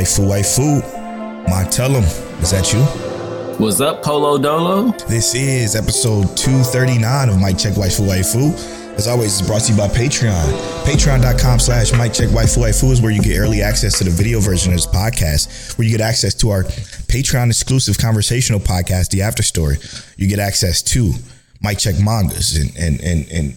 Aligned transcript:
Waifu 0.00 0.28
waifu. 0.28 0.82
Ma 1.48 1.64
tell 1.64 1.90
him, 1.90 2.04
is 2.42 2.50
that 2.50 2.72
you? 2.72 2.80
What's 3.58 3.80
up, 3.80 4.02
Polo 4.02 4.38
Dolo? 4.38 4.92
This 5.08 5.34
is 5.34 5.76
episode 5.76 6.34
239 6.36 7.28
of 7.28 7.38
Mic 7.38 7.58
Check 7.58 7.74
Waifu 7.74 8.06
Waifu. 8.08 8.54
As 8.96 9.06
always, 9.06 9.38
it's 9.38 9.46
brought 9.46 9.62
to 9.62 9.72
you 9.72 9.78
by 9.78 9.88
Patreon. 9.88 10.52
Patreon.com 10.84 11.58
slash 11.58 11.92
Mic 11.92 12.14
Check 12.14 12.30
Waifu 12.30 12.62
Waifu 12.62 12.90
is 12.92 13.02
where 13.02 13.10
you 13.10 13.20
get 13.20 13.38
early 13.38 13.60
access 13.60 13.98
to 13.98 14.04
the 14.04 14.10
video 14.10 14.40
version 14.40 14.72
of 14.72 14.78
this 14.78 14.86
podcast, 14.86 15.76
where 15.76 15.86
you 15.86 15.96
get 15.96 16.00
access 16.06 16.32
to 16.36 16.48
our 16.48 16.64
Patreon 16.64 17.48
exclusive 17.48 17.98
conversational 17.98 18.60
podcast, 18.60 19.10
The 19.10 19.20
After 19.20 19.42
Story. 19.42 19.76
You 20.16 20.28
get 20.28 20.38
access 20.38 20.80
to 20.94 21.12
Mic 21.60 21.76
Check 21.78 21.96
mangas 22.00 22.56
and 22.56 22.74
and 22.78 23.00
and, 23.02 23.30
and 23.30 23.54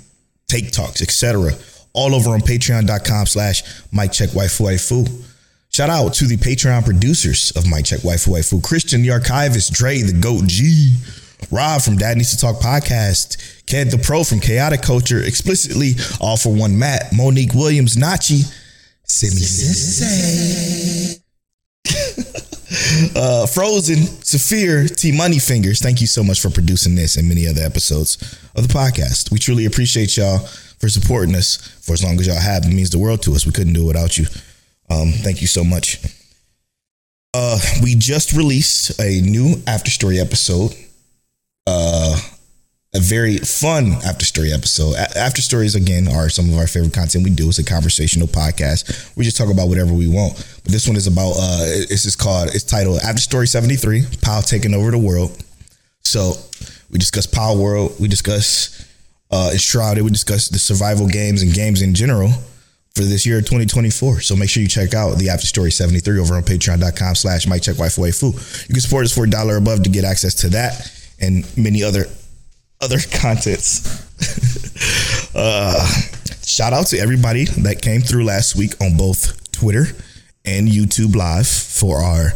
take 0.48 0.72
talks, 0.72 1.02
etc. 1.02 1.52
All 1.94 2.14
over 2.14 2.32
on 2.32 2.42
patreon.com 2.42 3.28
slash 3.28 3.64
Mic 3.94 4.12
Check 4.12 4.32
Waifu 4.32 4.66
Waifu. 4.66 5.30
Shout 5.74 5.90
out 5.90 6.14
to 6.14 6.26
the 6.26 6.38
Patreon 6.38 6.86
producers 6.86 7.50
of 7.56 7.68
My 7.68 7.82
Check 7.82 8.02
Waifu 8.02 8.30
Waifu, 8.30 8.62
Christian 8.62 9.02
the 9.02 9.10
Archivist, 9.10 9.74
Dre 9.74 10.04
the 10.04 10.14
Goat 10.14 10.46
G, 10.46 10.96
Rob 11.50 11.82
from 11.82 11.98
Dad 11.98 12.16
Needs 12.16 12.30
to 12.30 12.38
Talk 12.38 12.58
Podcast, 12.58 13.66
Ked 13.66 13.90
the 13.90 13.98
Pro 13.98 14.24
from 14.24 14.40
Chaotic 14.40 14.84
Culture, 14.84 15.22
ExplicitLi 15.22 16.22
all 16.22 16.38
for 16.38 16.54
one 16.54 16.78
Matt, 16.78 17.12
Monique 17.12 17.56
Williams, 17.56 17.96
Nochi, 17.96 18.44
Simi 19.06 19.42
Sensei, 19.42 21.20
uh, 23.20 23.48
Phrozen, 23.48 24.06
Saafir, 24.24 24.96
T 24.96 25.12
Money 25.12 25.40
Fingers. 25.40 25.82
Thank 25.82 26.02
you 26.02 26.08
so 26.08 26.24
much 26.24 26.40
for 26.40 26.52
producing 26.52 26.94
this 26.94 27.18
and 27.18 27.28
many 27.28 27.48
other 27.48 27.64
episodes 27.64 28.22
of 28.56 28.68
the 28.68 28.72
podcast. 28.72 29.32
We 29.32 29.40
truly 29.40 29.66
appreciate 29.66 30.18
y'all 30.18 30.38
for 30.38 30.88
supporting 30.88 31.34
us 31.34 31.58
for 31.82 31.94
as 31.94 32.04
long 32.04 32.20
as 32.20 32.28
y'all 32.28 32.40
have. 32.40 32.64
It 32.64 32.76
means 32.76 32.92
the 32.92 33.00
world 33.00 33.24
to 33.24 33.34
us. 33.34 33.48
We 33.48 33.54
couldn't 33.54 33.74
do 33.74 33.86
it 33.86 33.88
without 33.88 34.20
you. 34.20 34.28
Um, 34.90 35.12
thank 35.12 35.42
you 35.42 35.48
so 35.48 35.64
much. 35.64 36.00
Uh, 37.34 37.60
we 37.82 37.96
just 37.96 38.34
released 38.34 39.00
a 39.00 39.22
new 39.22 39.56
after 39.66 39.90
story 39.90 40.20
episode. 40.20 40.76
Uh, 41.66 42.20
a 42.96 43.00
very 43.00 43.38
fun 43.38 43.94
after 44.06 44.24
story 44.24 44.54
episode. 44.54 44.94
A- 44.94 45.18
after 45.18 45.42
stories 45.42 45.74
again 45.74 46.08
are 46.08 46.30
some 46.30 46.48
of 46.50 46.58
our 46.58 46.68
favorite 46.68 46.94
content 46.94 47.24
we 47.24 47.32
do. 47.32 47.50
It's 47.50 47.58
a 47.58 47.64
conversational 47.64 48.28
podcast. 48.28 49.16
We 49.16 49.24
just 49.24 49.36
talk 49.36 49.50
about 49.50 49.68
whatever 49.68 49.94
we 49.94 50.08
want. 50.08 50.36
But 50.64 50.72
this 50.72 50.88
one 50.88 50.96
is 50.96 51.08
about 51.08 51.32
uh, 51.32 51.66
it's 51.66 52.04
just 52.04 52.20
called 52.20 52.50
it's 52.54 52.64
titled 52.64 53.00
After 53.00 53.22
Story 53.22 53.48
Seventy 53.48 53.78
Three. 53.78 54.04
Pow 54.22 54.42
taking 54.42 54.76
over 54.76 54.92
the 54.92 55.00
world. 55.00 55.44
So 56.04 56.34
we 56.92 57.00
discuss 57.00 57.26
Palworld. 57.26 58.00
We 58.00 58.08
discuss 58.08 58.86
uh, 59.32 59.50
Enshrouded. 59.54 60.04
We 60.04 60.12
discuss 60.12 60.50
the 60.50 60.60
survival 60.60 61.08
games 61.08 61.42
and 61.42 61.52
games 61.52 61.82
in 61.82 61.96
general 61.96 62.30
for 62.96 63.04
this 63.04 63.26
year 63.26 63.40
2024. 63.40 64.22
So 64.22 64.36
make 64.36 64.50
sure 64.50 64.62
you 64.62 64.70
check 64.70 64.94
out 64.94 65.18
the 65.18 65.30
After 65.30 65.48
Story 65.48 65.72
73 65.72 66.20
over 66.20 66.36
on 66.36 66.44
patreon.com 66.44 67.16
slash 67.16 67.48
Mic 67.48 67.64
Check 67.64 67.76
Waifu 67.76 68.00
Waifu. 68.00 68.68
You 68.68 68.74
can 68.74 68.82
support 68.82 69.06
us 69.06 69.14
for 69.14 69.24
a 69.24 69.30
dollar 69.30 69.58
above 69.58 69.84
to 69.84 69.90
get 69.90 70.04
access 70.04 70.36
to 70.36 70.50
that 70.50 70.92
and 71.20 71.46
many 71.58 71.84
other 71.84 72.06
other 72.82 73.00
contents. 73.12 73.86
uh, 75.36 75.86
shout 76.44 76.74
out 76.74 76.88
to 76.88 77.00
everybody 77.00 77.46
that 77.46 77.82
came 77.82 78.02
through 78.02 78.26
last 78.26 78.56
week 78.56 78.74
on 78.82 78.96
both 78.96 79.52
Twitter 79.52 79.86
and 80.46 80.68
YouTube 80.68 81.16
Live 81.16 81.48
for 81.48 81.98
our 81.98 82.34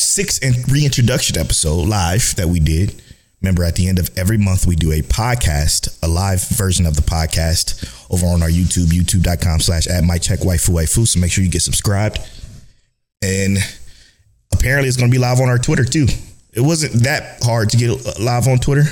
sixth 0.00 0.42
and 0.42 0.70
reintroduction 0.72 1.38
episode 1.38 1.86
live 1.86 2.34
that 2.36 2.48
we 2.48 2.58
did. 2.58 3.00
Remember, 3.40 3.62
at 3.62 3.76
the 3.76 3.88
end 3.88 4.00
of 4.00 4.10
every 4.18 4.38
month, 4.38 4.66
we 4.66 4.74
do 4.74 4.90
a 4.90 5.00
podcast, 5.02 5.96
a 6.02 6.08
live 6.08 6.42
version 6.48 6.86
of 6.86 6.96
the 6.96 7.02
podcast 7.02 7.86
over 8.10 8.26
on 8.26 8.42
our 8.42 8.48
YouTube, 8.48 8.86
youtube.com 8.86 9.60
slash 9.60 9.86
at 9.86 10.04
my 10.04 10.18
check 10.18 10.40
waifu 10.40 10.70
waifu. 10.70 11.06
So 11.06 11.20
make 11.20 11.30
sure 11.30 11.44
you 11.44 11.50
get 11.50 11.62
subscribed. 11.62 12.18
And 13.22 13.58
apparently, 14.52 14.88
it's 14.88 14.96
going 14.96 15.10
to 15.10 15.14
be 15.14 15.20
live 15.20 15.40
on 15.40 15.48
our 15.48 15.58
Twitter 15.58 15.84
too. 15.84 16.06
It 16.52 16.60
wasn't 16.60 17.04
that 17.04 17.42
hard 17.42 17.70
to 17.70 17.76
get 17.76 18.20
live 18.20 18.48
on 18.48 18.58
Twitter. 18.58 18.84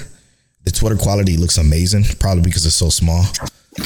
The 0.64 0.70
Twitter 0.70 0.96
quality 0.96 1.36
looks 1.36 1.58
amazing, 1.58 2.04
probably 2.18 2.42
because 2.42 2.66
it's 2.66 2.74
so 2.74 2.88
small. 2.88 3.22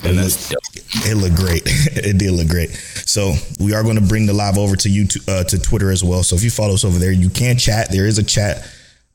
That's 0.02 0.48
dope. 0.48 0.60
It 1.06 1.16
looked 1.16 1.36
great. 1.36 1.62
it 1.66 2.18
did 2.18 2.32
look 2.32 2.48
great. 2.48 2.70
So 2.70 3.34
we 3.58 3.74
are 3.74 3.82
going 3.82 3.96
to 3.96 4.02
bring 4.02 4.26
the 4.26 4.32
live 4.32 4.56
over 4.56 4.76
to 4.76 4.88
YouTube 4.88 5.28
uh, 5.28 5.44
to 5.44 5.58
Twitter 5.58 5.90
as 5.90 6.02
well. 6.02 6.22
So 6.22 6.36
if 6.36 6.42
you 6.42 6.50
follow 6.50 6.74
us 6.74 6.84
over 6.84 6.98
there, 6.98 7.12
you 7.12 7.28
can 7.28 7.58
chat. 7.58 7.90
There 7.90 8.06
is 8.06 8.18
a 8.18 8.22
chat. 8.22 8.66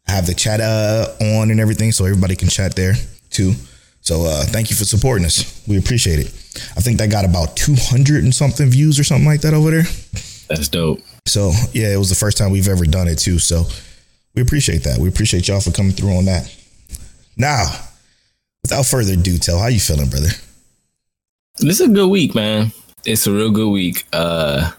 I 0.08 0.12
have 0.12 0.28
the 0.28 0.36
chat 0.36 0.62
uh, 0.62 1.08
on 1.20 1.50
and 1.50 1.60
everything, 1.60 1.92
so 1.92 2.06
everybody 2.06 2.36
can 2.36 2.50
chat 2.50 2.76
there 2.76 2.94
too. 3.30 3.54
So 4.06 4.24
uh, 4.24 4.44
thank 4.46 4.70
you 4.70 4.76
for 4.76 4.86
supporting 4.86 5.26
us. 5.26 5.64
We 5.68 5.78
appreciate 5.78 6.20
it. 6.20 6.28
I 6.78 6.82
think 6.82 7.00
that 7.00 7.10
got 7.10 7.26
about 7.26 7.58
two 7.58 7.76
hundred 7.76 8.24
and 8.24 8.34
something 8.34 8.70
views 8.70 9.00
or 9.00 9.04
something 9.04 9.26
like 9.26 9.42
that 9.42 9.54
over 9.54 9.72
there. 9.72 9.84
That's 10.48 10.68
dope. 10.68 11.00
So 11.26 11.52
yeah, 11.74 11.92
it 11.92 11.98
was 11.98 12.10
the 12.10 12.16
first 12.16 12.38
time 12.38 12.52
we've 12.52 12.68
ever 12.68 12.86
done 12.86 13.08
it 13.08 13.18
too. 13.18 13.40
So 13.40 13.64
we 14.36 14.44
appreciate 14.44 14.84
that. 14.84 15.00
We 15.00 15.10
appreciate 15.10 15.48
y'all 15.48 15.60
for 15.60 15.72
coming 15.72 15.92
through 15.92 16.16
on 16.16 16.26
that. 16.26 16.56
Now, 17.36 17.66
without 18.62 18.86
further 18.86 19.14
ado, 19.14 19.40
tell 19.40 19.58
how 19.58 19.68
you 19.68 19.80
feeling, 19.80 20.10
brother. 20.10 20.30
This 21.58 21.80
is 21.80 21.90
a 21.90 21.92
good 21.92 22.10
week, 22.10 22.36
man. 22.36 22.72
It's 23.06 23.26
a 23.26 23.32
real 23.32 23.50
good 23.50 23.72
week. 23.72 24.06
Uh 24.14 24.72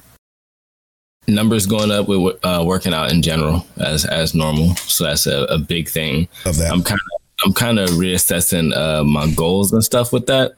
numbers 1.27 1.67
going 1.67 1.91
up 1.91 2.07
with 2.07 2.39
uh 2.45 2.63
working 2.65 2.95
out 2.95 3.11
in 3.11 3.23
general 3.23 3.67
as 3.79 4.05
as 4.05 4.37
normal. 4.37 4.77
So 4.77 5.03
that's 5.03 5.27
a, 5.27 5.43
a 5.47 5.59
big 5.59 5.89
thing. 5.89 6.29
Of 6.45 6.59
that. 6.59 6.71
I'm 6.71 6.85
kind 6.85 7.01
of 7.01 7.16
I'm 7.47 7.53
kind 7.53 7.79
of 7.79 7.91
reassessing 7.91 8.77
uh 8.77 9.05
my 9.05 9.31
goals 9.31 9.73
and 9.73 9.85
stuff 9.85 10.13
with 10.13 10.27
that. 10.27 10.55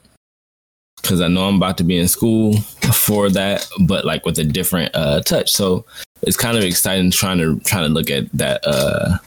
Cause 1.02 1.20
I 1.20 1.28
know 1.28 1.46
I'm 1.46 1.56
about 1.56 1.76
to 1.78 1.84
be 1.84 1.98
in 1.98 2.08
school 2.08 2.56
for 2.94 3.28
that, 3.28 3.68
but 3.80 4.06
like 4.06 4.24
with 4.24 4.38
a 4.38 4.44
different 4.44 4.96
uh 4.96 5.20
touch. 5.20 5.52
So 5.52 5.84
it's 6.22 6.36
kind 6.36 6.56
of 6.56 6.64
exciting 6.64 7.10
trying 7.10 7.36
to 7.38 7.60
trying 7.60 7.84
to 7.84 7.90
look 7.92 8.10
at 8.10 8.32
that 8.32 8.66
uh 8.66 9.18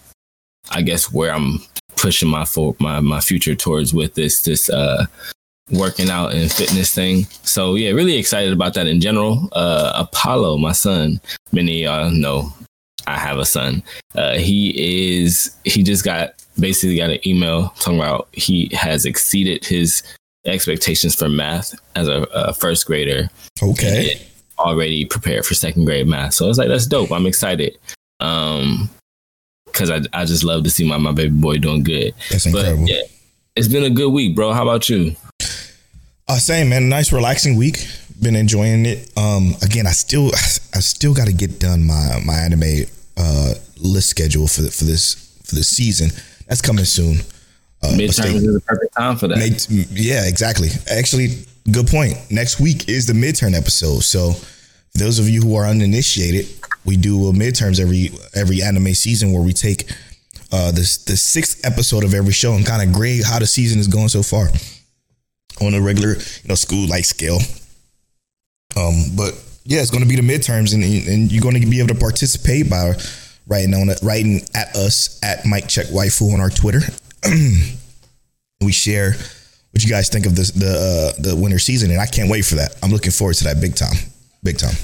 I 0.71 0.81
guess 0.81 1.13
where 1.13 1.31
I'm 1.31 1.59
pushing 1.97 2.29
my 2.29 2.45
for 2.45 2.75
my 2.79 2.99
my 2.99 3.19
future 3.19 3.53
towards 3.53 3.93
with 3.93 4.15
this 4.15 4.41
this 4.41 4.67
uh 4.71 5.05
working 5.69 6.09
out 6.09 6.33
and 6.33 6.51
fitness 6.51 6.91
thing. 6.95 7.25
So 7.43 7.75
yeah, 7.75 7.91
really 7.91 8.17
excited 8.17 8.53
about 8.53 8.73
that 8.73 8.87
in 8.87 8.99
general. 8.99 9.49
Uh 9.51 9.93
Apollo, 9.97 10.57
my 10.57 10.71
son, 10.71 11.21
many 11.51 11.85
of 11.85 11.93
y'all 11.93 12.09
know 12.11 12.51
I 13.05 13.19
have 13.19 13.37
a 13.37 13.45
son. 13.45 13.83
Uh 14.15 14.39
he 14.39 15.13
is 15.13 15.55
he 15.63 15.83
just 15.83 16.03
got 16.03 16.33
basically 16.61 16.95
got 16.97 17.09
an 17.09 17.27
email 17.27 17.69
talking 17.79 17.99
about 17.99 18.27
he 18.33 18.69
has 18.73 19.05
exceeded 19.05 19.65
his 19.65 20.03
expectations 20.45 21.13
for 21.15 21.27
math 21.29 21.73
as 21.95 22.07
a, 22.07 22.21
a 22.33 22.53
first 22.53 22.85
grader 22.87 23.29
Okay. 23.61 24.21
already 24.59 25.05
prepared 25.05 25.45
for 25.45 25.53
second 25.53 25.85
grade 25.85 26.07
math. 26.07 26.33
So 26.35 26.45
I 26.45 26.47
was 26.47 26.57
like 26.57 26.67
that's 26.69 26.85
dope. 26.87 27.11
I'm 27.11 27.25
excited. 27.25 27.77
Um 28.19 28.89
because 29.65 29.89
I, 29.89 30.01
I 30.13 30.25
just 30.25 30.43
love 30.43 30.63
to 30.65 30.69
see 30.69 30.87
my, 30.87 30.97
my 30.97 31.11
baby 31.13 31.33
boy 31.35 31.57
doing 31.57 31.83
good. 31.83 32.13
That's 32.29 32.43
But 32.51 32.59
incredible. 32.65 32.87
yeah, 32.89 33.01
it's 33.55 33.67
been 33.69 33.83
a 33.85 33.89
good 33.89 34.09
week, 34.11 34.35
bro. 34.35 34.51
How 34.53 34.63
about 34.63 34.89
you? 34.89 35.15
Uh, 36.27 36.37
same 36.37 36.69
man. 36.69 36.89
Nice 36.89 37.11
relaxing 37.13 37.55
week. 37.55 37.85
Been 38.21 38.35
enjoying 38.35 38.85
it. 38.85 39.09
Um, 39.17 39.55
again, 39.61 39.87
I 39.87 39.91
still, 39.91 40.27
I 40.75 40.79
still 40.81 41.13
got 41.13 41.27
to 41.27 41.33
get 41.33 41.59
done 41.59 41.83
my 41.83 42.19
my 42.25 42.35
anime 42.35 42.85
uh 43.17 43.53
list 43.77 44.09
schedule 44.09 44.47
for 44.47 44.63
for 44.63 44.83
this 44.83 45.15
for 45.45 45.55
this 45.55 45.69
season. 45.69 46.09
That's 46.51 46.59
coming 46.59 46.83
soon. 46.83 47.15
Uh, 47.81 47.93
Midterms 47.93 48.35
is 48.35 48.43
the 48.43 48.61
perfect 48.65 48.93
time 48.93 49.15
for 49.15 49.29
that. 49.29 49.67
Yeah, 49.69 50.27
exactly. 50.27 50.67
Actually, 50.91 51.45
good 51.71 51.87
point. 51.87 52.15
Next 52.29 52.59
week 52.59 52.89
is 52.89 53.07
the 53.07 53.13
midterm 53.13 53.57
episode. 53.57 54.01
So, 54.03 54.33
those 54.93 55.17
of 55.17 55.29
you 55.29 55.41
who 55.41 55.55
are 55.55 55.65
uninitiated, 55.65 56.47
we 56.83 56.97
do 56.97 57.29
a 57.29 57.31
midterms 57.31 57.79
every 57.79 58.09
every 58.35 58.61
anime 58.61 58.93
season 58.95 59.31
where 59.31 59.41
we 59.41 59.53
take 59.53 59.89
uh 60.51 60.71
the 60.71 60.81
the 61.07 61.15
sixth 61.15 61.65
episode 61.65 62.03
of 62.03 62.13
every 62.13 62.33
show 62.33 62.51
and 62.51 62.65
kind 62.65 62.85
of 62.85 62.93
grade 62.93 63.23
how 63.23 63.39
the 63.39 63.47
season 63.47 63.79
is 63.79 63.87
going 63.87 64.09
so 64.09 64.21
far 64.21 64.49
on 65.65 65.73
a 65.73 65.79
regular 65.79 66.15
you 66.15 66.49
know 66.49 66.55
school 66.55 66.85
like 66.85 67.05
scale. 67.05 67.39
Um, 68.75 69.15
but 69.15 69.41
yeah, 69.63 69.79
it's 69.79 69.89
going 69.89 70.03
to 70.03 70.09
be 70.09 70.17
the 70.17 70.21
midterms, 70.21 70.73
and 70.73 70.83
and 70.83 71.31
you're 71.31 71.41
going 71.41 71.61
to 71.61 71.65
be 71.65 71.79
able 71.79 71.95
to 71.95 71.99
participate 72.01 72.69
by 72.69 72.95
writing 73.47 73.73
on 73.73 73.89
it, 73.89 73.99
writing 74.03 74.41
at 74.55 74.75
us 74.75 75.19
at 75.23 75.45
Mic 75.45 75.67
Check 75.67 75.87
Waifu 75.87 76.33
on 76.33 76.39
our 76.39 76.49
Twitter. 76.49 76.79
we 78.61 78.71
share 78.71 79.11
what 79.71 79.83
you 79.83 79.89
guys 79.89 80.09
think 80.09 80.25
of 80.25 80.35
this, 80.35 80.51
the 80.51 81.13
uh, 81.17 81.21
the 81.21 81.35
winter 81.35 81.59
season, 81.59 81.91
and 81.91 81.99
I 81.99 82.05
can't 82.05 82.29
wait 82.29 82.43
for 82.45 82.55
that. 82.55 82.75
I'm 82.83 82.91
looking 82.91 83.11
forward 83.11 83.35
to 83.35 83.43
that 83.45 83.61
big 83.61 83.75
time, 83.75 83.95
big 84.43 84.57
time. 84.57 84.75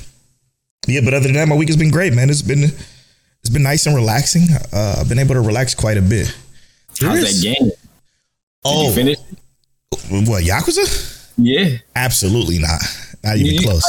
Yeah, 0.87 1.01
but 1.03 1.13
other 1.13 1.25
than 1.25 1.33
that, 1.33 1.47
my 1.47 1.55
week 1.55 1.67
has 1.69 1.77
been 1.77 1.91
great, 1.91 2.13
man. 2.13 2.29
It's 2.29 2.41
been 2.41 2.63
it's 2.63 3.49
been 3.51 3.63
nice 3.63 3.85
and 3.85 3.95
relaxing. 3.95 4.43
Uh, 4.73 4.97
I've 4.99 5.09
been 5.09 5.19
able 5.19 5.35
to 5.35 5.41
relax 5.41 5.75
quite 5.75 5.97
a 5.97 6.01
bit. 6.01 6.27
How's 6.99 7.21
that 7.21 7.41
game? 7.43 7.67
Did 7.69 7.73
Oh, 8.65 8.87
you 8.89 8.93
finish? 8.95 9.17
what 10.27 10.43
Yakuza? 10.43 11.31
Yeah. 11.37 11.77
Absolutely 11.95 12.59
not. 12.59 12.81
Not 13.27 13.37
even 13.37 13.53
You- 13.55 13.61
close. 13.61 13.83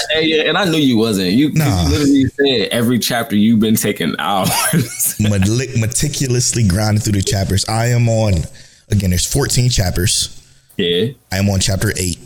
And 0.49 0.59
I 0.59 0.65
knew 0.65 0.79
you 0.79 0.99
wasn't. 0.99 1.31
You, 1.33 1.53
Nah. 1.53 1.85
you 1.85 1.89
literally 1.91 2.25
said 2.37 2.69
every 2.71 2.99
chapter 2.99 3.37
you've 3.37 3.61
been 3.61 3.77
taking 3.77 4.15
hours. 4.19 4.51
Meticulously 5.21 6.67
grinding 6.67 7.01
through 7.03 7.13
the 7.15 7.23
chapters. 7.23 7.65
I 7.69 7.87
am 7.87 8.09
on 8.09 8.35
again. 8.91 9.11
There's 9.11 9.27
14 9.27 9.71
chapters. 9.71 10.43
yeah. 10.77 11.09
I 11.33 11.37
am 11.39 11.49
on 11.51 11.61
chapter 11.61 11.93
eight, 11.97 12.19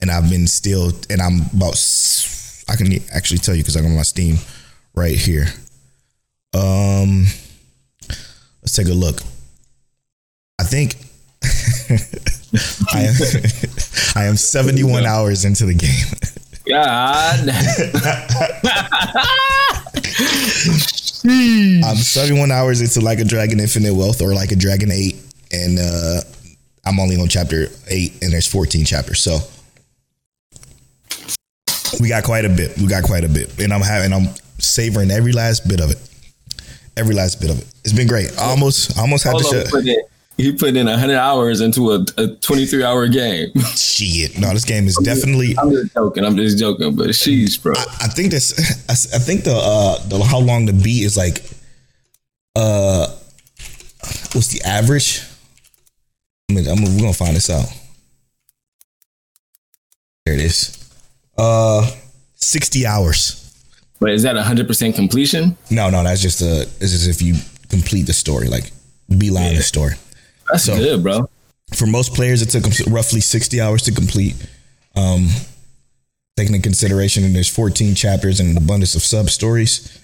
and 0.00 0.10
I've 0.10 0.28
been 0.28 0.46
still, 0.46 0.92
and 1.10 1.20
I'm 1.22 1.42
about. 1.54 1.76
I 2.68 2.76
can 2.76 2.92
actually 3.12 3.38
tell 3.38 3.54
you 3.54 3.62
because 3.62 3.76
I'm 3.76 3.84
on 3.86 3.94
my 3.96 4.02
Steam 4.02 4.38
right 4.94 5.16
here. 5.16 5.46
Um, 6.54 7.26
let's 8.62 8.74
take 8.74 8.86
a 8.88 8.92
look. 8.92 9.20
I 10.58 10.64
think 10.64 10.96
I 12.92 13.02
am. 13.02 13.14
I 14.14 14.24
am 14.24 14.36
71 14.36 15.06
hours 15.06 15.44
into 15.44 15.64
the 15.64 15.74
game. 15.74 16.06
God. 16.68 17.48
I'm 21.24 21.96
71 21.96 22.50
hours 22.50 22.80
into 22.80 23.00
like 23.00 23.20
a 23.20 23.24
Dragon 23.24 23.60
Infinite 23.60 23.94
Wealth 23.94 24.20
or 24.20 24.34
like 24.34 24.52
a 24.52 24.56
Dragon 24.56 24.90
8, 24.90 25.16
and 25.52 25.78
uh, 25.78 26.20
I'm 26.84 27.00
only 27.00 27.16
on 27.16 27.28
chapter 27.28 27.68
8, 27.88 28.22
and 28.22 28.32
there's 28.32 28.46
14 28.46 28.84
chapters. 28.84 29.20
So 29.20 29.38
we 32.00 32.08
got 32.08 32.24
quite 32.24 32.44
a 32.44 32.48
bit. 32.48 32.76
We 32.76 32.86
got 32.86 33.04
quite 33.04 33.24
a 33.24 33.28
bit, 33.28 33.58
and 33.60 33.72
I'm 33.72 33.80
having, 33.80 34.12
I'm 34.12 34.34
savoring 34.58 35.10
every 35.10 35.32
last 35.32 35.68
bit 35.68 35.80
of 35.80 35.90
it. 35.90 35.98
Every 36.96 37.14
last 37.14 37.40
bit 37.40 37.50
of 37.50 37.58
it. 37.58 37.66
It's 37.84 37.94
been 37.94 38.08
great. 38.08 38.36
I 38.38 38.50
almost, 38.50 38.98
I 38.98 39.02
almost 39.02 39.24
had 39.24 39.32
Hold 39.32 39.44
to 39.44 39.64
shut. 39.64 39.96
Put 40.50 40.68
in, 40.70 40.74
he 40.74 40.74
put 40.74 40.76
in 40.76 40.86
100 40.86 41.16
hours 41.16 41.60
into 41.60 41.92
a, 41.92 42.04
a 42.18 42.28
23 42.36 42.82
hour 42.82 43.08
game. 43.08 43.52
Shit, 43.76 44.38
no, 44.38 44.52
this 44.52 44.64
game 44.64 44.86
is 44.86 44.96
definitely. 44.96 45.54
I'm 45.58 45.70
just 45.70 45.94
joking. 45.94 46.24
I'm 46.24 46.36
just 46.36 46.58
joking. 46.58 46.96
But 46.96 47.14
she's, 47.14 47.56
bro. 47.56 47.74
I 47.76 48.08
think 48.08 48.30
this. 48.30 48.52
I 48.88 49.18
think 49.18 49.44
the 49.44 49.54
uh 49.54 49.98
the 50.08 50.22
how 50.22 50.38
long 50.38 50.66
the 50.66 50.72
beat 50.72 51.04
is 51.04 51.16
like. 51.16 51.42
Uh, 52.54 53.06
what's 54.32 54.48
the 54.48 54.60
average? 54.62 55.22
I 56.50 56.54
mean, 56.54 56.68
I'm, 56.68 56.82
we're 56.82 57.00
gonna 57.00 57.12
find 57.14 57.34
this 57.34 57.48
out. 57.48 57.66
There 60.26 60.34
it 60.34 60.40
is. 60.40 60.78
Uh, 61.38 61.90
sixty 62.34 62.86
hours. 62.86 63.38
But 64.00 64.10
is 64.10 64.24
that 64.24 64.34
100% 64.34 64.96
completion? 64.96 65.56
No, 65.70 65.88
no, 65.88 66.02
that's 66.02 66.20
just 66.20 66.42
a. 66.42 66.68
This 66.80 66.92
is 66.92 67.06
if 67.06 67.22
you 67.22 67.36
complete 67.68 68.02
the 68.02 68.12
story, 68.12 68.48
like 68.48 68.70
beeline 69.16 69.54
the 69.54 69.62
story. 69.62 69.94
That's 70.50 70.64
So- 70.64 70.76
good, 70.76 71.02
bro. 71.02 71.28
For 71.74 71.86
most 71.86 72.14
players, 72.14 72.42
it 72.42 72.50
took 72.50 72.64
them 72.64 72.92
roughly 72.92 73.20
sixty 73.20 73.60
hours 73.60 73.82
to 73.82 73.92
complete. 73.92 74.34
Um, 74.94 75.28
taking 76.36 76.54
into 76.54 76.62
consideration, 76.66 77.24
and 77.24 77.34
there's 77.34 77.48
14 77.48 77.94
chapters 77.94 78.40
and 78.40 78.50
an 78.50 78.56
abundance 78.62 78.94
of 78.94 79.02
sub 79.02 79.30
stories. 79.30 79.98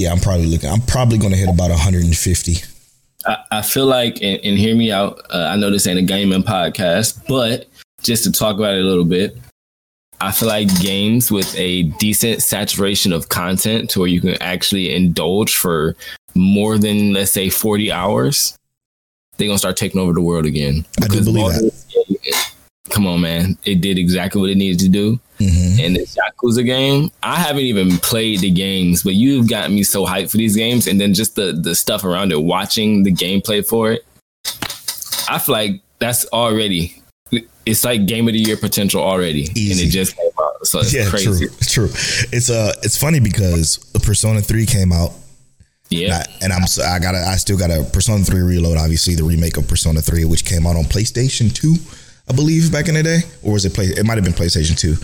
Yeah, 0.00 0.10
I'm 0.10 0.18
probably 0.18 0.46
looking. 0.46 0.68
I'm 0.70 0.80
probably 0.80 1.18
going 1.18 1.30
to 1.32 1.36
hit 1.38 1.48
about 1.48 1.70
150. 1.70 2.56
I, 3.26 3.36
I 3.52 3.62
feel 3.62 3.86
like, 3.86 4.16
and, 4.22 4.40
and 4.44 4.58
hear 4.58 4.74
me 4.74 4.90
out. 4.90 5.20
Uh, 5.32 5.46
I 5.52 5.56
know 5.56 5.70
this 5.70 5.86
ain't 5.86 5.98
a 5.98 6.02
gaming 6.02 6.42
podcast, 6.42 7.20
but 7.28 7.66
just 8.02 8.24
to 8.24 8.32
talk 8.32 8.56
about 8.56 8.74
it 8.74 8.80
a 8.80 8.84
little 8.88 9.04
bit, 9.04 9.36
I 10.20 10.32
feel 10.32 10.48
like 10.48 10.80
games 10.80 11.30
with 11.30 11.54
a 11.56 11.84
decent 11.84 12.42
saturation 12.42 13.12
of 13.12 13.28
content 13.28 13.90
to 13.90 14.00
where 14.00 14.08
you 14.08 14.20
can 14.20 14.40
actually 14.42 14.94
indulge 14.94 15.56
for 15.56 15.94
more 16.34 16.78
than 16.78 17.12
let's 17.12 17.30
say 17.32 17.48
40 17.48 17.92
hours, 17.92 18.58
they're 19.36 19.46
gonna 19.48 19.58
start 19.58 19.76
taking 19.76 20.00
over 20.00 20.12
the 20.12 20.20
world 20.20 20.46
again. 20.46 20.84
I 21.02 21.08
do 21.08 21.22
believe 21.24 21.52
Gate- 22.22 22.34
Come 22.90 23.06
on, 23.06 23.22
man! 23.22 23.56
It 23.64 23.80
did 23.80 23.98
exactly 23.98 24.40
what 24.40 24.50
it 24.50 24.56
needed 24.56 24.78
to 24.80 24.88
do. 24.88 25.18
Mhm. 25.40 25.84
And 25.84 25.96
this 25.96 26.16
Yakuza 26.16 26.64
game, 26.64 27.10
I 27.22 27.36
haven't 27.36 27.62
even 27.64 27.96
played 27.98 28.40
the 28.40 28.50
games, 28.50 29.02
but 29.02 29.14
you've 29.14 29.48
gotten 29.48 29.74
me 29.74 29.82
so 29.82 30.04
hyped 30.06 30.30
for 30.30 30.36
these 30.36 30.54
games, 30.54 30.86
and 30.86 31.00
then 31.00 31.12
just 31.14 31.34
the 31.34 31.58
the 31.60 31.74
stuff 31.74 32.04
around 32.04 32.30
it, 32.30 32.40
watching 32.42 33.02
the 33.02 33.10
gameplay 33.12 33.66
for 33.66 33.90
it. 33.90 34.04
I 35.28 35.38
feel 35.38 35.54
like 35.54 35.80
that's 35.98 36.26
already 36.26 37.00
it's 37.66 37.82
like 37.82 38.04
game 38.06 38.28
of 38.28 38.34
the 38.34 38.38
year 38.40 38.56
potential 38.58 39.02
already, 39.02 39.46
and 39.46 39.56
it 39.56 39.88
just 39.88 40.14
came 40.16 40.26
out, 40.40 40.66
so 40.66 40.80
it's 40.80 40.92
Yeah, 40.92 41.08
crazy. 41.08 41.46
true, 41.66 41.88
true. 41.88 41.90
It's 42.30 42.50
uh, 42.50 42.74
it's 42.82 42.98
funny 42.98 43.18
because 43.18 43.78
the 43.94 44.00
Persona 44.00 44.42
3 44.42 44.66
came 44.66 44.92
out, 44.92 45.14
Yeah, 46.02 46.22
and, 46.42 46.52
I, 46.52 46.60
so- 46.66 46.82
I 46.82 46.98
got 46.98 47.14
I 47.14 47.36
still 47.36 47.56
got 47.58 47.70
a 47.70 47.82
Persona 47.92 48.24
3 48.24 48.40
Reload, 48.42 48.76
obviously 48.76 49.14
the 49.14 49.24
remake 49.24 49.56
of 49.56 49.66
Persona 49.68 50.00
3, 50.00 50.24
which 50.24 50.44
came 50.44 50.66
out 50.66 50.76
on 50.76 50.84
PlayStation 50.84 51.52
2, 51.54 51.74
I 52.30 52.34
believe, 52.34 52.72
back 52.72 52.88
in 52.88 52.94
the 52.94 53.02
day, 53.02 53.20
or 53.42 53.52
was 53.54 53.64
it 53.64 53.74
play? 53.74 53.86
It 53.86 54.04
might 54.04 54.16
have 54.16 54.24
been 54.24 54.34
PlayStation 54.34 54.78
2. 54.78 54.94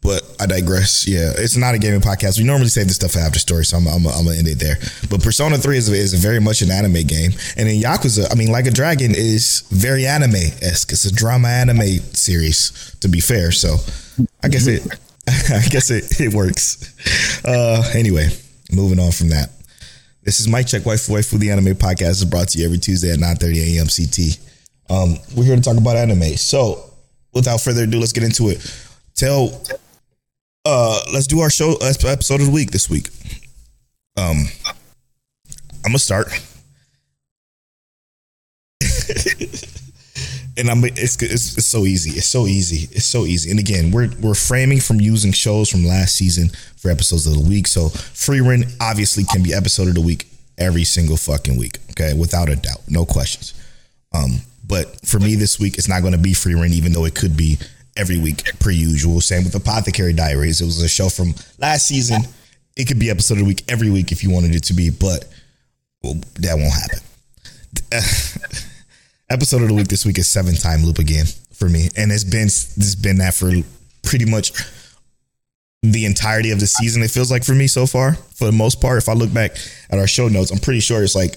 But 0.00 0.22
I 0.40 0.46
digress. 0.46 1.08
Yeah, 1.08 1.32
it's 1.36 1.56
not 1.56 1.74
a 1.74 1.78
gaming 1.78 2.00
podcast. 2.00 2.38
We 2.38 2.44
normally 2.44 2.68
save 2.68 2.86
this 2.86 2.94
stuff 2.94 3.10
for 3.10 3.18
after 3.18 3.40
story, 3.40 3.64
so 3.64 3.78
I'm, 3.78 3.88
I'm, 3.88 4.06
I'm 4.06 4.24
gonna 4.26 4.36
end 4.36 4.46
it 4.46 4.60
there. 4.60 4.76
But 5.10 5.24
Persona 5.24 5.58
3 5.58 5.76
is, 5.76 5.88
is 5.88 6.14
very 6.14 6.38
much 6.40 6.62
an 6.62 6.70
anime 6.70 7.02
game, 7.02 7.32
and 7.56 7.68
then 7.68 7.82
Yakuza, 7.82 8.30
I 8.30 8.36
mean, 8.36 8.46
like 8.52 8.66
a 8.66 8.70
Dragon, 8.70 9.12
is 9.12 9.64
very 9.72 10.06
anime 10.06 10.36
esque. 10.62 10.92
It's 10.92 11.04
a 11.04 11.12
drama 11.12 11.48
anime 11.48 11.98
series, 12.14 12.94
to 13.00 13.08
be 13.08 13.18
fair. 13.18 13.50
So 13.50 13.74
I 14.40 14.46
guess 14.46 14.68
it, 14.68 14.82
I 15.26 15.66
guess 15.68 15.90
it, 15.90 16.20
it 16.20 16.32
works. 16.32 16.94
Uh, 17.44 17.82
anyway, 17.92 18.28
moving 18.70 19.00
on 19.00 19.10
from 19.10 19.30
that. 19.30 19.50
This 20.28 20.40
is 20.40 20.46
Mic 20.46 20.66
Check 20.66 20.84
Wife 20.84 21.08
Wife 21.08 21.30
the 21.30 21.50
Anime 21.50 21.74
Podcast 21.74 22.10
is 22.10 22.26
brought 22.26 22.48
to 22.48 22.58
you 22.58 22.66
every 22.66 22.76
Tuesday 22.76 23.10
at 23.10 23.18
9:30 23.18 23.78
a.m. 23.78 23.86
CT. 23.86 24.38
Um, 24.90 25.16
we're 25.34 25.44
here 25.44 25.56
to 25.56 25.62
talk 25.62 25.78
about 25.78 25.96
anime. 25.96 26.36
So, 26.36 26.92
without 27.32 27.62
further 27.62 27.84
ado, 27.84 27.98
let's 27.98 28.12
get 28.12 28.24
into 28.24 28.50
it. 28.50 28.60
Tell, 29.14 29.58
uh, 30.66 31.00
let's 31.14 31.26
do 31.26 31.40
our 31.40 31.48
show 31.48 31.78
uh, 31.80 31.94
episode 32.06 32.42
of 32.42 32.48
the 32.48 32.52
week 32.52 32.72
this 32.72 32.90
week. 32.90 33.08
Um, 34.18 34.44
I'm 35.82 35.92
gonna 35.92 35.98
start, 35.98 36.26
and 40.58 40.68
I'm 40.68 40.84
it's, 40.84 41.22
it's 41.22 41.56
it's 41.56 41.66
so 41.66 41.86
easy. 41.86 42.10
It's 42.18 42.26
so 42.26 42.46
easy. 42.46 42.88
It's 42.94 43.06
so 43.06 43.24
easy. 43.24 43.50
And 43.50 43.60
again, 43.60 43.92
we're 43.92 44.10
we're 44.20 44.34
framing 44.34 44.80
from 44.80 45.00
using 45.00 45.32
shows 45.32 45.70
from 45.70 45.84
last 45.84 46.16
season 46.16 46.50
for 46.76 46.90
episodes 46.90 47.26
of 47.26 47.34
the 47.34 47.48
week. 47.48 47.68
So 47.68 47.88
Frieren 47.88 48.74
obviously 48.80 49.24
can 49.24 49.42
be 49.42 49.54
episode 49.54 49.88
of 49.88 49.94
the 49.94 50.00
week 50.00 50.26
every 50.58 50.84
single 50.84 51.16
fucking 51.16 51.56
week. 51.56 51.78
Okay, 51.90 52.12
without 52.12 52.48
a 52.48 52.56
doubt, 52.56 52.80
no 52.88 53.06
questions. 53.06 53.54
Um, 54.12 54.40
but 54.66 55.00
for 55.06 55.20
me 55.20 55.36
this 55.36 55.60
week, 55.60 55.78
it's 55.78 55.88
not 55.88 56.00
going 56.00 56.12
to 56.12 56.18
be 56.18 56.32
Frieren, 56.32 56.72
even 56.72 56.92
though 56.92 57.04
it 57.04 57.14
could 57.14 57.36
be 57.36 57.58
every 57.96 58.18
week 58.18 58.58
per 58.58 58.70
usual. 58.70 59.20
Same 59.20 59.44
with 59.44 59.54
Apothecary 59.54 60.12
Diaries. 60.12 60.60
It 60.60 60.64
was 60.64 60.82
a 60.82 60.88
show 60.88 61.08
from 61.08 61.34
last 61.58 61.86
season. 61.86 62.22
It 62.76 62.86
could 62.88 62.98
be 62.98 63.10
episode 63.10 63.34
of 63.34 63.40
the 63.40 63.46
week 63.46 63.64
every 63.68 63.90
week 63.90 64.12
if 64.12 64.24
you 64.24 64.30
wanted 64.30 64.54
it 64.54 64.64
to 64.64 64.74
be, 64.74 64.90
but 64.90 65.24
well, 66.02 66.14
that 66.40 66.56
won't 66.56 66.72
happen. 66.72 66.98
episode 69.30 69.62
of 69.62 69.68
the 69.68 69.74
week 69.74 69.88
this 69.88 70.04
week 70.06 70.18
is 70.18 70.28
seven 70.28 70.54
time 70.54 70.84
loop 70.84 70.98
again 70.98 71.26
for 71.52 71.68
me, 71.68 71.88
and 71.96 72.12
it's 72.12 72.24
been 72.24 72.46
it's 72.46 72.94
been 72.94 73.18
that 73.18 73.34
for 73.34 73.50
pretty 74.02 74.24
much 74.24 74.52
the 75.82 76.04
entirety 76.04 76.50
of 76.50 76.60
the 76.60 76.66
season. 76.66 77.02
It 77.02 77.10
feels 77.10 77.30
like 77.30 77.44
for 77.44 77.54
me 77.54 77.66
so 77.66 77.86
far, 77.86 78.14
for 78.14 78.44
the 78.44 78.52
most 78.52 78.80
part. 78.80 78.98
If 78.98 79.08
I 79.08 79.12
look 79.12 79.32
back 79.32 79.56
at 79.90 79.98
our 79.98 80.06
show 80.06 80.28
notes, 80.28 80.50
I'm 80.50 80.58
pretty 80.58 80.80
sure 80.80 81.02
it's 81.02 81.14
like 81.14 81.36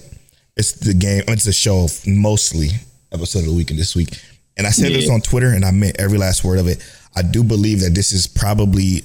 it's 0.56 0.72
the 0.72 0.94
game. 0.94 1.22
It's 1.28 1.44
the 1.44 1.52
show 1.52 1.84
of 1.84 2.06
mostly 2.06 2.68
episode 3.12 3.40
of 3.40 3.46
the 3.46 3.54
week 3.54 3.70
and 3.70 3.78
this 3.78 3.94
week. 3.94 4.18
And 4.56 4.66
I 4.66 4.70
said 4.70 4.92
this 4.92 5.08
on 5.10 5.20
Twitter, 5.22 5.48
and 5.48 5.64
I 5.64 5.70
meant 5.70 5.96
every 5.98 6.18
last 6.18 6.44
word 6.44 6.58
of 6.58 6.68
it. 6.68 6.82
I 7.16 7.22
do 7.22 7.42
believe 7.42 7.80
that 7.80 7.94
this 7.94 8.12
is 8.12 8.26
probably 8.26 9.02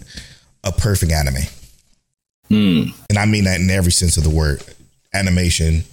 a 0.64 0.72
perfect 0.72 1.12
anime, 1.12 1.44
Hmm. 2.50 2.90
and 3.10 3.18
I 3.18 3.26
mean 3.26 3.44
that 3.46 3.60
in 3.60 3.70
every 3.70 3.92
sense 3.92 4.18
of 4.18 4.24
the 4.24 4.30
word: 4.30 4.64
animation, 5.14 5.84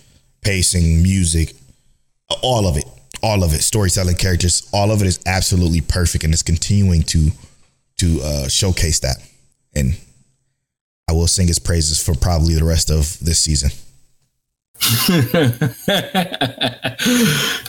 pacing, 0.43 1.03
music, 1.03 1.55
all 2.43 2.67
of 2.67 2.77
it, 2.77 2.85
all 3.23 3.45
of 3.45 3.55
it, 3.55 3.63
storytelling, 3.63 4.17
characters, 4.17 4.69
all 4.73 4.91
of 4.91 5.01
it 5.01 5.07
is 5.07 5.21
absolutely 5.27 5.81
perfect, 5.81 6.25
and 6.25 6.33
it's 6.33 6.43
continuing 6.43 7.03
to 7.05 7.31
to 7.99 8.21
uh, 8.23 8.49
showcase 8.49 9.01
that. 9.01 9.17
And 9.75 9.97
I 11.09 11.13
will 11.13 11.29
sing 11.29 11.47
his 11.47 11.59
praises 11.59 12.03
for 12.03 12.15
probably 12.15 12.55
the 12.55 12.65
rest 12.65 12.91
of 12.91 13.19
this 13.21 13.41
season. 13.41 13.71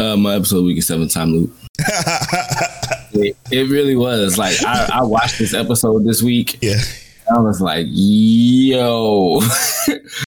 Uh, 0.00 0.16
my 0.16 0.36
episode 0.36 0.64
week 0.64 0.78
is 0.78 0.86
seven 0.86 1.08
time 1.08 1.32
loop. 1.32 1.52
It, 3.10 3.36
it 3.50 3.70
really 3.70 3.96
was 3.96 4.36
like 4.36 4.62
I, 4.62 5.00
I 5.00 5.02
watched 5.02 5.38
this 5.38 5.54
episode 5.54 6.04
this 6.04 6.22
week. 6.22 6.58
yeah, 6.60 6.76
I 7.34 7.40
was 7.40 7.58
like, 7.58 7.86
yo. 7.88 9.40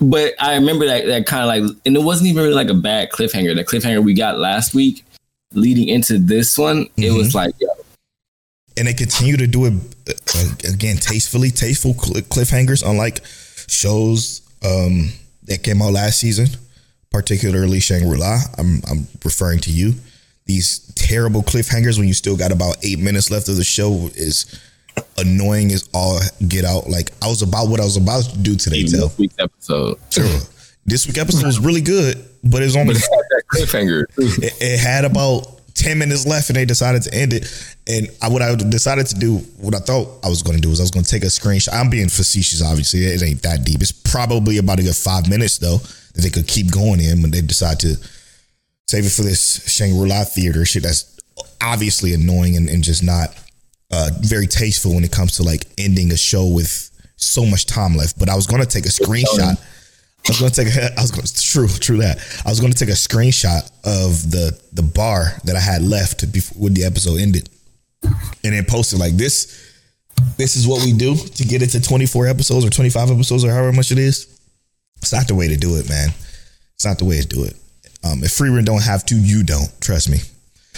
but 0.00 0.34
I 0.40 0.54
remember 0.54 0.86
that 0.86 1.06
that 1.06 1.26
kind 1.26 1.42
of 1.42 1.48
like, 1.48 1.76
and 1.86 1.96
it 1.96 2.02
wasn't 2.02 2.30
even 2.30 2.42
really 2.42 2.54
like 2.54 2.68
a 2.68 2.74
bad 2.74 3.10
cliffhanger. 3.10 3.54
The 3.54 3.64
cliffhanger 3.64 4.02
we 4.02 4.14
got 4.14 4.38
last 4.38 4.74
week, 4.74 5.04
leading 5.52 5.88
into 5.88 6.18
this 6.18 6.58
one, 6.58 6.86
mm-hmm. 6.86 7.02
it 7.02 7.12
was 7.12 7.28
mm-hmm. 7.28 7.38
like, 7.38 7.54
yo. 7.60 7.68
And 8.76 8.88
they 8.88 8.94
continue 8.94 9.36
to 9.36 9.46
do 9.46 9.66
it 9.66 9.72
uh, 10.08 10.72
again 10.72 10.96
tastefully, 10.96 11.50
tasteful 11.50 11.94
cliffhangers, 11.94 12.88
unlike 12.88 13.24
shows 13.68 14.42
um, 14.64 15.12
that 15.44 15.62
came 15.62 15.80
out 15.80 15.92
last 15.92 16.18
season, 16.18 16.48
particularly 17.10 17.78
Shangri 17.78 18.18
La. 18.18 18.40
I'm 18.58 18.82
I'm 18.90 19.06
referring 19.24 19.60
to 19.60 19.70
you. 19.70 19.94
These 20.46 20.92
terrible 20.96 21.42
cliffhangers 21.42 21.98
when 21.98 22.08
you 22.08 22.14
still 22.14 22.36
got 22.36 22.50
about 22.50 22.76
eight 22.82 22.98
minutes 22.98 23.30
left 23.30 23.48
of 23.48 23.56
the 23.56 23.64
show 23.64 24.10
is 24.14 24.60
annoying 25.18 25.72
as 25.72 25.88
all 25.94 26.20
get 26.48 26.64
out. 26.64 26.88
Like 26.88 27.10
I 27.22 27.28
was 27.28 27.42
about 27.42 27.68
what 27.68 27.80
I 27.80 27.84
was 27.84 27.96
about 27.96 28.24
to 28.24 28.38
do 28.38 28.56
today. 28.56 28.82
This 28.82 29.18
week's 29.18 29.38
episode. 29.38 29.98
this 30.86 31.06
week 31.06 31.18
episode 31.18 31.46
was 31.46 31.58
really 31.58 31.80
good, 31.80 32.24
but 32.42 32.62
it's 32.62 32.76
only 32.76 32.94
but 32.94 33.02
it 33.02 33.28
that 33.30 33.42
cliffhanger. 33.52 34.04
It, 34.42 34.52
it, 34.60 34.80
had 34.80 35.04
about 35.04 35.60
ten 35.74 35.98
minutes 35.98 36.26
left, 36.26 36.50
and 36.50 36.56
they 36.56 36.64
decided 36.64 37.02
to 37.02 37.14
end 37.14 37.32
it. 37.32 37.76
And 37.86 38.08
I, 38.22 38.28
what 38.28 38.42
I 38.42 38.54
decided 38.54 39.06
to 39.08 39.14
do, 39.16 39.38
what 39.58 39.74
I 39.74 39.78
thought 39.78 40.24
I 40.24 40.28
was 40.28 40.42
going 40.42 40.56
to 40.56 40.62
do, 40.62 40.70
was 40.70 40.80
I 40.80 40.84
was 40.84 40.90
going 40.90 41.04
to 41.04 41.10
take 41.10 41.22
a 41.22 41.26
screenshot. 41.26 41.74
I'm 41.74 41.90
being 41.90 42.08
facetious, 42.08 42.62
obviously. 42.62 43.04
It 43.04 43.22
ain't 43.22 43.42
that 43.42 43.64
deep. 43.64 43.82
It's 43.82 43.92
probably 43.92 44.58
about 44.58 44.80
a 44.80 44.82
good 44.82 44.96
five 44.96 45.28
minutes 45.28 45.58
though 45.58 45.78
that 45.78 46.22
they 46.22 46.30
could 46.30 46.46
keep 46.46 46.70
going 46.70 47.00
in 47.00 47.22
when 47.22 47.30
they 47.30 47.40
decide 47.40 47.80
to 47.80 47.96
save 48.86 49.04
it 49.06 49.10
for 49.10 49.22
this 49.22 49.68
Shangri 49.68 50.08
La 50.08 50.24
theater 50.24 50.64
shit. 50.64 50.84
That's 50.84 51.18
obviously 51.60 52.14
annoying 52.14 52.56
and, 52.56 52.68
and 52.68 52.84
just 52.84 53.02
not 53.02 53.34
uh, 53.94 54.10
very 54.20 54.46
tasteful 54.48 54.94
when 54.94 55.04
it 55.04 55.12
comes 55.12 55.36
to 55.36 55.44
like 55.44 55.66
ending 55.78 56.10
a 56.10 56.16
show 56.16 56.46
with 56.48 56.90
so 57.16 57.46
much 57.46 57.66
time 57.66 57.94
left. 57.96 58.18
But 58.18 58.28
I 58.28 58.34
was 58.34 58.46
gonna 58.46 58.66
take 58.66 58.86
a 58.86 58.88
screenshot. 58.88 59.56
I 59.56 60.28
was 60.28 60.40
gonna 60.40 60.50
take 60.50 60.68
a. 60.74 60.92
I 60.98 61.02
was 61.02 61.12
going 61.12 61.26
true, 61.26 61.68
true 61.68 61.98
that. 61.98 62.18
I 62.44 62.50
was 62.50 62.60
gonna 62.60 62.74
take 62.74 62.88
a 62.88 62.92
screenshot 62.92 63.62
of 63.84 64.30
the 64.30 64.58
the 64.72 64.82
bar 64.82 65.32
that 65.44 65.54
I 65.54 65.60
had 65.60 65.82
left 65.82 66.30
before 66.32 66.60
when 66.60 66.74
the 66.74 66.84
episode 66.84 67.20
ended, 67.20 67.48
and 68.02 68.52
then 68.52 68.64
post 68.64 68.92
it 68.92 68.98
like 68.98 69.14
this. 69.14 69.70
This 70.36 70.56
is 70.56 70.66
what 70.66 70.84
we 70.84 70.92
do 70.92 71.16
to 71.16 71.44
get 71.44 71.62
it 71.62 71.68
to 71.70 71.80
24 71.80 72.28
episodes 72.28 72.64
or 72.64 72.70
25 72.70 73.10
episodes 73.10 73.44
or 73.44 73.50
however 73.50 73.72
much 73.72 73.90
it 73.90 73.98
is. 73.98 74.28
It's 74.98 75.12
not 75.12 75.28
the 75.28 75.34
way 75.34 75.48
to 75.48 75.56
do 75.56 75.76
it, 75.76 75.88
man. 75.88 76.10
It's 76.74 76.84
not 76.84 76.98
the 76.98 77.04
way 77.04 77.20
to 77.20 77.26
do 77.26 77.44
it. 77.44 77.54
Um, 78.04 78.22
if 78.22 78.30
Frieren 78.30 78.64
don't 78.64 78.82
have 78.82 79.04
to, 79.06 79.16
you 79.16 79.42
don't. 79.42 79.68
Trust 79.80 80.08
me. 80.08 80.18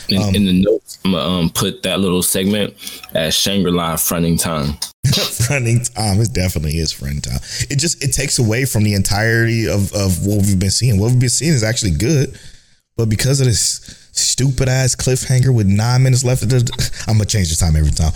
In, 0.08 0.22
um, 0.22 0.34
in 0.34 0.44
the 0.46 0.62
notes, 0.62 0.98
I'm 1.04 1.12
gonna 1.12 1.40
um, 1.40 1.50
put 1.50 1.82
that 1.82 2.00
little 2.00 2.22
segment 2.22 2.75
as 3.14 3.34
Shangri 3.34 3.70
La 3.70 3.96
fronting 3.96 4.36
time. 4.36 4.75
fronting 5.46 5.82
time. 5.82 6.20
It 6.20 6.32
definitely 6.32 6.78
is 6.78 6.92
fronting 6.92 7.22
time. 7.22 7.40
It 7.70 7.78
just 7.78 8.02
it 8.02 8.12
takes 8.12 8.38
away 8.38 8.64
from 8.64 8.84
the 8.84 8.94
entirety 8.94 9.68
of 9.68 9.92
of 9.92 10.26
what 10.26 10.44
we've 10.46 10.58
been 10.58 10.70
seeing. 10.70 11.00
What 11.00 11.10
we've 11.10 11.20
been 11.20 11.28
seeing 11.28 11.52
is 11.52 11.62
actually 11.62 11.92
good, 11.92 12.38
but 12.96 13.08
because 13.08 13.40
of 13.40 13.46
this 13.46 14.08
stupid 14.12 14.68
ass 14.68 14.94
cliffhanger 14.94 15.54
with 15.54 15.66
nine 15.66 16.02
minutes 16.02 16.25
left, 16.25 16.42
of 16.42 16.50
the, 16.50 17.02
I'm 17.06 17.14
gonna 17.14 17.26
change 17.26 17.50
the 17.50 17.56
time 17.56 17.76
every 17.76 17.90
time. 17.90 18.12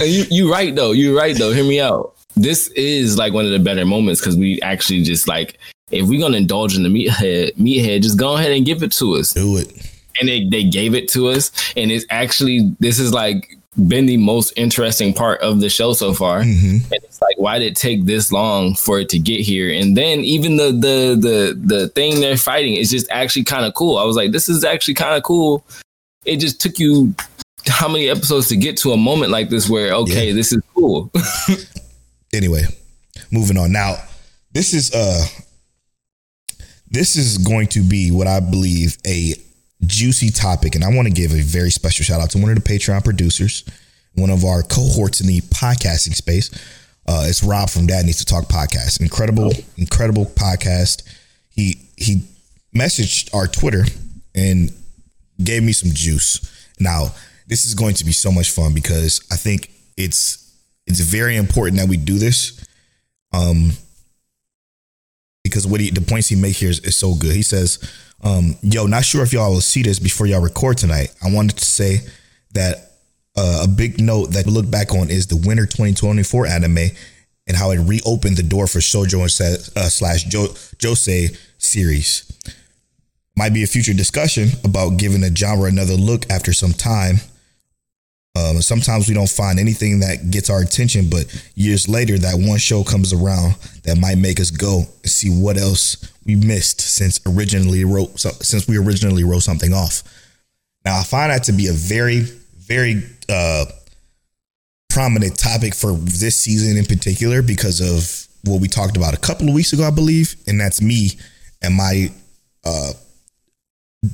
you 0.08 0.24
you 0.30 0.52
right 0.52 0.74
though. 0.74 0.92
You're 0.92 1.16
right 1.16 1.36
though. 1.36 1.52
Hear 1.52 1.64
me 1.64 1.80
out. 1.80 2.14
This 2.36 2.68
is 2.68 3.18
like 3.18 3.32
one 3.32 3.44
of 3.44 3.50
the 3.50 3.58
better 3.58 3.84
moments 3.84 4.20
because 4.20 4.36
we 4.36 4.60
actually 4.62 5.02
just 5.02 5.26
like 5.26 5.58
if 5.90 6.08
we're 6.08 6.20
gonna 6.20 6.36
indulge 6.36 6.76
in 6.76 6.82
the 6.82 6.88
meathead, 6.88 7.54
meathead, 7.56 8.02
just 8.02 8.18
go 8.18 8.36
ahead 8.36 8.52
and 8.52 8.66
give 8.66 8.82
it 8.82 8.92
to 8.92 9.14
us. 9.16 9.32
Do 9.32 9.56
it. 9.56 9.72
And 10.20 10.28
they, 10.28 10.48
they 10.48 10.64
gave 10.64 10.94
it 10.94 11.08
to 11.10 11.28
us, 11.28 11.52
and 11.76 11.92
it's 11.92 12.04
actually 12.10 12.74
this 12.80 12.98
is 12.98 13.12
like 13.12 13.56
been 13.86 14.06
the 14.06 14.16
most 14.16 14.52
interesting 14.56 15.14
part 15.14 15.40
of 15.40 15.60
the 15.60 15.68
show 15.68 15.92
so 15.92 16.12
far. 16.12 16.40
Mm-hmm. 16.40 16.92
And 16.92 17.04
it's 17.04 17.20
like, 17.22 17.38
why 17.38 17.58
did 17.58 17.66
it 17.66 17.76
take 17.76 18.04
this 18.06 18.32
long 18.32 18.74
for 18.74 18.98
it 18.98 19.08
to 19.10 19.18
get 19.18 19.40
here? 19.40 19.72
And 19.72 19.96
then 19.96 20.20
even 20.20 20.56
the 20.56 20.72
the 20.72 21.16
the 21.18 21.60
the 21.76 21.88
thing 21.90 22.20
they're 22.20 22.36
fighting 22.36 22.74
is 22.74 22.90
just 22.90 23.08
actually 23.10 23.44
kind 23.44 23.64
of 23.64 23.74
cool. 23.74 23.98
I 23.98 24.04
was 24.04 24.16
like, 24.16 24.32
this 24.32 24.48
is 24.48 24.64
actually 24.64 24.94
kind 24.94 25.14
of 25.14 25.22
cool. 25.22 25.64
It 26.24 26.38
just 26.38 26.60
took 26.60 26.78
you 26.78 27.14
how 27.68 27.88
many 27.88 28.08
episodes 28.08 28.48
to 28.48 28.56
get 28.56 28.76
to 28.78 28.92
a 28.92 28.96
moment 28.96 29.30
like 29.30 29.50
this 29.50 29.68
where 29.68 29.92
okay, 29.92 30.28
yeah. 30.28 30.34
this 30.34 30.52
is 30.52 30.62
cool. 30.74 31.10
anyway, 32.32 32.64
moving 33.30 33.56
on. 33.56 33.72
Now, 33.72 33.96
this 34.52 34.74
is 34.74 34.92
uh 34.92 35.24
this 36.90 37.16
is 37.16 37.38
going 37.38 37.66
to 37.68 37.82
be 37.82 38.10
what 38.10 38.26
I 38.26 38.40
believe 38.40 38.96
a 39.06 39.34
juicy 39.86 40.30
topic. 40.30 40.74
And 40.74 40.84
I 40.84 40.88
want 40.94 41.06
to 41.06 41.14
give 41.14 41.32
a 41.32 41.40
very 41.40 41.70
special 41.70 42.04
shout 42.04 42.20
out 42.20 42.30
to 42.30 42.38
one 42.38 42.50
of 42.50 42.56
the 42.56 42.68
Patreon 42.68 43.04
producers, 43.04 43.64
one 44.14 44.30
of 44.30 44.44
our 44.44 44.62
cohorts 44.62 45.20
in 45.20 45.26
the 45.26 45.40
podcasting 45.42 46.14
space. 46.14 46.50
Uh, 47.06 47.24
it's 47.26 47.42
Rob 47.42 47.70
from 47.70 47.86
Dad 47.86 48.04
Needs 48.04 48.18
to 48.18 48.24
Talk 48.24 48.46
podcast. 48.46 49.00
Incredible, 49.00 49.52
incredible 49.76 50.26
podcast. 50.26 51.02
He 51.48 51.88
he 51.96 52.22
messaged 52.74 53.34
our 53.34 53.46
Twitter 53.46 53.84
and 54.34 54.70
gave 55.42 55.62
me 55.62 55.72
some 55.72 55.90
juice. 55.92 56.68
Now, 56.78 57.14
this 57.46 57.64
is 57.64 57.74
going 57.74 57.94
to 57.94 58.04
be 58.04 58.12
so 58.12 58.30
much 58.30 58.50
fun 58.50 58.74
because 58.74 59.26
I 59.30 59.36
think 59.36 59.70
it's 59.96 60.54
it's 60.86 61.00
very 61.00 61.36
important 61.36 61.78
that 61.78 61.88
we 61.88 61.96
do 61.96 62.18
this. 62.18 62.64
Um, 63.32 63.72
because 65.48 65.66
what 65.66 65.80
he, 65.80 65.90
the 65.90 66.00
points 66.00 66.28
he 66.28 66.36
make 66.36 66.56
here 66.56 66.70
is, 66.70 66.80
is 66.80 66.96
so 66.96 67.14
good. 67.14 67.34
He 67.34 67.42
says, 67.42 67.78
um, 68.22 68.56
"Yo, 68.62 68.86
not 68.86 69.04
sure 69.04 69.22
if 69.22 69.32
y'all 69.32 69.52
will 69.52 69.60
see 69.60 69.82
this 69.82 69.98
before 69.98 70.26
y'all 70.26 70.42
record 70.42 70.78
tonight. 70.78 71.14
I 71.22 71.32
wanted 71.32 71.56
to 71.58 71.64
say 71.64 72.00
that 72.52 72.92
uh, 73.36 73.62
a 73.64 73.68
big 73.68 74.00
note 74.00 74.32
that 74.32 74.46
we 74.46 74.52
look 74.52 74.70
back 74.70 74.92
on 74.92 75.10
is 75.10 75.26
the 75.26 75.36
winter 75.36 75.66
2024 75.66 76.46
anime 76.46 76.78
and 77.46 77.56
how 77.56 77.70
it 77.70 77.78
reopened 77.78 78.36
the 78.36 78.42
door 78.42 78.66
for 78.66 78.78
shojo 78.78 79.22
and 79.22 79.76
uh, 79.76 79.88
slash 79.88 80.24
jo- 80.24 80.54
josei 80.78 81.36
series. 81.58 82.24
Might 83.36 83.54
be 83.54 83.62
a 83.62 83.66
future 83.66 83.94
discussion 83.94 84.48
about 84.64 84.98
giving 84.98 85.20
the 85.20 85.34
genre 85.34 85.68
another 85.68 85.94
look 85.94 86.30
after 86.30 86.52
some 86.52 86.72
time." 86.72 87.16
Um, 88.38 88.62
sometimes 88.62 89.08
we 89.08 89.14
don't 89.14 89.28
find 89.28 89.58
anything 89.58 90.00
that 90.00 90.30
gets 90.30 90.50
our 90.50 90.60
attention, 90.60 91.08
but 91.10 91.26
years 91.54 91.88
later, 91.88 92.18
that 92.18 92.36
one 92.38 92.58
show 92.58 92.84
comes 92.84 93.12
around 93.12 93.56
that 93.82 93.98
might 93.98 94.18
make 94.18 94.38
us 94.38 94.50
go 94.50 94.84
and 95.02 95.10
see 95.10 95.28
what 95.28 95.56
else 95.56 96.12
we 96.24 96.36
missed 96.36 96.80
since 96.80 97.20
originally 97.26 97.84
wrote 97.84 98.18
since 98.20 98.68
we 98.68 98.76
originally 98.76 99.24
wrote 99.24 99.42
something 99.42 99.72
off. 99.72 100.02
Now, 100.84 100.98
I 100.98 101.02
find 101.02 101.32
that 101.32 101.44
to 101.44 101.52
be 101.52 101.66
a 101.66 101.72
very, 101.72 102.20
very 102.56 103.02
uh, 103.28 103.64
prominent 104.90 105.36
topic 105.38 105.74
for 105.74 105.92
this 105.92 106.36
season 106.36 106.76
in 106.76 106.84
particular 106.84 107.42
because 107.42 107.80
of 107.80 108.28
what 108.48 108.60
we 108.60 108.68
talked 108.68 108.96
about 108.96 109.14
a 109.14 109.18
couple 109.18 109.48
of 109.48 109.54
weeks 109.54 109.72
ago, 109.72 109.84
I 109.84 109.90
believe, 109.90 110.36
and 110.46 110.60
that's 110.60 110.80
me 110.80 111.10
and 111.60 111.74
my 111.74 112.12
uh, 112.64 112.92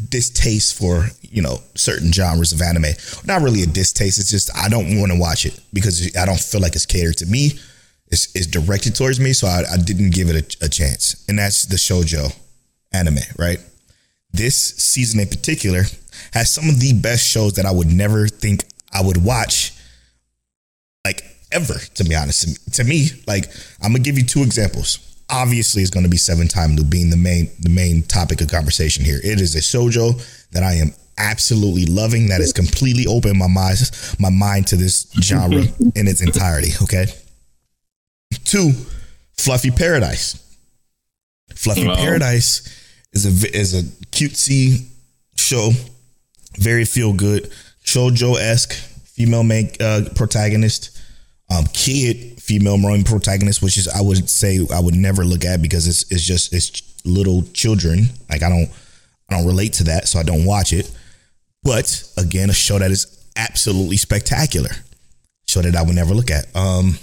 distaste 0.08 0.78
for 0.78 1.08
you 1.22 1.42
know 1.42 1.58
certain 1.74 2.12
genres 2.12 2.52
of 2.52 2.62
anime. 2.62 2.94
Not 3.24 3.42
really 3.42 3.62
a 3.62 3.66
distaste. 3.66 4.18
It's 4.18 4.30
just 4.30 4.54
I 4.56 4.68
don't 4.68 4.98
want 4.98 5.12
to 5.12 5.18
watch 5.18 5.44
it 5.46 5.58
because 5.72 6.16
I 6.16 6.24
don't 6.24 6.40
feel 6.40 6.60
like 6.60 6.74
it's 6.74 6.86
catered 6.86 7.18
to 7.18 7.26
me. 7.26 7.52
It's, 8.08 8.34
it's 8.34 8.46
directed 8.46 8.94
towards 8.94 9.18
me, 9.18 9.32
so 9.32 9.46
I, 9.46 9.62
I 9.72 9.76
didn't 9.76 10.10
give 10.10 10.28
it 10.28 10.56
a, 10.60 10.66
a, 10.66 10.68
chance. 10.68 11.24
And 11.26 11.38
that's 11.38 11.64
the 11.64 11.76
shojo 11.76 12.36
anime, 12.92 13.18
right? 13.38 13.58
This 14.30 14.56
season 14.56 15.20
in 15.20 15.28
particular 15.28 15.82
has 16.32 16.52
some 16.52 16.68
of 16.68 16.80
the 16.80 16.92
best 16.92 17.26
shows 17.26 17.54
that 17.54 17.64
I 17.64 17.72
would 17.72 17.90
never 17.90 18.28
think 18.28 18.64
I 18.92 19.02
would 19.02 19.24
watch, 19.24 19.72
like 21.04 21.22
ever. 21.50 21.74
To 21.94 22.04
be 22.04 22.14
honest, 22.14 22.74
to 22.74 22.84
me, 22.84 23.08
like 23.26 23.46
I'm 23.82 23.92
gonna 23.92 24.04
give 24.04 24.18
you 24.18 24.24
two 24.24 24.42
examples 24.42 25.13
obviously 25.30 25.82
is 25.82 25.90
going 25.90 26.04
to 26.04 26.10
be 26.10 26.16
Seven 26.16 26.48
Time 26.48 26.76
Loop 26.76 26.90
being 26.90 27.10
the 27.10 27.16
main 27.16 27.50
the 27.60 27.70
main 27.70 28.02
topic 28.02 28.40
of 28.40 28.48
conversation 28.48 29.04
here. 29.04 29.20
It 29.22 29.40
is 29.40 29.54
a 29.54 29.60
shojo 29.60 30.22
that 30.50 30.62
I 30.62 30.74
am 30.74 30.94
absolutely 31.18 31.86
loving 31.86 32.28
that 32.28 32.40
has 32.40 32.52
completely 32.52 33.06
opened 33.06 33.38
my 33.38 33.46
mind 33.46 33.78
my 34.18 34.30
mind 34.30 34.66
to 34.68 34.76
this 34.76 35.10
genre 35.20 35.62
in 35.94 36.08
its 36.08 36.20
entirety. 36.20 36.72
Okay. 36.82 37.06
Two, 38.44 38.72
Fluffy 39.38 39.70
Paradise. 39.70 40.40
Fluffy 41.54 41.86
Paradise 41.86 42.68
is 43.12 43.24
a 43.24 43.56
is 43.56 43.74
a 43.74 43.82
cutesy 44.08 44.88
show, 45.36 45.70
very 46.58 46.84
feel 46.84 47.12
good, 47.12 47.50
shojo 47.84 48.36
esque 48.38 48.72
female 48.72 49.44
main 49.44 49.70
uh, 49.80 50.02
protagonist 50.14 50.93
um, 51.50 51.64
kid 51.72 52.40
female 52.40 52.78
main 52.78 53.04
protagonist, 53.04 53.62
which 53.62 53.76
is 53.76 53.88
I 53.88 54.00
would 54.00 54.28
say 54.28 54.66
I 54.72 54.80
would 54.80 54.94
never 54.94 55.24
look 55.24 55.44
at 55.44 55.60
because 55.62 55.86
it's 55.86 56.10
it's 56.10 56.24
just 56.24 56.52
it's 56.52 56.82
little 57.04 57.42
children. 57.52 58.06
Like 58.30 58.42
I 58.42 58.48
don't 58.48 58.70
I 59.28 59.36
don't 59.36 59.46
relate 59.46 59.74
to 59.74 59.84
that, 59.84 60.08
so 60.08 60.18
I 60.18 60.22
don't 60.22 60.44
watch 60.44 60.72
it. 60.72 60.90
But 61.62 62.04
again, 62.16 62.50
a 62.50 62.52
show 62.52 62.78
that 62.78 62.90
is 62.90 63.26
absolutely 63.36 63.96
spectacular. 63.96 64.70
Show 65.46 65.62
that 65.62 65.76
I 65.76 65.82
would 65.82 65.94
never 65.94 66.14
look 66.14 66.30
at. 66.30 66.54
Um, 66.56 66.98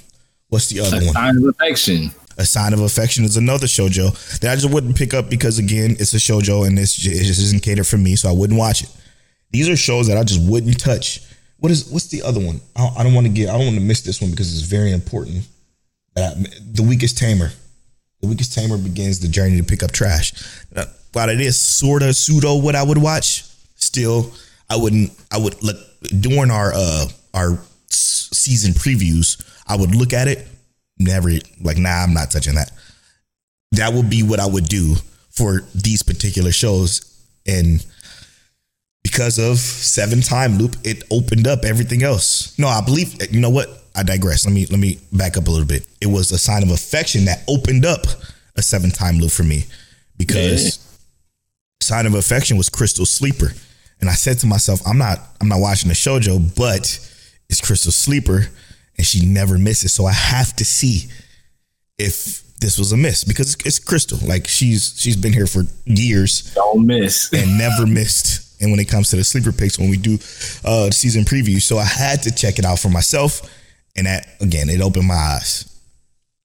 what's 0.49 0.69
the 0.69 0.79
other 0.79 0.97
one? 0.97 1.03
a 1.03 1.05
one? 1.07 1.13
Sign 1.13 1.37
of 1.37 1.43
affection. 1.45 2.11
A 2.37 2.45
sign 2.45 2.73
of 2.73 2.79
affection 2.79 3.23
is 3.23 3.37
another 3.37 3.67
shojo 3.67 4.39
that 4.39 4.51
I 4.51 4.55
just 4.55 4.73
wouldn't 4.73 4.95
pick 4.95 5.13
up 5.13 5.29
because 5.29 5.59
again, 5.59 5.91
it's 5.99 6.13
a 6.13 6.17
shojo 6.17 6.65
and 6.65 6.79
it's, 6.79 6.97
it 7.05 7.23
just 7.23 7.41
isn't 7.41 7.61
catered 7.61 7.85
for 7.85 7.97
me, 7.97 8.15
so 8.15 8.29
I 8.29 8.31
wouldn't 8.31 8.57
watch 8.57 8.83
it. 8.83 8.89
These 9.51 9.69
are 9.69 9.75
shows 9.75 10.07
that 10.07 10.17
I 10.17 10.23
just 10.23 10.41
wouldn't 10.49 10.79
touch 10.79 11.21
what 11.61 11.71
is 11.71 11.89
what's 11.89 12.07
the 12.07 12.23
other 12.23 12.39
one? 12.39 12.59
I 12.75 12.91
I 12.97 13.03
don't 13.03 13.13
want 13.13 13.27
to 13.27 13.31
get 13.31 13.49
I 13.49 13.53
don't 13.53 13.67
want 13.67 13.75
to 13.75 13.81
miss 13.81 14.01
this 14.01 14.19
one 14.19 14.31
because 14.31 14.51
it's 14.51 14.67
very 14.67 14.91
important. 14.91 15.47
Uh, 16.17 16.33
the 16.73 16.83
weakest 16.83 17.17
tamer. 17.17 17.51
The 18.19 18.27
weakest 18.27 18.53
tamer 18.53 18.77
begins 18.77 19.19
the 19.19 19.27
journey 19.27 19.57
to 19.57 19.63
pick 19.63 19.81
up 19.83 19.91
trash. 19.91 20.33
Uh, 20.75 20.85
while 21.13 21.29
it 21.29 21.39
is 21.39 21.59
sort 21.59 22.03
of 22.03 22.15
pseudo 22.15 22.57
what 22.57 22.75
I 22.75 22.83
would 22.83 22.97
watch, 22.97 23.45
still 23.75 24.33
I 24.69 24.75
wouldn't. 24.75 25.11
I 25.31 25.37
would 25.37 25.61
look 25.63 25.77
during 26.19 26.49
our 26.49 26.73
uh 26.73 27.05
our 27.35 27.59
season 27.89 28.73
previews. 28.73 29.39
I 29.67 29.75
would 29.75 29.95
look 29.95 30.13
at 30.13 30.27
it. 30.27 30.47
Never 30.97 31.29
like 31.61 31.77
nah. 31.77 32.03
I'm 32.03 32.13
not 32.13 32.31
touching 32.31 32.55
that. 32.55 32.71
That 33.73 33.93
would 33.93 34.09
be 34.09 34.23
what 34.23 34.39
I 34.39 34.47
would 34.47 34.65
do 34.65 34.95
for 35.29 35.61
these 35.75 36.01
particular 36.01 36.51
shows 36.51 37.01
and 37.45 37.85
because 39.03 39.39
of 39.39 39.57
seven 39.57 40.21
time 40.21 40.57
loop 40.57 40.75
it 40.83 41.03
opened 41.11 41.47
up 41.47 41.65
everything 41.65 42.03
else 42.03 42.57
no 42.57 42.67
i 42.67 42.81
believe 42.81 43.15
you 43.31 43.39
know 43.39 43.49
what 43.49 43.83
i 43.95 44.03
digress 44.03 44.45
let 44.45 44.53
me 44.53 44.65
let 44.67 44.79
me 44.79 44.99
back 45.11 45.37
up 45.37 45.47
a 45.47 45.51
little 45.51 45.65
bit 45.65 45.87
it 46.01 46.07
was 46.07 46.31
a 46.31 46.37
sign 46.37 46.63
of 46.63 46.71
affection 46.71 47.25
that 47.25 47.43
opened 47.47 47.85
up 47.85 48.05
a 48.55 48.61
seven 48.61 48.91
time 48.91 49.17
loop 49.17 49.31
for 49.31 49.43
me 49.43 49.65
because 50.17 50.77
yeah. 50.77 50.83
sign 51.81 52.05
of 52.05 52.13
affection 52.13 52.57
was 52.57 52.69
crystal 52.69 53.05
sleeper 53.05 53.51
and 53.99 54.09
i 54.09 54.13
said 54.13 54.37
to 54.37 54.47
myself 54.47 54.81
i'm 54.85 54.97
not 54.97 55.19
i'm 55.39 55.47
not 55.47 55.59
watching 55.59 55.89
the 55.89 55.95
shojo 55.95 56.55
but 56.55 56.99
it's 57.49 57.61
crystal 57.61 57.91
sleeper 57.91 58.47
and 58.97 59.05
she 59.05 59.25
never 59.25 59.57
misses 59.57 59.93
so 59.93 60.05
i 60.05 60.13
have 60.13 60.55
to 60.55 60.63
see 60.63 61.09
if 61.97 62.43
this 62.61 62.77
was 62.77 62.91
a 62.91 62.97
miss 62.97 63.23
because 63.23 63.57
it's 63.65 63.79
Crystal. 63.79 64.19
Like 64.25 64.47
she's 64.47 64.93
she's 64.97 65.17
been 65.17 65.33
here 65.33 65.47
for 65.47 65.63
years. 65.85 66.53
Don't 66.53 66.85
miss 66.85 67.33
and 67.33 67.57
never 67.57 67.85
missed. 67.85 68.40
And 68.61 68.71
when 68.71 68.79
it 68.79 68.87
comes 68.87 69.09
to 69.09 69.15
the 69.15 69.23
sleeper 69.23 69.51
picks, 69.51 69.79
when 69.79 69.89
we 69.89 69.97
do 69.97 70.15
uh 70.63 70.91
season 70.91 71.23
preview, 71.23 71.61
so 71.61 71.77
I 71.77 71.85
had 71.85 72.23
to 72.23 72.31
check 72.31 72.59
it 72.59 72.65
out 72.65 72.79
for 72.79 72.89
myself, 72.89 73.41
and 73.95 74.07
that 74.07 74.27
again, 74.39 74.69
it 74.69 74.81
opened 74.81 75.07
my 75.07 75.15
eyes. 75.15 75.67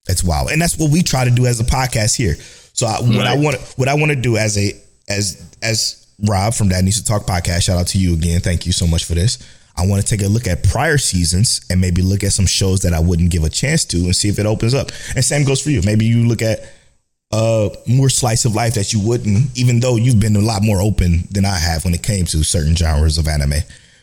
That's 0.06 0.24
wow, 0.24 0.46
and 0.50 0.60
that's 0.60 0.78
what 0.78 0.90
we 0.90 1.02
try 1.02 1.24
to 1.24 1.30
do 1.30 1.46
as 1.46 1.60
a 1.60 1.64
podcast 1.64 2.16
here. 2.16 2.36
So 2.72 2.86
I, 2.86 3.00
what 3.00 3.26
I 3.26 3.36
want 3.36 3.56
what 3.76 3.88
I 3.88 3.94
want 3.94 4.10
to 4.12 4.16
do 4.16 4.36
as 4.36 4.56
a 4.58 4.72
as 5.08 5.56
as 5.62 6.06
Rob 6.24 6.54
from 6.54 6.68
Dad 6.68 6.84
Needs 6.84 7.00
to 7.00 7.06
Talk 7.06 7.26
podcast. 7.26 7.62
Shout 7.62 7.78
out 7.78 7.88
to 7.88 7.98
you 7.98 8.14
again. 8.14 8.40
Thank 8.40 8.66
you 8.66 8.72
so 8.72 8.86
much 8.86 9.04
for 9.04 9.14
this. 9.14 9.38
I 9.76 9.86
want 9.86 10.02
to 10.02 10.08
take 10.08 10.24
a 10.24 10.28
look 10.28 10.46
at 10.46 10.62
prior 10.62 10.96
seasons 10.96 11.60
and 11.68 11.80
maybe 11.80 12.00
look 12.00 12.24
at 12.24 12.32
some 12.32 12.46
shows 12.46 12.80
that 12.80 12.94
I 12.94 13.00
wouldn't 13.00 13.30
give 13.30 13.44
a 13.44 13.50
chance 13.50 13.84
to 13.86 13.98
and 13.98 14.16
see 14.16 14.28
if 14.28 14.38
it 14.38 14.46
opens 14.46 14.72
up. 14.72 14.90
And 15.14 15.24
same 15.24 15.44
goes 15.44 15.60
for 15.60 15.70
you. 15.70 15.82
Maybe 15.84 16.06
you 16.06 16.26
look 16.26 16.40
at 16.40 16.60
uh 17.32 17.68
more 17.86 18.08
slice 18.08 18.44
of 18.44 18.54
life 18.54 18.74
that 18.74 18.92
you 18.92 19.00
wouldn't, 19.00 19.56
even 19.56 19.80
though 19.80 19.96
you've 19.96 20.20
been 20.20 20.36
a 20.36 20.40
lot 20.40 20.62
more 20.62 20.80
open 20.80 21.24
than 21.30 21.44
I 21.44 21.58
have 21.58 21.84
when 21.84 21.94
it 21.94 22.02
came 22.02 22.24
to 22.26 22.44
certain 22.44 22.76
genres 22.76 23.18
of 23.18 23.26
anime. 23.28 23.60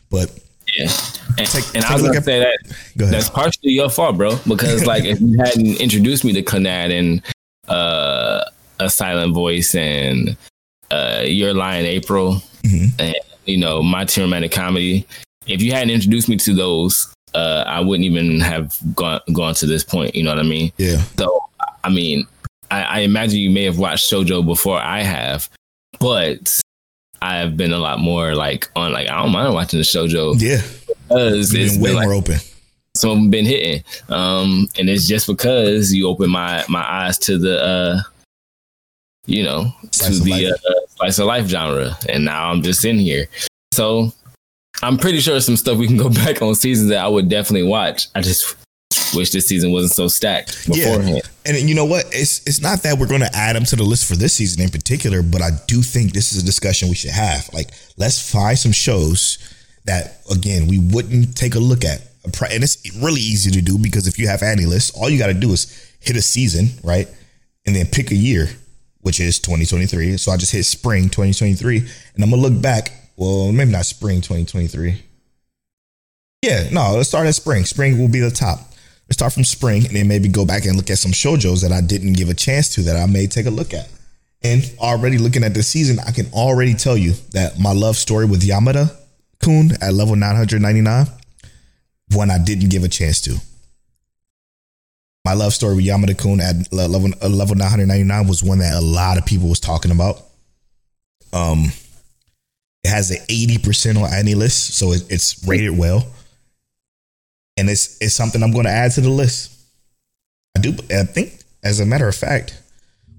But 0.09 0.31
yeah, 0.75 0.91
and, 1.37 1.47
take, 1.47 1.65
and 1.73 1.83
take 1.83 1.91
I 1.91 1.93
was 1.93 2.03
gonna 2.03 2.21
say 2.21 2.39
that 2.39 2.57
that's 2.95 3.29
partially 3.29 3.71
your 3.71 3.89
fault, 3.89 4.17
bro. 4.17 4.37
Because 4.47 4.85
like 4.87 5.05
if 5.05 5.19
you 5.21 5.37
hadn't 5.37 5.79
introduced 5.81 6.23
me 6.23 6.33
to 6.33 6.43
Clannad 6.43 6.97
and 6.97 7.21
uh, 7.67 8.45
a 8.79 8.89
silent 8.89 9.33
voice 9.33 9.75
and 9.75 10.35
uh, 10.91 11.23
your 11.25 11.53
Lie 11.53 11.77
in 11.77 11.85
April 11.85 12.41
mm-hmm. 12.63 12.99
and 12.99 13.15
you 13.45 13.57
know 13.57 13.81
my 13.81 14.05
romantic 14.17 14.51
comedy, 14.51 15.07
if 15.47 15.61
you 15.61 15.71
hadn't 15.71 15.91
introduced 15.91 16.29
me 16.29 16.37
to 16.37 16.53
those, 16.53 17.13
uh, 17.33 17.63
I 17.67 17.81
wouldn't 17.81 18.05
even 18.05 18.39
have 18.39 18.77
gone 18.95 19.21
gone 19.31 19.53
to 19.55 19.65
this 19.65 19.83
point. 19.83 20.15
You 20.15 20.23
know 20.23 20.31
what 20.31 20.39
I 20.39 20.43
mean? 20.43 20.71
Yeah. 20.77 21.01
So 21.17 21.43
I 21.83 21.89
mean, 21.89 22.27
I, 22.73 22.81
I 22.81 22.99
imagine 23.01 23.39
you 23.39 23.51
may 23.51 23.65
have 23.65 23.77
watched 23.77 24.11
Shojo 24.11 24.43
before 24.43 24.79
I 24.79 25.01
have, 25.01 25.47
but 25.99 26.59
I've 27.21 27.55
been 27.55 27.71
a 27.71 27.77
lot 27.77 27.99
more 27.99 28.33
like 28.33 28.69
on 28.75 28.91
like 28.93 29.09
I 29.09 29.21
don't 29.21 29.31
mind 29.31 29.53
watching 29.53 29.79
the 29.79 29.85
Shojo. 29.85 30.41
Yeah. 30.41 30.61
Because 31.07 31.53
it's 31.53 31.77
way 31.77 31.93
more 31.93 32.13
open. 32.13 32.39
Some 32.97 33.11
of 33.11 33.17
them 33.17 33.29
been 33.29 33.45
hitting. 33.45 33.83
Um, 34.09 34.67
and 34.77 34.89
it's 34.89 35.07
just 35.07 35.27
because 35.27 35.93
you 35.93 36.07
open 36.07 36.31
my 36.31 36.63
my 36.67 36.81
eyes 36.81 37.19
to 37.19 37.37
the 37.37 37.63
uh 37.63 38.01
you 39.25 39.43
know, 39.43 39.71
slice 39.91 40.17
to 40.17 40.23
the 40.23 40.47
uh, 40.51 40.87
slice 40.95 41.19
of 41.19 41.27
life 41.27 41.47
genre. 41.47 41.95
And 42.09 42.25
now 42.25 42.49
I'm 42.49 42.61
just 42.63 42.83
in 42.83 42.97
here. 42.97 43.27
So 43.71 44.11
I'm 44.81 44.97
pretty 44.97 45.19
sure 45.19 45.39
some 45.39 45.57
stuff 45.57 45.77
we 45.77 45.87
can 45.87 45.97
go 45.97 46.09
back 46.25 46.41
on 46.41 46.55
seasons 46.55 46.89
that 46.89 47.05
I 47.05 47.07
would 47.07 47.29
definitely 47.29 47.67
watch. 47.67 48.07
I 48.15 48.21
just 48.21 48.55
wish 49.15 49.31
this 49.31 49.47
season 49.47 49.71
wasn't 49.71 49.93
so 49.93 50.07
stacked 50.07 50.67
beforehand. 50.67 51.21
Yeah. 51.45 51.53
And 51.57 51.69
you 51.69 51.75
know 51.75 51.85
what? 51.85 52.05
It's 52.11 52.45
it's 52.47 52.61
not 52.61 52.83
that 52.83 52.97
we're 52.97 53.07
going 53.07 53.21
to 53.21 53.35
add 53.35 53.55
them 53.55 53.65
to 53.65 53.75
the 53.75 53.83
list 53.83 54.07
for 54.07 54.15
this 54.15 54.33
season 54.33 54.61
in 54.61 54.69
particular, 54.69 55.21
but 55.21 55.41
I 55.41 55.51
do 55.67 55.81
think 55.81 56.13
this 56.13 56.33
is 56.33 56.41
a 56.41 56.45
discussion 56.45 56.89
we 56.89 56.95
should 56.95 57.11
have. 57.11 57.49
Like, 57.53 57.71
let's 57.97 58.31
find 58.31 58.57
some 58.57 58.71
shows 58.71 59.37
that 59.85 60.21
again 60.31 60.67
we 60.67 60.79
wouldn't 60.79 61.35
take 61.35 61.55
a 61.55 61.59
look 61.59 61.83
at. 61.83 62.01
And 62.23 62.63
it's 62.63 62.77
really 63.01 63.19
easy 63.19 63.51
to 63.51 63.61
do 63.61 63.77
because 63.77 64.07
if 64.07 64.17
you 64.17 64.27
have 64.29 64.39
AniList, 64.39 64.97
all 64.97 65.09
you 65.09 65.19
got 65.19 65.27
to 65.27 65.33
do 65.33 65.51
is 65.51 65.93
hit 65.99 66.15
a 66.15 66.21
season, 66.21 66.69
right? 66.81 67.07
And 67.65 67.75
then 67.75 67.85
pick 67.87 68.11
a 68.11 68.15
year, 68.15 68.47
which 69.01 69.19
is 69.19 69.39
2023. 69.39 70.15
So 70.17 70.31
I 70.31 70.37
just 70.37 70.53
hit 70.53 70.63
spring 70.63 71.09
2023, 71.09 71.79
and 71.79 72.23
I'm 72.23 72.29
gonna 72.29 72.41
look 72.41 72.61
back 72.61 72.91
well, 73.15 73.51
maybe 73.51 73.71
not 73.71 73.85
spring 73.85 74.21
2023. 74.21 75.01
Yeah, 76.41 76.69
no, 76.71 76.95
let's 76.95 77.09
start 77.09 77.27
at 77.27 77.35
spring. 77.35 77.63
Spring 77.65 77.99
will 77.99 78.09
be 78.09 78.19
the 78.19 78.31
top. 78.31 78.72
Start 79.13 79.31
from 79.31 79.43
spring 79.43 79.85
and 79.85 79.95
then 79.95 80.07
maybe 80.07 80.27
go 80.27 80.43
back 80.43 80.65
and 80.65 80.75
look 80.75 80.89
at 80.89 80.97
some 80.97 81.11
shojos 81.11 81.61
that 81.61 81.71
I 81.71 81.81
didn't 81.81 82.13
give 82.13 82.29
a 82.29 82.33
chance 82.33 82.69
to 82.69 82.81
that 82.81 82.97
I 82.97 83.05
may 83.05 83.27
take 83.27 83.45
a 83.45 83.51
look 83.51 83.73
at. 83.73 83.87
And 84.43 84.63
already 84.79 85.19
looking 85.19 85.43
at 85.43 85.53
the 85.53 85.61
season, 85.61 85.99
I 85.99 86.11
can 86.11 86.25
already 86.33 86.73
tell 86.73 86.97
you 86.97 87.13
that 87.31 87.59
my 87.59 87.73
love 87.73 87.95
story 87.95 88.25
with 88.25 88.41
Yamada 88.41 88.93
Kun 89.39 89.71
at 89.81 89.93
level 89.93 90.15
999, 90.15 91.05
one 92.11 92.31
I 92.31 92.39
didn't 92.39 92.69
give 92.69 92.83
a 92.83 92.89
chance 92.89 93.21
to. 93.21 93.37
My 95.23 95.33
love 95.33 95.53
story 95.53 95.75
with 95.75 95.85
Yamada 95.85 96.17
Kun 96.17 96.41
at 96.41 96.73
level, 96.73 97.09
level 97.29 97.55
999 97.55 98.27
was 98.27 98.43
one 98.43 98.59
that 98.59 98.73
a 98.73 98.81
lot 98.81 99.19
of 99.19 99.25
people 99.25 99.47
was 99.47 99.59
talking 99.59 99.91
about. 99.91 100.21
Um, 101.31 101.71
it 102.83 102.89
has 102.89 103.11
an 103.11 103.17
80% 103.27 104.01
on 104.01 104.09
AniList, 104.09 104.71
so 104.71 104.91
it, 104.91 105.05
it's 105.09 105.47
rated 105.47 105.77
well. 105.77 106.03
And 107.57 107.69
it's 107.69 108.01
it's 108.01 108.13
something 108.13 108.41
I'm 108.41 108.51
going 108.51 108.65
to 108.65 108.71
add 108.71 108.91
to 108.93 109.01
the 109.01 109.09
list. 109.09 109.51
I 110.57 110.61
do 110.61 110.71
I 110.91 111.03
think 111.03 111.39
as 111.63 111.79
a 111.79 111.85
matter 111.85 112.07
of 112.07 112.15
fact, 112.15 112.61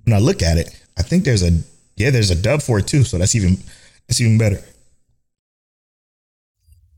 when 0.04 0.14
I 0.14 0.18
look 0.18 0.42
at 0.42 0.58
it, 0.58 0.78
I 0.98 1.02
think 1.02 1.24
there's 1.24 1.42
a 1.42 1.62
yeah, 1.96 2.10
there's 2.10 2.30
a 2.30 2.34
dub 2.34 2.62
for 2.62 2.78
it 2.78 2.86
too, 2.86 3.04
so 3.04 3.18
that's 3.18 3.34
even 3.34 3.56
that's 4.08 4.20
even 4.20 4.38
better. 4.38 4.60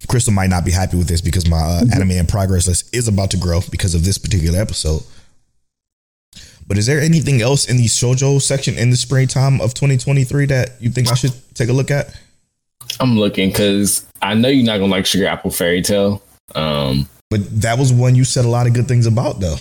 Crystal 0.09 0.33
might 0.33 0.51
not 0.51 0.65
be 0.65 0.71
happy 0.71 0.97
with 0.97 1.09
this 1.09 1.21
because 1.21 1.49
my 1.49 1.57
uh, 1.57 1.81
mm-hmm. 1.81 1.93
anime 1.93 2.13
in 2.13 2.27
progress 2.27 2.69
list 2.69 2.95
is 2.95 3.09
about 3.09 3.31
to 3.31 3.37
grow 3.37 3.61
because 3.71 3.95
of 3.95 4.05
this 4.05 4.19
particular 4.19 4.61
episode. 4.61 5.03
But 6.67 6.79
is 6.79 6.87
there 6.87 7.01
anything 7.01 7.41
else 7.41 7.69
in 7.69 7.77
the 7.77 7.87
shojo 7.87 8.43
section 8.43 8.77
in 8.77 8.91
the 8.91 8.97
springtime 8.97 9.61
of 9.61 9.75
2023 9.75 10.47
that 10.47 10.71
you 10.81 10.91
think 10.91 11.11
I 11.11 11.15
should 11.15 11.33
take 11.55 11.69
a 11.69 11.73
look 11.73 11.91
at? 11.91 12.19
I'm 13.01 13.19
looking 13.19 13.51
because 13.51 14.05
I 14.21 14.35
know 14.35 14.49
you're 14.49 14.67
not 14.67 14.79
gonna 14.79 14.91
like 14.91 15.07
Sugar 15.07 15.27
Apple 15.27 15.51
Fairy 15.51 15.83
Tale. 15.83 16.23
Um, 16.55 17.09
but 17.31 17.61
that 17.63 17.79
was 17.79 17.93
one 17.93 18.15
you 18.15 18.25
said 18.25 18.45
a 18.45 18.49
lot 18.49 18.67
of 18.67 18.75
good 18.75 18.89
things 18.89 19.07
about, 19.07 19.41
though. 19.41 19.57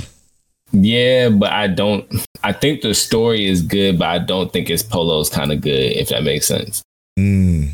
Yeah, 0.71 1.29
but 1.29 1.51
I 1.51 1.67
don't. 1.67 2.05
I 2.43 2.51
think 2.51 2.81
the 2.81 2.93
story 2.93 3.45
is 3.45 3.61
good, 3.61 3.97
but 3.97 4.09
I 4.09 4.19
don't 4.19 4.51
think 4.51 4.69
it's 4.69 4.83
Polo's 4.83 5.29
kind 5.29 5.51
of 5.51 5.61
good. 5.61 5.93
If 5.95 6.09
that 6.09 6.23
makes 6.23 6.45
sense. 6.45 6.83
Mm. 7.17 7.71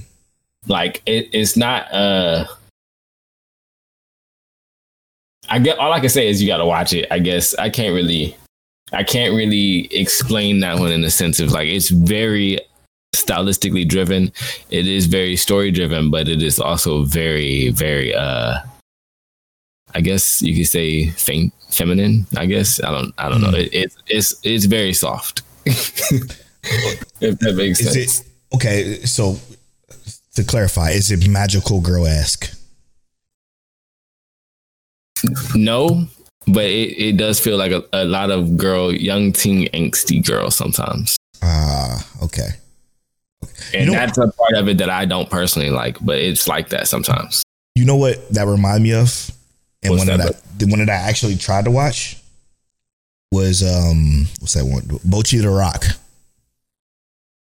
Like 0.68 1.02
it, 1.06 1.30
it's 1.34 1.58
not. 1.58 1.92
uh 1.92 2.46
I 5.50 5.60
get 5.60 5.80
all 5.80 5.92
I 5.92 6.00
can 6.00 6.10
say 6.10 6.30
is 6.30 6.42
you 6.42 6.48
got 6.48 6.58
to 6.58 6.66
watch 6.66 6.94
it. 6.94 7.08
I 7.12 7.20
guess 7.20 7.54
I 7.56 7.70
can't 7.70 7.94
really, 7.94 8.38
I 8.94 9.04
can't 9.04 9.36
really 9.36 9.88
explain 9.92 10.62
that 10.62 10.80
one 10.80 10.92
in 10.92 11.02
the 11.02 11.12
sense 11.12 11.40
of 11.40 11.52
like 11.52 11.68
it's 11.68 11.90
very 11.90 12.60
stylistically 13.16 13.88
driven. 13.88 14.32
It 14.70 14.88
is 14.88 15.08
very 15.08 15.36
story 15.36 15.72
driven, 15.72 16.10
but 16.12 16.30
it 16.30 16.42
is 16.42 16.60
also 16.60 17.04
very, 17.04 17.70
very 17.70 18.14
uh 18.14 18.60
I 19.94 20.02
guess 20.02 20.42
you 20.42 20.56
could 20.56 20.68
say 20.68 21.10
fem- 21.10 21.52
feminine, 21.70 22.28
I 22.38 22.46
guess. 22.46 22.82
I 22.84 22.92
don't 22.92 23.14
I 23.18 23.30
don't 23.30 23.40
mm. 23.42 23.52
know. 23.52 23.58
It, 23.58 23.74
it, 23.74 23.96
it's 24.08 24.36
it's 24.44 24.66
very 24.66 24.94
soft. 24.94 25.42
if 25.66 27.40
that 27.40 27.54
makes 27.56 27.80
is 27.80 27.94
sense. 27.94 28.22
It, 28.22 28.28
okay, 28.56 28.96
so 29.06 29.38
to 30.36 30.44
clarify, 30.44 30.92
is 30.92 31.12
it 31.12 31.28
magical 31.28 31.82
girl 31.82 32.08
esque? 32.08 32.54
No, 35.56 36.08
but 36.48 36.66
it, 36.66 36.98
it 36.98 37.18
does 37.18 37.40
feel 37.40 37.58
like 37.58 37.72
a, 37.72 37.84
a 37.94 38.06
lot 38.06 38.32
of 38.32 38.58
girl, 38.58 38.92
young 38.92 39.32
teen 39.32 39.68
angsty 39.70 40.26
girl 40.26 40.50
sometimes. 40.50 41.18
Ah, 41.44 42.06
uh, 42.22 42.26
okay. 42.26 42.50
And 43.74 43.86
you 43.86 43.92
know, 43.92 43.94
that's 43.94 44.18
a 44.18 44.32
part 44.32 44.54
of 44.56 44.68
it 44.68 44.78
that 44.80 44.90
I 44.90 45.06
don't 45.06 45.30
personally 45.30 45.70
like, 45.70 45.98
but 46.02 46.18
it's 46.18 46.48
like 46.48 46.70
that 46.70 46.88
sometimes. 46.88 47.44
You 47.76 47.86
know 47.86 47.96
what 47.96 48.30
that 48.34 48.48
remind 48.48 48.84
me 48.84 48.94
of? 48.94 49.32
And 49.84 49.92
what's 49.92 50.08
one 50.08 50.18
that, 50.18 50.28
that 50.28 50.36
I, 50.36 50.58
the 50.58 50.66
one 50.68 50.80
that 50.80 50.90
I 50.90 51.10
actually 51.10 51.36
tried 51.36 51.66
to 51.66 51.72
watch 51.72 52.18
was 53.32 53.64
um 53.64 54.28
what's 54.40 54.54
that 54.54 54.66
one? 54.66 54.82
Bocchi 54.82 55.42
the 55.42 55.50
Rock. 55.50 55.86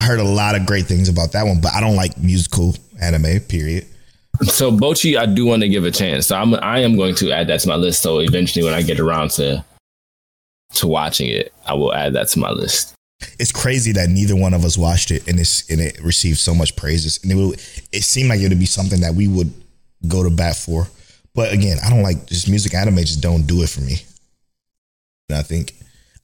I 0.01 0.05
heard 0.05 0.19
a 0.19 0.23
lot 0.23 0.55
of 0.55 0.65
great 0.65 0.85
things 0.85 1.09
about 1.09 1.31
that 1.31 1.43
one, 1.43 1.61
but 1.61 1.73
I 1.73 1.79
don't 1.79 1.95
like 1.95 2.17
musical 2.17 2.75
anime, 3.01 3.39
period. 3.41 3.85
So 4.43 4.71
Bocchi, 4.71 5.17
I 5.17 5.25
do 5.25 5.45
want 5.45 5.61
to 5.61 5.69
give 5.69 5.85
a 5.85 5.91
chance. 5.91 6.27
So 6.27 6.35
I'm 6.35 6.53
I 6.55 6.79
am 6.79 6.97
going 6.97 7.15
to 7.15 7.31
add 7.31 7.47
that 7.47 7.61
to 7.61 7.67
my 7.67 7.75
list. 7.75 8.01
So 8.01 8.19
eventually, 8.19 8.65
when 8.65 8.73
I 8.73 8.81
get 8.81 8.99
around 8.99 9.31
to 9.31 9.63
to 10.73 10.87
watching 10.87 11.29
it, 11.29 11.53
I 11.65 11.73
will 11.73 11.93
add 11.93 12.13
that 12.13 12.27
to 12.29 12.39
my 12.39 12.51
list. 12.51 12.93
It's 13.39 13.51
crazy 13.51 13.93
that 13.93 14.09
neither 14.09 14.35
one 14.35 14.53
of 14.53 14.65
us 14.65 14.77
watched 14.77 15.09
it 15.09 15.27
and 15.27 15.39
it's 15.39 15.69
and 15.69 15.79
it 15.79 15.99
received 16.01 16.37
so 16.37 16.53
much 16.53 16.75
praises. 16.75 17.19
And 17.23 17.31
it 17.31 17.35
would, 17.35 17.59
it 17.91 18.03
seemed 18.03 18.29
like 18.29 18.41
it 18.41 18.49
would 18.49 18.59
be 18.59 18.65
something 18.65 18.99
that 19.01 19.15
we 19.15 19.27
would 19.27 19.53
go 20.07 20.23
to 20.23 20.29
bat 20.29 20.55
for. 20.55 20.87
But 21.35 21.51
again, 21.51 21.77
I 21.85 21.89
don't 21.89 22.01
like 22.01 22.25
just 22.25 22.49
music 22.49 22.73
anime 22.73 22.97
just 22.97 23.21
don't 23.21 23.45
do 23.45 23.61
it 23.61 23.69
for 23.69 23.81
me. 23.81 23.97
And 25.29 25.37
I 25.37 25.41
think 25.41 25.73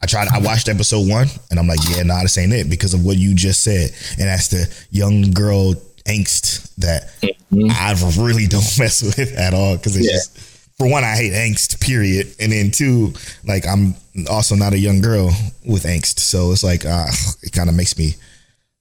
I 0.02 0.06
tried 0.08 0.30
I 0.30 0.40
watched 0.40 0.70
episode 0.70 1.08
one 1.08 1.28
and 1.52 1.60
I'm 1.60 1.68
like, 1.68 1.80
yeah, 1.90 2.04
nah, 2.04 2.22
this 2.22 2.38
ain't 2.38 2.54
it 2.54 2.70
because 2.70 2.94
of 2.94 3.06
what 3.06 3.18
you 3.18 3.36
just 3.36 3.64
said. 3.64 3.92
And 4.18 4.28
that's 4.28 4.48
the 4.48 4.74
young 4.90 5.32
girl 5.32 5.74
angst 6.06 6.74
that 6.78 7.12
mm-hmm. 7.22 7.70
I 7.70 7.94
really 8.24 8.48
don't 8.48 8.62
mess 8.80 9.04
with 9.04 9.38
at 9.38 9.54
all. 9.54 9.78
Cause 9.78 9.98
it's 9.98 10.08
yeah. 10.08 10.14
just 10.14 10.38
for 10.78 10.90
one, 10.90 11.04
I 11.04 11.16
hate 11.16 11.34
angst, 11.34 11.80
period. 11.82 12.34
And 12.40 12.52
then 12.52 12.72
two, 12.72 13.14
like 13.46 13.68
I'm 13.68 13.96
also 14.30 14.56
not 14.56 14.74
a 14.74 14.80
young 14.80 15.02
girl 15.02 15.30
with 15.66 15.84
angst. 15.84 16.20
So 16.20 16.52
it's 16.52 16.64
like 16.64 16.86
uh, 16.86 17.08
it 17.44 17.52
kind 17.52 17.70
of 17.70 17.76
makes 17.76 17.98
me 17.98 18.16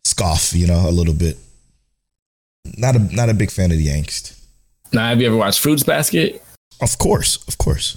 scoff, 0.05 0.53
you 0.55 0.67
know, 0.67 0.89
a 0.89 0.93
little 0.93 1.15
bit. 1.15 1.37
Not 2.79 2.95
a 2.95 2.99
not 2.99 3.29
a 3.29 3.35
big 3.35 3.51
fan 3.51 3.73
of 3.73 3.79
the 3.79 3.89
angst. 3.89 4.40
Now, 4.93 5.09
have 5.09 5.21
you 5.21 5.27
ever 5.27 5.37
watched 5.37 5.61
Fruits 5.61 5.83
Basket? 5.83 6.43
Of 6.81 6.99
course, 6.99 7.47
of 7.47 7.59
course. 7.59 7.97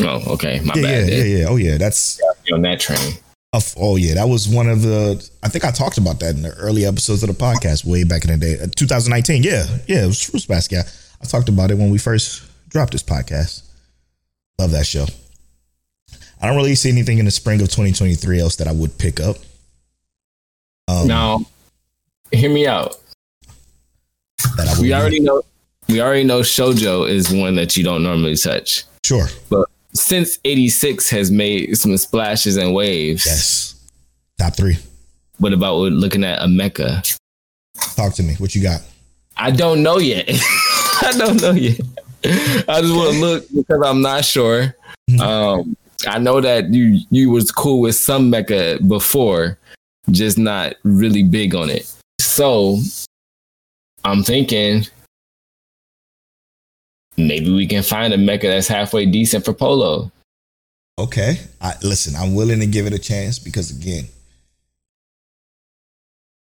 Oh, 0.00 0.34
okay. 0.34 0.60
My 0.60 0.74
yeah, 0.76 0.82
bad. 0.82 1.08
Yeah, 1.08 1.16
yeah, 1.16 1.38
yeah. 1.38 1.46
Oh, 1.48 1.56
yeah. 1.56 1.76
That's 1.78 2.20
yeah, 2.46 2.54
on 2.54 2.62
that 2.62 2.80
train. 2.80 3.14
Of, 3.52 3.74
oh 3.76 3.96
yeah, 3.96 4.14
that 4.14 4.28
was 4.28 4.48
one 4.48 4.68
of 4.68 4.82
the. 4.82 5.28
I 5.42 5.48
think 5.48 5.64
I 5.64 5.72
talked 5.72 5.98
about 5.98 6.20
that 6.20 6.36
in 6.36 6.42
the 6.42 6.54
early 6.54 6.84
episodes 6.86 7.24
of 7.24 7.28
the 7.28 7.34
podcast 7.34 7.84
way 7.84 8.04
back 8.04 8.24
in 8.24 8.30
the 8.30 8.36
day, 8.36 8.62
uh, 8.62 8.68
2019. 8.76 9.42
Yeah, 9.42 9.66
yeah, 9.88 10.04
it 10.04 10.06
was 10.06 10.22
Fruits 10.22 10.46
Basket. 10.46 10.86
I 11.20 11.24
talked 11.26 11.48
about 11.48 11.72
it 11.72 11.74
when 11.76 11.90
we 11.90 11.98
first 11.98 12.44
dropped 12.68 12.92
this 12.92 13.02
podcast. 13.02 13.62
Love 14.60 14.70
that 14.70 14.86
show. 14.86 15.06
I 16.40 16.46
don't 16.46 16.56
really 16.56 16.76
see 16.76 16.90
anything 16.90 17.18
in 17.18 17.24
the 17.24 17.32
spring 17.32 17.60
of 17.60 17.66
2023 17.68 18.40
else 18.40 18.54
that 18.56 18.68
I 18.68 18.72
would 18.72 18.96
pick 18.98 19.18
up. 19.18 19.36
Um, 20.86 21.08
now, 21.08 21.44
hear 22.30 22.50
me 22.50 22.68
out. 22.68 22.96
we 24.80 24.94
already 24.94 25.18
know. 25.18 25.42
We 25.90 26.00
already 26.00 26.24
know 26.24 26.40
shojo 26.40 27.08
is 27.08 27.32
one 27.32 27.56
that 27.56 27.76
you 27.76 27.82
don't 27.82 28.02
normally 28.02 28.36
touch. 28.36 28.84
Sure, 29.04 29.26
but 29.48 29.68
since 29.92 30.38
86 30.44 31.10
has 31.10 31.30
made 31.30 31.76
some 31.76 31.96
splashes 31.96 32.56
and 32.56 32.74
waves. 32.74 33.26
Yes. 33.26 33.90
Top 34.38 34.56
three. 34.56 34.78
What 35.38 35.52
about 35.52 35.76
looking 35.76 36.22
at 36.22 36.42
a 36.42 36.46
mecha? 36.46 37.18
Talk 37.96 38.14
to 38.14 38.22
me. 38.22 38.34
What 38.34 38.54
you 38.54 38.62
got? 38.62 38.82
I 39.36 39.50
don't 39.50 39.82
know 39.82 39.98
yet. 39.98 40.28
I 41.02 41.12
don't 41.16 41.40
know 41.40 41.52
yet. 41.52 41.80
I 42.24 42.80
just 42.82 42.94
want 42.94 43.14
to 43.14 43.20
look 43.20 43.44
because 43.54 43.82
I'm 43.84 44.02
not 44.02 44.24
sure. 44.24 44.74
Mm-hmm. 45.10 45.20
Um, 45.20 45.76
I 46.06 46.18
know 46.18 46.40
that 46.40 46.72
you 46.72 47.00
you 47.10 47.30
was 47.30 47.50
cool 47.50 47.80
with 47.80 47.96
some 47.96 48.30
mecha 48.30 48.86
before, 48.86 49.58
just 50.10 50.38
not 50.38 50.74
really 50.84 51.22
big 51.22 51.54
on 51.54 51.70
it. 51.70 51.92
So 52.20 52.78
I'm 54.04 54.22
thinking 54.22 54.84
maybe 57.16 57.52
we 57.52 57.66
can 57.66 57.82
find 57.82 58.12
a 58.12 58.16
mecha 58.16 58.42
that's 58.42 58.68
halfway 58.68 59.06
decent 59.06 59.44
for 59.44 59.52
Polo. 59.52 60.10
Okay. 60.98 61.38
I, 61.60 61.74
listen, 61.82 62.14
I'm 62.16 62.34
willing 62.34 62.60
to 62.60 62.66
give 62.66 62.86
it 62.86 62.92
a 62.92 62.98
chance 62.98 63.38
because 63.38 63.70
again, 63.70 64.06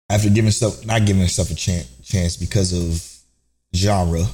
after 0.09 0.29
giving 0.29 0.51
stuff, 0.51 0.85
not 0.85 1.05
giving 1.05 1.27
stuff 1.27 1.49
a 1.49 1.55
chance, 1.55 1.89
chance 2.03 2.37
because 2.37 2.73
of 2.73 3.03
genre, 3.75 4.21
I 4.21 4.25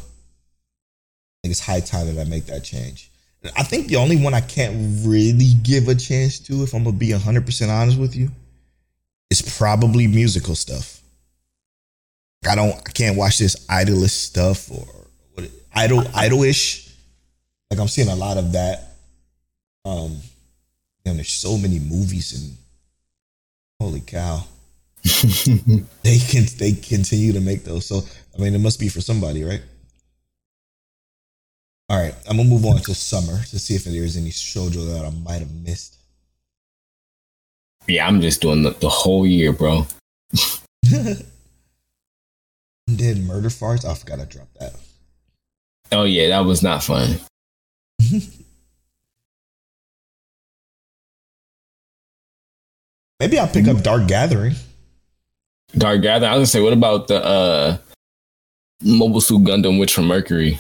think 1.44 1.52
it's 1.52 1.66
high 1.66 1.80
time 1.80 2.14
that 2.14 2.22
I 2.22 2.30
make 2.30 2.46
that 2.48 2.64
change. 2.64 3.10
I 3.58 3.64
think 3.64 3.88
the 3.88 3.96
only 3.96 4.22
one 4.22 4.34
I 4.34 4.42
can't 4.42 5.04
really 5.06 5.54
give 5.64 5.88
a 5.88 5.96
chance 5.96 6.40
to, 6.42 6.62
if 6.62 6.74
I'm 6.74 6.84
gonna 6.84 6.96
be 6.96 7.10
100% 7.10 7.70
honest 7.70 7.98
with 7.98 8.16
you, 8.16 8.30
is 9.32 9.42
probably 9.42 10.08
musical 10.08 10.56
stuff. 10.56 11.02
I 12.48 12.56
don't, 12.56 12.76
I 12.76 12.92
can't 12.92 13.18
watch 13.18 13.40
this 13.40 13.66
idolist 13.70 14.24
stuff 14.24 14.70
or 14.72 15.01
idol 15.74 16.02
idolish. 16.02 16.94
Like 17.70 17.80
I'm 17.80 17.88
seeing 17.88 18.10
a 18.10 18.16
lot 18.16 18.38
of 18.38 18.52
that. 18.54 18.90
Um, 19.86 20.18
and 21.06 21.18
there's 21.18 21.32
so 21.32 21.58
many 21.58 21.80
movies 21.80 22.34
and 22.34 22.58
holy 23.80 24.02
cow. 24.02 24.44
they 26.04 26.20
can 26.20 26.46
they 26.58 26.74
continue 26.74 27.34
to 27.34 27.42
make 27.42 27.64
those. 27.64 27.86
So 27.86 28.02
I 28.36 28.42
mean, 28.42 28.54
it 28.54 28.60
must 28.60 28.80
be 28.80 28.90
for 28.90 29.02
somebody, 29.02 29.44
right? 29.44 29.62
All 31.90 31.98
right, 32.02 32.16
I'm 32.30 32.38
gonna 32.38 32.48
move 32.48 32.66
on 32.66 32.78
to 32.78 32.96
summer 32.96 33.44
to 33.44 33.60
see 33.60 33.76
if 33.76 33.84
there's 33.84 34.16
any 34.16 34.30
shoujo 34.30 34.88
that 34.94 35.04
I 35.06 35.10
might 35.10 35.40
have 35.40 35.52
missed. 35.52 35.98
Yeah, 37.88 38.08
I'm 38.08 38.22
just 38.22 38.42
doing 38.42 38.64
the, 38.64 38.70
the 38.72 38.88
whole 38.88 39.26
year, 39.26 39.52
bro. 39.52 39.88
Did 42.96 43.18
murder 43.24 43.50
farts? 43.50 43.84
I 43.84 43.94
forgot 43.96 44.20
I 44.20 44.26
dropped 44.26 44.60
that. 44.60 44.74
Oh 45.92 46.04
yeah, 46.06 46.30
that 46.30 46.46
was 46.46 46.64
not 46.64 46.84
fun. 46.84 47.20
Maybe 53.20 53.38
I'll 53.38 53.48
pick 53.48 53.68
up 53.68 53.84
Dark 53.84 54.08
Gathering. 54.08 54.56
Dark 55.78 56.02
Gathering. 56.02 56.32
I 56.32 56.38
was 56.38 56.40
gonna 56.40 56.48
say, 56.48 56.62
what 56.62 56.74
about 56.74 57.08
the 57.08 57.24
uh 57.24 57.78
Mobile 58.82 59.22
Suit 59.22 59.44
Gundam 59.44 59.80
Witch 59.80 59.94
from 59.94 60.08
Mercury? 60.08 60.60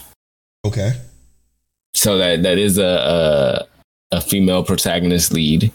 Okay. 0.65 0.94
So 1.94 2.17
that 2.17 2.44
that 2.44 2.58
is 2.60 2.78
a 2.78 3.65
a, 4.12 4.17
a 4.17 4.22
female 4.22 4.63
protagonist 4.63 5.34
lead. 5.34 5.72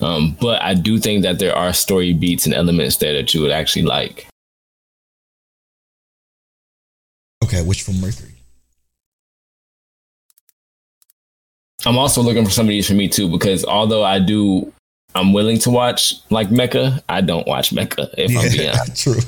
Um, 0.00 0.36
but 0.40 0.62
I 0.62 0.74
do 0.74 0.98
think 0.98 1.22
that 1.22 1.40
there 1.40 1.56
are 1.56 1.72
story 1.72 2.12
beats 2.12 2.46
and 2.46 2.54
elements 2.54 2.98
there 2.98 3.12
that 3.14 3.34
you 3.34 3.40
would 3.42 3.50
actually 3.50 3.82
like. 3.82 4.28
Okay, 7.42 7.62
Witch 7.62 7.82
from 7.82 8.00
Mercury. 8.00 8.37
I'm 11.88 11.96
also 11.96 12.20
looking 12.20 12.44
for 12.44 12.50
some 12.50 12.66
of 12.66 12.68
these 12.68 12.86
for 12.86 12.92
me 12.92 13.08
too, 13.08 13.30
because 13.30 13.64
although 13.64 14.04
I 14.04 14.18
do, 14.18 14.70
I'm 15.14 15.32
willing 15.32 15.58
to 15.60 15.70
watch 15.70 16.16
like 16.28 16.50
mecha. 16.50 17.02
I 17.08 17.22
don't 17.22 17.46
watch 17.46 17.70
mecha 17.70 18.12
If 18.18 18.30
yeah, 18.30 18.40
I'm 18.40 18.52
being 18.52 18.68
honest, 18.78 19.02
true. 19.02 19.20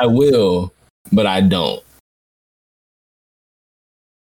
I 0.00 0.06
will, 0.06 0.72
but 1.10 1.26
I 1.26 1.40
don't. 1.40 1.82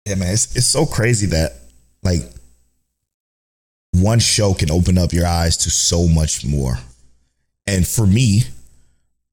Yeah, 0.06 0.14
man, 0.14 0.32
it's 0.32 0.56
it's 0.56 0.66
so 0.66 0.86
crazy 0.86 1.26
that 1.26 1.52
like 2.02 2.22
one 3.92 4.18
show 4.18 4.54
can 4.54 4.70
open 4.70 4.96
up 4.96 5.12
your 5.12 5.26
eyes 5.26 5.58
to 5.58 5.70
so 5.70 6.08
much 6.08 6.42
more. 6.42 6.78
And 7.66 7.86
for 7.86 8.06
me, 8.06 8.44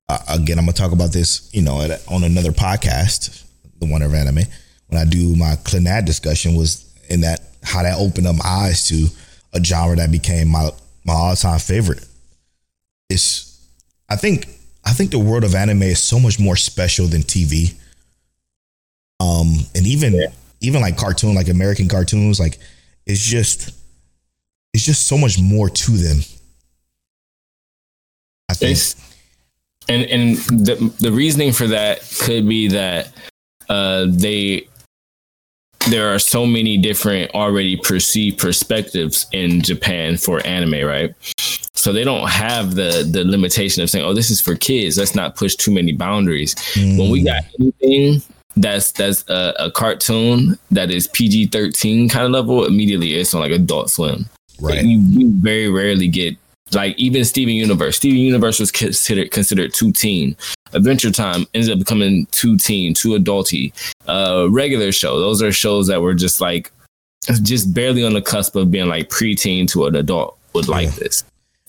uh, 0.10 0.20
again, 0.28 0.60
I'm 0.60 0.66
gonna 0.66 0.74
talk 0.74 0.92
about 0.92 1.14
this, 1.14 1.50
you 1.54 1.62
know, 1.62 1.82
at, 1.82 2.06
on 2.10 2.26
another 2.26 2.52
podcast, 2.52 3.46
the 3.80 3.86
one 3.86 4.02
of 4.02 4.14
anime. 4.14 4.44
When 4.88 5.02
I 5.02 5.06
do 5.06 5.38
my 5.38 5.56
Clannad 5.56 6.04
discussion, 6.06 6.56
was 6.56 6.94
in 7.08 7.22
that 7.22 7.51
how 7.64 7.84
that 7.84 7.98
opened 7.98 8.28
up 8.28 8.36
my 8.36 8.46
eyes 8.46 8.88
to 8.88 9.08
a 9.54 9.64
genre 9.64 9.96
that 9.96 10.12
became 10.12 10.50
my 10.50 10.70
my 11.06 11.14
all 11.14 11.36
time 11.36 11.60
favorite. 11.60 12.06
It's 13.10 13.66
I 14.10 14.16
think 14.16 14.48
I 14.84 14.92
think 14.92 15.12
the 15.12 15.20
world 15.20 15.44
of 15.44 15.56
anime 15.56 15.84
is 15.84 16.00
so 16.00 16.20
much 16.20 16.40
more 16.40 16.56
special 16.56 17.08
than 17.08 17.22
TV. 17.22 17.74
Um, 19.20 19.58
and 19.76 19.86
even 19.86 20.14
yeah. 20.14 20.28
even 20.62 20.82
like 20.82 20.98
cartoon, 20.98 21.36
like 21.36 21.50
American 21.50 21.88
cartoons, 21.88 22.40
like 22.40 22.58
it's 23.06 23.24
just 23.24 23.72
it's 24.74 24.86
just 24.86 25.08
so 25.08 25.18
much 25.18 25.40
more 25.40 25.70
to 25.70 25.92
them. 25.92 26.20
I 28.50 28.54
think. 28.54 28.72
It's, 28.72 28.96
and 29.88 30.04
and 30.04 30.38
the 30.38 30.94
the 31.00 31.12
reasoning 31.12 31.54
for 31.54 31.68
that 31.68 32.02
could 32.22 32.48
be 32.48 32.70
that 32.70 33.12
uh, 33.70 34.08
they 34.10 34.68
there 35.90 36.14
are 36.14 36.20
so 36.20 36.46
many 36.46 36.78
different 36.78 37.32
already 37.34 37.78
perceived 37.78 38.40
perspectives 38.40 39.26
in 39.32 39.62
Japan 39.62 40.18
for 40.18 40.46
anime, 40.46 40.86
right? 40.86 41.14
So 41.74 41.92
they 41.92 42.04
don't 42.04 42.30
have 42.30 42.76
the 42.76 43.08
the 43.10 43.24
limitation 43.24 43.82
of 43.82 43.90
saying, 43.90 44.06
"Oh, 44.06 44.14
this 44.14 44.30
is 44.30 44.40
for 44.40 44.56
kids. 44.56 44.98
Let's 44.98 45.16
not 45.16 45.36
push 45.36 45.56
too 45.56 45.72
many 45.72 45.94
boundaries." 45.94 46.54
Mm. 46.74 47.00
When 47.00 47.10
we 47.10 47.24
got 47.24 47.44
anything 47.60 48.22
that's 48.56 48.92
that's 48.92 49.28
a, 49.30 49.54
a 49.58 49.72
cartoon 49.72 50.60
that 50.70 50.92
is 50.92 51.08
PG 51.08 51.48
thirteen 51.48 52.10
kind 52.10 52.26
of 52.26 52.32
level, 52.32 52.66
immediately 52.66 53.16
it's 53.16 53.34
on 53.34 53.42
like 53.42 53.52
Adult 53.52 53.90
Swim. 53.90 54.26
Right. 54.60 54.84
you, 54.84 55.00
you 55.00 55.32
very 55.38 55.70
rarely 55.70 56.08
get 56.08 56.38
like 56.74 56.98
even 56.98 57.26
Steven 57.26 57.56
Universe. 57.56 57.98
Steven 57.98 58.20
Universe 58.20 58.60
was 58.60 58.72
considered 58.72 59.32
considered 59.32 59.74
too 59.74 59.92
teen. 59.92 60.36
Adventure 60.74 61.12
Time 61.12 61.46
ends 61.54 61.70
up 61.70 61.80
becoming 61.80 62.26
too 62.28 62.58
teen, 62.58 62.94
too 62.94 63.10
adulty. 63.10 63.74
Uh, 64.08 64.48
regular 64.50 64.92
show. 64.92 65.20
Those 65.20 65.42
are 65.42 65.52
shows 65.52 65.88
that 65.88 66.02
were 66.02 66.14
just 66.14 66.42
like 66.42 66.72
just 67.44 67.74
barely 67.74 68.04
on 68.04 68.14
the 68.14 68.22
cusp 68.22 68.56
of 68.56 68.72
being 68.72 68.88
like 68.88 69.10
preteen 69.10 69.68
to 69.72 69.86
an 69.86 69.96
adult 69.96 70.38
would 70.54 70.68
like 70.68 70.88
yeah. 70.88 70.96
this. 71.00 71.24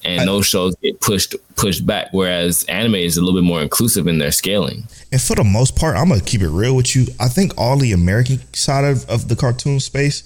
and 0.05 0.23
I, 0.23 0.25
those 0.25 0.47
shows 0.47 0.75
get 0.83 1.01
pushed 1.01 1.35
pushed 1.57 1.87
back. 1.87 2.09
Whereas 2.13 2.65
anime 2.65 2.97
is 2.97 3.17
a 3.17 3.21
little 3.21 3.41
bit 3.41 3.47
more 3.47 3.63
inclusive 3.63 4.07
in 4.07 4.19
their 4.19 4.33
scaling. 4.33 4.85
And 5.11 5.21
for 5.21 5.37
the 5.37 5.45
most 5.45 5.77
part, 5.77 5.97
I'm 5.97 6.09
gonna 6.09 6.21
keep 6.21 6.41
it 6.41 6.49
real 6.49 6.77
with 6.77 6.97
you. 6.97 7.07
I 7.21 7.29
think 7.29 7.53
all 7.57 7.77
the 7.77 7.93
American 7.93 8.41
side 8.55 8.85
of, 8.85 9.09
of 9.09 9.29
the 9.29 9.37
cartoon 9.37 9.81
space, 9.81 10.23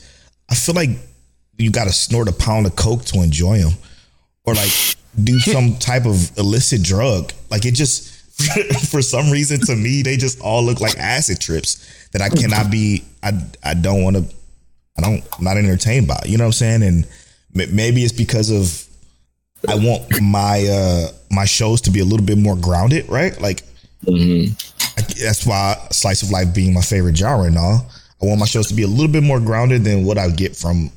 I 0.51 0.55
feel 0.55 0.75
like 0.75 0.91
you 1.59 1.71
got 1.71 1.85
to 1.85 1.93
snort 1.93 2.29
a 2.29 2.33
pound 2.33 2.67
of 2.67 2.77
coke 2.77 3.05
to 3.07 3.23
enjoy 3.23 3.59
them, 3.59 3.73
or 4.45 4.55
like 4.55 4.71
do 5.23 5.39
some 5.41 5.77
type 5.77 6.07
of 6.07 6.37
illicit 6.39 6.83
drug. 6.83 7.33
Like 7.51 7.65
it 7.65 7.75
just 7.75 8.16
for 8.91 9.01
some 9.01 9.31
reason 9.31 9.59
to 9.61 9.75
me 9.75 10.03
they 10.03 10.17
just 10.17 10.41
all 10.41 10.63
look 10.63 10.81
like 10.81 10.99
acid 10.99 11.41
trips 11.41 12.09
that 12.13 12.21
I 12.21 12.29
cannot 12.29 12.71
be. 12.71 13.05
I 13.23 13.33
I 13.63 13.75
don't 13.75 14.03
want 14.03 14.17
to. 14.17 14.25
I 14.99 15.03
don't. 15.03 15.23
I'm 15.39 15.45
not 15.45 15.57
entertained 15.57 16.07
by. 16.07 16.21
You 16.27 16.39
know 16.39 16.45
what 16.45 16.49
I'm 16.49 16.81
saying? 16.81 16.83
And 16.83 17.07
maybe 17.53 18.03
it's 18.03 18.13
because 18.13 18.51
of 18.51 18.87
I 19.69 19.75
want 19.75 20.21
my 20.21 20.67
uh 20.67 21.09
my 21.31 21.45
shows 21.45 21.81
to 21.83 21.91
be 21.91 22.01
a 22.01 22.05
little 22.05 22.25
bit 22.25 22.39
more 22.39 22.57
grounded, 22.57 23.09
right? 23.09 23.39
Like 23.41 23.63
mm-hmm. 24.05 24.53
that's 25.23 25.47
why 25.47 25.77
slice 25.91 26.23
of 26.23 26.31
life 26.31 26.55
being 26.55 26.75
my 26.75 26.83
favorite 26.83 27.17
genre 27.17 27.47
and 27.47 27.59
all. 27.59 27.91
I 28.23 28.27
want 28.27 28.41
my 28.41 28.47
shows 28.47 28.69
to 28.69 28.75
be 28.75 28.83
a 28.83 28.89
little 28.89 29.13
bit 29.13 29.23
more 29.23 29.41
grounded 29.41 29.85
than 29.85 30.05
what 30.05 30.19
I 30.19 30.31
get 30.31 30.57
from 30.57 30.91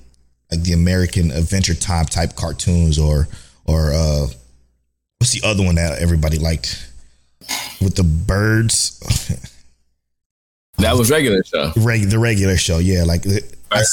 like 0.52 0.64
the 0.64 0.74
American 0.74 1.32
Adventure 1.32 1.76
Time 1.76 2.06
type 2.06 2.36
cartoons 2.36 3.00
or 3.00 3.28
or 3.66 3.92
uh 3.92 4.28
what's 5.18 5.34
the 5.34 5.46
other 5.46 5.64
one 5.64 5.76
that 5.76 6.00
everybody 6.00 6.38
liked 6.38 6.89
with 7.82 7.96
the 7.96 8.04
birds? 8.04 9.00
that 10.78 10.96
was 10.96 11.10
regular 11.10 11.44
show. 11.44 11.72
Reg- 11.78 12.10
the 12.10 12.20
regular 12.20 12.58
show, 12.58 12.78
yeah, 12.80 13.04
like 13.04 13.26
I, 13.72 13.84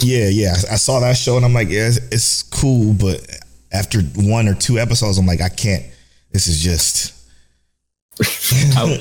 yeah, 0.00 0.28
yeah. 0.28 0.48
I, 0.48 0.74
I, 0.74 0.76
saw 0.76 1.00
that 1.00 1.16
show 1.16 1.36
and 1.36 1.44
I'm 1.44 1.54
like, 1.54 1.68
yeah, 1.68 1.86
it's, 1.86 1.98
it's 2.10 2.42
cool, 2.42 2.92
but 2.92 3.24
after 3.72 4.00
one 4.16 4.48
or 4.48 4.54
two 4.54 4.78
episodes, 4.78 5.18
I'm 5.18 5.26
like, 5.26 5.40
I 5.40 5.48
can't. 5.48 5.84
This 6.32 6.46
is 6.46 6.60
just. 6.60 7.14
I, 8.76 9.00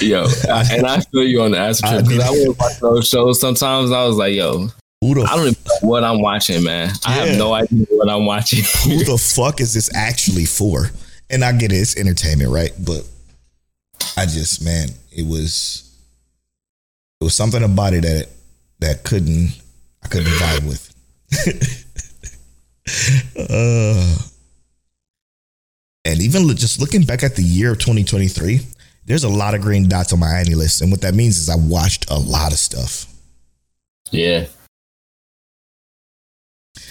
yo, 0.00 0.26
I, 0.50 0.64
and 0.72 0.86
I 0.86 1.00
feel 1.00 1.24
you 1.24 1.42
on 1.42 1.52
the 1.52 1.58
ass 1.58 1.80
trip 1.80 2.04
because 2.04 2.22
I, 2.22 2.30
would 2.30 2.58
watch 2.58 2.78
those 2.80 3.08
shows 3.08 3.40
sometimes. 3.40 3.90
I 3.90 4.04
was 4.04 4.16
like, 4.16 4.34
yo, 4.34 4.68
I 5.02 5.06
don't 5.06 5.18
even 5.18 5.56
know 5.64 5.88
what 5.88 6.04
I'm 6.04 6.20
watching, 6.20 6.62
man. 6.64 6.90
I 7.06 7.12
have 7.12 7.38
no 7.38 7.54
idea 7.54 7.86
what 7.90 8.08
I'm 8.08 8.26
watching. 8.26 8.64
Who 8.84 9.04
the 9.04 9.18
fuck 9.36 9.60
is 9.60 9.74
this 9.74 9.94
actually 9.94 10.44
for? 10.44 10.90
And 11.30 11.44
I 11.44 11.52
get 11.52 11.72
it, 11.72 11.76
it's 11.76 11.96
entertainment, 11.96 12.50
right? 12.50 12.72
But 12.84 13.06
I 14.16 14.24
just, 14.24 14.64
man, 14.64 14.88
it 15.12 15.26
was 15.26 15.84
it 17.20 17.24
was 17.24 17.34
something 17.34 17.62
about 17.62 17.94
it 17.94 18.02
that 18.02 18.28
that 18.80 19.04
couldn't 19.04 19.50
I 20.02 20.08
couldn't 20.08 20.32
vibe 20.32 20.68
with. 20.68 20.94
uh, 23.50 24.16
and 26.04 26.22
even 26.22 26.48
just 26.56 26.80
looking 26.80 27.02
back 27.02 27.22
at 27.22 27.36
the 27.36 27.42
year 27.42 27.72
of 27.72 27.78
2023, 27.78 28.60
there's 29.04 29.24
a 29.24 29.28
lot 29.28 29.54
of 29.54 29.60
green 29.60 29.88
dots 29.88 30.12
on 30.12 30.20
my 30.20 30.26
AniList, 30.26 30.80
and 30.80 30.90
what 30.90 31.02
that 31.02 31.14
means 31.14 31.36
is 31.36 31.48
I 31.48 31.56
watched 31.56 32.10
a 32.10 32.18
lot 32.18 32.52
of 32.52 32.58
stuff. 32.58 33.06
Yeah. 34.10 34.46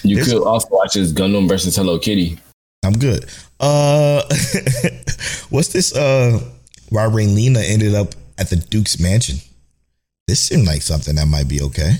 You 0.02 0.16
there's, 0.16 0.32
could 0.32 0.42
also 0.42 0.68
watch 0.70 0.94
this 0.94 1.12
Gundam 1.12 1.48
versus 1.48 1.74
Hello 1.74 1.98
Kitty. 1.98 2.38
I'm 2.88 2.98
good. 2.98 3.26
Uh, 3.60 4.22
what's 5.50 5.68
this? 5.68 5.94
Uh, 5.94 6.40
why 6.88 7.02
Raeliana 7.02 7.62
ended 7.62 7.94
up 7.94 8.14
at 8.38 8.48
the 8.48 8.56
Duke's 8.56 8.98
mansion? 8.98 9.36
This 10.26 10.42
seemed 10.42 10.66
like 10.66 10.80
something 10.80 11.14
that 11.16 11.26
might 11.26 11.48
be 11.48 11.60
okay. 11.60 11.96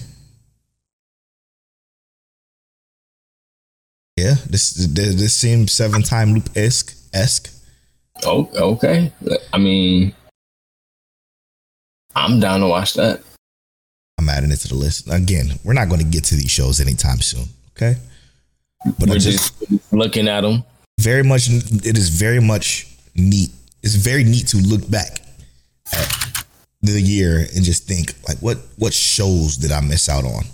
Yeah, 4.17 4.35
this 4.47 4.71
this, 4.73 5.15
this 5.15 5.35
seems 5.35 5.73
seven 5.73 6.03
time 6.03 6.33
loop 6.33 6.49
esque 6.57 6.97
esque. 7.13 7.53
Oh, 8.25 8.51
okay. 8.55 9.13
I 9.53 9.59
mean, 9.59 10.15
I'm 12.17 12.41
down 12.41 12.61
to 12.61 12.67
watch 12.67 12.95
that. 12.95 13.21
I'm 14.19 14.29
adding 14.29 14.51
it 14.51 14.57
to 14.61 14.69
the 14.69 14.75
list. 14.75 15.07
Again, 15.13 15.51
we're 15.65 15.75
not 15.75 15.89
going 15.89 16.01
to 16.01 16.07
get 16.07 16.25
to 16.25 16.35
these 16.35 16.51
shows 16.51 16.81
anytime 16.81 17.21
soon. 17.21 17.45
Okay, 17.77 17.97
but 18.99 19.09
we're 19.09 19.15
I'm 19.15 19.21
just, 19.21 19.61
just 19.69 19.93
looking 19.93 20.29
at 20.29 20.41
them. 20.41 20.65
Very 20.99 21.23
much. 21.23 21.49
It 21.49 21.97
is 21.97 22.09
very 22.09 22.41
much 22.41 22.87
neat. 23.15 23.51
It's 23.83 23.95
very 23.95 24.25
neat 24.25 24.49
to 24.49 24.59
look 24.59 24.89
back 24.91 25.21
at 25.93 26.45
the 26.83 27.01
year 27.01 27.39
and 27.39 27.65
just 27.65 27.87
think 27.87 28.15
like, 28.29 28.39
what 28.39 28.59
what 28.77 28.93
shows 28.93 29.57
did 29.57 29.73
I 29.73 29.81
miss 29.81 30.09
out 30.09 30.25
on? 30.25 30.45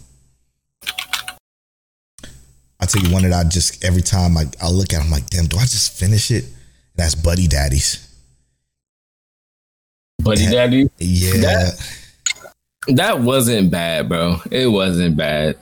I 2.81 2.87
tell 2.87 3.03
you 3.03 3.13
one 3.13 3.23
that 3.23 3.33
I 3.33 3.49
just 3.49 3.83
every 3.85 4.03
time 4.03 4.37
I, 4.37 4.45
I 4.61 4.69
look 4.69 4.93
at, 4.93 5.01
it, 5.01 5.05
I'm 5.05 5.11
like, 5.11 5.27
damn, 5.31 5.47
do 5.47 5.57
I 5.57 5.63
just 5.63 5.99
finish 5.99 6.31
it? 6.31 6.45
That's 6.95 7.15
Buddy 7.15 7.47
Daddies. 7.47 8.07
Buddy 10.23 10.47
Daddy? 10.47 10.91
Yeah. 10.99 11.41
That, 11.41 11.97
that 12.89 13.21
wasn't 13.21 13.71
bad, 13.71 14.09
bro. 14.09 14.37
It 14.51 14.67
wasn't 14.67 15.17
bad. 15.17 15.57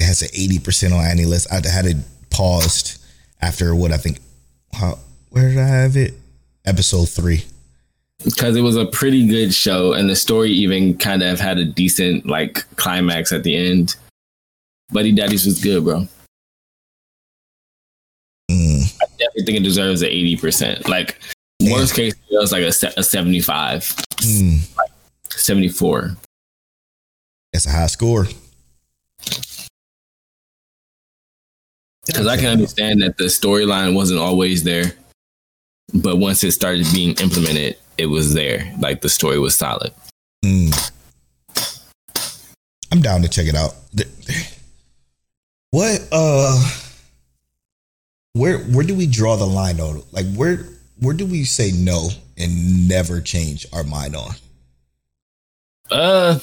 It 0.00 0.04
has 0.04 0.22
an 0.22 0.28
80% 0.28 0.92
on 0.92 1.04
AniList. 1.04 1.50
I 1.50 1.66
had 1.68 1.86
it 1.86 1.96
paused 2.30 3.03
after 3.44 3.74
what 3.74 3.92
I 3.92 3.98
think 3.98 4.20
how 4.72 4.98
where 5.30 5.50
did 5.50 5.58
I 5.58 5.66
have 5.66 5.96
it? 5.96 6.14
Episode 6.64 7.08
three. 7.08 7.44
Because 8.24 8.56
it 8.56 8.62
was 8.62 8.76
a 8.76 8.86
pretty 8.86 9.26
good 9.26 9.52
show 9.52 9.92
and 9.92 10.08
the 10.08 10.16
story 10.16 10.50
even 10.50 10.96
kind 10.96 11.22
of 11.22 11.38
had 11.38 11.58
a 11.58 11.64
decent 11.64 12.26
like 12.26 12.64
climax 12.76 13.32
at 13.32 13.42
the 13.42 13.54
end. 13.54 13.96
Buddy 14.92 15.12
Daddies 15.12 15.44
was 15.44 15.62
good, 15.62 15.84
bro. 15.84 16.06
Mm. 18.50 18.96
I 19.02 19.06
definitely 19.18 19.44
think 19.44 19.58
it 19.58 19.62
deserves 19.62 20.00
an 20.02 20.08
eighty 20.08 20.36
percent. 20.36 20.88
Like 20.88 21.18
Damn. 21.58 21.72
worst 21.72 21.94
case, 21.94 22.14
it 22.30 22.38
was 22.38 22.52
like 22.52 22.62
a, 22.62 22.98
a 22.98 23.02
seventy-five, 23.02 23.82
mm. 24.18 24.76
like 24.76 24.90
seventy-four. 25.30 26.16
That's 27.52 27.66
a 27.66 27.70
high 27.70 27.86
score. 27.88 28.26
Because 32.06 32.26
I 32.26 32.36
can 32.36 32.46
understand 32.46 33.02
that 33.02 33.16
the 33.16 33.24
storyline 33.24 33.94
wasn't 33.94 34.20
always 34.20 34.62
there, 34.62 34.92
but 35.94 36.16
once 36.16 36.44
it 36.44 36.52
started 36.52 36.86
being 36.92 37.14
implemented, 37.16 37.76
it 37.96 38.06
was 38.06 38.34
there. 38.34 38.72
Like 38.78 39.00
the 39.00 39.08
story 39.08 39.38
was 39.38 39.56
solid. 39.56 39.92
Mm. 40.44 40.92
I'm 42.92 43.00
down 43.00 43.22
to 43.22 43.28
check 43.28 43.46
it 43.46 43.54
out. 43.54 43.74
What 45.70 46.06
uh 46.12 46.70
where 48.34 48.58
where 48.58 48.84
do 48.84 48.94
we 48.94 49.06
draw 49.06 49.36
the 49.36 49.46
line 49.46 49.80
on 49.80 50.02
like 50.12 50.26
where 50.34 50.68
where 51.00 51.14
do 51.14 51.26
we 51.26 51.44
say 51.44 51.72
no 51.72 52.10
and 52.38 52.88
never 52.88 53.20
change 53.20 53.66
our 53.72 53.82
mind 53.82 54.14
on? 54.14 54.30
Uh 55.90 56.38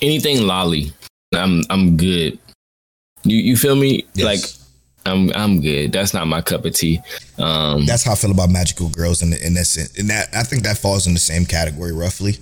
anything 0.00 0.38
loli. 0.38 0.92
I'm 1.34 1.62
I'm 1.68 1.96
good. 1.96 2.38
You 3.24 3.36
you 3.36 3.56
feel 3.56 3.76
me? 3.76 4.06
Yes. 4.14 4.24
Like 4.24 4.62
I'm 5.04 5.30
I'm 5.34 5.60
good. 5.60 5.92
That's 5.92 6.14
not 6.14 6.26
my 6.26 6.40
cup 6.40 6.64
of 6.64 6.74
tea. 6.74 7.00
Um 7.38 7.86
That's 7.86 8.04
how 8.04 8.12
I 8.12 8.14
feel 8.14 8.30
about 8.30 8.50
magical 8.50 8.88
girls 8.88 9.22
in 9.22 9.32
in 9.32 9.54
that 9.54 9.66
sense. 9.66 9.98
And 9.98 10.10
that 10.10 10.28
I 10.34 10.42
think 10.42 10.62
that 10.64 10.78
falls 10.78 11.06
in 11.06 11.14
the 11.14 11.20
same 11.20 11.44
category 11.44 11.92
roughly. 11.92 12.38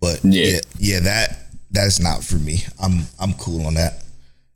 But 0.00 0.20
yeah, 0.24 0.44
yeah, 0.44 0.60
yeah 0.78 1.00
that 1.00 1.38
that 1.72 1.86
is 1.86 2.00
not 2.00 2.24
for 2.24 2.36
me. 2.36 2.64
I'm 2.82 3.02
I'm 3.18 3.34
cool 3.34 3.66
on 3.66 3.74
that. 3.74 4.02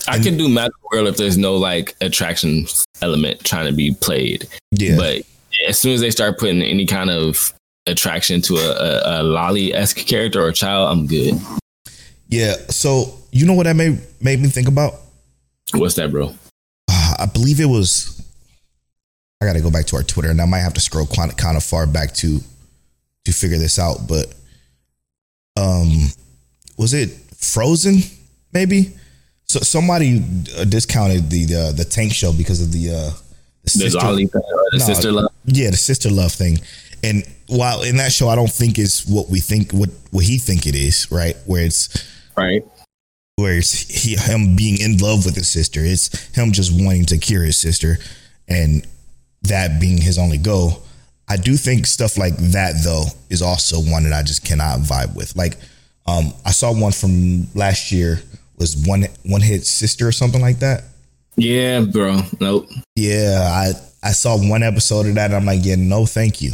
I 0.06 0.18
can 0.18 0.36
do 0.36 0.48
Magical 0.48 0.88
Girl 0.90 1.06
if 1.06 1.16
there's 1.16 1.38
no 1.38 1.56
like 1.56 1.94
attraction 2.00 2.66
element 3.00 3.42
trying 3.42 3.66
to 3.66 3.72
be 3.72 3.94
played. 3.94 4.46
Yeah. 4.70 4.96
But 4.96 5.22
as 5.66 5.78
soon 5.78 5.92
as 5.92 6.00
they 6.00 6.10
start 6.10 6.38
putting 6.38 6.62
any 6.62 6.84
kind 6.84 7.10
of 7.10 7.54
attraction 7.86 8.42
to 8.42 8.56
a, 8.56 8.70
a, 8.70 9.20
a 9.20 9.24
loli 9.24 9.72
esque 9.72 9.98
character 9.98 10.42
or 10.42 10.52
child, 10.52 10.92
I'm 10.92 11.06
good. 11.06 11.34
Yeah. 12.28 12.54
So 12.68 13.18
you 13.32 13.46
know 13.46 13.54
what 13.54 13.64
that 13.64 13.76
made 13.76 13.98
made 14.20 14.40
me 14.40 14.48
think 14.48 14.68
about? 14.68 14.94
What's 15.72 15.94
that, 15.94 16.10
bro? 16.10 16.34
Uh, 16.88 17.14
I 17.20 17.26
believe 17.26 17.60
it 17.60 17.66
was. 17.66 18.20
I 19.40 19.46
got 19.46 19.54
to 19.54 19.60
go 19.60 19.70
back 19.70 19.86
to 19.86 19.96
our 19.96 20.02
Twitter, 20.02 20.30
and 20.30 20.40
I 20.40 20.46
might 20.46 20.60
have 20.60 20.74
to 20.74 20.80
scroll 20.80 21.06
kind 21.06 21.30
of, 21.30 21.36
kind 21.36 21.56
of 21.56 21.64
far 21.64 21.86
back 21.86 22.14
to 22.14 22.40
to 23.24 23.32
figure 23.32 23.58
this 23.58 23.78
out. 23.78 24.06
But 24.08 24.34
um, 25.56 26.08
was 26.76 26.94
it 26.94 27.10
Phrozen? 27.34 28.10
Maybe 28.52 28.94
so 29.46 29.60
somebody 29.60 30.22
uh, 30.56 30.64
discounted 30.64 31.30
the 31.30 31.44
uh, 31.54 31.72
the 31.72 31.84
tank 31.84 32.12
show 32.12 32.32
because 32.32 32.60
of 32.60 32.72
the 32.72 32.90
uh, 32.90 33.10
the, 33.62 33.70
sister, 33.70 33.98
the 33.98 34.68
no, 34.72 34.78
sister 34.78 35.12
love. 35.12 35.30
Yeah, 35.44 35.70
the 35.70 35.76
sister 35.76 36.10
love 36.10 36.32
thing. 36.32 36.58
And 37.02 37.24
while 37.46 37.82
in 37.82 37.96
that 37.98 38.12
show, 38.12 38.28
I 38.28 38.36
don't 38.36 38.50
think 38.50 38.78
is 38.78 39.06
what 39.06 39.28
we 39.28 39.40
think 39.40 39.72
what 39.72 39.90
what 40.10 40.24
he 40.24 40.38
think 40.38 40.66
it 40.66 40.74
is, 40.74 41.10
right? 41.10 41.36
Where 41.46 41.64
it's 41.64 41.88
right, 42.36 42.64
where 43.36 43.58
it's 43.58 43.72
he, 43.72 44.16
him 44.16 44.56
being 44.56 44.80
in 44.80 44.98
love 44.98 45.24
with 45.24 45.34
his 45.34 45.48
sister. 45.48 45.80
It's 45.82 46.26
him 46.34 46.52
just 46.52 46.72
wanting 46.72 47.06
to 47.06 47.18
cure 47.18 47.42
his 47.42 47.60
sister, 47.60 47.98
and 48.48 48.86
that 49.42 49.80
being 49.80 49.98
his 49.98 50.18
only 50.18 50.38
goal. 50.38 50.82
I 51.28 51.36
do 51.36 51.56
think 51.56 51.86
stuff 51.86 52.18
like 52.18 52.36
that 52.36 52.74
though 52.84 53.04
is 53.30 53.42
also 53.42 53.78
one 53.78 54.04
that 54.04 54.12
I 54.12 54.22
just 54.22 54.44
cannot 54.44 54.80
vibe 54.80 55.16
with. 55.16 55.34
Like, 55.36 55.56
um, 56.06 56.32
I 56.44 56.50
saw 56.50 56.72
one 56.72 56.92
from 56.92 57.46
last 57.54 57.90
year 57.92 58.20
was 58.58 58.76
one 58.76 59.06
one 59.24 59.40
hit 59.40 59.66
sister 59.66 60.06
or 60.06 60.12
something 60.12 60.40
like 60.40 60.60
that. 60.60 60.84
Yeah, 61.36 61.80
bro. 61.80 62.20
Nope. 62.40 62.68
Yeah, 62.94 63.48
I 63.50 63.72
I 64.02 64.12
saw 64.12 64.36
one 64.36 64.62
episode 64.62 65.06
of 65.06 65.14
that. 65.14 65.26
And 65.26 65.34
I'm 65.34 65.44
like, 65.44 65.64
yeah, 65.64 65.76
no, 65.76 66.06
thank 66.06 66.40
you. 66.40 66.52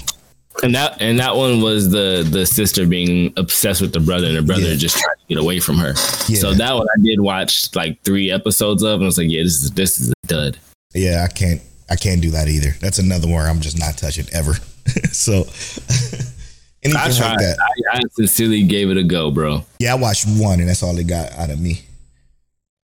And 0.63 0.75
that 0.75 1.01
and 1.01 1.19
that 1.21 1.37
one 1.37 1.63
was 1.63 1.91
the 1.91 2.27
the 2.29 2.45
sister 2.45 2.87
being 2.87 3.33
obsessed 3.37 3.81
with 3.81 3.93
the 3.93 4.01
brother 4.01 4.27
and 4.27 4.37
the 4.37 4.43
brother 4.43 4.63
Yeah. 4.69 4.75
just 4.75 4.99
trying 4.99 5.17
to 5.17 5.35
get 5.35 5.39
away 5.39 5.61
from 5.61 5.77
her. 5.79 5.95
Yeah. 6.29 6.39
So 6.41 6.53
that 6.55 6.75
one 6.75 6.87
I 6.99 7.01
did 7.03 7.21
watch 7.21 7.75
like 7.75 8.03
three 8.03 8.31
episodes 8.31 8.83
of 8.83 8.95
and 8.95 9.05
I 9.05 9.07
was 9.07 9.17
like, 9.19 9.31
yeah, 9.31 9.43
this 9.43 9.63
is 9.63 9.71
this 9.71 10.01
is 10.01 10.11
a 10.11 10.27
dud. 10.27 10.59
Yeah, 10.93 11.27
I 11.29 11.33
can't 11.33 11.63
I 11.89 11.97
can't 11.97 12.21
do 12.21 12.31
that 12.33 12.49
either. 12.49 12.71
That's 12.81 12.99
another 12.99 13.29
one 13.29 13.47
I'm 13.47 13.61
just 13.61 13.79
not 13.79 13.97
touching 13.97 14.27
ever. 14.33 14.55
so 15.13 15.33
anything 16.83 16.97
I 17.01 17.07
like 17.09 17.39
that. 17.39 17.57
I, 17.93 17.99
I 17.99 18.01
sincerely 18.13 18.63
gave 18.65 18.91
it 18.91 18.97
a 18.97 19.05
go, 19.05 19.31
bro. 19.31 19.65
Yeah, 19.79 19.93
I 19.93 19.97
watched 19.97 20.27
one 20.29 20.61
and 20.61 20.69
that's 20.69 20.83
all 20.83 20.99
it 20.99 21.07
got 21.07 21.33
out 21.33 21.51
of 21.51 21.61
me. 21.61 21.83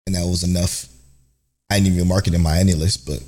And 0.08 0.16
that 0.16 0.26
was 0.26 0.44
enough. 0.44 0.86
I 1.72 1.80
didn't 1.80 1.96
even 1.96 2.08
mark 2.08 2.28
it 2.28 2.36
in 2.36 2.42
my 2.44 2.58
AniList, 2.58 3.08
but 3.08 3.24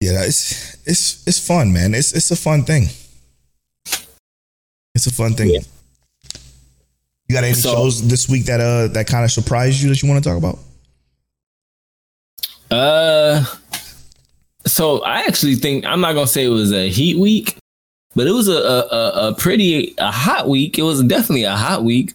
yeah, 0.00 0.22
it's 0.24 0.76
it's 0.86 1.26
it's 1.26 1.38
fun, 1.46 1.72
man. 1.72 1.94
It's 1.94 2.12
it's 2.12 2.30
a 2.30 2.36
fun 2.36 2.64
thing. 2.64 2.88
It's 4.94 5.06
a 5.06 5.12
fun 5.12 5.34
thing. 5.34 5.50
Yeah. 5.50 5.60
You 7.28 7.34
got 7.36 7.44
any 7.44 7.54
So- 7.54 7.72
shows 7.72 8.08
this 8.08 8.28
week 8.28 8.46
that 8.46 8.60
uh 8.60 8.88
that 8.88 9.06
kind 9.06 9.24
of 9.24 9.30
surprised 9.30 9.80
you 9.80 9.88
that 9.90 10.02
you 10.02 10.08
want 10.08 10.22
to 10.22 10.28
talk 10.28 10.38
about? 10.38 10.58
Uh, 12.70 13.44
so 14.66 15.00
I 15.02 15.20
actually 15.22 15.56
think 15.56 15.84
I'm 15.84 16.00
not 16.00 16.12
gonna 16.14 16.26
say 16.26 16.44
it 16.44 16.48
was 16.48 16.72
a 16.72 16.88
heat 16.88 17.18
week, 17.18 17.56
but 18.14 18.26
it 18.26 18.32
was 18.32 18.48
a 18.48 18.52
a, 18.52 19.28
a, 19.28 19.34
pretty 19.34 19.94
a 19.98 20.10
hot 20.10 20.48
week. 20.48 20.78
It 20.78 20.82
was 20.82 21.02
definitely 21.02 21.44
a 21.44 21.56
hot 21.56 21.84
week. 21.84 22.14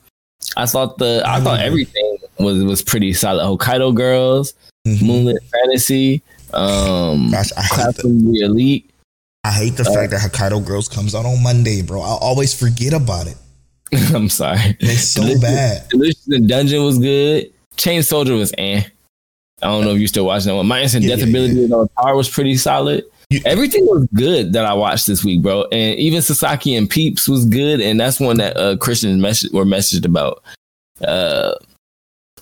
I 0.57 0.65
thought 0.65 0.97
the 0.97 1.23
I 1.25 1.41
thought 1.41 1.59
everything 1.59 2.17
was 2.39 2.63
was 2.63 2.81
pretty 2.81 3.13
solid. 3.13 3.43
Hokkaido 3.43 3.93
Girls, 3.93 4.53
Mhm. 4.87 5.01
Moonlit 5.01 5.43
Fantasy, 5.51 6.21
um, 6.55 7.31
Gosh, 7.31 7.51
I 7.57 7.61
hate 7.63 7.95
the, 7.97 8.03
the 8.03 8.39
Elite. 8.45 8.89
I 9.43 9.51
hate 9.51 9.75
the 9.77 9.85
fact 9.85 10.11
that 10.11 10.21
Hokkaido 10.21 10.65
Girls 10.65 10.87
comes 10.87 11.13
out 11.13 11.25
on 11.25 11.41
Monday, 11.43 11.81
bro. 11.83 12.01
I 12.01 12.17
always 12.19 12.57
forget 12.57 12.93
about 12.93 13.27
it. 13.27 13.37
I'm 14.13 14.29
sorry. 14.29 14.57
It's 14.79 15.09
so 15.09 15.21
Delicious- 15.21 15.41
bad. 15.41 15.89
Delicious 15.89 16.27
in 16.31 16.47
Dungeon 16.47 16.83
was 16.83 16.97
good. 16.97 17.53
Chain 17.77 18.01
Soldier 18.03 18.33
was 18.35 18.51
eh. 18.57 18.81
I 19.61 19.67
don't 19.67 19.83
know 19.85 19.91
if 19.91 19.99
you're 19.99 20.07
still 20.07 20.25
watching 20.25 20.47
that 20.49 20.55
one. 20.55 20.67
My 20.67 20.81
instant 20.81 21.03
Yeah, 21.05 21.11
death 21.15 21.25
yeah, 21.25 21.29
ability 21.29 21.63
on 21.65 21.69
the 21.69 21.87
power 21.97 22.15
was 22.15 22.29
pretty 22.29 22.57
solid. 22.57 23.05
You- 23.29 23.41
Everything 23.45 23.85
was 23.85 24.07
good 24.13 24.53
that 24.53 24.65
I 24.65 24.73
watched 24.73 25.07
this 25.07 25.23
week, 25.23 25.41
bro. 25.41 25.63
And 25.71 25.97
even 25.99 26.21
Sasaki 26.21 26.75
and 26.75 26.89
Peeps 26.89 27.27
was 27.27 27.45
good. 27.45 27.81
And 27.81 27.99
that's 27.99 28.19
one 28.19 28.37
that 28.37 28.57
uh, 28.57 28.77
Christians 28.77 29.21
mess- 29.21 29.49
were 29.51 29.65
messaged 29.65 30.05
about. 30.05 30.43
Uh, 31.01 31.53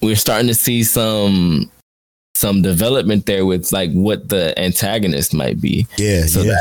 we're 0.02 0.16
starting 0.16 0.48
to 0.48 0.56
see 0.56 0.84
some 0.84 1.70
some 2.36 2.62
development 2.62 3.26
there 3.26 3.46
with 3.46 3.72
like 3.72 3.92
what 3.92 4.30
the 4.30 4.58
antagonist 4.60 5.34
might 5.34 5.62
be. 5.62 5.88
Yeah, 5.98 6.26
So 6.26 6.42
yeah. 6.42 6.56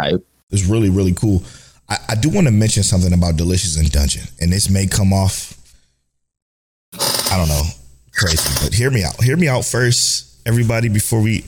that. 0.00 0.22
It's 0.50 0.66
really, 0.66 0.90
really 0.90 1.14
cool. 1.14 1.42
I, 1.88 1.98
I 2.10 2.14
do 2.14 2.28
want 2.28 2.46
to 2.46 2.52
mention 2.52 2.82
something 2.82 3.12
about 3.12 3.36
Delicious 3.36 3.76
in 3.78 3.86
Dungeon, 3.86 4.24
and 4.40 4.52
this 4.52 4.68
may 4.68 4.86
come 4.86 5.12
off, 5.12 5.56
I 7.30 7.36
don't 7.36 7.48
know, 7.48 7.62
crazy, 8.12 8.64
but 8.64 8.74
hear 8.74 8.90
me 8.90 9.04
out. 9.04 9.22
Hear 9.22 9.36
me 9.36 9.48
out 9.48 9.64
first, 9.64 10.46
everybody, 10.46 10.88
before 10.88 11.20
we 11.20 11.44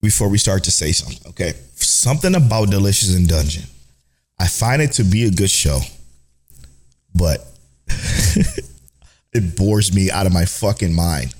before 0.00 0.28
we 0.28 0.38
start 0.38 0.64
to 0.64 0.70
say 0.70 0.92
something. 0.92 1.18
Okay, 1.30 1.52
something 1.74 2.34
about 2.34 2.70
Delicious 2.70 3.14
in 3.16 3.26
Dungeon. 3.26 3.64
I 4.38 4.46
find 4.48 4.82
it 4.82 4.92
to 4.92 5.04
be 5.04 5.24
a 5.24 5.30
good 5.30 5.50
show, 5.50 5.78
but 7.14 7.38
it 9.32 9.56
bores 9.56 9.94
me 9.94 10.10
out 10.10 10.26
of 10.26 10.32
my 10.32 10.44
fucking 10.44 10.92
mind. 10.92 11.34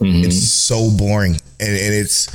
Mm-hmm. 0.00 0.24
It's 0.24 0.50
so 0.50 0.90
boring, 0.90 1.32
and, 1.32 1.70
and 1.70 1.94
it's 1.94 2.28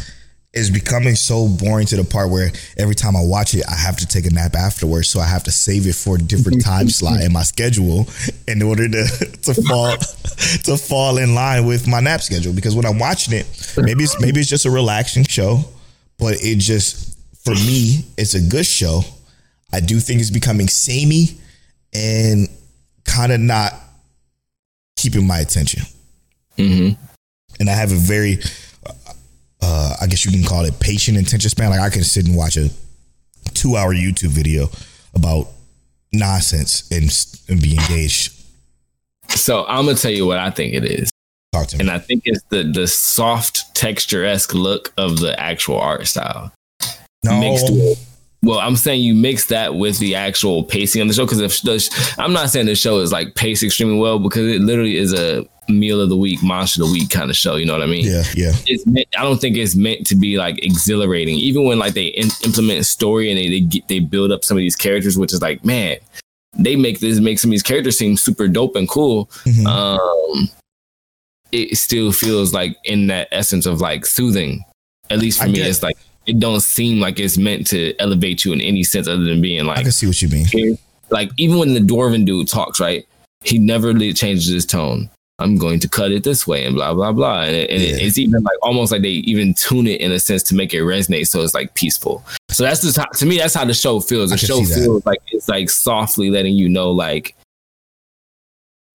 it's 0.54 0.70
becoming 0.70 1.16
so 1.16 1.48
boring 1.48 1.86
to 1.88 1.96
the 1.96 2.04
part 2.04 2.30
where 2.30 2.52
every 2.78 2.96
time 2.96 3.16
I 3.16 3.24
watch 3.24 3.54
it, 3.54 3.64
I 3.70 3.76
have 3.76 3.96
to 3.98 4.08
take 4.08 4.26
a 4.26 4.30
nap 4.30 4.54
afterwards. 4.56 5.08
So 5.08 5.22
I 5.22 5.26
have 5.26 5.44
to 5.44 5.52
save 5.52 5.88
it 5.88 5.96
for 5.96 6.16
a 6.16 6.20
different 6.20 6.62
time 6.66 6.90
slot 6.90 7.22
in 7.22 7.32
my 7.32 7.44
schedule 7.44 8.08
in 8.48 8.62
order 8.62 8.88
to 8.90 9.06
to 9.44 9.54
fall 9.54 9.98
to 10.64 10.78
fall 10.78 11.18
in 11.18 11.36
line 11.36 11.66
with 11.66 11.88
my 11.88 12.02
nap 12.02 12.22
schedule. 12.22 12.54
Because 12.54 12.76
when 12.76 12.86
I'm 12.86 13.00
watching 13.00 13.34
it, 13.34 13.48
maybe 13.78 14.04
it's 14.04 14.20
maybe 14.20 14.42
it's 14.42 14.50
just 14.50 14.66
a 14.66 14.72
relaxing 14.72 15.24
show, 15.24 15.64
but 16.20 16.36
it 16.42 16.58
just 16.58 17.18
for 17.44 17.52
me, 17.52 18.06
it's 18.18 18.34
a 18.34 18.42
good 18.42 18.66
show. 18.66 19.02
I 19.74 19.80
do 19.80 20.00
think 20.00 20.20
it's 20.20 20.30
becoming 20.30 20.68
samey 20.68 21.40
and 21.94 22.50
kind 23.06 23.32
of 23.32 23.40
not 23.40 23.74
keeping 24.98 25.26
my 25.26 25.40
attention. 25.40 25.84
Mm-hmm. 26.58 27.02
And 27.60 27.70
I 27.70 27.74
have 27.74 27.92
a 27.92 27.96
very 27.96 28.40
uh, 29.62 29.96
I 30.02 30.08
guess 30.08 30.26
you 30.26 30.32
can 30.32 30.44
call 30.44 30.66
it 30.66 30.80
patient 30.80 31.18
attention 31.18 31.50
span. 31.50 31.70
Like 31.70 31.82
I 31.82 31.90
can 31.90 32.04
sit 32.04 32.26
and 32.28 32.36
watch 32.36 32.58
a 32.58 32.70
two 33.54 33.76
hour 33.76 33.94
YouTube 33.94 34.30
video 34.30 34.70
about 35.14 35.48
nonsense 36.12 36.90
and, 36.92 37.04
and 37.50 37.62
be 37.62 37.78
engaged. 37.78 38.34
So 39.30 39.66
I'm 39.68 39.86
gonna 39.86 39.98
tell 39.98 40.12
you 40.12 40.26
what 40.26 40.40
I 40.40 40.50
think 40.50 40.74
it 40.74 40.84
is. 40.84 41.10
Talk 41.54 41.68
to 41.68 41.78
me. 41.78 41.82
and 41.82 41.92
I 41.92 42.00
think 42.00 42.24
it's 42.26 42.44
the 42.50 42.64
the 42.64 42.88
soft 42.88 43.76
texture 43.76 44.26
esque 44.26 44.54
look 44.54 44.94
of 44.98 45.20
the 45.20 45.40
actual 45.40 45.78
art 45.78 46.08
style 46.08 46.52
no, 47.24 47.40
mixed 47.40 47.70
with. 47.70 48.08
Well, 48.44 48.58
I'm 48.58 48.76
saying 48.76 49.04
you 49.04 49.14
mix 49.14 49.46
that 49.48 49.76
with 49.76 50.00
the 50.00 50.16
actual 50.16 50.64
pacing 50.64 51.02
on 51.02 51.08
the 51.08 51.14
show 51.14 51.26
because 51.26 51.42
if 51.42 51.62
the, 51.62 52.16
I'm 52.18 52.34
not 52.34 52.50
saying 52.50 52.66
the 52.66 52.76
show 52.76 53.00
is 53.00 53.12
like 53.12 53.36
paced 53.36 53.62
extremely 53.62 54.00
well 54.00 54.18
because 54.18 54.48
it 54.48 54.62
literally 54.62 54.98
is 54.98 55.14
a 55.14 55.46
meal 55.70 56.02
of 56.02 56.10
the 56.10 56.18
week, 56.18 56.42
monster 56.44 56.82
of 56.82 56.88
the 56.90 56.94
week 56.94 57.10
kind 57.10 57.30
of 57.30 57.36
show. 57.38 57.56
You 57.56 57.66
know 57.66 57.74
what 57.74 57.84
I 57.84 57.86
mean? 57.88 58.06
yeah, 58.06 58.24
yeah, 58.36 58.52
It's 58.68 58.86
meant, 58.86 59.08
I 59.18 59.24
don't 59.24 59.40
think 59.40 59.58
it's 59.58 59.76
meant 59.76 60.06
to 60.08 60.16
be 60.16 60.38
like 60.38 60.64
exhilarating. 60.64 61.36
Even 61.36 61.64
when 61.66 61.80
like 61.80 61.94
they 61.94 62.08
in, 62.08 62.30
implement 62.44 62.86
story 62.86 63.30
and 63.30 63.38
they 63.40 63.48
they, 63.50 63.60
get, 63.62 63.88
they 63.88 64.00
build 64.00 64.32
up 64.32 64.44
some 64.44 64.58
of 64.58 64.62
these 64.62 64.76
characters, 64.76 65.18
which 65.18 65.32
is 65.34 65.42
like 65.42 65.64
man, 65.64 65.98
they 66.58 66.76
make 66.76 67.00
this 67.00 67.20
make 67.20 67.40
some 67.40 67.50
of 67.50 67.54
these 67.54 67.64
characters 67.64 67.98
seem 67.98 68.18
super 68.18 68.48
dope 68.48 68.76
and 68.76 68.90
cool 68.90 69.26
Mhm. 69.46 69.66
um 69.66 70.50
it 71.52 71.78
still 71.78 72.12
feels 72.14 72.54
like 72.54 72.78
in 72.86 73.08
that 73.08 73.28
essence 73.32 73.66
of 73.66 73.82
like 73.82 74.06
soothing 74.06 74.64
at 75.10 75.20
least 75.20 75.40
for 75.40 75.46
I 75.46 75.48
me 75.50 75.60
it's 75.62 75.84
like 75.84 75.98
it 76.26 76.40
don't 76.40 76.62
seem 76.62 77.00
like 77.00 77.20
it's 77.20 77.38
meant 77.38 77.68
to 77.68 77.94
elevate 78.00 78.46
you 78.46 78.54
in 78.54 78.62
any 78.62 78.84
sense 78.84 79.08
other 79.08 79.24
than 79.24 79.42
being 79.42 79.66
like. 79.66 79.80
I 79.80 79.84
can 79.84 79.92
see 79.92 80.08
what 80.08 80.22
you 80.22 80.30
mean. 80.30 80.78
like 81.10 81.30
even 81.38 81.58
when 81.58 81.74
the 81.74 81.80
dwarven 81.82 82.26
dude 82.26 82.48
talks 82.48 82.80
right 82.80 83.06
he 83.44 83.58
never 83.58 83.88
really 83.88 84.14
changes 84.14 84.48
his 84.48 84.66
tone 84.66 85.10
i'm 85.42 85.58
going 85.58 85.80
to 85.80 85.90
cut 85.90 86.12
it 86.12 86.24
this 86.24 86.46
way 86.48 86.66
and 86.66 86.76
blah 86.76 86.94
blah 86.94 87.12
blah. 87.12 87.42
And, 87.44 87.56
it, 87.56 87.70
and 87.70 87.82
Yeah. 87.82 87.98
it's 88.06 88.18
even 88.18 88.42
like 88.44 88.58
almost 88.62 88.92
like 88.92 89.02
they 89.02 89.10
even 89.10 89.54
tune 89.54 89.88
it 89.88 90.00
in 90.02 90.12
a 90.12 90.20
sense 90.20 90.44
to 90.44 90.56
make 90.56 90.74
it 90.74 90.82
resonate 90.82 91.28
so 91.28 91.42
it's 91.42 91.54
like 91.54 91.74
peaceful. 91.74 92.24
So 92.50 92.64
that's 92.64 92.82
just 92.82 92.98
how, 92.98 93.06
to 93.06 93.26
me 93.26 93.38
that's 93.38 93.54
how 93.54 93.66
the 93.66 93.74
show 93.74 94.00
feels. 94.00 94.30
The 94.32 94.38
show 94.38 94.64
feels 94.64 95.06
like 95.06 95.20
it's 95.32 95.50
like 95.50 95.70
softly 95.70 96.30
letting 96.30 96.56
you 96.56 96.70
know 96.70 96.92
like 96.92 97.36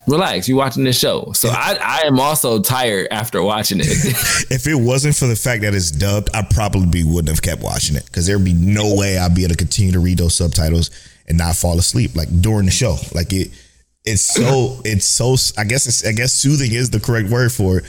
relax 0.06 0.48
you're 0.48 0.56
watching 0.56 0.84
this 0.84 0.98
show. 0.98 1.32
So 1.32 1.48
i 1.50 1.76
i 1.82 2.06
am 2.06 2.20
also 2.20 2.60
tired 2.60 3.08
after 3.10 3.42
watching 3.42 3.80
it. 3.80 3.86
If 4.50 4.66
it 4.66 4.76
wasn't 4.76 5.16
for 5.16 5.26
the 5.26 5.36
fact 5.36 5.62
that 5.62 5.74
it's 5.74 5.90
dubbed, 5.90 6.30
I 6.34 6.42
probably 6.42 7.02
wouldn't 7.02 7.28
have 7.28 7.42
kept 7.42 7.62
watching 7.62 7.96
it. 7.96 8.06
Because 8.06 8.26
there'd 8.26 8.44
be 8.44 8.52
no 8.52 8.94
way 8.94 9.18
I'd 9.18 9.34
be 9.34 9.42
able 9.44 9.54
to 9.54 9.56
continue 9.58 9.92
to 9.92 9.98
read 10.00 10.18
those 10.18 10.34
subtitles 10.36 10.90
and 11.26 11.36
not 11.36 11.56
fall 11.56 11.78
asleep 11.78 12.14
like 12.14 12.28
during 12.40 12.66
the 12.66 12.70
show. 12.72 12.96
Like 13.12 13.32
it, 13.32 13.50
it's 14.06 14.22
so 14.22 14.80
it's 14.84 15.04
so. 15.04 15.36
I 15.58 15.64
guess 15.64 15.86
it's 15.86 16.06
I 16.06 16.12
guess 16.12 16.32
soothing 16.32 16.72
is 16.72 16.90
the 16.90 17.00
correct 17.00 17.28
word 17.28 17.52
for 17.52 17.78
it. 17.78 17.84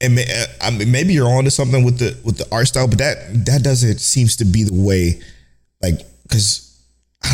And 0.00 0.14
may, 0.14 0.24
uh, 0.24 0.46
I 0.62 0.70
mean, 0.70 0.90
maybe 0.90 1.12
you're 1.12 1.28
onto 1.28 1.50
something 1.50 1.84
with 1.84 1.98
the 1.98 2.16
with 2.24 2.38
the 2.38 2.46
art 2.50 2.68
style, 2.68 2.88
but 2.88 2.98
that 2.98 3.44
that 3.46 3.62
doesn't 3.62 4.00
seems 4.00 4.36
to 4.36 4.44
be 4.44 4.64
the 4.64 4.74
way. 4.74 5.20
Like 5.82 6.00
because 6.22 6.64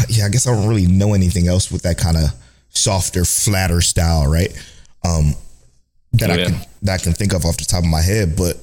yeah, 0.09 0.27
I 0.27 0.29
guess 0.29 0.47
I 0.47 0.53
don't 0.53 0.69
really 0.69 0.87
know 0.87 1.15
anything 1.15 1.47
else 1.47 1.71
with 1.71 1.83
that 1.83 1.99
kind 1.99 2.17
of 2.17 2.31
softer, 2.71 3.25
flatter 3.25 3.81
style, 3.81 4.27
right? 4.27 4.51
Um, 5.05 5.35
that 6.19 6.31
I 6.31 6.45
can 6.45 6.55
that 6.83 7.01
I 7.01 7.03
can 7.03 7.13
think 7.13 7.33
of 7.33 7.45
off 7.45 7.57
the 7.57 7.65
top 7.65 7.81
of 7.85 7.89
my 7.91 8.01
head, 8.03 8.37
but 8.37 8.57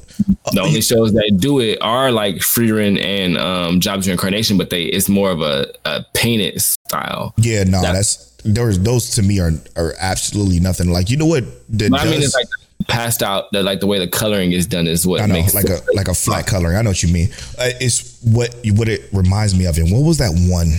the 0.53 0.61
only 0.61 0.81
shows 0.81 1.13
that 1.13 1.37
do 1.39 1.59
it 1.59 1.79
are 1.81 2.11
like 2.11 2.35
Frieren 2.35 3.01
and 3.03 3.37
um 3.37 3.79
Jobs 3.79 4.07
Reincarnation, 4.07 4.57
but 4.57 4.69
they 4.69 4.83
it's 4.83 5.09
more 5.09 5.31
of 5.31 5.41
a, 5.41 5.71
a 5.85 6.05
painted 6.13 6.61
style. 6.61 7.33
Yeah, 7.37 7.63
no, 7.63 7.81
That- 7.81 7.93
that's 7.93 8.27
those 8.43 8.81
those 8.81 9.09
to 9.11 9.21
me 9.21 9.39
are 9.39 9.51
are 9.75 9.93
absolutely 9.99 10.59
nothing. 10.59 10.89
Like 10.91 11.09
you 11.09 11.17
know 11.17 11.27
what 11.27 11.43
the 11.69 11.89
But 11.89 12.01
I 12.01 12.05
mean, 12.05 12.21
it's 12.23 12.33
like 12.33 12.47
passed 12.87 13.21
out. 13.21 13.51
The, 13.51 13.61
like 13.61 13.79
the 13.79 13.85
way 13.87 13.99
the 13.99 14.07
coloring 14.07 14.51
is 14.51 14.65
done 14.65 14.87
is 14.87 15.05
what 15.05 15.21
I 15.21 15.27
know, 15.27 15.35
makes 15.35 15.53
like 15.53 15.65
it. 15.65 15.81
a 15.87 15.95
like 15.95 16.07
a 16.07 16.13
flat 16.15 16.47
coloring. 16.47 16.75
I 16.75 16.81
know 16.81 16.89
what 16.89 17.03
you 17.03 17.13
mean. 17.13 17.29
Uh, 17.59 17.69
it's 17.79 18.19
what 18.23 18.55
what 18.73 18.89
it 18.89 19.07
reminds 19.13 19.53
me 19.57 19.65
of. 19.67 19.77
And 19.77 19.91
what 19.91 19.99
was 20.03 20.17
that 20.17 20.31
one 20.49 20.69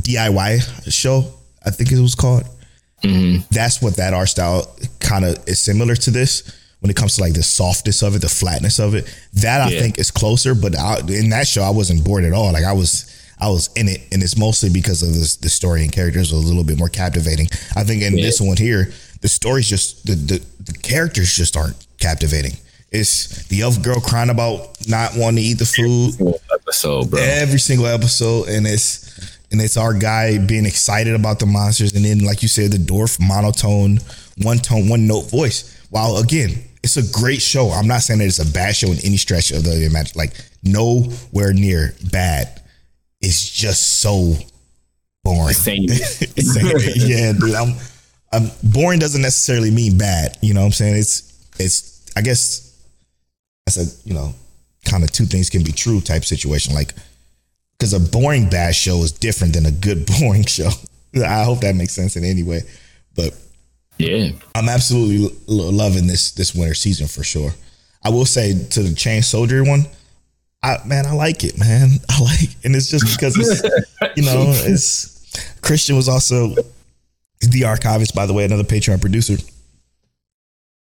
DIY 0.00 0.92
show? 0.92 1.32
I 1.64 1.70
think 1.70 1.92
it 1.92 2.00
was 2.00 2.14
called. 2.14 2.44
Mm-hmm. 3.02 3.42
That's 3.50 3.80
what 3.82 3.96
that 3.96 4.14
art 4.14 4.28
style 4.28 4.74
kind 5.00 5.24
of 5.24 5.36
is 5.48 5.60
similar 5.60 5.94
to 5.96 6.10
this 6.10 6.42
when 6.80 6.90
it 6.90 6.96
comes 6.96 7.16
to 7.16 7.22
like 7.22 7.34
the 7.34 7.42
softness 7.42 8.02
of 8.02 8.16
it, 8.16 8.20
the 8.22 8.28
flatness 8.28 8.78
of 8.78 8.94
it. 8.94 9.04
That 9.34 9.60
I 9.60 9.70
think 9.70 9.98
is 9.98 10.10
closer. 10.10 10.54
But 10.54 10.76
I, 10.76 10.98
in 11.08 11.30
that 11.30 11.46
show, 11.46 11.62
I 11.62 11.70
wasn't 11.70 12.04
bored 12.04 12.24
at 12.24 12.32
all. 12.32 12.52
Like 12.52 12.64
I 12.64 12.72
was. 12.72 13.12
I 13.38 13.50
was 13.50 13.68
in 13.76 13.86
it, 13.86 14.00
and 14.12 14.22
it's 14.22 14.38
mostly 14.38 14.70
because 14.70 15.02
of 15.02 15.12
this, 15.12 15.36
the 15.36 15.50
story 15.50 15.82
and 15.82 15.92
characters 15.92 16.32
are 16.32 16.36
a 16.36 16.38
little 16.38 16.64
bit 16.64 16.78
more 16.78 16.88
captivating. 16.88 17.48
I 17.76 17.84
think 17.84 18.00
in 18.02 18.16
Yeah. 18.16 18.24
this 18.24 18.40
one 18.40 18.56
here, 18.56 18.90
the 19.20 19.28
story's 19.28 19.68
just 19.68 20.06
the, 20.06 20.14
the 20.14 20.42
the 20.64 20.72
characters 20.72 21.36
just 21.36 21.54
aren't 21.54 21.76
captivating. 22.00 22.52
It's 22.92 23.46
the 23.48 23.60
elf 23.60 23.82
girl 23.82 24.00
crying 24.00 24.30
about 24.30 24.78
not 24.88 25.10
wanting 25.16 25.42
to 25.44 25.50
eat 25.50 25.58
the 25.58 25.66
food 25.66 26.14
episode, 26.54 27.10
bro. 27.10 27.20
every 27.20 27.58
single 27.58 27.86
episode, 27.88 28.48
and 28.48 28.66
it's 28.66 29.15
and 29.50 29.60
it's 29.60 29.76
our 29.76 29.94
guy 29.94 30.38
being 30.38 30.66
excited 30.66 31.14
about 31.14 31.38
the 31.38 31.46
monsters, 31.46 31.94
and 31.94 32.04
then 32.04 32.20
like 32.20 32.42
you 32.42 32.48
said, 32.48 32.72
the 32.72 32.78
dwarf 32.78 33.20
monotone, 33.20 33.98
one 34.42 34.58
tone, 34.58 34.88
one 34.88 35.06
note 35.06 35.30
voice. 35.30 35.72
While 35.90 36.16
again, 36.18 36.50
it's 36.82 36.96
a 36.96 37.18
great 37.18 37.42
show. 37.42 37.70
I'm 37.70 37.86
not 37.86 38.02
saying 38.02 38.18
that 38.18 38.26
it's 38.26 38.38
a 38.38 38.52
bad 38.52 38.76
show 38.76 38.88
in 38.88 38.98
any 39.04 39.16
stretch 39.16 39.50
of 39.50 39.64
the 39.64 39.84
imagination 39.84 40.18
like 40.18 40.32
nowhere 40.62 41.52
near 41.52 41.94
bad. 42.10 42.62
It's 43.20 43.48
just 43.48 44.00
so 44.00 44.34
boring. 45.24 45.54
Same. 45.54 45.86
Yeah, 45.88 47.32
dude. 47.32 47.54
I'm, 47.54 47.74
I'm 48.32 48.50
boring 48.62 48.98
doesn't 48.98 49.22
necessarily 49.22 49.70
mean 49.70 49.96
bad. 49.98 50.36
You 50.42 50.54
know 50.54 50.60
what 50.60 50.66
I'm 50.66 50.72
saying? 50.72 50.96
It's 50.96 51.50
it's 51.58 52.06
I 52.16 52.22
guess 52.22 52.78
that's 53.64 53.78
a 53.78 54.08
you 54.08 54.14
know 54.14 54.34
kind 54.84 55.02
of 55.02 55.10
two 55.10 55.24
things 55.24 55.50
can 55.50 55.62
be 55.62 55.72
true 55.72 56.00
type 56.00 56.24
situation. 56.24 56.74
Like 56.74 56.92
because 57.78 57.92
a 57.92 58.00
boring 58.00 58.48
bad 58.48 58.74
show 58.74 59.02
is 59.02 59.12
different 59.12 59.54
than 59.54 59.66
a 59.66 59.70
good 59.70 60.06
boring 60.20 60.44
show. 60.46 60.70
I 61.16 61.44
hope 61.44 61.60
that 61.60 61.74
makes 61.74 61.92
sense 61.94 62.16
in 62.16 62.24
any 62.24 62.42
way. 62.42 62.60
But 63.14 63.34
Yeah. 63.98 64.30
I'm 64.54 64.68
absolutely 64.68 65.36
lo- 65.46 65.70
loving 65.70 66.06
this 66.06 66.32
this 66.32 66.54
winter 66.54 66.74
season 66.74 67.06
for 67.08 67.22
sure. 67.24 67.50
I 68.02 68.10
will 68.10 68.26
say 68.26 68.52
to 68.70 68.82
the 68.82 68.94
Chain 68.94 69.22
Soldier 69.22 69.64
one, 69.64 69.86
I 70.62 70.78
man, 70.86 71.06
I 71.06 71.12
like 71.12 71.44
it, 71.44 71.58
man. 71.58 71.90
I 72.10 72.20
like, 72.22 72.50
and 72.64 72.74
it's 72.76 72.90
just 72.90 73.16
because 73.16 73.36
it's 73.38 73.62
you 74.16 74.22
know 74.24 74.44
it's 74.72 75.14
Christian 75.62 75.96
was 75.96 76.08
also 76.08 76.54
the 77.40 77.64
archivist, 77.64 78.14
by 78.14 78.26
the 78.26 78.32
way, 78.32 78.44
another 78.44 78.64
Patreon 78.64 79.00
producer. 79.00 79.36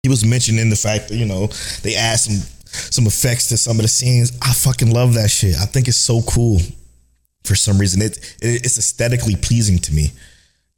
He 0.04 0.10
was 0.10 0.24
mentioning 0.24 0.70
the 0.70 0.76
fact 0.76 1.10
that 1.10 1.16
you 1.16 1.26
know 1.26 1.48
they 1.82 1.96
add 1.96 2.18
some 2.20 2.36
some 2.68 3.08
effects 3.08 3.48
to 3.50 3.58
some 3.58 3.78
of 3.78 3.82
the 3.84 3.88
scenes. 3.88 4.38
I 4.42 4.54
fucking 4.54 4.92
love 4.92 5.14
that 5.16 5.30
shit. 5.32 5.56
I 5.56 5.66
think 5.66 5.88
it's 5.88 5.98
so 5.98 6.22
cool. 6.24 6.60
For 7.46 7.56
some 7.56 7.78
reason, 7.78 8.02
it, 8.02 8.18
it 8.42 8.66
it's 8.66 8.78
aesthetically 8.78 9.36
pleasing 9.36 9.78
to 9.80 9.94
me, 9.94 10.12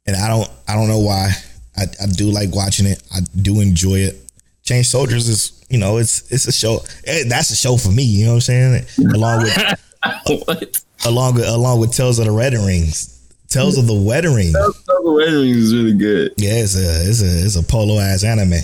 and 0.06 0.16
I 0.16 0.28
don't 0.28 0.50
I 0.68 0.74
don't 0.74 0.88
know 0.88 1.00
why. 1.00 1.32
I, 1.76 1.82
I 2.02 2.06
do 2.06 2.30
like 2.30 2.54
watching 2.54 2.86
it. 2.86 3.02
I 3.14 3.20
do 3.40 3.60
enjoy 3.60 3.96
it. 4.00 4.16
Change 4.64 4.88
Soldiers 4.88 5.28
is 5.28 5.64
you 5.70 5.78
know 5.78 5.96
it's 5.98 6.30
it's 6.32 6.46
a 6.46 6.52
show. 6.52 6.80
eh, 7.06 7.24
That's 7.28 7.50
a 7.50 7.56
show 7.56 7.76
for 7.76 7.90
me. 7.90 8.02
You 8.02 8.24
know 8.26 8.30
what 8.34 8.48
I'm 8.48 8.84
saying? 8.86 8.86
Along 9.14 9.42
with 9.44 9.56
what? 10.46 10.82
along 11.06 11.34
with 11.36 11.46
along 11.48 11.80
with 11.80 11.92
Tales 11.92 12.18
of 12.18 12.26
the 12.26 12.32
Red 12.32 12.54
Rings. 12.54 13.14
Tales 13.48 13.78
of 13.78 13.86
the 13.86 13.94
Wedding 13.94 14.34
Ring. 14.34 14.52
Tales 14.52 14.76
of 14.76 14.84
the 15.04 15.10
wedding 15.12 15.48
is 15.48 15.74
really 15.74 15.94
good. 15.96 16.34
Yeah, 16.36 16.54
it's 16.62 16.76
a 16.76 17.08
it's 17.08 17.22
a 17.22 17.44
it's 17.46 17.56
a 17.56 17.62
polo 17.62 17.98
ass 17.98 18.22
anime. 18.24 18.54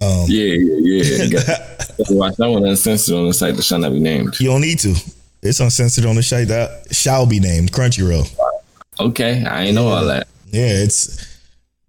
Um, 0.00 0.26
Yeah, 0.28 0.54
yeah, 0.54 1.02
yeah. 1.02 1.24
You 1.24 1.30
got- 1.32 1.46
gotta 1.98 2.14
watch 2.14 2.36
that 2.36 2.48
one 2.48 2.64
uncensored 2.64 3.14
on 3.16 3.26
the 3.28 3.34
site 3.34 3.56
that 3.56 3.62
shall 3.62 3.78
not 3.78 3.90
be 3.92 3.98
named. 4.00 4.38
you 4.40 4.48
don't 4.48 4.60
need 4.60 4.78
to. 4.80 4.94
It's 5.42 5.58
uncensored 5.58 6.06
on 6.06 6.14
the 6.16 6.22
site 6.22 6.48
that 6.48 6.94
shall 6.94 7.26
be 7.26 7.40
named 7.40 7.72
Crunchyroll. 7.72 8.32
Okay, 9.00 9.44
I 9.44 9.64
ain't 9.64 9.74
know 9.74 9.88
all 9.88 10.04
that. 10.06 10.28
Yeah, 10.46 10.68
it's 10.68 11.40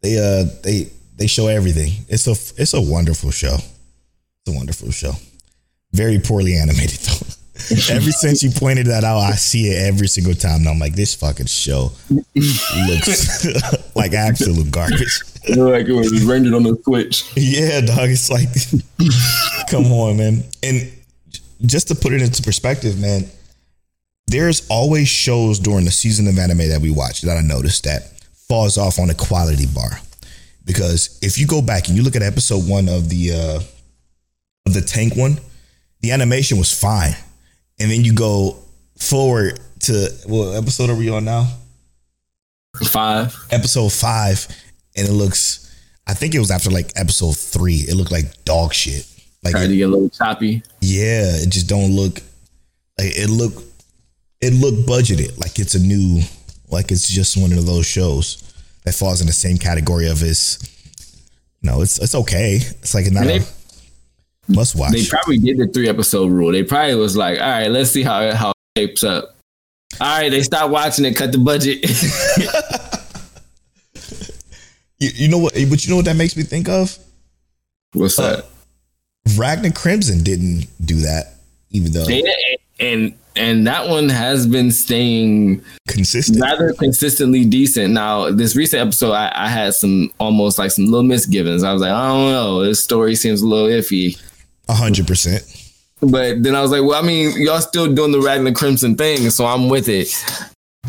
they 0.01 0.17
uh 0.17 0.49
they 0.63 0.89
they 1.17 1.27
show 1.27 1.47
everything. 1.47 1.91
It's 2.09 2.27
a 2.27 2.31
it's 2.61 2.73
a 2.73 2.81
wonderful 2.81 3.31
show. 3.31 3.55
It's 3.55 4.47
a 4.47 4.57
wonderful 4.57 4.91
show. 4.91 5.13
Very 5.91 6.17
poorly 6.17 6.55
animated 6.55 6.99
though. 6.99 7.27
Ever 7.89 8.11
since 8.11 8.41
you 8.41 8.49
pointed 8.49 8.87
that 8.87 9.03
out, 9.03 9.19
I 9.19 9.33
see 9.33 9.67
it 9.67 9.87
every 9.87 10.07
single 10.07 10.33
time. 10.33 10.61
And 10.61 10.69
I'm 10.69 10.79
like, 10.79 10.95
this 10.95 11.13
fucking 11.13 11.45
show 11.45 11.91
looks 12.35 13.45
like 13.95 14.13
absolute 14.13 14.71
garbage. 14.71 15.21
Like 15.49 15.87
it 15.87 15.93
was 15.93 16.23
rendered 16.23 16.53
on 16.53 16.63
the 16.63 16.75
Switch. 16.83 17.31
Yeah, 17.35 17.81
dog. 17.81 18.09
It's 18.09 18.31
like, 18.31 18.49
come 19.69 19.91
on, 19.91 20.17
man. 20.17 20.43
And 20.63 20.91
just 21.65 21.89
to 21.89 21.95
put 21.95 22.13
it 22.13 22.21
into 22.21 22.41
perspective, 22.41 22.99
man, 22.99 23.29
there's 24.33 24.67
always 24.67 25.07
shows 25.07 25.59
during 25.59 25.85
the 25.85 25.91
season 25.91 26.27
of 26.27 26.37
anime 26.39 26.69
that 26.69 26.81
we 26.81 26.89
watch 26.91 27.21
that 27.21 27.37
I 27.37 27.41
noticed 27.41 27.83
that 27.83 28.01
falls 28.49 28.77
off 28.77 28.97
on 28.97 29.09
a 29.11 29.13
quality 29.13 29.67
bar. 29.67 29.99
Because 30.65 31.19
if 31.21 31.37
you 31.37 31.45
go 31.45 31.61
back 31.61 31.87
and 31.87 31.95
you 31.95 32.03
look 32.03 32.15
at 32.15 32.23
episode 32.23 32.67
one 32.67 32.89
of 32.89 33.09
the 33.09 33.31
uh 33.31 33.59
of 34.65 34.73
the 34.73 34.81
tank 34.81 35.15
one, 35.15 35.37
the 36.01 36.11
animation 36.11 36.57
was 36.57 36.71
fine. 36.77 37.13
And 37.79 37.91
then 37.91 38.03
you 38.03 38.13
go 38.13 38.57
forward 38.97 39.59
to 39.81 40.09
what 40.25 40.55
episode 40.55 40.89
are 40.89 40.95
we 40.95 41.09
on 41.09 41.25
now? 41.25 41.47
Five. 42.89 43.35
episode 43.51 43.91
five, 43.93 44.47
and 44.95 45.07
it 45.07 45.11
looks. 45.11 45.59
I 46.07 46.13
think 46.15 46.33
it 46.33 46.39
was 46.39 46.49
after 46.49 46.71
like 46.71 46.91
episode 46.95 47.37
three. 47.37 47.85
It 47.87 47.95
looked 47.95 48.11
like 48.11 48.43
dog 48.45 48.73
shit. 48.73 49.05
Like, 49.43 49.51
Tried 49.51 49.67
to 49.67 49.75
get 49.77 49.83
a 49.83 49.87
little 49.87 50.09
choppy. 50.09 50.63
yeah, 50.81 51.35
it 51.35 51.49
just 51.49 51.67
don't 51.67 51.91
look. 51.95 52.15
Like 52.97 53.15
it 53.15 53.29
look. 53.29 53.53
It 54.43 54.53
looked 54.53 54.87
budgeted. 54.87 55.39
Like 55.39 55.59
it's 55.59 55.75
a 55.75 55.79
new. 55.79 56.21
Like 56.69 56.91
it's 56.91 57.07
just 57.07 57.37
one 57.37 57.53
of 57.53 57.65
those 57.65 57.85
shows 57.85 58.53
that 58.83 58.93
falls 58.93 59.21
in 59.21 59.27
the 59.27 59.33
same 59.33 59.57
category 59.57 60.09
of 60.09 60.19
his. 60.19 60.59
No, 61.61 61.81
it's 61.81 61.97
it's 61.99 62.13
okay. 62.13 62.55
It's 62.55 62.93
like 62.93 63.09
not 63.11 63.23
And 63.23 63.31
a 63.31 63.39
they- 63.39 63.45
must 64.49 64.75
watch. 64.75 64.91
They 64.91 65.05
probably 65.05 65.37
did 65.37 65.57
the 65.57 65.67
three 65.67 65.87
episode 65.87 66.29
rule. 66.29 66.51
They 66.51 66.63
probably 66.63 66.95
was 66.95 67.15
like, 67.15 67.39
all 67.39 67.47
right, 67.47 67.71
let's 67.71 67.91
see 67.91 68.03
how 68.03 68.21
it, 68.21 68.33
how 68.33 68.49
it 68.49 68.55
shapes 68.77 69.03
up. 69.03 69.35
All 70.01 70.19
right, 70.19 70.29
they 70.29 70.41
stopped 70.41 70.71
watching 70.71 71.05
it, 71.05 71.15
cut 71.15 71.31
the 71.31 71.37
budget. 71.37 71.83
you, 74.99 75.09
you 75.13 75.27
know 75.29 75.37
what? 75.37 75.53
But 75.53 75.85
you 75.85 75.91
know 75.91 75.97
what 75.97 76.05
that 76.05 76.17
makes 76.17 76.35
me 76.35 76.43
think 76.43 76.67
of? 76.67 76.97
What's 77.93 78.19
uh, 78.19 78.37
that? 78.37 78.45
Ragna 79.37 79.71
Crimson 79.71 80.23
didn't 80.23 80.65
do 80.83 80.97
that, 80.97 81.35
even 81.69 81.93
though 81.93 82.07
Yeah, 82.07 82.33
and 82.79 83.13
and 83.35 83.65
that 83.67 83.87
one 83.87 84.09
has 84.09 84.45
been 84.47 84.71
staying 84.71 85.63
consistent. 85.87 86.41
rather 86.41 86.73
consistently 86.73 87.45
decent. 87.45 87.93
Now, 87.93 88.31
this 88.31 88.55
recent 88.55 88.81
episode, 88.81 89.11
I, 89.11 89.31
I 89.33 89.47
had 89.49 89.73
some 89.73 90.11
almost 90.19 90.59
like 90.59 90.71
some 90.71 90.85
little 90.85 91.03
misgivings. 91.03 91.63
I 91.63 91.73
was 91.73 91.81
like, 91.81 91.91
I 91.91 92.07
don't 92.07 92.31
know, 92.31 92.63
this 92.63 92.83
story 92.83 93.15
seems 93.15 93.41
a 93.41 93.47
little 93.47 93.67
iffy. 93.67 94.21
A 94.69 94.73
hundred 94.73 95.07
percent. 95.07 95.43
But 96.01 96.43
then 96.43 96.55
I 96.55 96.61
was 96.61 96.71
like, 96.71 96.83
well, 96.83 97.01
I 97.01 97.05
mean, 97.05 97.41
y'all 97.41 97.61
still 97.61 97.93
doing 97.93 98.11
the 98.11 98.19
Ragna 98.19 98.53
Crimson 98.53 98.95
thing, 98.95 99.29
so 99.29 99.45
I'm 99.45 99.69
with 99.69 99.87
it. 99.87 100.13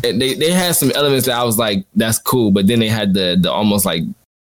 And 0.03 0.21
they 0.21 0.33
they 0.33 0.51
had 0.51 0.75
some 0.75 0.91
elements 0.91 1.25
that 1.27 1.37
I 1.37 1.43
was 1.43 1.57
like, 1.57 1.85
that's 1.95 2.19
cool. 2.19 2.51
But 2.51 2.67
then 2.67 2.79
they 2.79 2.89
had 2.89 3.13
the 3.13 3.37
the 3.39 3.51
almost 3.51 3.85
like 3.85 4.03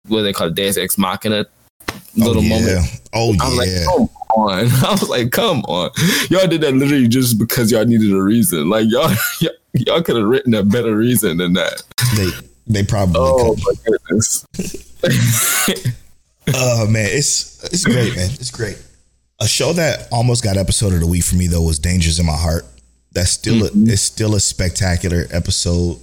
what 0.07 0.23
they 0.23 0.33
call 0.33 0.47
it, 0.47 0.55
Deus 0.55 0.77
Ex 0.77 0.97
Machina 0.97 1.45
oh, 1.89 2.01
little 2.15 2.41
oh, 2.41 2.45
yeah. 2.45 2.49
moment. 2.49 3.01
Oh 3.13 3.35
I 3.39 3.47
was 3.49 3.67
yeah. 3.67 3.85
like, 3.85 3.97
come 3.97 4.09
on. 4.37 4.59
I 4.85 4.91
was 4.91 5.09
like, 5.09 5.31
come 5.31 5.61
on. 5.65 5.91
Y'all 6.29 6.47
did 6.47 6.61
that 6.61 6.73
literally 6.73 7.07
just 7.07 7.37
because 7.37 7.71
y'all 7.71 7.85
needed 7.85 8.11
a 8.13 8.21
reason. 8.21 8.69
Like 8.69 8.85
y'all 8.89 9.11
y'all, 9.41 9.51
y'all 9.73 10.01
could 10.01 10.15
have 10.15 10.25
written 10.25 10.53
a 10.53 10.63
better 10.63 10.95
reason 10.95 11.37
than 11.37 11.53
that. 11.53 11.83
they 12.15 12.29
they 12.67 12.83
probably 12.83 13.15
Oh 13.17 13.55
could. 13.55 13.63
my 13.65 13.73
goodness. 13.85 14.45
Oh 16.53 16.87
man, 16.89 17.09
it's 17.11 17.63
it's 17.65 17.85
great, 17.85 18.15
man. 18.15 18.29
It's 18.31 18.51
great. 18.51 18.81
A 19.39 19.47
show 19.47 19.73
that 19.73 20.07
almost 20.11 20.43
got 20.43 20.57
episode 20.57 20.93
of 20.93 20.99
the 20.99 21.07
week 21.07 21.23
for 21.23 21.35
me 21.35 21.47
though 21.47 21.61
was 21.61 21.79
Dangers 21.79 22.19
in 22.19 22.25
My 22.25 22.35
Heart. 22.35 22.65
That's 23.11 23.31
still 23.31 23.65
a 23.65 23.69
mm-hmm. 23.69 23.89
it's 23.89 24.01
still 24.01 24.35
a 24.35 24.39
spectacular 24.39 25.25
episode 25.31 25.99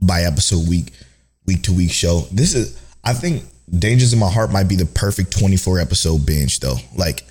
by 0.00 0.22
episode 0.22 0.68
week 0.68 0.92
week 1.46 1.62
to 1.64 1.72
week 1.72 1.90
show. 1.90 2.20
This 2.32 2.54
is 2.54 2.80
I 3.04 3.14
think 3.14 3.44
Dangers 3.70 4.12
in 4.12 4.18
My 4.18 4.30
Heart 4.30 4.52
might 4.52 4.68
be 4.68 4.76
the 4.76 4.86
perfect 4.86 5.38
24 5.38 5.80
episode 5.80 6.24
binge 6.24 6.60
though. 6.60 6.76
Like 6.96 7.24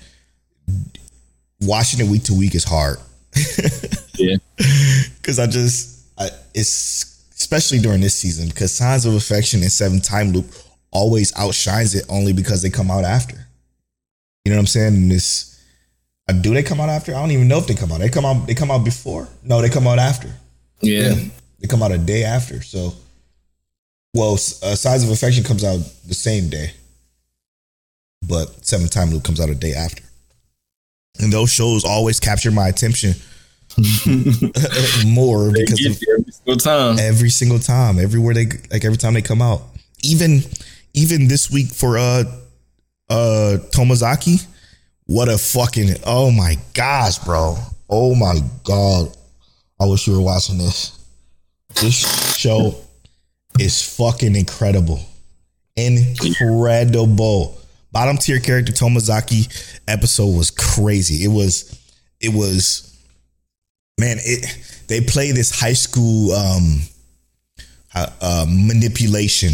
watching 1.60 2.04
it 2.04 2.10
week 2.10 2.24
to 2.24 2.34
week 2.34 2.54
is 2.54 2.64
hard. 2.64 2.98
yeah. 4.16 4.36
Cause 5.22 5.38
I 5.38 5.46
just 5.46 6.06
I, 6.18 6.30
it's 6.54 7.22
especially 7.36 7.78
during 7.78 8.00
this 8.00 8.14
season 8.14 8.48
because 8.48 8.74
Signs 8.74 9.06
of 9.06 9.14
Affection 9.14 9.60
and 9.62 9.70
Seven 9.70 10.00
Time 10.00 10.32
Loop 10.32 10.46
always 10.90 11.36
outshines 11.36 11.94
it 11.94 12.04
only 12.08 12.32
because 12.32 12.62
they 12.62 12.70
come 12.70 12.90
out 12.90 13.04
after. 13.04 13.36
You 14.44 14.52
know 14.52 14.56
what 14.56 14.62
I'm 14.62 14.66
saying? 14.66 14.94
And 14.94 15.10
this 15.10 15.48
uh, 16.28 16.32
do 16.32 16.52
they 16.52 16.62
come 16.62 16.80
out 16.80 16.88
after? 16.88 17.14
I 17.14 17.20
don't 17.20 17.30
even 17.30 17.48
know 17.48 17.58
if 17.58 17.66
they 17.66 17.74
come 17.74 17.90
out. 17.90 18.00
They 18.00 18.08
come 18.08 18.24
out. 18.24 18.46
They 18.46 18.54
come 18.54 18.70
out 18.70 18.84
before. 18.84 19.28
No, 19.42 19.62
they 19.62 19.68
come 19.68 19.86
out 19.86 19.98
after. 19.98 20.28
Yeah. 20.80 21.14
They 21.58 21.66
come 21.66 21.82
out 21.82 21.90
a 21.90 21.98
day 21.98 22.24
after. 22.24 22.62
So, 22.62 22.94
well, 24.14 24.34
uh, 24.34 24.74
Signs 24.74 25.04
of 25.04 25.10
Affection 25.10 25.42
comes 25.42 25.64
out 25.64 25.80
the 26.06 26.14
same 26.14 26.48
day, 26.48 26.72
but 28.28 28.64
Seven 28.64 28.88
Time 28.88 29.10
Loop 29.10 29.24
comes 29.24 29.40
out 29.40 29.48
a 29.48 29.54
day 29.54 29.72
after. 29.72 30.02
And 31.20 31.32
those 31.32 31.50
shows 31.52 31.84
always 31.84 32.20
capture 32.20 32.50
my 32.50 32.68
attention 32.68 33.14
more 35.06 35.50
because 35.52 35.84
of 35.84 35.98
every 36.08 36.32
single 36.32 36.56
time. 36.56 36.98
every 36.98 37.30
single 37.30 37.58
time, 37.58 37.98
everywhere 37.98 38.34
they 38.34 38.46
like 38.70 38.84
every 38.84 38.96
time 38.98 39.14
they 39.14 39.22
come 39.22 39.42
out. 39.42 39.62
Even 40.02 40.40
even 40.94 41.28
this 41.28 41.50
week 41.50 41.68
for 41.72 41.98
uh 41.98 42.24
uh 43.10 43.58
Tomozaki, 43.72 44.44
what 45.06 45.28
a 45.28 45.38
fucking 45.38 45.90
oh 46.06 46.30
my 46.30 46.56
gosh, 46.74 47.18
bro. 47.18 47.56
Oh 47.88 48.14
my 48.14 48.38
god. 48.64 49.08
I 49.80 49.86
wish 49.86 50.06
you 50.06 50.14
were 50.14 50.20
watching 50.22 50.58
this. 50.58 50.98
This 51.80 52.36
show 52.36 52.74
is 53.58 53.96
fucking 53.96 54.34
incredible. 54.36 55.00
Incredible. 55.76 57.58
Bottom 57.98 58.16
tier 58.16 58.38
character 58.38 58.70
Tomozaki 58.70 59.48
episode 59.88 60.36
was 60.36 60.52
crazy. 60.52 61.24
It 61.24 61.32
was, 61.32 61.76
it 62.20 62.32
was, 62.32 62.96
man. 63.98 64.18
It 64.20 64.86
they 64.86 65.00
play 65.00 65.32
this 65.32 65.50
high 65.50 65.72
school 65.72 66.30
um, 66.32 66.82
uh, 67.96 68.06
uh, 68.20 68.46
manipulation 68.48 69.50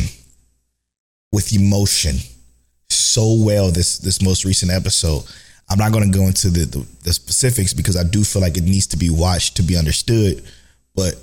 with 1.33 1.55
emotion 1.55 2.17
so 2.91 3.35
well. 3.43 3.71
This 3.71 3.97
this 3.97 4.21
most 4.21 4.45
recent 4.45 4.71
episode. 4.71 5.25
I'm 5.71 5.79
not 5.79 5.93
going 5.93 6.13
to 6.13 6.19
go 6.19 6.27
into 6.27 6.51
the, 6.51 6.67
the 6.67 6.87
the 7.03 7.13
specifics 7.15 7.73
because 7.73 7.97
I 7.97 8.03
do 8.03 8.25
feel 8.25 8.43
like 8.43 8.59
it 8.59 8.65
needs 8.65 8.89
to 8.89 8.99
be 8.99 9.09
watched 9.09 9.57
to 9.57 9.63
be 9.63 9.79
understood, 9.79 10.45
but 10.95 11.15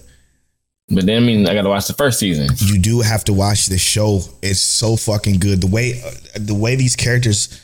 But 0.93 1.05
then 1.05 1.23
I 1.23 1.25
mean, 1.25 1.47
I 1.47 1.53
got 1.53 1.61
to 1.61 1.69
watch 1.69 1.87
the 1.87 1.93
first 1.93 2.19
season. 2.19 2.49
you 2.57 2.79
do 2.79 3.01
have 3.01 3.23
to 3.25 3.33
watch 3.33 3.67
this 3.67 3.81
show. 3.81 4.21
It's 4.41 4.59
so 4.59 4.95
fucking 4.97 5.39
good. 5.39 5.61
The 5.61 5.67
way 5.67 6.01
the 6.35 6.55
way 6.55 6.75
these 6.75 6.95
characters 6.95 7.61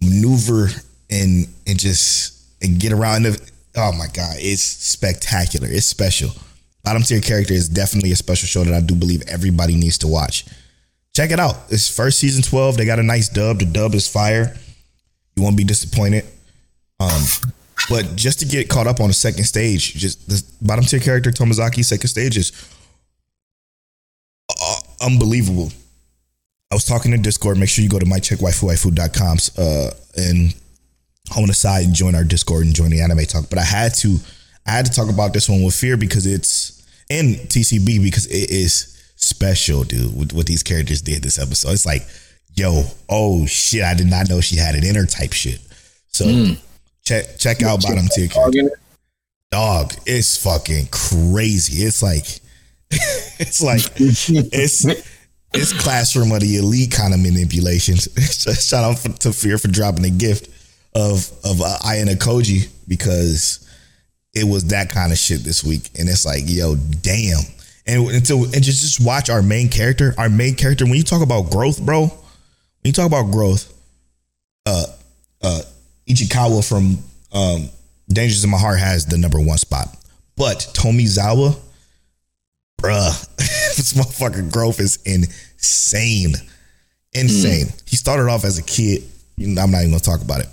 maneuver 0.00 0.68
and 1.10 1.48
and 1.66 1.78
just 1.78 2.44
and 2.62 2.78
get 2.78 2.92
around. 2.92 3.24
The, 3.24 3.50
oh 3.76 3.92
my 3.92 4.06
god, 4.06 4.36
it's 4.38 4.62
spectacular. 4.62 5.68
It's 5.68 5.86
special. 5.86 6.30
Bottom 6.84 7.02
tier 7.02 7.20
character 7.20 7.52
is 7.52 7.68
definitely 7.68 8.12
a 8.12 8.16
special 8.16 8.46
show 8.46 8.64
that 8.64 8.74
I 8.74 8.80
do 8.80 8.94
believe 8.94 9.22
everybody 9.28 9.74
needs 9.74 9.98
to 9.98 10.06
watch. 10.06 10.46
Check 11.14 11.32
it 11.32 11.40
out. 11.40 11.56
It's 11.70 11.94
first 11.94 12.18
season 12.18 12.42
twelve. 12.42 12.76
They 12.76 12.86
got 12.86 13.00
a 13.00 13.02
nice 13.02 13.28
dub. 13.28 13.58
The 13.58 13.66
dub 13.66 13.94
is 13.94 14.06
fire. 14.08 14.56
You 15.36 15.42
won't 15.42 15.56
be 15.56 15.64
disappointed. 15.64 16.24
Um, 17.00 17.22
but 17.88 18.16
just 18.16 18.40
to 18.40 18.46
get 18.46 18.68
caught 18.68 18.86
up 18.86 19.00
on 19.00 19.08
the 19.08 19.14
second 19.14 19.44
stage, 19.44 19.94
just 19.94 20.28
the 20.28 20.42
bottom 20.60 20.84
tier 20.84 21.00
character 21.00 21.30
Tomozaki 21.30 21.84
second 21.84 22.08
stage 22.08 22.36
is 22.36 22.52
uh, 24.50 24.76
unbelievable. 25.00 25.70
I 26.70 26.74
was 26.74 26.84
talking 26.84 27.12
to 27.12 27.18
Discord. 27.18 27.56
Make 27.56 27.70
sure 27.70 27.82
you 27.82 27.88
go 27.88 27.98
to 27.98 28.04
miccheckwaifuwaifu.com 28.04 29.38
uh, 29.56 29.90
and 30.16 30.54
on 31.36 31.46
the 31.46 31.54
side 31.54 31.84
and 31.84 31.94
join 31.94 32.14
our 32.14 32.24
Discord 32.24 32.66
and 32.66 32.74
join 32.74 32.90
the 32.90 33.00
anime 33.00 33.24
talk. 33.24 33.48
But 33.48 33.58
I 33.58 33.64
had 33.64 33.94
to, 33.96 34.16
I 34.66 34.72
had 34.72 34.86
to 34.86 34.92
talk 34.92 35.08
about 35.08 35.32
this 35.32 35.48
one 35.48 35.62
with 35.62 35.74
fear 35.74 35.96
because 35.96 36.26
it's 36.26 36.86
in 37.08 37.34
TCB 37.46 38.02
because 38.02 38.26
it 38.26 38.50
is 38.50 39.12
special, 39.16 39.84
dude. 39.84 40.16
With 40.16 40.32
what 40.32 40.46
these 40.46 40.62
characters 40.62 41.00
did 41.00 41.22
this 41.22 41.38
episode, 41.38 41.72
it's 41.72 41.86
like, 41.86 42.06
yo, 42.54 42.84
oh 43.08 43.46
shit, 43.46 43.82
I 43.82 43.94
did 43.94 44.08
not 44.08 44.28
know 44.28 44.42
she 44.42 44.56
had 44.56 44.74
it 44.74 44.84
in 44.84 44.94
her 44.94 45.06
type 45.06 45.32
shit. 45.32 45.60
So 46.08 46.26
check 47.08 47.38
check 47.38 47.62
out 47.62 47.82
bottom 47.82 48.06
tier 48.14 48.28
character 48.28 48.70
dog 49.50 49.92
it's 50.06 50.42
fucking 50.42 50.88
crazy. 50.90 51.82
It's 51.82 52.02
like 52.02 52.24
it's 52.90 53.62
like 53.62 53.82
it's 53.96 54.84
it's 55.54 55.72
classroom 55.82 56.32
of 56.32 56.40
the 56.40 56.56
elite 56.56 56.92
kind 56.92 57.14
of 57.14 57.20
manipulations. 57.20 58.08
Shout 58.68 58.84
out 58.84 58.98
for, 58.98 59.08
to 59.20 59.32
fear 59.32 59.58
for 59.58 59.68
dropping 59.68 60.02
the 60.02 60.10
gift 60.10 60.48
of 60.94 61.30
of 61.44 61.60
uh, 61.60 61.78
Ayanokoji 61.82 62.68
because 62.86 63.66
it 64.34 64.44
was 64.44 64.64
that 64.66 64.90
kind 64.90 65.12
of 65.12 65.18
shit 65.18 65.40
this 65.40 65.64
week. 65.64 65.90
And 65.98 66.08
it's 66.08 66.24
like 66.24 66.42
yo 66.46 66.76
damn. 66.76 67.40
And 67.86 68.08
until 68.10 68.44
and 68.44 68.62
just 68.62 68.82
just 68.82 69.00
watch 69.00 69.30
our 69.30 69.42
main 69.42 69.68
character. 69.68 70.14
Our 70.18 70.28
main 70.28 70.54
character 70.54 70.84
when 70.84 70.94
you 70.94 71.02
talk 71.02 71.22
about 71.22 71.50
growth 71.50 71.84
bro 71.84 72.02
when 72.02 72.12
you 72.84 72.92
talk 72.92 73.06
about 73.06 73.30
growth 73.30 73.72
uh 74.66 74.86
uh 75.42 75.62
Ichikawa 76.08 76.66
from 76.66 76.98
um 77.32 77.68
Dangers 78.08 78.42
in 78.42 78.50
My 78.50 78.58
Heart 78.58 78.78
has 78.78 79.06
the 79.06 79.18
number 79.18 79.40
one 79.40 79.58
spot. 79.58 79.94
But 80.36 80.58
Tomizawa, 80.72 81.58
bruh, 82.80 83.36
this 83.36 83.92
motherfucking 83.92 84.52
growth 84.52 84.80
is 84.80 84.98
insane. 85.04 86.34
Insane. 87.12 87.66
He 87.86 87.96
started 87.96 88.30
off 88.30 88.44
as 88.44 88.58
a 88.58 88.62
kid. 88.62 89.02
I'm 89.38 89.54
not 89.54 89.80
even 89.80 89.90
gonna 89.90 90.00
talk 90.00 90.22
about 90.22 90.40
it. 90.40 90.48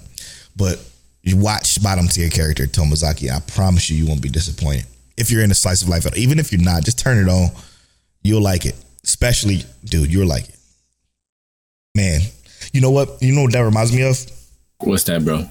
But 0.55 0.79
you 1.21 1.37
watch 1.37 1.81
bottom 1.81 2.07
tier 2.07 2.29
character 2.29 2.65
Tomozaki. 2.65 3.31
I 3.31 3.39
promise 3.39 3.89
you, 3.89 3.97
you 3.97 4.07
won't 4.07 4.21
be 4.21 4.29
disappointed. 4.29 4.85
If 5.17 5.31
you're 5.31 5.43
in 5.43 5.51
a 5.51 5.55
slice 5.55 5.81
of 5.81 5.89
life, 5.89 6.05
even 6.17 6.39
if 6.39 6.51
you're 6.51 6.61
not, 6.61 6.83
just 6.83 6.99
turn 6.99 7.17
it 7.17 7.29
on. 7.29 7.49
You'll 8.21 8.41
like 8.41 8.65
it. 8.65 8.75
Especially, 9.03 9.63
dude, 9.85 10.11
you'll 10.11 10.27
like 10.27 10.49
it. 10.49 10.55
Man, 11.93 12.21
you 12.73 12.81
know 12.81 12.91
what? 12.91 13.21
You 13.21 13.33
know 13.33 13.43
what 13.43 13.53
that 13.53 13.61
reminds 13.61 13.93
me 13.93 14.03
of? 14.03 14.17
What's 14.79 15.03
that, 15.05 15.23
bro? 15.23 15.45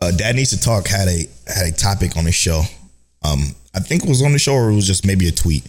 uh, 0.00 0.10
Dad 0.12 0.36
Needs 0.36 0.50
to 0.50 0.60
Talk 0.60 0.86
had 0.88 1.08
a 1.08 1.26
had 1.46 1.66
a 1.66 1.72
topic 1.72 2.16
on 2.16 2.24
his 2.26 2.34
show. 2.34 2.62
Um, 3.22 3.54
I 3.74 3.80
think 3.80 4.04
it 4.04 4.08
was 4.08 4.22
on 4.22 4.32
the 4.32 4.38
show 4.38 4.54
or 4.54 4.70
it 4.70 4.74
was 4.74 4.86
just 4.86 5.06
maybe 5.06 5.28
a 5.28 5.32
tweet. 5.32 5.66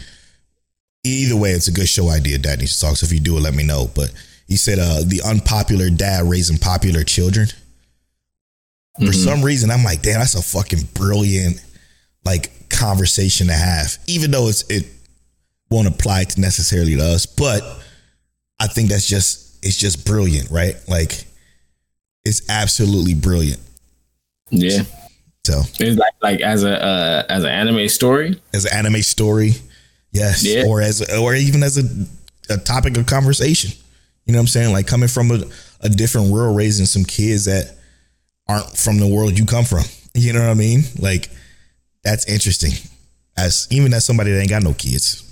Either 1.04 1.36
way, 1.36 1.52
it's 1.52 1.68
a 1.68 1.72
good 1.72 1.88
show 1.88 2.10
idea. 2.10 2.38
Dad 2.38 2.60
Needs 2.60 2.80
to 2.80 2.86
Talk. 2.86 2.98
So 2.98 3.06
if 3.06 3.14
you 3.14 3.20
do 3.20 3.38
it, 3.38 3.42
let 3.42 3.54
me 3.54 3.64
know. 3.64 3.90
But 3.96 4.14
he 4.48 4.58
said 4.58 4.80
uh, 4.80 5.02
the 5.06 5.22
unpopular 5.26 5.90
dad 5.90 6.26
raising 6.26 6.58
popular 6.58 7.04
children. 7.04 7.48
For 9.06 9.14
some 9.14 9.44
reason, 9.44 9.70
I'm 9.70 9.84
like, 9.84 10.02
damn, 10.02 10.20
that's 10.20 10.34
a 10.34 10.42
fucking 10.42 10.80
brilliant 10.96 11.64
like 12.26 12.68
conversation 12.70 13.46
to 13.46 13.54
have. 13.54 13.96
Even 14.08 14.32
though 14.32 14.48
it's 14.48 14.64
it 14.72 14.88
won't 15.70 15.88
apply 15.88 16.24
to 16.24 16.42
necessarily 16.42 16.96
to 16.96 17.04
us, 17.04 17.28
but 17.28 17.62
I 18.60 18.66
think 18.66 18.90
that's 18.90 19.08
just 19.08 19.64
it's 19.64 19.78
just 19.78 20.04
brilliant, 20.04 20.50
right? 20.50 20.76
Like 20.88 21.27
it's 22.28 22.48
absolutely 22.50 23.14
brilliant. 23.14 23.60
Yeah, 24.50 24.84
So 25.46 25.62
it's 25.80 25.98
like 25.98 26.14
like 26.22 26.42
as 26.42 26.64
a 26.64 26.82
uh, 26.84 27.24
as 27.30 27.44
an 27.44 27.50
anime 27.50 27.88
story. 27.90 28.40
as 28.54 28.66
an 28.66 28.74
anime 28.74 29.02
story, 29.02 29.54
yes, 30.12 30.44
Yeah. 30.46 30.66
or 30.68 30.82
as 30.82 31.02
or 31.18 31.36
even 31.36 31.64
as 31.64 31.78
a, 31.78 32.54
a 32.54 32.58
topic 32.58 32.98
of 32.98 33.06
conversation. 33.06 33.72
You 34.26 34.34
know 34.34 34.40
what 34.40 34.44
I'm 34.44 34.48
saying? 34.48 34.74
Like 34.74 34.88
coming 34.88 35.10
from 35.10 35.32
a, 35.32 35.44
a 35.82 35.90
different 35.90 36.32
world, 36.32 36.56
raising 36.58 36.86
some 36.86 37.04
kids 37.06 37.46
that 37.46 37.76
aren't 38.48 38.78
from 38.78 38.98
the 39.00 39.08
world 39.08 39.38
you 39.40 39.46
come 39.46 39.66
from. 39.66 39.84
You 40.14 40.34
know 40.34 40.40
what 40.42 40.50
I 40.50 40.54
mean? 40.56 40.82
Like 41.00 41.30
that's 42.04 42.26
interesting. 42.28 42.72
As 43.38 43.68
even 43.70 43.94
as 43.94 44.06
somebody 44.06 44.32
that 44.32 44.40
ain't 44.42 44.50
got 44.50 44.64
no 44.64 44.74
kids, 44.74 45.24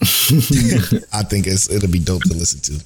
I 1.12 1.22
think 1.22 1.46
it's 1.46 1.70
it'll 1.70 1.88
be 1.90 2.00
dope 2.00 2.22
to 2.24 2.34
listen 2.34 2.60
to. 2.60 2.84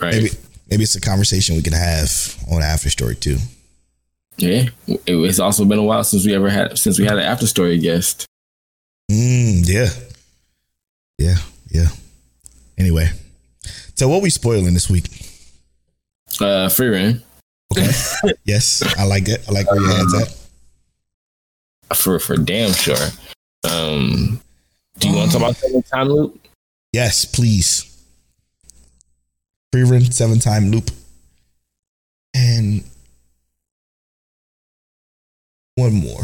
Right. 0.00 0.14
Maybe 0.14 0.30
maybe 0.68 0.82
it's 0.82 0.96
a 0.96 1.00
conversation 1.00 1.56
we 1.56 1.62
can 1.62 1.72
have 1.72 2.36
on 2.50 2.62
After 2.62 2.90
Story 2.90 3.16
too. 3.16 3.38
Yeah, 4.38 4.68
it's 4.86 5.38
also 5.38 5.64
been 5.64 5.78
a 5.78 5.82
while 5.82 6.04
since 6.04 6.26
we 6.26 6.34
ever 6.34 6.50
had 6.50 6.78
since 6.78 6.98
we 6.98 7.06
had 7.06 7.16
an 7.16 7.24
after 7.24 7.46
story 7.46 7.78
guest. 7.78 8.26
Mm, 9.10 9.66
yeah. 9.66 9.88
Yeah, 11.18 11.36
yeah. 11.70 11.88
Anyway. 12.76 13.08
So 13.94 14.08
what 14.08 14.20
we 14.20 14.28
spoiling 14.28 14.74
this 14.74 14.90
week? 14.90 15.06
Uh, 16.38 16.68
Frieren 16.68 17.22
Okay. 17.72 17.90
yes, 18.44 18.82
I 18.98 19.04
like 19.04 19.28
it. 19.28 19.42
I 19.48 19.52
like 19.52 19.70
where 19.70 19.80
your 19.80 19.96
head's 19.96 20.14
at. 20.14 20.36
for 21.96 22.18
for 22.18 22.36
damn 22.36 22.72
sure. 22.72 22.96
Um, 23.64 24.40
do 24.98 25.08
you 25.08 25.16
want 25.16 25.32
to 25.32 25.38
talk 25.38 25.56
about 25.56 25.86
time 25.86 26.08
loop? 26.08 26.46
Yes, 26.92 27.24
please. 27.24 27.95
Frieren 29.76 30.12
seven 30.12 30.38
time 30.38 30.70
loop. 30.70 30.90
And 32.34 32.82
one 35.74 35.92
more. 35.92 36.22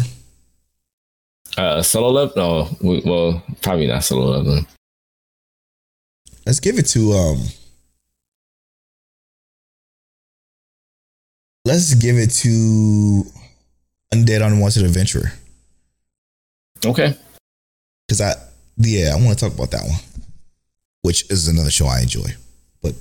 Uh, 1.57 1.83
solo 1.83 2.09
love? 2.09 2.35
No, 2.35 2.69
we, 2.81 3.03
well, 3.05 3.43
probably 3.61 3.87
not 3.87 4.05
solo 4.05 4.43
then. 4.43 4.67
Let's 6.47 6.61
give 6.61 6.79
it 6.79 6.87
to 6.89 7.13
um 7.13 7.39
Let's 11.65 11.95
give 11.95 12.17
it 12.19 12.31
to 12.31 13.25
Undead 14.13 14.45
Unwanted 14.45 14.83
Adventurer. 14.83 15.33
Okay. 16.85 17.17
Because 18.09 18.21
I 18.21 18.35
yeah, 18.79 19.13
I 19.13 19.17
want 19.17 19.39
to 19.39 19.45
talk 19.45 19.55
about 19.55 19.71
that 19.71 19.83
one. 19.83 20.01
Which 21.03 21.31
is 21.31 21.49
another 21.49 21.71
show 21.71 21.87
I 21.87 22.01
enjoy. 22.01 22.31
But 22.83 22.95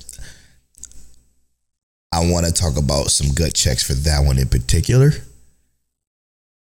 I 2.14 2.30
want 2.30 2.46
to 2.46 2.52
talk 2.52 2.78
about 2.78 3.10
some 3.10 3.34
gut 3.34 3.54
checks 3.54 3.86
for 3.86 3.94
that 3.94 4.26
one 4.26 4.38
in 4.38 4.50
particular. 4.50 5.12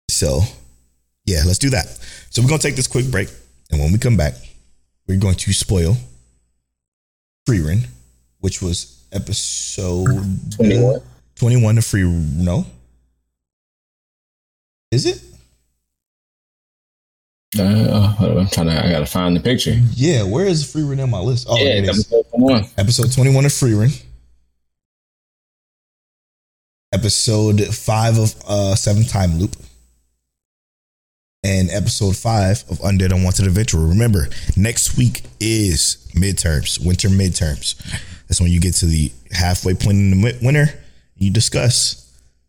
So 0.10 0.42
yeah, 1.26 1.42
let's 1.46 1.60
do 1.60 1.70
that. 1.72 1.88
So 2.30 2.42
we're 2.42 2.50
gonna 2.50 2.60
take 2.60 2.76
this 2.76 2.88
quick 2.88 3.10
break, 3.12 3.30
and 3.72 3.80
when 3.80 3.92
we 3.92 3.98
come 3.98 4.18
back, 4.18 4.34
we're 5.08 5.20
going 5.20 5.36
to 5.36 5.54
spoil 5.54 5.98
Frieren, 7.48 7.86
which 8.40 8.62
was 8.62 9.04
episode 9.12 10.08
21. 10.56 11.02
21 11.36 11.78
of 11.78 11.86
Free 11.86 12.04
No. 12.04 12.66
Is 14.92 15.06
it? 15.06 15.22
Uh, 17.58 18.16
I'm 18.20 18.48
trying 18.48 18.68
to. 18.68 18.86
I 18.86 18.90
gotta 18.90 19.06
find 19.06 19.36
the 19.36 19.40
picture. 19.40 19.80
Yeah, 19.94 20.24
where 20.24 20.46
is 20.46 20.64
Frieren 20.64 21.02
on 21.02 21.10
my 21.10 21.20
list? 21.20 21.48
Oh, 21.50 21.58
yeah, 21.58 21.88
episode 21.88 22.26
one. 22.32 22.66
Episode 22.78 23.12
21 23.14 23.46
of 23.46 23.52
Frieren 23.52 24.05
episode 26.96 27.62
five 27.76 28.18
of 28.18 28.34
uh, 28.48 28.74
Seven 28.74 29.04
Time 29.04 29.38
Loop 29.38 29.54
and 31.44 31.70
episode 31.70 32.16
five 32.16 32.64
of 32.70 32.78
Undead 32.80 33.14
Unwanted 33.14 33.46
Adventure. 33.48 33.80
Remember, 33.80 34.30
next 34.56 34.98
week 34.98 35.24
is 35.42 36.10
midterms, 36.16 36.84
winter 36.84 37.10
midterms. 37.10 37.76
That's 38.28 38.40
when 38.40 38.50
you 38.50 38.62
get 38.62 38.76
to 38.76 38.86
the 38.86 39.12
halfway 39.32 39.74
point 39.74 39.98
in 39.98 40.12
the 40.12 40.40
winter. 40.42 40.68
You 41.18 41.32
discuss 41.32 42.02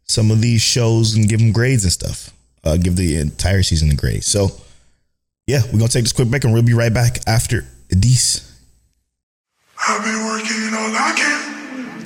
some 0.04 0.30
of 0.30 0.40
these 0.40 0.62
shows 0.62 1.14
and 1.16 1.28
give 1.28 1.40
them 1.40 1.50
grades 1.50 1.82
and 1.82 1.92
stuff. 1.92 2.30
Uh, 2.62 2.76
give 2.76 2.94
the 2.94 3.18
entire 3.18 3.64
season 3.64 3.90
a 3.90 3.96
grade. 3.96 4.22
So, 4.22 4.50
yeah, 5.48 5.62
we're 5.66 5.80
gonna 5.80 5.88
take 5.88 6.04
this 6.04 6.12
quick 6.12 6.28
break 6.28 6.44
and 6.44 6.52
we'll 6.52 6.62
be 6.62 6.72
right 6.72 6.94
back 6.94 7.18
after 7.26 7.66
these. 7.88 8.42
I've 9.88 10.04
been 10.04 10.24
working 10.24 10.72
all 10.72 10.94
I 10.94 11.14
can. 11.16 11.55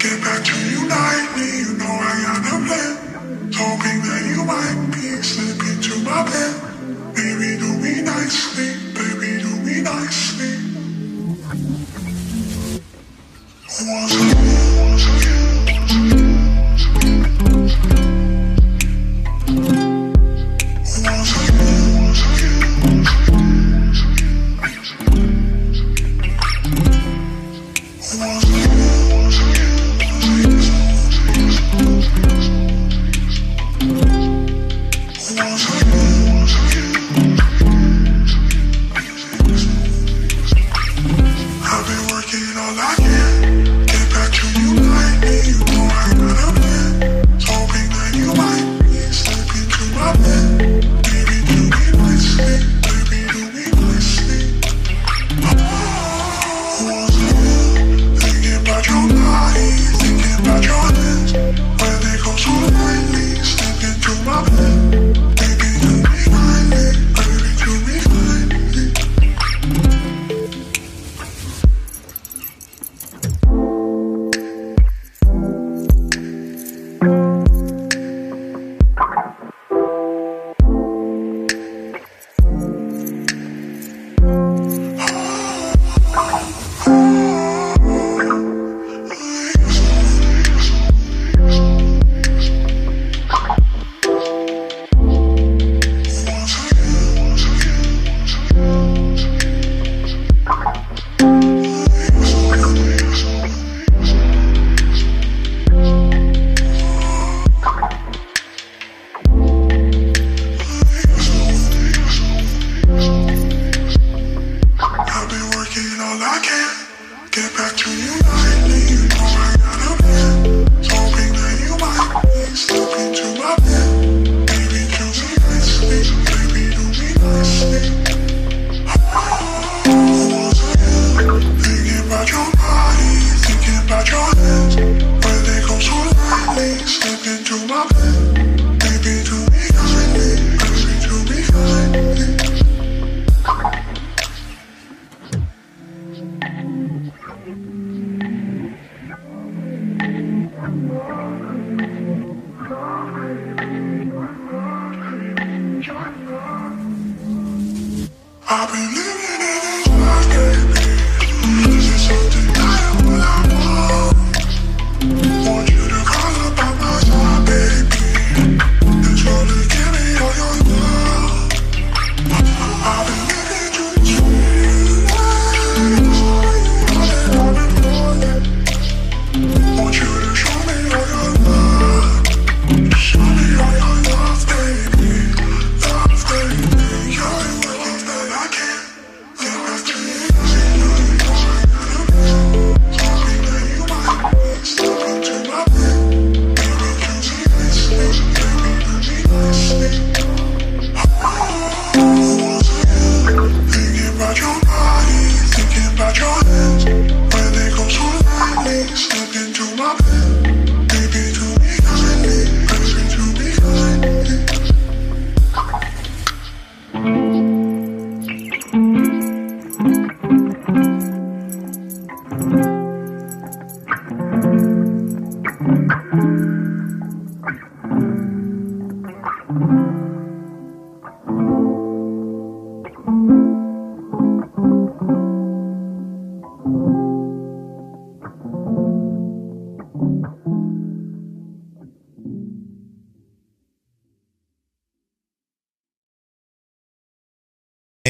Get 0.01 0.19
back 0.23 0.43
to 0.43 0.57
unite 0.57 1.37
me, 1.37 1.61
you 1.61 1.77
know 1.77 1.85
I 1.85 2.23
got 2.25 2.39
a 2.41 2.57
plan. 2.65 3.53
Hoping 3.53 4.01
that 4.01 4.23
you 4.33 4.45
might 4.47 4.95
be 4.95 5.21
slipping 5.21 5.79
to 5.83 5.95
my 6.03 6.25
bed. 6.25 7.15
Baby, 7.15 7.59
do 7.61 7.77
me 7.77 8.01
nicely, 8.01 8.81
baby, 8.95 9.43
do 9.43 9.61
me 9.61 9.83
nicely. 9.83 10.57
Once 13.79 14.15
again, 14.15 14.91
once 14.91 15.27
again. 15.27 15.40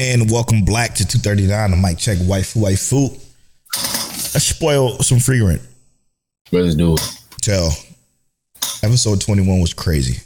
and 0.01 0.31
welcome 0.31 0.65
black 0.65 0.95
to 0.95 1.05
239. 1.05 1.53
I 1.53 1.75
might 1.75 1.89
Mic 1.91 1.97
Check 1.99 2.17
Waifu 2.17 2.57
Waifu. 2.57 3.11
Let's 4.33 4.47
spoil 4.47 4.97
some 4.99 5.19
Frieren. 5.19 5.61
Let's 6.51 6.73
do 6.73 6.95
it. 6.95 7.17
Tell. 7.39 7.69
Episode 8.81 9.21
21 9.21 9.61
was 9.61 9.75
crazy. 9.75 10.23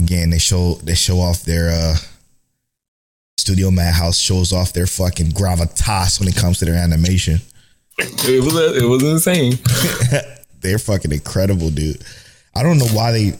Again, 0.00 0.30
they 0.30 0.38
show 0.38 0.74
they 0.84 0.94
show 0.94 1.18
off 1.18 1.42
their 1.42 1.70
uh 1.70 1.96
Studio 3.36 3.72
Madhouse 3.72 4.18
shows 4.18 4.52
off 4.52 4.72
their 4.72 4.86
fucking 4.86 5.32
gravitas 5.32 6.20
when 6.20 6.28
it 6.28 6.36
comes 6.36 6.60
to 6.60 6.64
their 6.64 6.76
animation. 6.76 7.40
It 7.98 8.44
was 8.44 8.54
it 8.76 8.86
was 8.86 9.02
insane. 9.02 9.58
They're 10.60 10.78
fucking 10.78 11.10
incredible, 11.10 11.70
dude. 11.70 12.00
I 12.54 12.62
don't 12.62 12.78
know 12.78 12.86
why 12.86 13.10
they. 13.10 13.32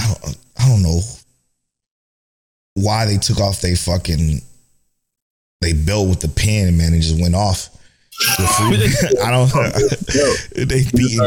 I 0.00 0.06
don't, 0.06 0.36
I 0.58 0.68
don't 0.68 0.82
know 0.82 1.00
why 2.74 3.04
they 3.04 3.18
took 3.18 3.40
off 3.40 3.60
they 3.60 3.74
fucking 3.74 4.40
they 5.60 5.72
built 5.72 6.08
with 6.08 6.20
the 6.20 6.28
pen 6.28 6.76
man 6.76 6.92
and 6.92 7.02
just 7.02 7.20
went 7.20 7.34
off 7.34 7.68
I 8.38 9.30
don't 9.30 9.50
oh, 9.54 9.62
know. 9.62 10.64
they 10.64 10.84
beating. 10.94 11.18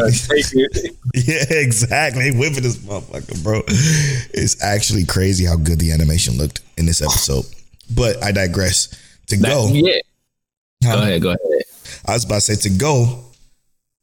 yeah, 1.13 1.43
exactly. 1.49 2.29
They 2.29 2.37
whipping 2.37 2.63
this 2.63 2.77
motherfucker, 2.77 3.43
bro. 3.43 3.61
It's 3.67 4.61
actually 4.63 5.05
crazy 5.05 5.45
how 5.45 5.55
good 5.55 5.79
the 5.79 5.91
animation 5.91 6.37
looked 6.37 6.61
in 6.77 6.85
this 6.85 7.01
episode. 7.01 7.45
But 7.93 8.23
I 8.23 8.31
digress. 8.31 9.01
To 9.27 9.37
go. 9.37 9.69
Yeah. 9.73 9.99
Go 10.83 11.01
ahead. 11.01 11.21
Go 11.21 11.29
ahead. 11.29 11.63
I 12.05 12.13
was 12.13 12.23
about 12.23 12.35
to 12.35 12.41
say 12.41 12.69
to 12.69 12.77
go. 12.77 13.23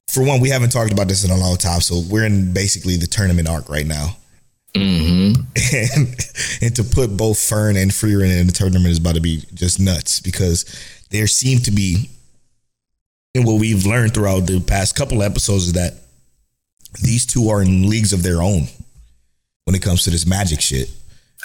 For 0.08 0.24
one, 0.24 0.40
we 0.40 0.50
haven't 0.50 0.70
talked 0.70 0.92
about 0.92 1.08
this 1.08 1.24
in 1.24 1.30
a 1.30 1.36
long 1.36 1.56
time, 1.56 1.80
so 1.80 2.02
we're 2.10 2.26
in 2.26 2.52
basically 2.52 2.96
the 2.96 3.06
tournament 3.06 3.48
arc 3.48 3.68
right 3.68 3.86
now 3.86 4.16
hmm 4.76 5.32
and 5.74 6.16
and 6.62 6.76
to 6.76 6.82
put 6.84 7.14
both 7.16 7.38
Fern 7.38 7.76
and 7.76 7.90
Frieren 7.90 8.40
in 8.40 8.46
the 8.46 8.52
tournament 8.52 8.86
is 8.90 8.98
about 8.98 9.14
to 9.16 9.20
be 9.20 9.44
just 9.54 9.78
nuts 9.78 10.20
because 10.20 10.64
there 11.10 11.26
seem 11.26 11.58
to 11.60 11.70
be 11.70 12.08
and 13.34 13.44
what 13.46 13.60
we've 13.60 13.84
learned 13.86 14.14
throughout 14.14 14.46
the 14.46 14.60
past 14.60 14.94
couple 14.96 15.22
episodes 15.22 15.66
is 15.68 15.72
that 15.74 15.94
these 17.02 17.24
two 17.26 17.48
are 17.48 17.62
in 17.62 17.88
leagues 17.88 18.12
of 18.12 18.22
their 18.22 18.42
own 18.42 18.66
when 19.64 19.74
it 19.74 19.82
comes 19.82 20.04
to 20.04 20.10
this 20.10 20.26
magic 20.26 20.60
shit. 20.60 20.90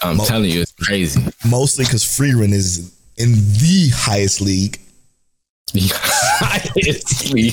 I'm 0.04 0.18
Mo- 0.18 0.26
telling 0.26 0.50
you, 0.52 0.62
it's 0.62 0.74
crazy. 0.74 1.22
Mostly 1.50 1.86
because 1.86 2.04
Frieren 2.04 2.52
is 2.52 2.94
in 3.18 3.32
the 3.32 3.90
highest 3.94 4.42
league, 4.42 4.80
It's 5.74 7.34
me. 7.34 7.52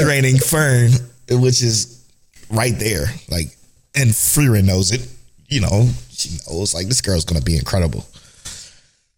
training 0.00 0.38
Fern, 0.38 0.90
which 1.30 1.62
is 1.62 2.04
right 2.50 2.76
there. 2.78 3.06
Like, 3.28 3.56
and 3.94 4.10
Frieren 4.10 4.64
knows 4.64 4.92
it. 4.92 5.06
You 5.48 5.60
know, 5.60 5.88
she 6.10 6.30
knows 6.48 6.74
like 6.74 6.86
this 6.86 7.00
girl's 7.00 7.24
gonna 7.24 7.40
be 7.40 7.56
incredible. 7.56 8.06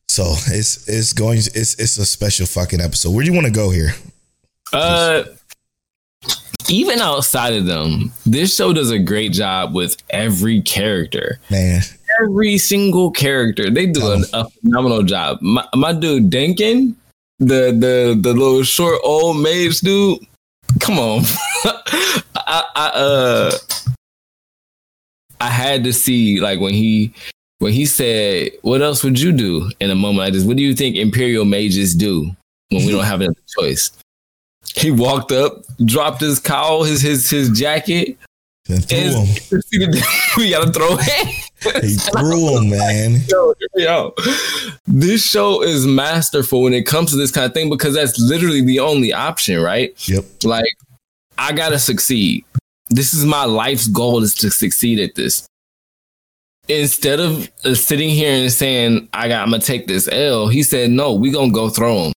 So 0.09 0.25
it's 0.49 0.89
it's 0.89 1.13
going 1.13 1.39
it's 1.39 1.75
it's 1.79 1.99
a 1.99 2.07
special 2.07 2.47
fucking 2.47 2.81
episode. 2.81 3.13
Where 3.13 3.25
do 3.25 3.31
you 3.31 3.35
want 3.35 3.47
to 3.47 3.53
go 3.53 3.71
here? 3.71 3.95
Uh, 4.73 5.25
even 6.69 7.01
outside 7.01 7.55
of 7.55 7.67
them, 7.67 8.13
this 8.25 8.55
show 8.55 8.73
does 8.73 8.91
a 8.91 8.99
great 8.99 9.33
job 9.33 9.75
with 9.75 9.97
every 10.11 10.61
character. 10.63 11.39
Man, 11.51 11.83
Every 12.21 12.59
single 12.59 13.11
character, 13.11 13.71
they 13.71 13.87
do 13.87 14.13
an, 14.13 14.25
a 14.35 14.49
phenomenal 14.51 15.03
job. 15.03 15.39
My, 15.41 15.67
my 15.75 15.93
dude 15.93 16.31
Denken, 16.31 16.95
the 17.39 17.73
the 17.73 18.19
the 18.21 18.33
little 18.35 18.63
short 18.63 19.01
old 19.03 19.39
mage 19.39 19.81
dude. 19.81 20.19
Come 20.81 20.99
on, 20.99 21.23
I, 22.37 22.65
I 22.75 22.91
uh, 22.95 23.53
I 25.43 25.49
had 25.49 25.83
to 25.85 25.93
see 25.93 26.41
like 26.41 26.61
when 26.61 26.73
he 26.73 27.13
when 27.59 27.73
he 27.73 27.85
said, 27.85 28.53
"What 28.63 28.81
else 28.81 29.03
would 29.03 29.19
you 29.19 29.33
do 29.33 29.71
in 29.81 29.91
a 29.91 29.95
moment 29.97 30.19
like 30.19 30.33
this? 30.35 30.45
What 30.45 30.57
do 30.57 30.63
you 30.63 30.75
think 30.75 30.95
Imperial 30.95 31.45
mages 31.45 31.97
do 31.97 32.31
when 32.69 32.87
we 32.87 32.93
don't 32.93 33.05
have 33.05 33.21
another 33.21 33.35
choice?" 33.59 33.91
He 34.77 34.93
walked 34.93 35.33
up, 35.33 35.65
dropped 35.85 36.21
his 36.21 36.39
cowl, 36.39 36.85
his 36.85 37.03
his 37.03 37.29
his 37.29 37.51
jacket, 37.51 38.17
and 38.69 38.89
threw 38.89 38.99
and 38.99 39.27
him. 39.73 40.03
we 40.37 40.51
gotta 40.51 40.71
throw 40.71 40.97
it. 41.01 41.85
He 41.85 41.97
threw 41.97 42.57
him, 42.57 42.71
man. 42.71 43.23
Yo, 43.29 43.55
yo, 43.75 44.15
this 44.87 45.25
show 45.25 45.63
is 45.63 45.87
masterful 45.87 46.63
when 46.63 46.73
it 46.73 46.87
comes 46.87 47.11
to 47.11 47.17
this 47.17 47.33
kind 47.33 47.47
of 47.47 47.53
thing 47.53 47.69
because 47.69 47.95
that's 47.95 48.19
literally 48.21 48.63
the 48.63 48.79
only 48.79 49.13
option, 49.13 49.61
right? 49.61 49.93
Yep. 50.09 50.25
Like, 50.45 50.73
I 51.39 51.53
gotta 51.53 51.79
succeed. 51.81 52.45
This 52.95 53.15
is 53.15 53.25
my 53.25 53.45
life's 53.45 53.87
goal 53.89 54.23
is 54.23 54.35
to 54.37 54.51
succeed 54.51 54.99
at 55.01 55.15
this. 55.15 55.47
Instead 56.69 57.21
of 57.21 57.51
uh, 57.65 57.75
sitting 57.75 58.11
here 58.11 58.33
and 58.33 58.53
saying, 58.53 59.09
I 59.13 59.29
got, 59.29 59.43
I'm 59.43 59.51
gonna 59.51 59.63
take 59.63 59.87
this 59.87 60.09
L, 60.11 60.47
he 60.49 60.63
said, 60.63 60.91
no, 60.91 61.15
we 61.15 61.31
gonna 61.31 61.51
go 61.53 61.69
throw 61.71 62.05
him 62.07 62.13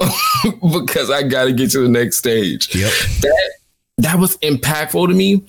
because 0.62 1.10
I 1.10 1.22
gotta 1.24 1.52
get 1.52 1.70
to 1.72 1.80
the 1.80 1.88
next 1.88 2.16
stage 2.18 2.74
Yep. 2.74 2.90
that 3.20 3.50
that 3.98 4.18
was 4.18 4.36
impactful 4.38 5.08
to 5.08 5.14
me 5.14 5.44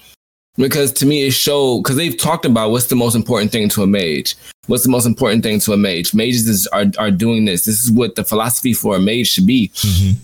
because 0.57 0.91
to 0.93 1.05
me 1.05 1.25
it 1.25 1.31
showed 1.31 1.79
because 1.83 1.95
they've 1.95 2.17
talked 2.17 2.45
about 2.45 2.71
what's 2.71 2.87
the 2.87 2.95
most 2.95 3.15
important 3.15 3.51
thing 3.51 3.69
to 3.69 3.83
a 3.83 3.87
mage. 3.87 4.35
What's 4.67 4.83
the 4.83 4.89
most 4.89 5.05
important 5.05 5.43
thing 5.43 5.59
to 5.61 5.73
a 5.73 5.77
mage? 5.77 6.13
Mages 6.13 6.47
is, 6.47 6.67
are 6.67 6.85
are 6.99 7.11
doing 7.11 7.45
this. 7.45 7.65
This 7.65 7.83
is 7.83 7.91
what 7.91 8.15
the 8.15 8.23
philosophy 8.23 8.73
for 8.73 8.95
a 8.95 8.99
mage 8.99 9.27
should 9.29 9.47
be. 9.47 9.69
Mhm. 9.69 10.15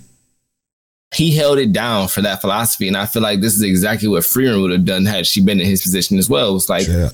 He 1.13 1.35
held 1.35 1.57
it 1.57 1.73
down 1.73 2.07
for 2.07 2.21
that 2.21 2.41
philosophy, 2.41 2.87
and 2.87 2.95
I 2.95 3.05
feel 3.05 3.23
like 3.23 3.41
this 3.41 3.55
is 3.55 3.63
exactly 3.63 4.07
what 4.07 4.23
Frieren 4.23 4.61
would 4.61 4.71
have 4.71 4.85
done 4.85 5.05
had 5.05 5.25
she 5.25 5.41
been 5.41 5.59
in 5.59 5.65
his 5.65 5.81
position 5.81 6.17
as 6.19 6.29
well. 6.29 6.55
It's 6.55 6.69
like 6.69 6.87
up. 6.87 7.13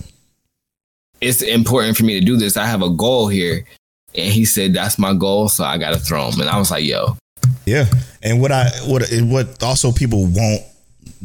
it's 1.21 1.41
important 1.41 1.95
for 1.95 2.03
me 2.03 2.19
to 2.19 2.25
do 2.25 2.35
this. 2.35 2.57
I 2.57 2.65
have 2.65 2.81
a 2.81 2.89
goal 2.89 3.29
here, 3.29 3.65
and 4.13 4.33
he 4.33 4.43
said 4.43 4.73
that's 4.73 4.99
my 4.99 5.13
goal, 5.13 5.47
so 5.47 5.63
I 5.63 5.77
got 5.77 5.93
to 5.93 5.99
throw 5.99 6.29
him. 6.29 6.41
And 6.41 6.49
I 6.49 6.57
was 6.57 6.71
like, 6.71 6.83
yo, 6.83 7.17
Yeah, 7.65 7.85
and 8.21 8.41
what 8.41 8.51
I 8.51 8.69
what 8.85 9.03
what 9.21 9.63
also 9.63 9.93
people 9.93 10.25
won't 10.25 10.63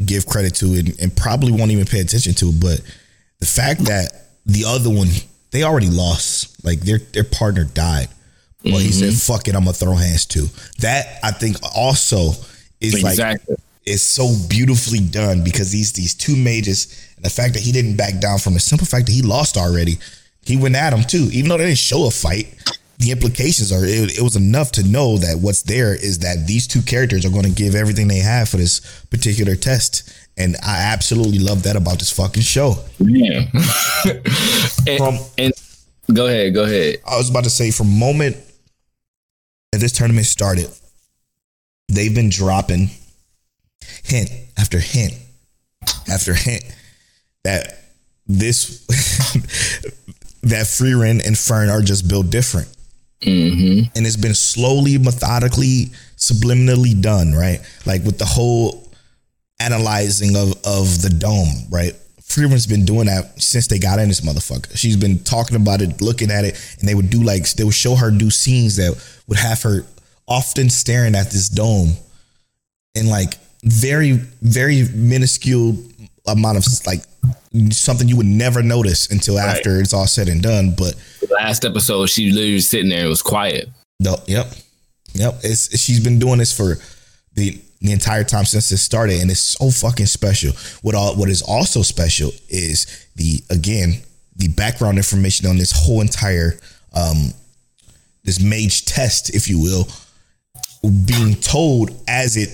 give 0.07 0.27
credit 0.27 0.55
to 0.57 0.66
and, 0.75 0.99
and 1.01 1.16
probably 1.16 1.51
won't 1.51 1.73
even 1.73 1.87
pay 1.87 2.01
attention 2.01 2.35
to, 2.35 2.53
but 2.53 2.81
the 3.41 3.47
fact 3.47 3.81
that 3.87 4.12
the 4.47 4.64
other 4.64 4.91
one 4.91 5.09
they 5.51 5.64
already 5.64 5.89
lost, 5.89 6.64
like 6.64 6.81
their 6.81 6.99
their 6.99 7.25
partner 7.25 7.64
died. 7.64 8.09
Well, 8.64 8.79
he 8.79 8.93
said, 8.93 9.09
mm-hmm. 9.09 9.33
"Fuck 9.33 9.49
it, 9.49 9.55
I'm 9.55 9.64
gonna 9.64 9.73
throw 9.73 9.95
hands 9.95 10.27
too." 10.27 10.47
That 10.81 11.18
I 11.23 11.31
think 11.31 11.57
also 11.75 12.33
is 12.81 13.03
like 13.03 13.41
is 13.87 14.07
so 14.07 14.35
beautifully 14.49 15.01
done 15.01 15.43
because 15.43 15.72
these 15.72 15.93
these 15.93 16.14
two 16.14 16.37
mages 16.37 17.11
and 17.16 17.24
the 17.24 17.31
fact 17.31 17.55
that 17.55 17.62
he 17.62 17.72
didn't 17.72 17.97
back 17.97 18.20
down 18.20 18.39
from 18.39 18.55
the 18.55 18.61
simple 18.61 18.87
fact 18.87 19.07
that 19.07 19.12
he 19.12 19.22
lost 19.22 19.57
already, 19.57 19.99
he 20.43 20.57
went 20.57 20.76
at 20.76 20.93
him 20.93 21.03
too. 21.03 21.28
Even 21.33 21.49
though 21.49 21.59
they 21.59 21.66
didn't 21.66 21.78
show 21.78 22.07
a 22.07 22.11
fight, 22.11 22.55
the 22.99 23.11
implications 23.11 23.72
are 23.72 23.85
it, 23.85 24.18
it 24.18 24.22
was 24.22 24.37
enough 24.37 24.72
to 24.72 24.83
know 24.83 25.16
that 25.18 25.39
what's 25.39 25.62
there 25.62 25.95
is 25.95 26.20
that 26.20 26.47
these 26.47 26.66
two 26.66 26.83
characters 26.83 27.24
are 27.24 27.31
going 27.31 27.45
to 27.45 27.51
give 27.51 27.74
everything 27.74 28.09
they 28.09 28.18
have 28.18 28.49
for 28.49 28.59
this 28.59 28.81
particular 29.11 29.57
test. 29.57 30.11
And 30.37 30.57
I 30.64 30.93
absolutely 30.93 31.39
love 31.39 31.64
that 31.64 31.76
about 31.76 31.99
this 31.99 32.11
fucking 32.11 32.43
show. 32.43 32.76
Yeah. 32.99 33.45
and, 34.87 34.99
From- 34.99 35.18
and 35.37 35.53
go 36.12 36.26
ahead, 36.26 36.55
go 36.55 36.64
ahead. 36.64 36.97
I 37.07 37.16
was 37.16 37.28
about 37.28 37.45
to 37.45 37.51
say 37.51 37.70
from 37.70 37.99
moment 37.99 38.37
that 39.72 39.78
this 39.78 39.93
tournament 39.93 40.26
started, 40.26 40.68
they've 41.91 42.14
been 42.14 42.30
dropping 42.30 42.91
hint 44.05 44.30
after 44.57 44.78
hint 44.78 45.14
after 46.11 46.34
hint 46.34 46.64
that 47.45 47.78
this 48.26 48.86
that 50.43 50.66
Frieren 50.66 51.26
and 51.26 51.36
Fern 51.36 51.68
are 51.68 51.82
just 51.82 52.09
built 52.09 52.30
different. 52.30 52.68
Mm-hmm. 53.22 53.91
And 53.95 54.07
it's 54.07 54.16
been 54.16 54.34
slowly, 54.34 54.97
methodically, 54.97 55.91
subliminally 56.16 57.01
done, 57.01 57.34
right? 57.34 57.61
Like 57.84 58.03
with 58.05 58.18
the 58.18 58.24
whole 58.24 58.88
analyzing 59.59 60.36
of 60.36 60.53
of 60.64 61.03
the 61.03 61.11
dome, 61.11 61.66
right? 61.70 61.95
Frieren's 62.22 62.66
been 62.66 62.84
doing 62.84 63.07
that 63.07 63.43
since 63.43 63.66
they 63.66 63.78
got 63.78 63.99
in 63.99 64.09
this 64.09 64.20
motherfucker. 64.20 64.76
She's 64.76 64.97
been 64.97 65.18
talking 65.18 65.57
about 65.57 65.82
it, 65.82 66.01
looking 66.01 66.30
at 66.30 66.45
it, 66.45 66.76
and 66.78 66.88
they 66.88 66.95
would 66.95 67.11
do 67.11 67.22
like 67.22 67.51
they 67.53 67.64
would 67.64 67.74
show 67.74 67.97
her 67.97 68.11
do 68.11 68.30
scenes 68.30 68.76
that 68.76 68.95
would 69.26 69.38
have 69.38 69.61
her 69.62 69.84
often 70.31 70.70
staring 70.70 71.14
at 71.14 71.31
this 71.31 71.49
dome 71.49 71.93
in 72.95 73.09
like 73.09 73.35
very, 73.64 74.12
very 74.41 74.85
minuscule 74.95 75.76
amount 76.26 76.57
of 76.57 76.64
like 76.87 77.01
something 77.70 78.09
you 78.09 78.16
would 78.16 78.26
never 78.26 78.62
notice 78.62 79.11
until 79.11 79.37
Right. 79.37 79.49
after 79.57 79.81
it's 79.81 79.93
all 79.93 80.07
said 80.07 80.28
and 80.28 80.41
done. 80.43 80.74
But 80.76 80.95
Last 81.31 81.64
episode, 81.64 82.07
she 82.09 82.31
literally 82.31 82.55
was 82.55 82.70
sitting 82.70 82.89
there. 82.89 83.05
It 83.05 83.09
was 83.09 83.22
quiet. 83.22 83.68
no, 83.99 84.16
yep, 84.26 84.47
yep. 85.14 85.35
It's 85.43 85.76
she's 85.78 86.01
been 86.01 86.18
doing 86.18 86.39
this 86.39 86.57
for 86.57 86.76
the 87.35 87.61
the 87.83 87.93
entire 87.93 88.24
time 88.24 88.45
since 88.45 88.70
it 88.72 88.76
started, 88.78 89.20
and 89.22 89.31
it's 89.31 89.41
so 89.41 89.70
fucking 89.70 90.07
special. 90.07 90.53
What 90.83 90.95
all 90.95 91.16
what 91.16 91.28
is 91.28 91.43
also 91.43 91.83
special 91.83 92.31
is 92.49 93.07
the 93.16 93.43
again 93.51 94.01
the 94.37 94.49
background 94.49 94.97
information 94.99 95.47
on 95.49 95.57
this 95.59 95.72
whole 95.72 96.01
entire 96.01 96.59
um 96.95 97.33
this 98.24 98.41
mage 98.41 98.85
test, 98.85 99.35
if 99.35 99.49
you 99.49 99.59
will, 99.61 99.89
being 100.83 101.35
told 101.35 101.91
as 102.09 102.37
it 102.37 102.49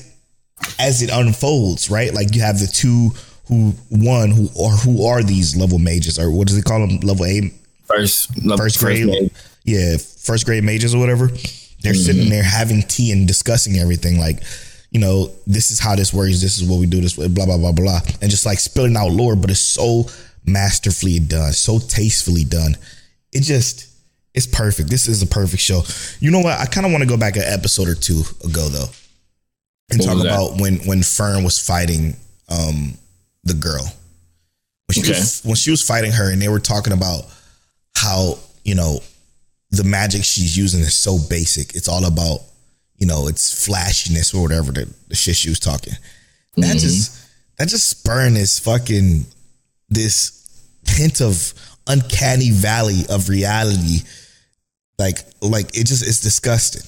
as 0.79 1.03
it 1.03 1.11
unfolds, 1.13 1.91
right? 1.91 2.13
Like 2.13 2.35
you 2.35 2.43
have 2.43 2.59
the 2.59 2.67
two 2.67 3.11
who 3.49 3.73
one 3.91 4.31
who 4.31 4.49
or 4.55 4.71
who 4.71 5.07
are 5.07 5.23
these 5.23 5.57
level 5.57 5.79
mages 5.79 6.19
or 6.19 6.31
what 6.31 6.49
does 6.49 6.57
they 6.57 6.63
call 6.63 6.87
them? 6.87 6.99
Level 7.01 7.27
A 7.27 7.53
First, 7.87 8.33
first 8.57 8.81
grade, 8.81 9.05
grade. 9.05 9.31
yeah, 9.65 9.97
first 9.97 10.45
grade 10.45 10.65
mages 10.65 10.95
or 10.95 10.99
whatever. 10.99 11.29
They're 11.29 11.93
mm-hmm. 11.93 12.03
sitting 12.03 12.31
there 12.31 12.43
having 12.43 12.83
tea 12.83 13.13
and 13.13 13.29
discussing 13.29 13.77
everything. 13.77 14.19
Like, 14.19 14.43
you 14.91 14.99
know, 14.99 15.31
this 15.47 15.71
is 15.71 15.79
how 15.79 15.95
this 15.95 16.13
works. 16.13 16.41
This 16.41 16.61
is 16.61 16.69
what 16.69 16.81
we 16.81 16.87
do. 16.87 17.01
This 17.01 17.17
way, 17.17 17.29
blah 17.29 17.47
blah 17.47 17.59
blah 17.59 17.73
blah, 17.73 18.01
and 18.21 18.31
just 18.31 18.45
like 18.45 18.59
spilling 18.59 18.97
out 18.97 19.13
lore. 19.13 19.37
But 19.37 19.51
it's 19.51 19.61
so 19.61 20.07
masterfully 20.45 21.21
done, 21.21 21.53
so 21.53 21.79
tastefully 21.79 22.43
done. 22.43 22.77
It 23.33 23.43
just, 23.43 23.87
it's 24.37 24.47
perfect. 24.47 24.89
This 24.91 25.09
is 25.09 25.23
a 25.23 25.27
perfect 25.27 25.63
show. 25.63 25.83
You 26.21 26.31
know 26.31 26.41
what? 26.41 26.61
I 26.61 26.67
kind 26.67 26.87
of 26.87 26.93
want 26.93 27.03
to 27.03 27.09
go 27.09 27.17
back 27.17 27.37
an 27.37 27.43
episode 27.45 27.89
or 27.89 27.95
two 27.97 28.23
ago 28.45 28.69
though, 28.69 28.89
and 29.91 29.99
What 30.01 30.07
talk 30.07 30.21
about 30.21 30.61
when 30.61 30.77
when 30.87 31.03
Fern 31.03 31.43
was 31.43 31.59
fighting 31.59 32.17
um 32.49 32.97
the 33.45 33.55
girl 33.55 33.83
when 34.87 34.95
she 34.95 35.01
Okay. 35.01 35.19
was 35.19 35.41
when 35.43 35.57
she 35.57 35.71
was 35.71 35.83
fighting 35.83 36.13
her, 36.13 36.31
and 36.31 36.41
they 36.41 36.49
were 36.49 36.61
talking 36.61 36.93
about 36.93 37.25
how 37.97 38.39
you 38.65 38.75
know 38.77 39.01
the 39.71 39.83
magic 39.85 40.23
she's 40.23 40.57
using 40.57 40.81
is 40.81 40.97
so 40.97 41.19
basic. 41.29 41.75
It's 41.75 41.89
all 41.89 42.05
about 42.05 42.41
you 42.99 43.07
know, 43.07 43.29
its 43.29 43.67
flashiness 43.67 44.33
or 44.33 44.41
whatever 44.41 44.73
the, 44.73 44.89
the 45.09 45.15
shit 45.15 45.37
she 45.37 45.51
was 45.51 45.59
talking. 45.61 45.93
That 46.57 46.77
Mhm. 46.77 46.81
just 46.81 47.13
that 47.59 47.69
just 47.69 47.91
spurned 47.91 48.37
this 48.37 48.59
fucking 48.59 49.27
this 49.91 50.33
hint 50.87 51.21
of 51.21 51.53
uncanny 51.87 52.51
valley 52.51 53.05
of 53.11 53.29
reality. 53.29 54.01
Like 54.99 55.19
like 55.41 55.77
it 55.77 55.87
just 55.87 56.07
it's 56.07 56.21
disgusting. 56.21 56.83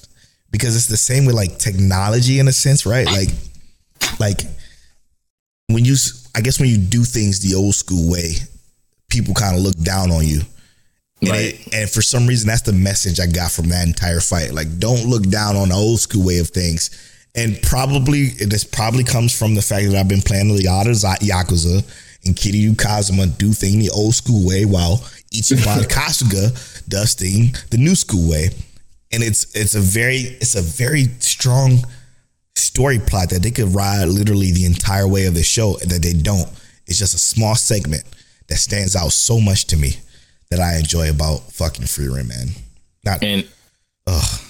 Because 0.50 0.74
it's 0.76 0.86
the 0.86 0.96
same 0.96 1.26
with 1.26 1.34
like 1.34 1.58
technology 1.58 2.38
in 2.38 2.48
a 2.48 2.52
sense, 2.52 2.86
right? 2.86 3.06
Like 3.06 3.28
like 4.18 4.40
when 5.68 5.84
you 5.84 5.96
I 6.34 6.40
guess 6.40 6.58
when 6.60 6.68
you 6.68 6.78
do 6.78 7.04
things 7.04 7.40
the 7.40 7.54
old 7.56 7.74
school 7.74 8.10
way, 8.10 8.34
people 9.10 9.34
kind 9.34 9.56
of 9.56 9.62
look 9.62 9.76
down 9.78 10.10
on 10.10 10.26
you. 10.26 10.40
And, 11.20 11.30
Right. 11.30 11.54
it- 11.54 11.74
and 11.74 11.90
for 11.90 12.00
some 12.00 12.26
reason, 12.26 12.46
that's 12.48 12.62
the 12.62 12.72
message 12.72 13.18
I 13.20 13.26
got 13.26 13.50
from 13.50 13.68
that 13.70 13.86
entire 13.86 14.20
fight. 14.20 14.54
Like, 14.54 14.78
don't 14.78 15.06
look 15.06 15.28
down 15.28 15.56
on 15.56 15.70
the 15.70 15.74
old 15.74 15.98
school 16.00 16.22
way 16.24 16.38
of 16.38 16.48
things. 16.50 16.90
And 17.34 17.60
probably, 17.62 18.28
this 18.28 18.62
probably 18.64 19.02
comes 19.04 19.36
from 19.36 19.54
the 19.56 19.62
fact 19.62 19.86
that 19.86 19.96
I've 19.96 20.06
been 20.08 20.22
playing 20.22 20.48
the 20.54 20.62
Yada 20.62 20.90
Yakuza 20.90 21.84
and 22.24 22.36
Kiryu 22.36 22.78
Kazuma 22.78 23.26
do 23.26 23.52
thing 23.52 23.80
the 23.80 23.90
old 23.90 24.14
school 24.14 24.46
way 24.46 24.64
while 24.64 24.98
Ichiban 25.34 25.86
Kasuga 25.88 26.77
does 26.88 27.14
thing 27.14 27.54
the 27.70 27.78
new 27.78 27.94
school 27.94 28.30
way. 28.30 28.50
And 29.12 29.22
it's 29.22 29.54
it's 29.56 29.74
a 29.74 29.80
very 29.80 30.36
it's 30.40 30.54
a 30.54 30.62
very 30.62 31.04
strong 31.20 31.78
story 32.56 32.98
plot 32.98 33.30
that 33.30 33.42
they 33.42 33.50
could 33.50 33.74
ride 33.74 34.04
literally 34.06 34.52
the 34.52 34.66
entire 34.66 35.08
way 35.08 35.26
of 35.26 35.34
the 35.34 35.42
show 35.42 35.78
and 35.80 35.90
that 35.90 36.02
they 36.02 36.12
don't. 36.12 36.48
It's 36.86 36.98
just 36.98 37.14
a 37.14 37.18
small 37.18 37.54
segment 37.54 38.04
that 38.48 38.56
stands 38.56 38.96
out 38.96 39.12
so 39.12 39.40
much 39.40 39.66
to 39.66 39.76
me 39.76 39.96
that 40.50 40.60
I 40.60 40.76
enjoy 40.78 41.10
about 41.10 41.52
fucking 41.52 41.86
Free 41.86 42.06
Frieren, 42.06 42.28
man. 42.28 42.48
Not 43.04 43.22
And 43.22 43.46
ugh. 44.06 44.40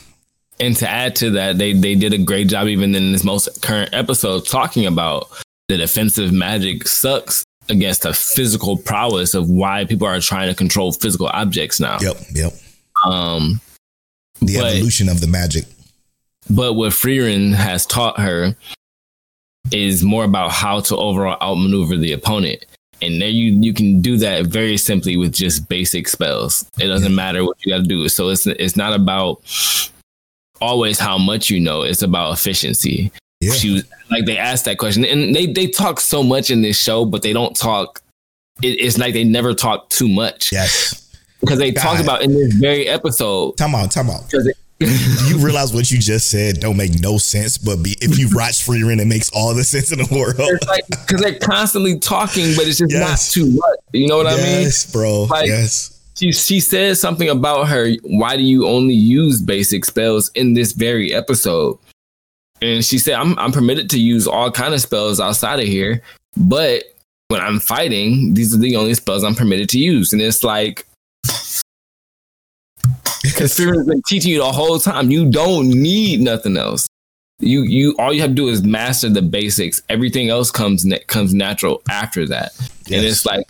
and 0.60 0.76
to 0.76 0.88
add 0.88 1.16
to 1.16 1.30
that, 1.32 1.58
they 1.58 1.72
they 1.72 1.94
did 1.94 2.12
a 2.12 2.18
great 2.18 2.48
job 2.48 2.68
even 2.68 2.94
in 2.94 3.12
this 3.12 3.24
most 3.24 3.62
current 3.62 3.90
episode 3.92 4.46
talking 4.46 4.86
about 4.86 5.28
the 5.68 5.76
defensive 5.76 6.32
magic 6.32 6.88
sucks 6.88 7.44
against 7.70 8.02
the 8.02 8.12
physical 8.14 8.76
prowess 8.76 9.34
of 9.34 9.48
why 9.50 9.84
people 9.84 10.06
are 10.06 10.20
trying 10.20 10.48
to 10.48 10.54
control 10.54 10.92
physical 10.92 11.28
objects 11.28 11.78
now. 11.80 11.98
Yep, 12.00 12.16
yep. 12.34 12.52
Um, 13.04 13.60
The 14.40 14.56
But- 14.58 14.74
evolution 14.76 15.08
of 15.08 15.20
the 15.20 15.26
magic. 15.26 15.64
but 16.48 16.74
what 16.74 16.92
Frieren 16.92 17.54
has 17.54 17.84
taught 17.86 18.20
her 18.20 18.56
is 19.72 20.02
more 20.02 20.24
about 20.24 20.52
how 20.52 20.80
to 20.80 20.96
overall 20.96 21.36
outmaneuver 21.42 21.96
the 21.96 22.12
opponent. 22.12 22.64
And 23.02 23.20
there 23.20 23.28
you 23.28 23.52
you 23.60 23.72
can 23.74 24.00
do 24.00 24.16
that 24.18 24.46
very 24.46 24.76
simply 24.76 25.16
with 25.16 25.32
just 25.32 25.68
basic 25.68 26.08
spells. 26.08 26.64
It 26.78 26.86
doesn't 26.88 27.14
matter 27.14 27.44
what 27.44 27.56
you 27.64 27.72
got 27.72 27.78
to 27.82 27.88
do. 27.88 28.08
So 28.08 28.28
it's 28.30 28.46
it's 28.46 28.76
not 28.76 28.92
about 28.94 29.42
always 30.60 30.98
how 30.98 31.18
much 31.18 31.50
you 31.50 31.60
know. 31.60 31.82
It's 31.82 32.02
about 32.02 32.32
efficiency. 32.32 33.12
Yeah. 33.40 33.52
She 33.52 33.70
was 33.74 33.84
like 34.10 34.24
they 34.26 34.36
asked 34.36 34.64
that 34.64 34.78
question, 34.78 35.04
and 35.04 35.34
they 35.34 35.46
they 35.46 35.68
talk 35.68 36.00
so 36.00 36.22
much 36.22 36.50
in 36.50 36.62
this 36.62 36.80
show, 36.80 37.04
but 37.04 37.22
they 37.22 37.32
don't 37.32 37.54
talk. 37.56 38.00
It, 38.62 38.80
it's 38.80 38.98
like 38.98 39.14
they 39.14 39.22
never 39.24 39.54
talk 39.54 39.88
too 39.90 40.08
much 40.08 40.50
Yes. 40.50 41.08
because 41.40 41.58
they 41.60 41.70
God. 41.70 42.00
about 42.00 42.22
in 42.22 42.32
this 42.34 42.52
very 42.54 42.88
episode. 42.88 43.56
Time 43.56 43.74
out, 43.76 43.90
time 43.92 44.10
out. 44.10 44.24
it- 44.32 44.56
you 45.28 45.38
realize 45.38 45.72
what 45.74 45.90
you 45.90 45.98
just 45.98 46.30
said 46.30 46.60
don't 46.60 46.76
make 46.76 47.00
no 47.00 47.18
sense, 47.18 47.58
but 47.58 47.82
be, 47.82 47.96
if 48.00 48.16
you 48.16 48.28
watch 48.32 48.64
Frieren, 48.64 49.00
it 49.00 49.06
makes 49.06 49.28
all 49.30 49.52
the 49.52 49.64
sense 49.64 49.90
in 49.92 49.98
the 49.98 50.06
world. 50.16 50.34
it's 50.38 50.66
like 50.68 50.84
because 50.88 51.20
they're 51.20 51.38
constantly 51.38 51.98
talking, 51.98 52.54
but 52.56 52.66
it's 52.68 52.78
just 52.78 52.92
Yes. 52.92 53.00
not 53.00 53.32
too 53.32 53.50
much. 53.52 53.78
You 53.92 54.06
know 54.08 54.16
what 54.16 54.26
I 54.28 54.36
mean? 54.36 54.62
yes, 54.62 54.90
bro. 54.90 55.24
Like- 55.24 55.46
yes. 55.48 55.94
She 56.16 56.32
she 56.32 56.58
says 56.58 57.00
something 57.00 57.28
about 57.28 57.68
her. 57.68 57.92
Why 58.02 58.36
do 58.36 58.42
you 58.42 58.66
only 58.66 58.94
use 58.94 59.40
basic 59.40 59.84
spells 59.84 60.30
in 60.34 60.54
this 60.54 60.72
very 60.72 61.14
episode? 61.14 61.78
And 62.60 62.84
she 62.84 62.98
said, 62.98 63.14
"I'm 63.14 63.38
I'm 63.38 63.52
permitted 63.52 63.90
to 63.90 64.00
use 64.00 64.26
all 64.26 64.50
kind 64.50 64.74
of 64.74 64.80
spells 64.80 65.20
outside 65.20 65.60
of 65.60 65.66
here, 65.66 66.02
but 66.36 66.84
when 67.28 67.40
I'm 67.40 67.60
fighting, 67.60 68.34
these 68.34 68.54
are 68.54 68.58
the 68.58 68.76
only 68.76 68.94
spells 68.94 69.24
I'm 69.24 69.34
permitted 69.34 69.68
to 69.70 69.78
use." 69.78 70.12
And 70.12 70.22
it's 70.22 70.44
like. 70.44 70.86
Because 73.22 73.54
Fear 73.56 73.74
has 73.74 73.86
been 73.86 74.02
teaching 74.06 74.30
you 74.30 74.38
the 74.38 74.52
whole 74.52 74.78
time. 74.78 75.10
You 75.10 75.28
don't 75.28 75.68
need 75.68 76.20
nothing 76.20 76.56
else. 76.56 76.86
You 77.40 77.62
you 77.62 77.94
all 77.98 78.12
you 78.12 78.20
have 78.20 78.30
to 78.30 78.34
do 78.34 78.48
is 78.48 78.62
master 78.62 79.08
the 79.08 79.22
basics. 79.22 79.80
Everything 79.88 80.28
else 80.28 80.50
comes 80.50 80.84
na- 80.84 80.98
comes 81.06 81.34
natural 81.34 81.82
after 81.90 82.26
that. 82.28 82.52
And 82.90 83.04
it's 83.04 83.26
like 83.26 83.46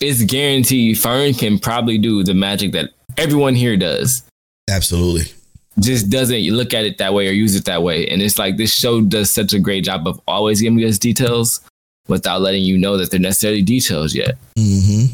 it's 0.00 0.22
guaranteed 0.24 0.98
Fern 0.98 1.34
can 1.34 1.58
probably 1.58 1.98
do 1.98 2.22
the 2.24 2.34
magic 2.34 2.72
that 2.72 2.90
everyone 3.16 3.54
here 3.54 3.76
does. 3.76 4.22
Absolutely. 4.70 5.32
Just 5.78 6.08
doesn't 6.08 6.42
look 6.52 6.72
at 6.72 6.84
it 6.84 6.98
that 6.98 7.12
way 7.12 7.28
or 7.28 7.32
use 7.32 7.54
it 7.54 7.66
that 7.66 7.82
way. 7.82 8.06
And 8.08 8.22
it's 8.22 8.38
like 8.38 8.56
this 8.56 8.72
show 8.72 9.02
does 9.02 9.30
such 9.30 9.52
a 9.52 9.58
great 9.58 9.84
job 9.84 10.06
of 10.08 10.20
always 10.26 10.60
giving 10.60 10.78
us 10.84 10.98
details 10.98 11.60
without 12.08 12.40
letting 12.40 12.62
you 12.62 12.78
know 12.78 12.96
that 12.96 13.10
they're 13.10 13.20
necessarily 13.20 13.62
details 13.62 14.14
yet. 14.14 14.36
hmm 14.56 15.04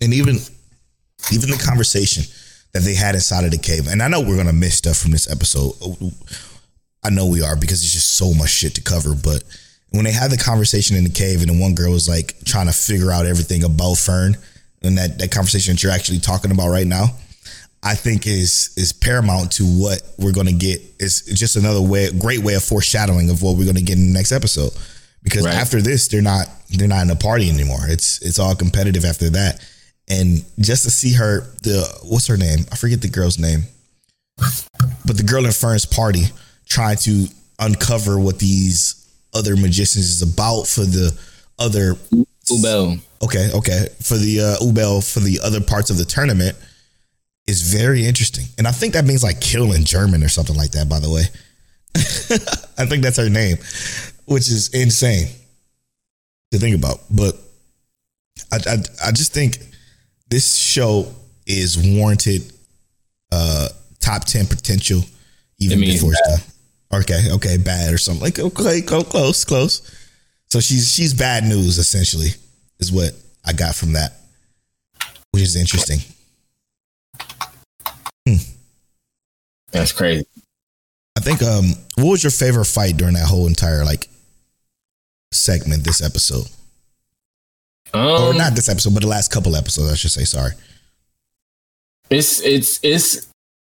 And 0.00 0.14
even 0.14 0.36
even 1.32 1.50
the 1.50 1.62
conversation 1.62 2.24
that 2.72 2.82
they 2.82 2.94
had 2.94 3.14
inside 3.14 3.44
of 3.44 3.50
the 3.50 3.58
cave, 3.58 3.86
and 3.88 4.02
I 4.02 4.08
know 4.08 4.20
we're 4.20 4.36
gonna 4.36 4.52
miss 4.52 4.76
stuff 4.76 4.96
from 4.96 5.10
this 5.10 5.30
episode. 5.30 5.72
I 7.04 7.10
know 7.10 7.26
we 7.26 7.42
are 7.42 7.56
because 7.56 7.82
it's 7.82 7.92
just 7.92 8.14
so 8.16 8.32
much 8.34 8.50
shit 8.50 8.74
to 8.76 8.82
cover. 8.82 9.14
But 9.14 9.42
when 9.90 10.04
they 10.04 10.12
had 10.12 10.30
the 10.30 10.36
conversation 10.36 10.96
in 10.96 11.04
the 11.04 11.10
cave, 11.10 11.40
and 11.42 11.50
the 11.50 11.60
one 11.60 11.74
girl 11.74 11.92
was 11.92 12.08
like 12.08 12.34
trying 12.44 12.66
to 12.66 12.72
figure 12.72 13.10
out 13.10 13.26
everything 13.26 13.64
about 13.64 13.98
Fern, 13.98 14.36
and 14.82 14.96
that 14.96 15.18
that 15.18 15.32
conversation 15.32 15.74
that 15.74 15.82
you're 15.82 15.92
actually 15.92 16.20
talking 16.20 16.50
about 16.50 16.68
right 16.68 16.86
now, 16.86 17.06
I 17.82 17.94
think 17.94 18.26
is 18.26 18.70
is 18.76 18.92
paramount 18.92 19.52
to 19.52 19.64
what 19.64 20.02
we're 20.18 20.32
gonna 20.32 20.52
get. 20.52 20.80
It's 20.98 21.22
just 21.22 21.56
another 21.56 21.80
way, 21.80 22.10
great 22.10 22.40
way 22.40 22.54
of 22.54 22.64
foreshadowing 22.64 23.30
of 23.30 23.42
what 23.42 23.56
we're 23.56 23.66
gonna 23.66 23.80
get 23.82 23.98
in 23.98 24.06
the 24.08 24.12
next 24.12 24.32
episode. 24.32 24.72
Because 25.22 25.44
Right. 25.44 25.54
after 25.54 25.80
this, 25.82 26.08
they're 26.08 26.22
not 26.22 26.48
they're 26.70 26.88
not 26.88 27.02
in 27.02 27.10
a 27.10 27.16
party 27.16 27.48
anymore. 27.48 27.86
It's 27.88 28.20
it's 28.22 28.38
all 28.38 28.54
competitive 28.54 29.04
after 29.04 29.30
that. 29.30 29.60
And 30.08 30.44
just 30.58 30.84
to 30.84 30.90
see 30.90 31.12
her, 31.14 31.46
the 31.62 31.86
what's 32.02 32.26
her 32.28 32.36
name? 32.36 32.66
I 32.72 32.76
forget 32.76 33.00
the 33.02 33.08
girl's 33.08 33.38
name, 33.38 33.64
but 35.04 35.16
the 35.16 35.22
girl 35.22 35.44
in 35.44 35.52
Fern's 35.52 35.84
party 35.84 36.24
trying 36.66 36.96
to 36.98 37.26
uncover 37.58 38.18
what 38.18 38.38
these 38.38 38.94
other 39.34 39.56
magicians 39.56 40.06
is 40.08 40.22
about 40.22 40.66
for 40.66 40.84
the 40.84 41.16
other 41.58 41.96
Ubel. 42.50 43.00
okay 43.22 43.50
okay 43.52 43.88
for 44.00 44.16
the 44.16 44.40
uh 44.40 44.56
ubel 44.64 45.02
for 45.02 45.20
the 45.20 45.38
other 45.42 45.60
parts 45.60 45.90
of 45.90 45.98
the 45.98 46.04
tournament 46.04 46.56
is 47.48 47.62
very 47.74 48.06
interesting. 48.06 48.44
And 48.58 48.68
i 48.68 48.72
think 48.72 48.92
that 48.92 49.04
means 49.04 49.24
like 49.24 49.40
kill 49.40 49.72
in 49.72 49.84
german 49.84 50.22
or 50.22 50.28
something 50.28 50.56
like 50.56 50.72
that 50.72 50.88
by 50.88 51.00
the 51.00 51.10
way. 51.10 51.24
I 52.78 52.86
think 52.86 53.02
that's 53.02 53.16
her 53.16 53.30
name 53.30 53.56
which 54.26 54.48
is 54.48 54.68
insane 54.74 55.28
to 56.52 56.58
think 56.58 56.76
about. 56.76 57.00
But 57.10 57.34
i 58.52 58.56
i, 58.56 58.76
I 59.08 59.12
just 59.12 59.32
think 59.32 59.58
this 60.28 60.54
show 60.56 61.12
is 61.46 61.78
warranted 61.78 62.52
uh 63.32 63.68
top 64.00 64.24
10 64.24 64.46
potential 64.46 65.00
even 65.58 65.80
before 65.80 66.12
stuff 66.14 66.54
okay 66.92 67.30
okay 67.32 67.56
bad 67.56 67.92
or 67.92 67.98
something. 67.98 68.22
Like 68.22 68.38
okay 68.38 68.80
go 68.80 69.02
close 69.02 69.44
close. 69.44 69.82
So 70.48 70.60
she's 70.60 70.92
she's 70.92 71.14
bad 71.14 71.44
news 71.44 71.78
essentially 71.78 72.30
is 72.78 72.92
what 72.92 73.12
I 73.44 73.52
got 73.52 73.74
from 73.74 73.94
that, 73.94 74.12
which 75.32 75.42
is 75.42 75.56
interesting. 75.56 75.98
That's 79.78 79.92
crazy. 79.92 80.26
I 81.16 81.20
think 81.20 81.42
um 81.42 81.66
what 81.96 82.12
was 82.12 82.22
your 82.24 82.30
favorite 82.30 82.66
fight 82.66 82.96
during 82.96 83.14
that 83.14 83.26
whole 83.26 83.46
entire 83.46 83.84
like 83.84 84.08
segment 85.32 85.84
this 85.84 86.02
episode? 86.02 86.46
or 87.94 88.30
Um, 88.30 88.36
not 88.36 88.54
this 88.54 88.68
episode, 88.68 88.94
but 88.94 89.02
the 89.02 89.08
last 89.08 89.30
couple 89.30 89.56
episodes, 89.56 89.90
I 89.90 89.94
should 89.96 90.10
say, 90.10 90.24
sorry. 90.24 90.52
It's 92.10 92.40
it's 92.40 92.80
it's 92.82 93.26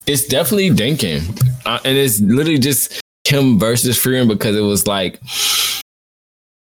it's 0.06 0.26
definitely 0.26 0.70
Denken, 0.70 1.40
uh, 1.66 1.80
and 1.84 1.96
it's 1.96 2.20
literally 2.20 2.58
just 2.58 3.00
him 3.26 3.58
versus 3.58 3.98
Frieren 3.98 4.28
because 4.28 4.56
it 4.56 4.60
was 4.60 4.86
like 4.86 5.20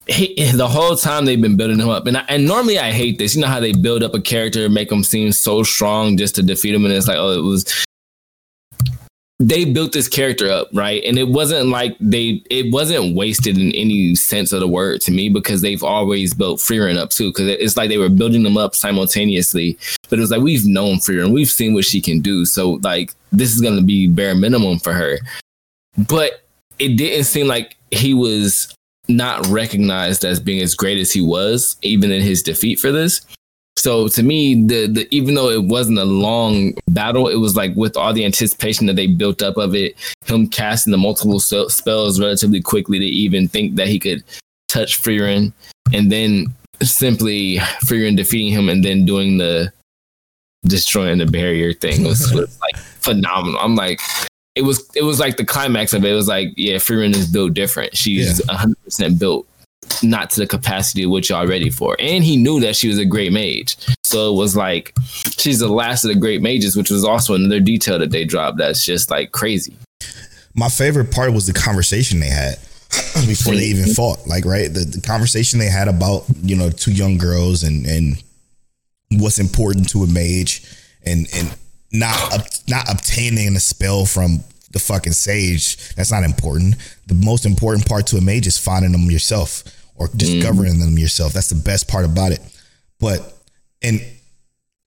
he, 0.06 0.50
the 0.52 0.68
whole 0.68 0.96
time 0.96 1.26
they've 1.26 1.40
been 1.40 1.56
building 1.56 1.78
him 1.78 1.88
up, 1.88 2.06
and 2.06 2.16
I, 2.16 2.24
and 2.28 2.46
normally 2.46 2.78
I 2.78 2.90
hate 2.92 3.18
this. 3.18 3.34
You 3.34 3.42
know 3.42 3.48
how 3.48 3.60
they 3.60 3.72
build 3.72 4.02
up 4.02 4.14
a 4.14 4.20
character, 4.20 4.68
make 4.68 4.90
him 4.90 5.04
seem 5.04 5.32
so 5.32 5.62
strong 5.62 6.16
just 6.16 6.34
to 6.36 6.42
defeat 6.42 6.74
him, 6.74 6.84
and 6.84 6.94
it's 6.94 7.08
like 7.08 7.18
oh, 7.18 7.32
it 7.32 7.42
was. 7.42 7.84
They 9.40 9.64
built 9.64 9.92
this 9.92 10.08
character 10.08 10.50
up, 10.50 10.68
right? 10.72 11.02
And 11.04 11.16
it 11.16 11.28
wasn't 11.28 11.68
like 11.68 11.96
they, 12.00 12.42
it 12.50 12.72
wasn't 12.72 13.14
wasted 13.14 13.56
in 13.56 13.70
any 13.72 14.16
sense 14.16 14.52
of 14.52 14.58
the 14.58 14.66
word 14.66 15.00
to 15.02 15.12
me 15.12 15.28
because 15.28 15.62
they've 15.62 15.84
always 15.84 16.34
built 16.34 16.58
Frieren 16.58 16.96
up 16.96 17.10
too. 17.10 17.30
Because 17.30 17.46
it's 17.46 17.76
like 17.76 17.88
they 17.88 17.98
were 17.98 18.08
building 18.08 18.42
them 18.42 18.56
up 18.56 18.74
simultaneously 18.74 19.78
but 20.08 20.18
it 20.18 20.22
was 20.22 20.30
like 20.30 20.40
we've 20.40 20.66
known 20.66 21.00
Freer 21.00 21.22
and 21.22 21.32
we've 21.32 21.50
seen 21.50 21.74
what 21.74 21.84
she 21.84 22.00
can 22.00 22.20
do. 22.20 22.44
So 22.44 22.72
like 22.82 23.12
this 23.32 23.52
is 23.54 23.60
gonna 23.60 23.82
be 23.82 24.06
bare 24.08 24.34
minimum 24.34 24.78
for 24.78 24.92
her. 24.92 25.18
But 26.08 26.42
it 26.78 26.96
didn't 26.96 27.24
seem 27.24 27.46
like 27.46 27.76
he 27.90 28.14
was 28.14 28.74
not 29.08 29.46
recognized 29.48 30.24
as 30.24 30.38
being 30.38 30.62
as 30.62 30.74
great 30.74 30.98
as 30.98 31.12
he 31.12 31.20
was, 31.20 31.76
even 31.82 32.10
in 32.10 32.22
his 32.22 32.42
defeat 32.42 32.78
for 32.78 32.92
this. 32.92 33.20
So 33.78 34.08
to 34.08 34.22
me, 34.24 34.66
the 34.66 34.88
the 34.88 35.08
even 35.14 35.34
though 35.36 35.48
it 35.50 35.64
wasn't 35.64 35.98
a 35.98 36.04
long 36.04 36.74
battle, 36.88 37.28
it 37.28 37.36
was 37.36 37.54
like 37.54 37.74
with 37.76 37.96
all 37.96 38.12
the 38.12 38.24
anticipation 38.24 38.86
that 38.86 38.96
they 38.96 39.06
built 39.06 39.40
up 39.40 39.56
of 39.56 39.74
it, 39.74 39.94
him 40.26 40.48
casting 40.48 40.90
the 40.90 40.98
multiple 40.98 41.38
spells 41.38 42.20
relatively 42.20 42.60
quickly 42.60 42.98
to 42.98 43.04
even 43.04 43.46
think 43.46 43.76
that 43.76 43.86
he 43.86 44.00
could 44.00 44.24
touch 44.68 45.00
Frieren, 45.00 45.52
and 45.92 46.10
then 46.10 46.46
simply 46.82 47.58
Frieren 47.84 48.16
defeating 48.16 48.52
him, 48.52 48.68
and 48.68 48.84
then 48.84 49.04
doing 49.04 49.38
the 49.38 49.72
destroying 50.64 51.18
the 51.18 51.26
barrier 51.26 51.72
thing 51.72 52.02
was, 52.02 52.32
was 52.34 52.58
like 52.60 52.76
phenomenal. 52.76 53.60
I'm 53.60 53.76
like, 53.76 54.00
it 54.56 54.62
was 54.62 54.90
it 54.96 55.04
was 55.04 55.20
like 55.20 55.36
the 55.36 55.44
climax 55.44 55.92
of 55.94 56.04
it. 56.04 56.10
It 56.10 56.14
was 56.14 56.26
like, 56.26 56.48
yeah, 56.56 56.76
Frieren 56.78 57.14
is 57.14 57.28
built 57.28 57.54
different. 57.54 57.96
She's 57.96 58.40
Yeah. 58.40 58.46
100 58.54 58.84
percent 58.84 59.20
built 59.20 59.46
not 60.02 60.30
to 60.30 60.40
the 60.40 60.46
capacity 60.46 61.04
of 61.04 61.10
what 61.10 61.28
y'all 61.28 61.46
ready 61.46 61.70
for. 61.70 61.96
And 61.98 62.22
he 62.24 62.36
knew 62.36 62.60
that 62.60 62.76
she 62.76 62.88
was 62.88 62.98
a 62.98 63.04
great 63.04 63.32
mage. 63.32 63.76
So 64.04 64.32
it 64.32 64.36
was 64.36 64.56
like 64.56 64.94
she's 65.38 65.58
the 65.58 65.68
last 65.68 66.04
of 66.04 66.12
the 66.12 66.18
great 66.18 66.42
mages, 66.42 66.76
which 66.76 66.90
was 66.90 67.04
also 67.04 67.34
another 67.34 67.60
detail 67.60 67.98
that 67.98 68.10
they 68.10 68.24
dropped 68.24 68.58
that's 68.58 68.84
just 68.84 69.10
like 69.10 69.32
crazy. 69.32 69.76
My 70.54 70.68
favorite 70.68 71.10
part 71.10 71.32
was 71.32 71.46
the 71.46 71.52
conversation 71.52 72.20
they 72.20 72.28
had 72.28 72.58
before 73.26 73.54
they 73.54 73.66
even 73.66 73.92
fought. 73.94 74.26
Like, 74.26 74.44
right, 74.44 74.72
the, 74.72 74.80
the 74.80 75.00
conversation 75.00 75.58
they 75.58 75.68
had 75.68 75.88
about 75.88 76.24
you 76.42 76.56
know 76.56 76.70
two 76.70 76.92
young 76.92 77.18
girls 77.18 77.62
and 77.62 77.86
and 77.86 78.22
what's 79.12 79.38
important 79.38 79.88
to 79.90 80.02
a 80.02 80.06
mage, 80.06 80.62
and 81.04 81.26
and 81.34 81.54
not 81.92 82.60
not 82.68 82.90
obtaining 82.90 83.56
a 83.56 83.60
spell 83.60 84.04
from 84.04 84.42
the 84.70 84.78
fucking 84.78 85.12
sage. 85.12 85.94
That's 85.94 86.12
not 86.12 86.24
important. 86.24 86.76
The 87.06 87.14
most 87.14 87.46
important 87.46 87.88
part 87.88 88.06
to 88.08 88.16
a 88.16 88.20
mage 88.20 88.46
is 88.46 88.58
finding 88.58 88.92
them 88.92 89.10
yourself 89.10 89.64
or 89.96 90.08
discovering 90.08 90.78
them 90.78 90.98
yourself. 90.98 91.32
That's 91.32 91.48
the 91.48 91.62
best 91.62 91.88
part 91.88 92.04
about 92.04 92.32
it. 92.32 92.40
But 93.00 93.34
and 93.82 94.00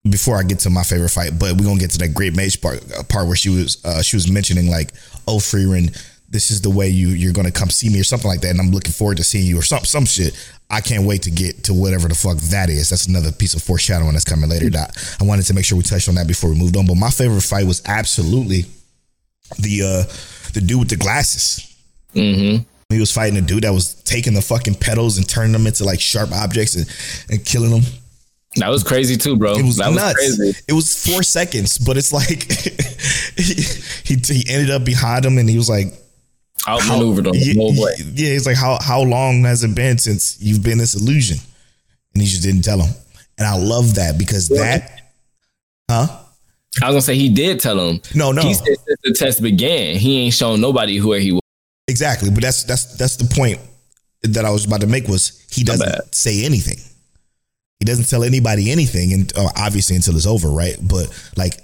before 0.09 0.37
I 0.37 0.43
get 0.43 0.59
to 0.59 0.69
my 0.69 0.83
favorite 0.83 1.09
fight, 1.09 1.37
but 1.37 1.53
we're 1.53 1.65
gonna 1.65 1.79
get 1.79 1.91
to 1.91 1.99
that 1.99 2.13
great 2.13 2.35
mage 2.35 2.61
part 2.61 2.79
uh, 2.97 3.03
part 3.03 3.27
where 3.27 3.35
she 3.35 3.49
was 3.49 3.83
uh, 3.85 4.01
she 4.01 4.15
was 4.15 4.31
mentioning 4.31 4.69
like, 4.69 4.91
oh 5.27 5.37
Frieren, 5.37 5.95
this 6.29 6.49
is 6.49 6.61
the 6.61 6.69
way 6.69 6.89
you 6.89 7.09
you're 7.09 7.33
gonna 7.33 7.51
come 7.51 7.69
see 7.69 7.89
me 7.89 7.99
or 7.99 8.03
something 8.03 8.27
like 8.27 8.41
that, 8.41 8.51
and 8.51 8.59
I'm 8.59 8.71
looking 8.71 8.91
forward 8.91 9.17
to 9.17 9.23
seeing 9.23 9.45
you 9.45 9.59
or 9.59 9.63
some 9.63 9.83
some 9.83 10.05
shit. 10.05 10.33
I 10.69 10.79
can't 10.79 11.05
wait 11.05 11.23
to 11.23 11.31
get 11.31 11.65
to 11.65 11.73
whatever 11.73 12.07
the 12.07 12.15
fuck 12.15 12.37
that 12.37 12.69
is. 12.69 12.89
That's 12.89 13.07
another 13.07 13.31
piece 13.31 13.53
of 13.53 13.61
foreshadowing 13.61 14.13
that's 14.13 14.23
coming 14.23 14.49
later. 14.49 14.69
That 14.69 15.17
I 15.19 15.25
wanted 15.25 15.45
to 15.47 15.53
make 15.53 15.65
sure 15.65 15.77
we 15.77 15.83
touched 15.83 16.09
on 16.09 16.15
that 16.15 16.27
before 16.27 16.49
we 16.49 16.55
moved 16.57 16.77
on. 16.77 16.87
But 16.87 16.95
my 16.95 17.09
favorite 17.09 17.41
fight 17.41 17.67
was 17.67 17.81
absolutely 17.85 18.65
the 19.57 19.83
uh 19.83 20.13
the 20.53 20.61
dude 20.61 20.79
with 20.79 20.89
the 20.89 20.97
glasses. 20.97 21.67
Mm-hmm. 22.13 22.63
He 22.89 22.99
was 22.99 23.11
fighting 23.11 23.37
a 23.37 23.41
dude 23.41 23.63
that 23.63 23.71
was 23.71 23.93
taking 24.03 24.33
the 24.33 24.41
fucking 24.41 24.75
petals 24.75 25.17
and 25.17 25.27
turning 25.27 25.53
them 25.53 25.65
into 25.65 25.85
like 25.85 26.01
sharp 26.01 26.31
objects 26.31 26.75
and, 26.75 26.85
and 27.29 27.45
killing 27.45 27.71
them. 27.71 27.83
That 28.57 28.67
was 28.67 28.83
crazy 28.83 29.15
too, 29.15 29.37
bro. 29.37 29.53
It 29.53 29.63
was 29.63 29.77
that 29.77 29.93
nuts. 29.93 30.21
was 30.21 30.37
crazy. 30.37 30.63
It 30.67 30.73
was 30.73 31.05
four 31.05 31.23
seconds, 31.23 31.77
but 31.77 31.95
it's 31.95 32.11
like 32.11 32.51
he, 33.37 33.53
he 34.03 34.15
he 34.15 34.53
ended 34.53 34.71
up 34.71 34.83
behind 34.83 35.25
him 35.25 35.37
and 35.37 35.49
he 35.49 35.57
was 35.57 35.69
like, 35.69 35.87
Outmaneuvered 36.67 37.25
him 37.25 37.33
yeah, 37.33 37.71
yeah, 38.13 38.29
he's 38.33 38.45
like, 38.45 38.57
how 38.57 38.77
how 38.81 39.01
long 39.01 39.43
has 39.45 39.63
it 39.63 39.73
been 39.73 39.97
since 39.97 40.39
you've 40.41 40.61
been 40.61 40.77
this 40.77 40.93
illusion? 40.93 41.37
And 42.13 42.21
he 42.21 42.27
just 42.27 42.43
didn't 42.43 42.63
tell 42.63 42.79
him. 42.79 42.93
And 43.37 43.47
I 43.47 43.57
love 43.57 43.95
that 43.95 44.17
because 44.17 44.49
that, 44.49 45.01
huh? 45.89 46.19
I 46.81 46.85
was 46.85 46.93
gonna 46.93 47.01
say 47.01 47.15
he 47.15 47.29
did 47.29 47.59
tell 47.59 47.77
him. 47.89 48.01
No, 48.15 48.31
no. 48.31 48.41
He 48.41 48.53
said 48.53 48.65
since 48.65 48.99
the 49.03 49.13
test 49.13 49.41
began, 49.41 49.97
he 49.97 50.19
ain't 50.19 50.33
shown 50.33 50.61
nobody 50.61 50.99
where 50.99 51.19
he 51.19 51.33
was. 51.33 51.41
Exactly, 51.87 52.29
but 52.29 52.41
that's 52.41 52.63
that's 52.63 52.95
that's 52.97 53.17
the 53.17 53.33
point 53.35 53.59
that 54.23 54.45
I 54.45 54.51
was 54.51 54.65
about 54.65 54.81
to 54.81 54.87
make 54.87 55.07
was 55.07 55.45
he 55.51 55.63
doesn't 55.63 56.15
say 56.15 56.45
anything. 56.45 56.77
He 57.79 57.85
doesn't 57.85 58.05
tell 58.05 58.23
anybody 58.23 58.71
anything, 58.71 59.11
and 59.11 59.33
uh, 59.35 59.49
obviously 59.57 59.95
until 59.95 60.15
it's 60.15 60.27
over, 60.27 60.49
right? 60.49 60.77
But 60.81 61.09
like 61.35 61.59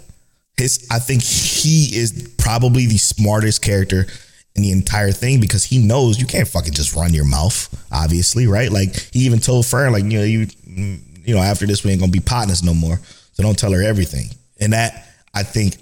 his, 0.57 0.87
I 0.91 0.99
think 0.99 1.21
he 1.21 1.95
is 1.95 2.33
probably 2.37 2.87
the 2.87 2.97
smartest 2.97 3.61
character 3.61 4.07
in 4.55 4.63
the 4.63 4.71
entire 4.71 5.11
thing 5.11 5.39
because 5.39 5.63
he 5.63 5.77
knows 5.77 6.19
you 6.19 6.25
can't 6.25 6.47
fucking 6.47 6.73
just 6.73 6.95
run 6.95 7.13
your 7.13 7.25
mouth, 7.25 7.69
obviously, 7.91 8.47
right? 8.47 8.71
Like 8.71 8.95
he 9.13 9.19
even 9.19 9.39
told 9.39 9.67
Fern, 9.67 9.93
like 9.93 10.03
you 10.03 10.09
know, 10.09 10.23
you 10.23 10.47
you 10.65 11.35
know, 11.35 11.41
after 11.41 11.65
this 11.65 11.83
we 11.83 11.91
ain't 11.91 11.99
gonna 11.99 12.11
be 12.11 12.19
partners 12.19 12.63
no 12.63 12.73
more, 12.73 12.99
so 13.33 13.43
don't 13.43 13.57
tell 13.57 13.71
her 13.71 13.83
everything. 13.83 14.29
And 14.59 14.73
that 14.73 15.07
I 15.33 15.43
think 15.43 15.75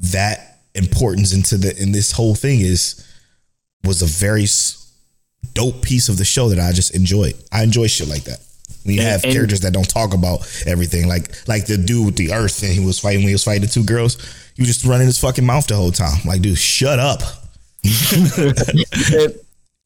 that 0.00 0.58
importance 0.74 1.32
into 1.34 1.56
the 1.56 1.76
in 1.82 1.92
this 1.92 2.12
whole 2.12 2.34
thing 2.34 2.60
is 2.60 3.06
was 3.84 4.02
a 4.02 4.06
very 4.06 4.46
dope 5.54 5.82
piece 5.82 6.08
of 6.08 6.16
the 6.18 6.24
show 6.24 6.48
that 6.50 6.58
I 6.60 6.72
just 6.72 6.94
enjoyed. 6.94 7.34
I 7.50 7.62
enjoy 7.62 7.86
shit 7.88 8.08
like 8.08 8.24
that. 8.24 8.38
When 8.84 8.94
you 8.94 9.00
And- 9.02 9.10
have 9.10 9.24
and- 9.24 9.32
characters 9.32 9.60
that 9.60 9.72
don't 9.72 9.88
talk 9.88 10.14
about 10.14 10.46
everything, 10.66 11.08
like 11.08 11.46
like 11.48 11.66
the 11.66 11.76
dude 11.76 12.06
with 12.06 12.16
the 12.16 12.32
earth, 12.32 12.62
and 12.62 12.72
he 12.72 12.80
was 12.80 12.98
fighting 12.98 13.20
when 13.20 13.28
he 13.28 13.34
was 13.34 13.44
fighting 13.44 13.62
the 13.62 13.68
two 13.68 13.84
girls. 13.84 14.16
He 14.54 14.62
was 14.62 14.68
just 14.68 14.84
running 14.84 15.06
his 15.06 15.18
fucking 15.18 15.44
mouth 15.44 15.66
the 15.66 15.74
whole 15.76 15.92
time. 15.92 16.18
Like, 16.24 16.42
dude, 16.42 16.58
shut 16.58 16.98
up. 16.98 17.22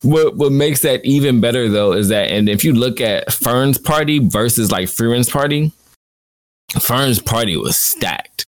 What 0.03 0.37
what 0.37 0.53
makes 0.53 0.81
that 0.83 1.03
even 1.07 1.41
better 1.41 1.67
though 1.71 1.93
is 1.95 2.09
that, 2.09 2.31
and 2.31 2.47
if 2.47 2.63
you 2.63 2.75
look 2.75 3.01
at 3.01 3.33
Fern's 3.33 3.79
party 3.79 4.19
versus 4.19 4.71
like 4.71 4.89
Frieren's 4.89 5.31
party, 5.31 5.73
Fern's 6.81 7.21
party 7.21 7.57
was 7.57 7.77
stacked. 7.79 8.47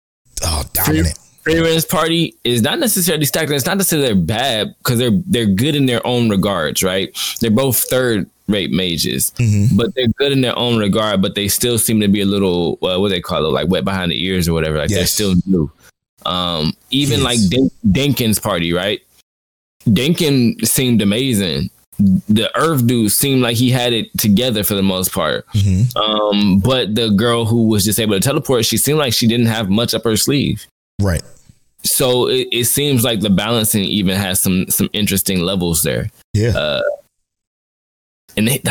Oh, 0.44 0.62
dominant. 0.72 1.18
Frieren's 1.44 1.86
party 1.86 2.34
is 2.44 2.60
not 2.62 2.78
necessarily 2.78 3.24
stacked. 3.24 3.46
and 3.48 3.56
It's 3.56 3.64
not 3.66 3.78
to 3.78 3.84
say 3.84 4.00
they're 4.00 4.14
bad 4.14 4.74
because 4.78 4.98
they're 4.98 5.18
they're 5.26 5.46
good 5.46 5.74
in 5.74 5.86
their 5.86 6.06
own 6.06 6.28
regards, 6.28 6.82
right? 6.82 7.16
They're 7.40 7.50
both 7.50 7.78
third 7.88 8.28
rate 8.46 8.70
mages, 8.70 9.32
but 9.76 9.94
they're 9.94 10.08
good 10.18 10.32
in 10.32 10.42
their 10.42 10.58
own 10.58 10.78
regard. 10.78 11.22
But 11.22 11.34
they 11.36 11.48
still 11.48 11.78
seem 11.78 12.00
to 12.00 12.08
be 12.08 12.20
a 12.20 12.26
little 12.26 12.72
uh, 12.82 12.98
what 13.00 13.08
do 13.08 13.14
they 13.14 13.20
call 13.22 13.44
it, 13.46 13.48
like 13.50 13.68
wet 13.68 13.84
behind 13.84 14.12
the 14.12 14.22
ears 14.22 14.48
or 14.48 14.52
whatever. 14.52 14.76
Like 14.76 14.90
they're 14.90 15.06
still 15.06 15.34
new. 15.46 15.70
Um, 16.26 16.74
even 16.90 17.20
Yes. 17.20 17.24
like 17.52 17.62
Denken's 17.86 18.38
party, 18.38 18.72
right? 18.74 19.00
Denken 19.86 20.66
seemed 20.66 21.00
amazing. 21.00 21.70
The 22.28 22.50
Earth 22.56 22.86
dude 22.86 23.12
seemed 23.12 23.42
like 23.42 23.56
he 23.56 23.70
had 23.70 23.92
it 23.92 24.16
together 24.18 24.64
for 24.64 24.74
the 24.74 24.82
most 24.82 25.12
part. 25.12 25.46
Mhm. 25.48 25.94
Um, 25.96 26.58
but 26.60 26.94
the 26.94 27.10
girl 27.10 27.44
who 27.44 27.68
was 27.68 27.84
just 27.84 28.00
able 28.00 28.14
to 28.14 28.20
teleport, 28.20 28.64
she 28.64 28.76
seemed 28.76 28.98
like 28.98 29.12
she 29.12 29.26
didn't 29.26 29.46
have 29.46 29.68
much 29.70 29.92
up 29.94 30.04
her 30.04 30.16
sleeve 30.16 30.66
Right. 31.00 31.22
so 31.84 32.28
it, 32.28 32.48
it 32.52 32.64
seems 32.66 33.04
like 33.04 33.20
the 33.20 33.30
balancing 33.30 33.84
even 33.84 34.16
has 34.16 34.40
some 34.40 34.68
some 34.68 34.88
interesting 34.92 35.40
levels 35.40 35.82
there 35.82 36.10
Yeah. 36.34 36.80
and 38.36 38.48
they, 38.48 38.62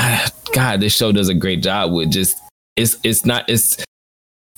god 0.53 0.79
this 0.81 0.95
show 0.95 1.11
does 1.11 1.27
a 1.29 1.33
great 1.33 1.61
job 1.63 1.91
with 1.91 2.11
just 2.11 2.37
it's 2.75 2.97
it's 3.03 3.25
not 3.25 3.49
it's 3.49 3.77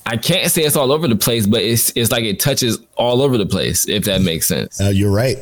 i 0.05 0.17
can't 0.17 0.51
say 0.51 0.63
it's 0.63 0.75
all 0.75 0.91
over 0.91 1.07
the 1.07 1.15
place 1.15 1.47
but 1.47 1.61
it's 1.61 1.91
it's 1.95 2.11
like 2.11 2.23
it 2.25 2.39
touches 2.39 2.79
all 2.95 3.21
over 3.21 3.37
the 3.37 3.45
place 3.45 3.87
if 3.87 4.03
that 4.05 4.21
makes 4.21 4.47
sense 4.47 4.79
Uh, 4.81 4.89
you're 4.89 5.11
right. 5.11 5.37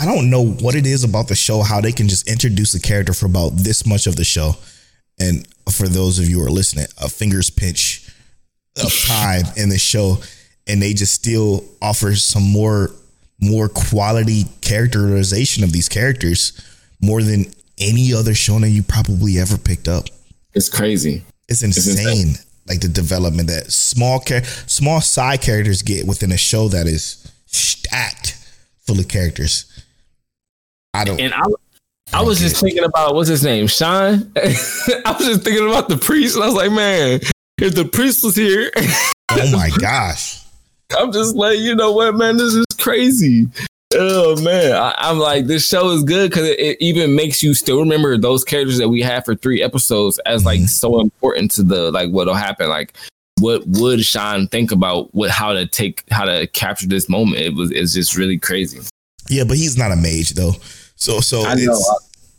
I, 0.00 0.04
don't 0.06 0.30
know 0.30 0.44
what 0.44 0.74
it 0.74 0.86
is 0.86 1.04
about 1.04 1.28
the 1.28 1.34
show, 1.34 1.62
how 1.62 1.80
they 1.80 1.92
can 1.92 2.08
just 2.08 2.28
introduce 2.28 2.74
a 2.74 2.80
character 2.80 3.12
for 3.12 3.26
about 3.26 3.50
this 3.56 3.84
much 3.86 4.06
of 4.06 4.16
the 4.16 4.24
show. 4.24 4.52
And 5.20 5.46
for 5.70 5.88
those 5.88 6.18
of 6.18 6.28
you 6.28 6.38
who 6.40 6.46
are 6.46 6.50
listening, 6.50 6.86
a 7.00 7.08
fingers 7.08 7.50
pinch 7.50 8.08
of 8.82 8.92
time 9.06 9.44
in 9.56 9.68
the 9.68 9.78
show, 9.78 10.18
and 10.66 10.80
they 10.80 10.94
just 10.94 11.14
still 11.14 11.64
offer 11.80 12.14
some 12.14 12.42
more 12.50 12.90
more 13.40 13.68
quality 13.68 14.44
characterization 14.60 15.64
of 15.64 15.72
these 15.72 15.88
characters 15.88 16.52
more 17.00 17.22
than 17.22 17.44
any 17.78 18.14
other 18.14 18.30
shonen 18.32 18.70
you 18.70 18.82
probably 18.84 19.36
ever 19.38 19.58
picked 19.58 19.88
up. 19.88 20.04
it's 20.54 20.68
crazy 20.68 21.24
It's 21.48 21.62
insane. 21.64 22.06
insane. 22.28 22.34
Like 22.68 22.80
the 22.80 22.88
development 22.88 23.48
that 23.48 23.72
small 23.72 24.20
char- 24.20 24.44
small 24.44 25.00
side 25.00 25.40
characters 25.40 25.82
get 25.82 26.06
within 26.06 26.30
a 26.30 26.36
show 26.36 26.68
that 26.68 26.86
is 26.86 27.28
stacked 27.46 28.36
full 28.86 28.98
of 28.98 29.08
characters. 29.08 29.66
I 30.94 31.04
don't. 31.04 31.20
and 31.20 31.32
i 31.34 31.42
I 32.14 32.22
was 32.22 32.38
just 32.40 32.60
thinking 32.60 32.84
about 32.84 33.14
what's 33.14 33.28
his 33.30 33.42
name, 33.42 33.66
Sean. 33.66 34.30
I 34.36 35.14
was 35.18 35.24
just 35.26 35.42
thinking 35.44 35.66
about 35.66 35.88
the 35.88 35.96
priest, 35.96 36.34
and 36.34 36.44
I 36.44 36.46
was 36.46 36.54
like, 36.56 36.70
man, 36.72 37.20
if 37.58 37.74
the 37.74 37.86
priest 37.86 38.22
was 38.22 38.36
here, 38.36 38.70
oh 39.30 39.50
my 39.52 39.70
gosh. 39.78 40.38
I'm 40.98 41.10
just 41.10 41.34
like, 41.34 41.58
you 41.58 41.74
know 41.74 41.92
what, 41.92 42.14
man, 42.16 42.36
this 42.36 42.52
is 42.52 42.66
crazy. 42.78 43.46
Oh 43.94 44.38
man, 44.42 44.72
I, 44.72 44.94
I'm 44.98 45.18
like, 45.18 45.46
this 45.46 45.66
show 45.66 45.90
is 45.90 46.02
good 46.04 46.30
because 46.30 46.48
it, 46.48 46.58
it 46.58 46.76
even 46.80 47.14
makes 47.14 47.42
you 47.42 47.54
still 47.54 47.80
remember 47.80 48.18
those 48.18 48.44
characters 48.44 48.76
that 48.78 48.88
we 48.90 49.00
had 49.00 49.24
for 49.24 49.34
three 49.34 49.62
episodes 49.62 50.18
as 50.26 50.44
like 50.44 50.60
Mhm. 50.60 50.68
so 50.68 51.00
important 51.00 51.50
to 51.52 51.62
the 51.62 51.90
like 51.92 52.10
what'll 52.10 52.34
happen. 52.34 52.68
Like, 52.68 52.94
what 53.42 53.66
would 53.66 54.04
Sean 54.04 54.46
think 54.48 54.70
about 54.70 55.12
what 55.14 55.30
how 55.30 55.52
to 55.52 55.66
take 55.66 56.04
how 56.10 56.24
to 56.24 56.46
capture 56.46 56.86
this 56.86 57.08
moment? 57.08 57.42
It 57.42 57.54
was 57.54 57.70
it's 57.70 57.92
just 57.92 58.16
really 58.16 58.38
crazy. 58.38 58.80
Yeah, 59.28 59.44
but 59.44 59.56
he's 59.56 59.76
not 59.76 59.92
a 59.92 59.96
mage 59.96 60.30
though. 60.30 60.52
So 60.94 61.20
so 61.20 61.44
I 61.44 61.54
know. 61.54 61.78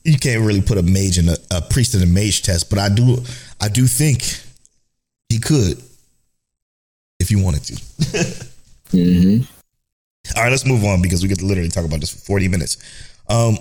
you 0.04 0.18
can't 0.18 0.46
really 0.46 0.62
put 0.62 0.78
a 0.78 0.82
mage 0.82 1.18
in 1.18 1.30
a, 1.30 1.36
a 1.52 1.62
priest 1.62 1.94
in 1.94 2.02
a 2.02 2.06
mage 2.06 2.42
test. 2.44 2.70
But 2.70 2.80
I 2.80 2.90
do 2.90 3.18
I 3.60 3.68
do 3.68 3.86
think 3.86 4.24
he 5.30 5.40
could 5.40 5.82
if 7.20 7.30
you 7.30 7.44
wanted 7.44 7.64
to. 7.64 8.46
Mm-hmm. 8.94 9.44
All 10.38 10.44
right, 10.44 10.52
let's 10.52 10.68
move 10.68 10.84
on 10.84 11.02
because 11.02 11.24
we 11.24 11.28
get 11.28 11.40
to 11.40 11.46
literally 11.46 11.70
talk 11.70 11.84
about 11.84 12.00
this 12.00 12.12
for 12.12 12.20
40 12.20 12.48
minutes. 12.48 12.78
Um, 13.28 13.58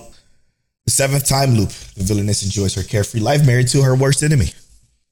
the 0.84 0.90
seventh 0.90 1.26
time 1.26 1.54
loop. 1.54 1.70
The 1.70 2.04
villainess 2.04 2.42
enjoys 2.42 2.74
her 2.74 2.82
carefree 2.82 3.20
life 3.20 3.46
married 3.46 3.68
to 3.68 3.80
her 3.80 3.96
worst 3.96 4.22
enemy, 4.22 4.52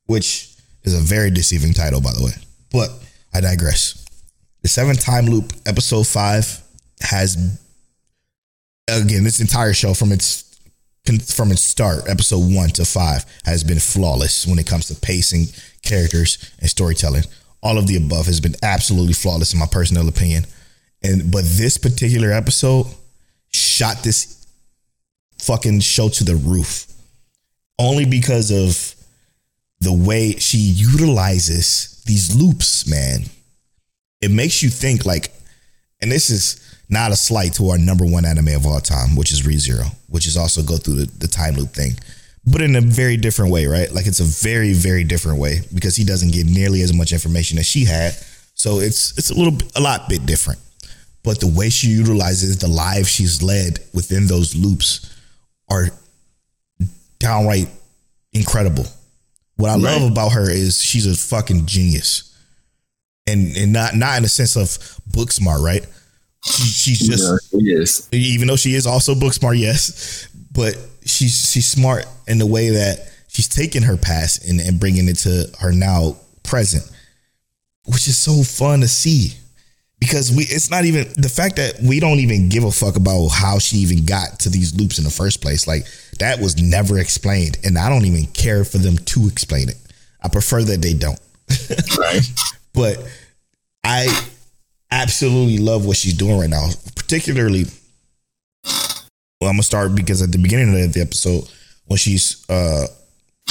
which 0.05 0.49
is 0.85 0.95
a 0.95 1.01
very 1.01 1.31
deceiving 1.31 1.72
title, 1.72 2.01
by 2.01 2.12
the 2.12 2.24
way. 2.24 2.33
But 2.72 2.91
I 3.35 3.41
digress. 3.41 4.05
The 4.62 4.68
Seven 4.68 4.97
Time 4.97 5.26
Loop, 5.26 5.53
episode 5.66 6.07
five, 6.07 6.62
has 7.01 7.59
again 8.89 9.24
this 9.24 9.41
entire 9.41 9.72
show 9.72 9.95
from 9.95 10.12
its 10.12 10.45
from 11.35 11.51
its 11.51 11.62
start, 11.62 12.09
episode 12.09 12.55
one 12.55 12.68
to 12.70 12.85
five, 12.85 13.24
has 13.45 13.64
been 13.64 13.78
flawless 13.78 14.47
when 14.47 14.59
it 14.59 14.66
comes 14.66 14.87
to 14.89 14.95
pacing, 14.95 15.47
characters, 15.83 16.53
and 16.61 16.68
storytelling. 16.68 17.24
All 17.62 17.78
of 17.78 17.87
the 17.87 17.97
above 17.97 18.26
has 18.26 18.41
been 18.41 18.55
absolutely 18.62 19.12
flawless 19.12 19.53
in 19.53 19.59
my 19.59 19.66
personal 19.66 20.09
opinion. 20.09 20.45
And 21.03 21.31
but 21.31 21.45
this 21.45 21.78
particular 21.78 22.33
episode 22.33 22.87
shot 23.53 24.03
this 24.03 24.47
fucking 25.39 25.81
show 25.81 26.09
to 26.11 26.24
the 26.24 26.37
roof. 26.37 26.87
Only 27.78 28.05
because 28.05 28.51
of 28.51 28.95
the 29.81 29.93
way 29.93 30.33
she 30.37 30.59
utilizes 30.59 32.03
these 32.07 32.35
loops, 32.35 32.87
man. 32.87 33.24
It 34.20 34.31
makes 34.31 34.62
you 34.62 34.68
think 34.68 35.07
like, 35.07 35.33
and 36.03 36.11
this 36.12 36.31
is 36.31 36.61
not 36.89 37.12
a 37.12 37.16
slight 37.16 37.55
to 37.55 37.70
our 37.70 37.78
number 37.78 38.05
one 38.05 38.24
anime 38.24 38.49
of 38.49 38.66
all 38.66 38.81
time, 38.81 39.16
which 39.16 39.33
is 39.33 39.43
ReZero, 39.43 39.95
which 40.09 40.26
is 40.26 40.37
also 40.37 40.62
go 40.62 40.76
through 40.76 40.95
the, 40.97 41.07
the 41.18 41.28
time 41.28 41.55
loop 41.55 41.70
thing, 41.70 41.93
but 42.45 42.61
in 42.61 42.76
a 42.76 42.81
very 42.81 43.16
different 43.16 43.53
way, 43.53 43.66
right? 43.66 43.91
Like 43.93 44.07
it's 44.07 44.20
a 44.20 44.24
very, 44.24 44.72
very 44.72 45.05
different 45.05 45.39
way 45.39 45.61
because 45.72 45.97
he 45.97 46.05
doesn't 46.05 46.33
get 46.33 46.47
nearly 46.47 46.83
as 46.83 46.93
much 46.93 47.12
information 47.12 47.59
as 47.59 47.66
she 47.66 47.85
had. 47.85 48.14
So 48.55 48.81
it's 48.81 49.16
it's 49.16 49.31
a 49.31 49.35
little 49.35 49.57
a 49.76 49.81
lot 49.81 50.09
bit 50.09 50.26
different. 50.26 50.59
But 51.22 51.41
the 51.41 51.47
way 51.47 51.68
she 51.70 51.89
utilizes 51.89 52.59
the 52.59 52.68
lives 52.68 53.09
she's 53.09 53.43
led 53.43 53.78
within 53.95 54.26
those 54.26 54.57
loops 54.57 55.14
are 55.68 55.89
downright 57.18 57.68
incredible. 58.33 58.87
What 59.61 59.70
I 59.70 59.74
Right. 59.74 59.82
love 60.00 60.11
about 60.11 60.32
her 60.32 60.50
is 60.50 60.80
she's 60.80 61.06
a 61.06 61.14
fucking 61.16 61.66
genius. 61.66 62.24
And 63.26 63.56
and 63.56 63.72
not 63.72 63.94
not 63.94 64.16
in 64.16 64.22
the 64.22 64.28
sense 64.28 64.56
of 64.56 64.78
book 65.06 65.30
smart, 65.32 65.61
right? 65.61 65.84
She, 66.44 66.94
she's 66.94 67.06
just 67.06 67.52
it 67.52 67.58
is. 67.58 68.08
even 68.12 68.48
though 68.48 68.56
she 68.56 68.74
is 68.74 68.86
also 68.86 69.14
book 69.14 69.34
smart, 69.34 69.56
yes, 69.58 70.26
but 70.52 70.74
she's 71.04 71.50
she's 71.50 71.66
smart 71.70 72.06
in 72.26 72.38
the 72.38 72.46
way 72.46 72.70
that 72.70 73.11
she's 73.28 73.46
taking 73.48 73.82
her 73.82 73.96
past 73.96 74.48
and, 74.48 74.58
and 74.61 74.80
bringing 74.80 75.06
it 75.08 75.18
to 75.18 75.50
her 75.61 75.70
now 75.70 76.16
present, 76.42 76.82
which 77.84 78.08
is 78.08 78.16
so 78.16 78.42
fun 78.42 78.80
to 78.80 78.88
see. 78.88 79.34
Because 80.00 80.32
we, 80.34 80.44
it's 80.44 80.70
not 80.70 80.86
even 80.86 81.12
the 81.18 81.28
fact 81.28 81.56
that 81.56 81.74
we 81.82 82.00
don't 82.00 82.20
even 82.20 82.48
give 82.48 82.64
a 82.64 82.70
fuck 82.72 82.96
about 82.96 83.28
how 83.28 83.58
she 83.58 83.76
even 83.76 84.06
got 84.06 84.40
to 84.40 84.48
these 84.48 84.74
loops 84.74 84.96
in 84.96 85.04
the 85.04 85.11
first 85.11 85.42
place. 85.42 85.66
Like 85.66 85.84
that 86.20 86.40
was 86.40 86.60
never 86.60 86.98
explained, 86.98 87.58
and 87.64 87.76
I 87.76 87.88
don't 87.88 88.06
even 88.06 88.26
care 88.26 88.64
for 88.64 88.78
them 88.78 88.96
to 88.96 89.26
explain 89.26 89.68
it. 89.68 89.76
I 90.22 90.28
prefer 90.28 90.62
that 90.62 90.82
they 90.82 90.94
don't 90.94 91.18
Right. 91.98 92.22
but 92.74 92.98
I 93.84 94.06
absolutely 94.90 95.58
love 95.58 95.86
what 95.86 95.96
she's 95.96 96.14
doing 96.14 96.38
right 96.38 96.50
now. 96.50 96.68
Particularly, 96.94 97.64
well, 98.64 99.50
I'm 99.50 99.54
gonna 99.54 99.62
start 99.62 99.94
because 99.94 100.22
at 100.22 100.32
the 100.32 100.38
beginning 100.38 100.68
of 100.82 100.92
the 100.92 101.00
episode, 101.00 101.50
when 101.86 101.96
she's 101.96 102.48
uh 102.48 102.86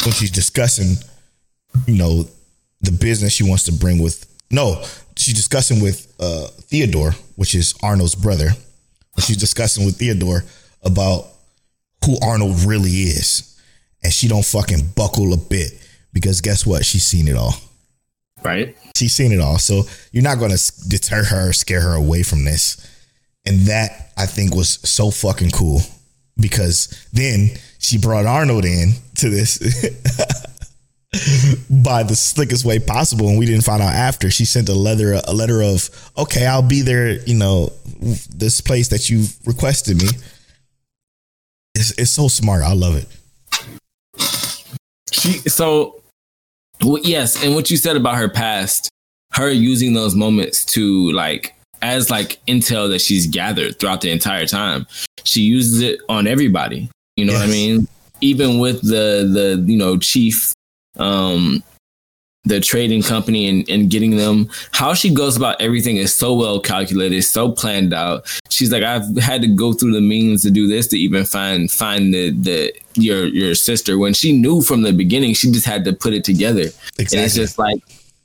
when 0.03 0.13
she's 0.13 0.31
discussing, 0.31 0.95
you 1.87 1.97
know, 1.97 2.27
the 2.81 2.91
business 2.91 3.33
she 3.33 3.43
wants 3.43 3.63
to 3.65 3.71
bring 3.73 4.01
with 4.01 4.25
no, 4.51 4.83
she's 5.17 5.33
discussing 5.35 5.81
with 5.81 6.13
uh 6.19 6.47
Theodore, 6.47 7.11
which 7.35 7.55
is 7.55 7.73
Arnold's 7.83 8.15
brother. 8.15 8.49
She's 9.19 9.37
discussing 9.37 9.85
with 9.85 9.97
Theodore 9.97 10.45
about 10.83 11.27
who 12.05 12.17
Arnold 12.21 12.63
really 12.63 12.91
is, 12.91 13.59
and 14.03 14.11
she 14.13 14.27
don't 14.27 14.45
fucking 14.45 14.93
buckle 14.95 15.33
a 15.33 15.37
bit 15.37 15.71
because 16.13 16.41
guess 16.41 16.65
what? 16.65 16.85
She's 16.85 17.03
seen 17.03 17.27
it 17.27 17.35
all 17.35 17.53
Right. 18.43 18.75
she's 18.95 19.13
seen 19.13 19.31
it 19.33 19.39
all. 19.41 19.57
So 19.59 19.83
you're 20.11 20.23
not 20.23 20.39
going 20.39 20.51
to 20.55 20.71
deter 20.87 21.23
her, 21.25 21.49
or 21.49 21.53
scare 21.53 21.81
her 21.81 21.93
away 21.93 22.23
from 22.23 22.45
this. 22.45 22.77
And 23.45 23.61
that 23.67 24.11
I 24.17 24.25
think 24.25 24.55
was 24.55 24.79
so 24.87 25.11
fucking 25.11 25.51
cool 25.51 25.81
because 26.37 26.87
then 27.11 27.51
she 27.79 27.97
brought 27.97 28.25
Arnold 28.25 28.65
in 28.65 28.93
to 29.15 29.29
this 29.29 29.57
by 31.69 32.03
the 32.03 32.15
slickest 32.15 32.65
way 32.65 32.79
possible, 32.79 33.27
and 33.29 33.39
we 33.39 33.45
didn't 33.45 33.63
find 33.63 33.81
out 33.81 33.93
after. 33.93 34.29
She 34.29 34.45
sent 34.45 34.69
a 34.69 34.73
letter, 34.73 35.19
a 35.25 35.33
letter 35.33 35.61
of, 35.61 35.89
"Okay, 36.17 36.45
I'll 36.45 36.61
be 36.61 36.81
there." 36.81 37.13
You 37.25 37.35
know, 37.35 37.73
this 38.29 38.61
place 38.61 38.89
that 38.89 39.09
you 39.09 39.25
requested 39.45 39.97
me. 40.01 40.09
It's 41.79 41.91
it's 41.91 42.11
so 42.11 42.27
smart. 42.27 42.61
I 42.61 42.73
love 42.73 42.97
it. 42.97 43.07
She 45.13 45.33
so 45.49 46.01
well, 46.83 46.99
yes, 47.01 47.41
and 47.41 47.55
what 47.55 47.71
you 47.71 47.77
said 47.77 47.95
about 47.95 48.17
her 48.17 48.27
past, 48.27 48.89
her 49.33 49.49
using 49.49 49.93
those 49.93 50.13
moments 50.13 50.65
to 50.73 51.09
like 51.11 51.55
as 51.81 52.09
like 52.09 52.37
intel 52.47 52.89
that 52.89 52.99
she's 52.99 53.27
gathered 53.27 53.79
throughout 53.79 54.01
the 54.01 54.11
entire 54.11 54.45
time. 54.45 54.87
She 55.23 55.41
uses 55.41 55.79
it 55.81 56.01
on 56.09 56.27
everybody. 56.27 56.89
You 57.15 57.23
know 57.23 57.33
what 57.33 57.43
I 57.43 57.47
mean? 57.47 57.87
Even 58.19 58.59
with 58.59 58.81
the 58.81 59.29
the 59.31 59.63
you 59.65 59.77
know 59.77 59.97
chief 59.97 60.53
um 60.97 61.63
the 62.49 62.59
trading 62.59 63.01
company 63.01 63.47
and, 63.47 63.69
and 63.69 63.89
getting 63.89 64.17
them. 64.17 64.49
How 64.71 64.93
she 64.93 65.13
goes 65.13 65.37
about 65.37 65.61
everything 65.61 65.97
is 65.97 66.13
so 66.13 66.33
well 66.33 66.59
calculated 66.59 67.21
so 67.21 67.51
planned 67.51 67.93
out. 67.93 68.27
She's 68.49 68.71
like 68.71 68.83
i've 68.83 69.17
had 69.17 69.41
to 69.41 69.47
go 69.47 69.71
through 69.71 69.93
the 69.93 70.01
means 70.01 70.41
to 70.43 70.51
do 70.51 70.67
this 70.67 70.87
to 70.87 70.97
even 70.97 71.23
find 71.25 71.71
find 71.71 72.13
the 72.13 72.31
the 72.31 72.73
your 72.95 73.27
your 73.27 73.55
sister. 73.55 73.97
When 73.97 74.13
she 74.13 74.33
knew 74.33 74.61
from 74.61 74.81
the 74.81 74.91
beginning 74.91 75.33
she 75.33 75.51
just 75.51 75.65
had 75.65 75.85
to 75.85 75.93
put 75.93 76.13
it 76.13 76.23
together. 76.23 76.67
Exactly. 76.97 77.17
and 77.17 77.25
it's 77.25 77.35
just 77.35 77.57
like 77.57 77.81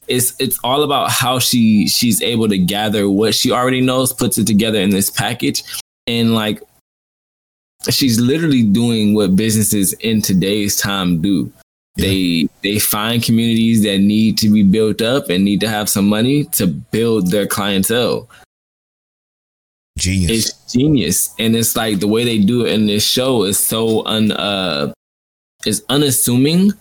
it's 0.09 0.35
it's 0.41 0.59
all 0.65 0.83
about 0.83 1.11
how 1.11 1.39
she 1.39 1.87
she's 1.87 2.21
able 2.23 2.49
to 2.49 2.59
gather 2.59 3.09
what 3.09 3.35
she 3.35 3.53
already 3.53 3.81
knows 3.81 4.13
puts 4.13 4.39
it 4.39 4.47
together 4.47 4.81
in 4.81 4.91
this 4.91 5.11
package. 5.11 5.63
And 6.07 6.35
like 6.35 6.63
she's 7.91 8.19
literally 8.19 8.63
doing 8.63 9.15
what 9.15 9.37
businesses 9.37 9.93
in 9.95 10.23
today's 10.23 10.77
time 10.77 11.21
do 11.21 11.53
they 11.97 12.49
they 12.63 12.79
find 12.79 13.23
communities 13.23 13.83
that 13.85 13.99
need 13.99 14.37
to 14.39 14.53
be 14.53 14.63
built 14.63 15.01
up 15.01 15.29
and 15.29 15.45
need 15.45 15.61
to 15.61 15.69
have 15.69 15.89
some 15.89 16.09
money 16.09 16.45
to 16.45 16.67
build 16.67 17.31
their 17.31 17.47
clientele. 17.47 18.29
Genius. 19.97 20.31
it's 20.49 20.73
genius. 20.73 21.35
And 21.39 21.55
it's 21.55 21.77
like 21.77 22.01
the 22.01 22.09
way 22.09 22.25
they 22.25 22.39
do 22.39 22.67
it 22.67 22.73
in 22.73 22.87
this 22.87 23.09
show 23.09 23.45
is 23.45 23.59
so 23.59 24.05
un 24.07 24.33
uh 24.33 24.93
is 25.65 25.85
unassuming 25.89 26.73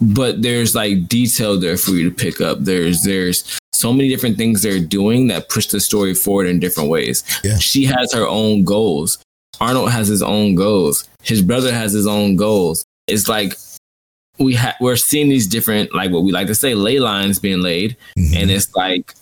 but 0.00 0.42
there's 0.42 0.74
like 0.74 1.08
detail 1.08 1.58
there 1.58 1.76
for 1.76 1.92
you 1.92 2.08
to 2.08 2.14
pick 2.14 2.40
up. 2.40 2.58
There's 2.60 3.02
there's 3.02 3.58
so 3.72 3.92
many 3.92 4.08
different 4.08 4.36
things 4.36 4.62
they're 4.62 4.80
doing 4.80 5.28
that 5.28 5.48
push 5.48 5.66
the 5.66 5.80
story 5.80 6.14
forward 6.14 6.46
in 6.46 6.60
different 6.60 6.88
ways. 6.88 7.22
Yeah. 7.44 7.58
she 7.58 7.84
has 7.84 8.12
her 8.12 8.26
own 8.26 8.64
goals. 8.64 9.18
Arnold 9.60 9.90
has 9.90 10.08
his 10.08 10.22
own 10.22 10.54
goals. 10.54 11.08
His 11.22 11.42
brother 11.42 11.72
has 11.72 11.92
his 11.92 12.06
own 12.06 12.36
goals. 12.36 12.84
It's 13.06 13.28
like 13.28 13.54
we 14.38 14.54
ha- 14.54 14.76
we're 14.80 14.96
seeing 14.96 15.28
these 15.28 15.46
different 15.46 15.94
like 15.94 16.10
what 16.10 16.22
we 16.22 16.32
like 16.32 16.46
to 16.46 16.54
say 16.54 16.74
ley 16.74 16.98
lines 16.98 17.38
being 17.38 17.60
laid 17.60 17.96
Mhm. 18.16 18.36
and 18.36 18.50
it's 18.50 18.74
like 18.74 19.14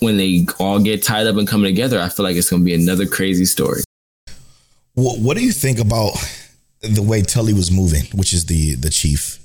when 0.00 0.16
they 0.16 0.46
all 0.58 0.78
get 0.80 1.02
tied 1.02 1.26
up 1.26 1.36
and 1.36 1.46
come 1.46 1.62
together, 1.62 2.00
I 2.00 2.08
feel 2.08 2.24
like 2.24 2.34
it's 2.36 2.48
gonna 2.50 2.64
be 2.64 2.74
another 2.74 3.06
crazy 3.06 3.44
story. 3.44 3.82
What, 4.94 5.18
what 5.20 5.36
do 5.36 5.44
you 5.44 5.52
think 5.52 5.78
about 5.78 6.12
the 6.80 7.02
way 7.02 7.20
Tully 7.22 7.52
was 7.52 7.70
moving, 7.70 8.04
which 8.14 8.32
is 8.32 8.46
the 8.46 8.74
the 8.76 8.90
chief? 8.90 9.38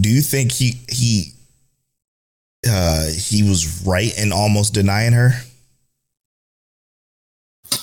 Do 0.00 0.08
you 0.08 0.22
think 0.22 0.52
he 0.52 0.80
he 0.90 1.32
uh 2.66 3.08
he 3.10 3.42
was 3.42 3.84
right 3.86 4.16
in 4.18 4.32
almost 4.32 4.72
denying 4.74 5.12
her? 5.12 5.32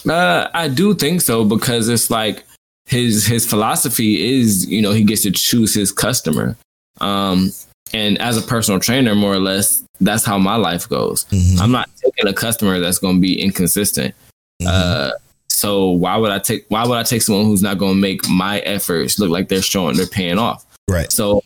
Uh, 0.08 0.50
I 0.54 0.68
do 0.68 0.94
think 0.94 1.22
so 1.22 1.44
because 1.46 1.88
it's 1.90 2.10
like 2.10 2.44
his 2.88 3.26
his 3.26 3.46
philosophy 3.46 4.40
is 4.40 4.66
you 4.66 4.82
know 4.82 4.92
he 4.92 5.04
gets 5.04 5.22
to 5.24 5.32
choose 5.32 5.74
his 5.74 5.92
customer, 5.92 6.56
um, 7.02 7.52
and 7.94 8.18
as 8.20 8.38
a 8.38 8.42
personal 8.42 8.80
trainer, 8.80 9.14
more 9.14 9.34
or 9.34 9.40
less, 9.40 9.84
that's 10.02 10.26
how 10.26 10.38
my 10.38 10.56
life 10.56 10.90
goes. 10.90 11.26
Mhm. 11.26 11.60
I'm 11.60 11.72
not 11.72 11.90
taking 12.04 12.28
a 12.28 12.34
customer 12.34 12.80
that's 12.80 12.98
going 12.98 13.18
to 13.18 13.22
be 13.22 13.40
inconsistent. 13.40 14.16
Mhm. 14.62 14.68
Uh, 14.68 15.12
so 15.50 15.90
why 15.90 16.16
would 16.18 16.32
I 16.32 16.40
take 16.40 16.66
why 16.70 16.86
would 16.86 16.98
I 16.98 17.04
take 17.04 17.22
someone 17.22 17.46
who's 17.46 17.62
not 17.62 17.78
going 17.78 17.94
to 17.96 18.00
make 18.00 18.28
my 18.30 18.60
efforts 18.60 19.20
look 19.20 19.30
like 19.30 19.50
they're 19.50 19.62
showing 19.62 19.98
they're 19.98 20.08
paying 20.08 20.38
off? 20.38 20.66
right. 20.90 21.12
So 21.12 21.44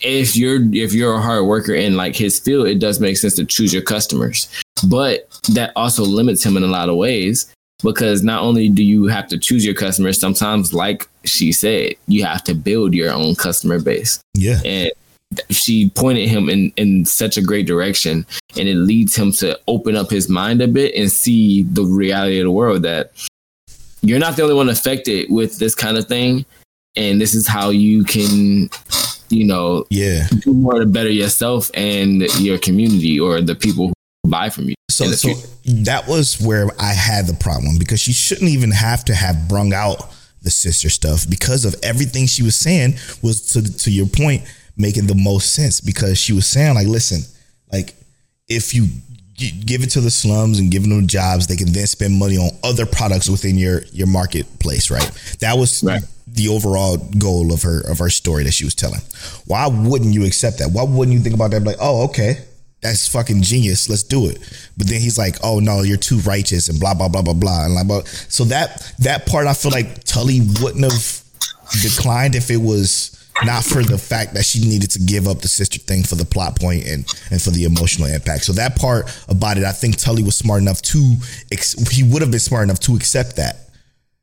if 0.00 0.36
you're 0.36 0.60
if 0.74 0.92
you're 0.92 1.14
a 1.14 1.20
hard 1.22 1.44
worker 1.46 1.74
in 1.74 1.96
like 1.96 2.16
his 2.16 2.40
field, 2.40 2.66
it 2.66 2.78
does 2.80 2.98
make 2.98 3.16
sense 3.16 3.34
to 3.34 3.44
choose 3.44 3.72
your 3.72 3.82
customers. 3.82 4.48
But 4.86 5.28
that 5.50 5.72
also 5.76 6.02
limits 6.04 6.44
him 6.44 6.56
in 6.56 6.62
a 6.64 6.68
lot 6.68 6.88
of 6.88 6.96
ways 6.96 7.46
because 7.82 8.22
not 8.22 8.42
only 8.42 8.68
do 8.68 8.82
you 8.84 9.06
have 9.06 9.28
to 9.28 9.38
choose 9.38 9.64
your 9.64 9.74
customers, 9.74 10.18
sometimes 10.18 10.72
like 10.72 11.08
she 11.24 11.52
said, 11.52 11.94
you 12.06 12.24
have 12.24 12.44
to 12.44 12.54
build 12.54 12.94
your 12.94 13.12
own 13.12 13.34
customer 13.34 13.80
base. 13.80 14.20
Yeah. 14.34 14.60
And 14.64 14.90
she 15.50 15.90
pointed 15.90 16.28
him 16.28 16.48
in 16.48 16.72
in 16.76 17.04
such 17.04 17.36
a 17.36 17.42
great 17.42 17.66
direction 17.66 18.26
and 18.58 18.68
it 18.68 18.74
leads 18.74 19.14
him 19.14 19.30
to 19.30 19.58
open 19.68 19.94
up 19.94 20.10
his 20.10 20.28
mind 20.28 20.60
a 20.60 20.66
bit 20.66 20.92
and 20.96 21.10
see 21.10 21.62
the 21.62 21.84
reality 21.84 22.40
of 22.40 22.44
the 22.46 22.50
world 22.50 22.82
that 22.82 23.12
you're 24.02 24.18
not 24.18 24.34
the 24.34 24.42
only 24.42 24.56
one 24.56 24.68
affected 24.68 25.30
with 25.30 25.58
this 25.60 25.74
kind 25.74 25.96
of 25.96 26.08
thing 26.08 26.44
and 26.96 27.20
this 27.20 27.32
is 27.32 27.46
how 27.46 27.70
you 27.70 28.02
can 28.02 28.68
you 29.28 29.44
know, 29.44 29.86
Yeah. 29.90 30.26
do 30.40 30.52
more 30.52 30.80
to 30.80 30.86
better 30.86 31.08
yourself 31.10 31.70
and 31.74 32.22
your 32.40 32.58
community 32.58 33.20
or 33.20 33.40
the 33.40 33.54
people 33.54 33.86
who 33.88 33.92
buy 34.30 34.50
from 34.50 34.68
you. 34.68 34.74
So, 34.90 35.04
so 35.12 35.34
future. 35.34 35.48
that 35.84 36.08
was 36.08 36.40
where 36.40 36.68
I 36.78 36.92
had 36.92 37.26
the 37.26 37.34
problem 37.34 37.78
because 37.78 38.00
she 38.00 38.12
shouldn't 38.12 38.50
even 38.50 38.70
have 38.70 39.04
to 39.06 39.14
have 39.14 39.48
brung 39.48 39.72
out 39.72 40.12
the 40.42 40.50
sister 40.50 40.88
stuff 40.88 41.28
because 41.28 41.64
of 41.64 41.74
everything 41.82 42.26
she 42.26 42.42
was 42.42 42.56
saying 42.56 42.94
was 43.22 43.52
to 43.52 43.78
to 43.78 43.90
your 43.90 44.06
point 44.06 44.42
making 44.76 45.06
the 45.06 45.14
most 45.14 45.52
sense 45.54 45.80
because 45.80 46.16
she 46.18 46.32
was 46.32 46.46
saying 46.46 46.74
like 46.74 46.86
listen 46.86 47.20
like 47.70 47.94
if 48.48 48.74
you 48.74 48.88
give 49.66 49.82
it 49.82 49.90
to 49.90 50.00
the 50.00 50.10
slums 50.10 50.58
and 50.58 50.70
giving 50.70 50.88
them 50.90 51.06
jobs 51.06 51.46
they 51.46 51.56
can 51.56 51.70
then 51.72 51.86
spend 51.86 52.18
money 52.18 52.38
on 52.38 52.50
other 52.64 52.86
products 52.86 53.28
within 53.28 53.58
your 53.58 53.82
your 53.92 54.06
marketplace 54.06 54.90
right 54.90 55.10
that 55.40 55.58
was 55.58 55.82
Right. 55.84 56.02
the 56.26 56.48
overall 56.48 56.96
goal 56.96 57.52
of 57.52 57.62
her 57.62 57.80
of 57.82 57.98
her 57.98 58.08
story 58.10 58.44
that 58.44 58.52
she 58.52 58.64
was 58.64 58.74
telling 58.74 59.00
why 59.46 59.66
wouldn't 59.66 60.14
you 60.14 60.24
accept 60.24 60.58
that 60.60 60.70
why 60.72 60.82
wouldn't 60.84 61.14
you 61.14 61.22
think 61.22 61.34
about 61.34 61.50
that 61.50 61.64
like 61.64 61.76
oh 61.80 62.04
okay 62.04 62.38
that's 62.82 63.06
fucking 63.08 63.42
genius. 63.42 63.88
Let's 63.88 64.02
do 64.02 64.26
it. 64.28 64.38
But 64.76 64.88
then 64.88 65.00
he's 65.00 65.18
like, 65.18 65.36
oh 65.44 65.60
no, 65.60 65.82
you're 65.82 65.96
too 65.98 66.18
righteous 66.20 66.68
and 66.68 66.80
blah 66.80 66.94
blah 66.94 67.08
blah 67.08 67.22
blah 67.22 67.34
blah 67.34 67.64
and 67.66 67.74
like, 67.74 67.86
blah. 67.86 68.02
so 68.04 68.44
that 68.44 68.92
that 69.00 69.26
part 69.26 69.46
I 69.46 69.54
feel 69.54 69.70
like 69.72 70.04
Tully 70.04 70.40
wouldn't 70.62 70.84
have 70.90 71.22
declined 71.82 72.34
if 72.34 72.50
it 72.50 72.56
was 72.56 73.16
not 73.44 73.64
for 73.64 73.82
the 73.82 73.96
fact 73.96 74.34
that 74.34 74.44
she 74.44 74.60
needed 74.60 74.90
to 74.90 74.98
give 74.98 75.26
up 75.26 75.40
the 75.40 75.48
sister 75.48 75.78
thing 75.78 76.02
for 76.02 76.14
the 76.14 76.24
plot 76.26 76.58
point 76.60 76.86
and 76.86 77.06
and 77.30 77.40
for 77.40 77.50
the 77.50 77.64
emotional 77.64 78.06
impact. 78.08 78.44
So 78.44 78.52
that 78.54 78.76
part 78.76 79.10
about 79.28 79.56
it, 79.56 79.64
I 79.64 79.72
think 79.72 79.96
Tully 79.96 80.22
was 80.22 80.36
smart 80.36 80.60
enough 80.62 80.82
to 80.82 81.16
ex- 81.52 81.72
he 81.90 82.02
would 82.02 82.22
have 82.22 82.30
been 82.30 82.40
smart 82.40 82.64
enough 82.64 82.80
to 82.80 82.94
accept 82.96 83.36
that 83.36 83.56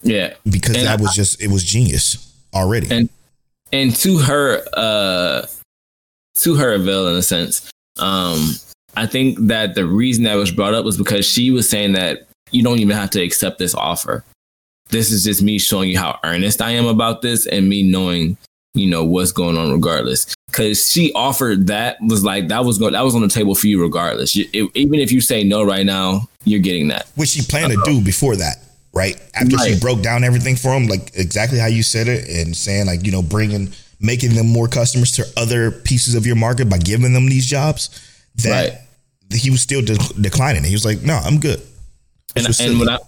yeah, 0.04 0.34
because 0.48 0.76
And 0.78 0.86
that 0.86 1.00
I- 1.00 1.02
was 1.02 1.16
just 1.16 1.42
it 1.42 1.50
was 1.50 1.64
genius 1.64 2.32
already. 2.54 2.88
and 2.92 3.10
and 3.72 3.96
to 3.98 4.18
her 4.20 4.64
uh 4.74 5.46
to 6.36 6.56
her 6.56 6.74
avail 6.74 7.08
in 7.08 7.16
a 7.18 7.22
sense 7.24 7.70
um 8.00 8.54
i 8.96 9.06
think 9.06 9.38
that 9.40 9.76
the 9.76 9.86
reason 9.86 10.24
that 10.24 10.36
was 10.36 10.52
brought 10.52 10.74
up 10.74 10.86
was 10.86 10.98
because 10.98 11.26
she 11.26 11.52
was 11.52 11.70
saying 11.70 11.94
that 11.94 12.28
you 12.52 12.64
don't 12.64 12.80
even 12.80 12.96
have 12.96 13.10
to 13.12 13.22
accept 13.22 13.60
this 13.60 13.76
offer. 13.76 14.24
This 14.90 15.12
is 15.12 15.26
just 15.26 15.42
me 15.42 15.60
showing 15.60 15.90
you 15.90 15.98
how 15.98 16.18
earnest 16.24 16.62
i 16.62 16.72
am 16.72 16.86
about 16.86 17.22
this 17.22 17.46
and 17.46 17.68
me 17.68 17.84
knowing 17.84 18.38
you 18.74 18.88
know 18.88 19.04
what's 19.04 19.32
going 19.32 19.58
on 19.58 19.72
regardless. 19.72 20.34
Because 20.48 20.90
she 20.90 21.12
offered 21.14 21.68
that 21.68 21.98
was 22.02 22.24
like 22.24 22.48
that 22.48 22.64
was 22.64 22.78
going 22.78 22.94
that 22.94 23.04
was 23.04 23.16
on 23.16 23.22
the 23.22 23.28
table 23.28 23.56
for 23.56 23.68
you 23.68 23.82
regardless. 23.82 24.36
You, 24.36 24.46
it, 24.54 24.72
even 24.76 25.00
if 25.00 25.12
you 25.12 25.20
say 25.20 25.44
no 25.44 25.64
right 25.64 25.86
now 25.86 26.30
you're 26.46 26.62
getting 26.62 26.88
that. 26.88 27.08
Which 27.16 27.30
she 27.30 27.42
planned 27.42 27.74
to 27.74 27.82
do 27.86 28.02
before 28.02 28.36
that, 28.38 28.58
right? 28.94 29.22
After 29.36 29.58
she 29.58 29.80
broke 29.80 30.02
down 30.02 30.24
everything 30.24 30.56
for 30.56 30.74
him, 30.74 30.88
like 30.88 31.12
exactly 31.16 31.60
how 31.60 31.68
you 31.68 31.84
said 31.84 32.08
it, 32.08 32.30
and 32.30 32.56
saying 32.56 32.86
like 32.86 33.06
you 33.06 33.12
know 33.12 33.22
bringing, 33.22 33.70
making 34.00 34.36
them 34.36 34.48
more 34.48 34.68
customers 34.68 35.12
to 35.14 35.26
other 35.38 35.72
pieces 35.72 36.16
of 36.16 36.26
your 36.26 36.36
market 36.36 36.70
by 36.70 36.78
giving 36.78 37.14
them 37.14 37.28
these 37.28 37.46
jobs. 37.46 37.90
That 38.44 38.88
he 39.34 39.50
was 39.50 39.62
still 39.62 39.82
de- 39.82 40.22
declining. 40.22 40.64
He 40.64 40.74
was 40.74 40.86
like, 40.86 41.02
"No, 41.02 41.16
I'm 41.16 41.40
good." 41.40 41.62
And, 42.36 42.48
and 42.60 42.80
when 42.80 42.90
I, 42.90 43.00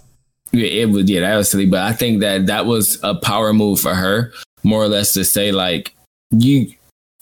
yeah, 0.51 0.67
it 0.67 0.89
was 0.89 1.09
yeah, 1.09 1.21
that 1.21 1.35
was 1.35 1.49
silly. 1.49 1.65
But 1.65 1.81
I 1.81 1.93
think 1.93 2.21
that 2.21 2.47
that 2.47 2.65
was 2.65 2.99
a 3.03 3.15
power 3.15 3.53
move 3.53 3.79
for 3.79 3.93
her, 3.93 4.33
more 4.63 4.81
or 4.83 4.87
less, 4.87 5.13
to 5.13 5.23
say 5.23 5.51
like 5.51 5.93
you, 6.31 6.73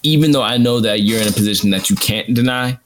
even 0.03 0.31
though 0.31 0.43
I 0.43 0.57
know 0.57 0.79
that 0.79 1.01
you're 1.01 1.21
in 1.21 1.27
a 1.27 1.33
position 1.33 1.69
that 1.71 1.89
you 1.89 1.95
can't 1.95 2.33
deny, 2.33 2.77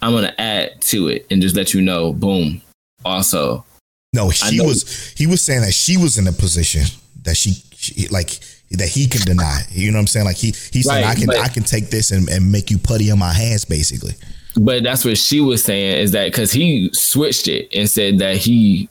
I'm 0.00 0.12
gonna 0.12 0.34
add 0.38 0.80
to 0.82 1.08
it 1.08 1.26
and 1.30 1.42
just 1.42 1.56
let 1.56 1.74
you 1.74 1.82
know, 1.82 2.12
boom. 2.12 2.62
Also, 3.04 3.64
no, 4.12 4.30
she 4.30 4.60
was. 4.60 5.12
He 5.16 5.26
was 5.26 5.42
saying 5.42 5.60
that 5.60 5.74
she 5.74 5.96
was 5.96 6.16
in 6.16 6.26
a 6.26 6.32
position 6.32 6.86
that 7.22 7.36
she, 7.36 7.62
she 7.74 8.08
like 8.08 8.40
that 8.72 8.88
he 8.88 9.06
can 9.06 9.22
deny. 9.22 9.62
You 9.70 9.90
know 9.90 9.96
what 9.96 10.02
I'm 10.02 10.06
saying? 10.08 10.26
Like 10.26 10.36
he 10.36 10.48
he 10.72 10.82
said, 10.82 11.02
Right, 11.02 11.04
"I 11.04 11.14
can 11.14 11.26
but- 11.26 11.38
I 11.38 11.48
can 11.48 11.62
take 11.62 11.90
this 11.90 12.10
and, 12.10 12.28
and 12.28 12.50
make 12.50 12.70
you 12.70 12.78
putty 12.78 13.10
on 13.10 13.18
my 13.18 13.32
hands," 13.32 13.64
basically. 13.64 14.14
but 14.60 14.82
that's 14.82 15.04
what 15.04 15.18
she 15.18 15.40
was 15.40 15.62
saying 15.62 15.98
is 15.98 16.12
that 16.12 16.26
because 16.26 16.52
he 16.52 16.90
switched 16.92 17.46
it 17.48 17.68
and 17.74 17.88
said 17.88 18.18
that 18.18 18.36
he, 18.36 18.88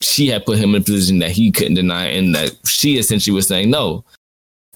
she 0.00 0.28
had 0.28 0.46
put 0.46 0.58
him 0.58 0.74
in 0.74 0.82
a 0.82 0.84
position 0.84 1.18
that 1.18 1.30
he 1.30 1.50
couldn't 1.50 1.74
deny, 1.74 2.06
and 2.06 2.34
that 2.34 2.56
she 2.66 2.98
essentially 2.98 3.34
was 3.34 3.46
saying, 3.48 3.70
no. 3.70 4.04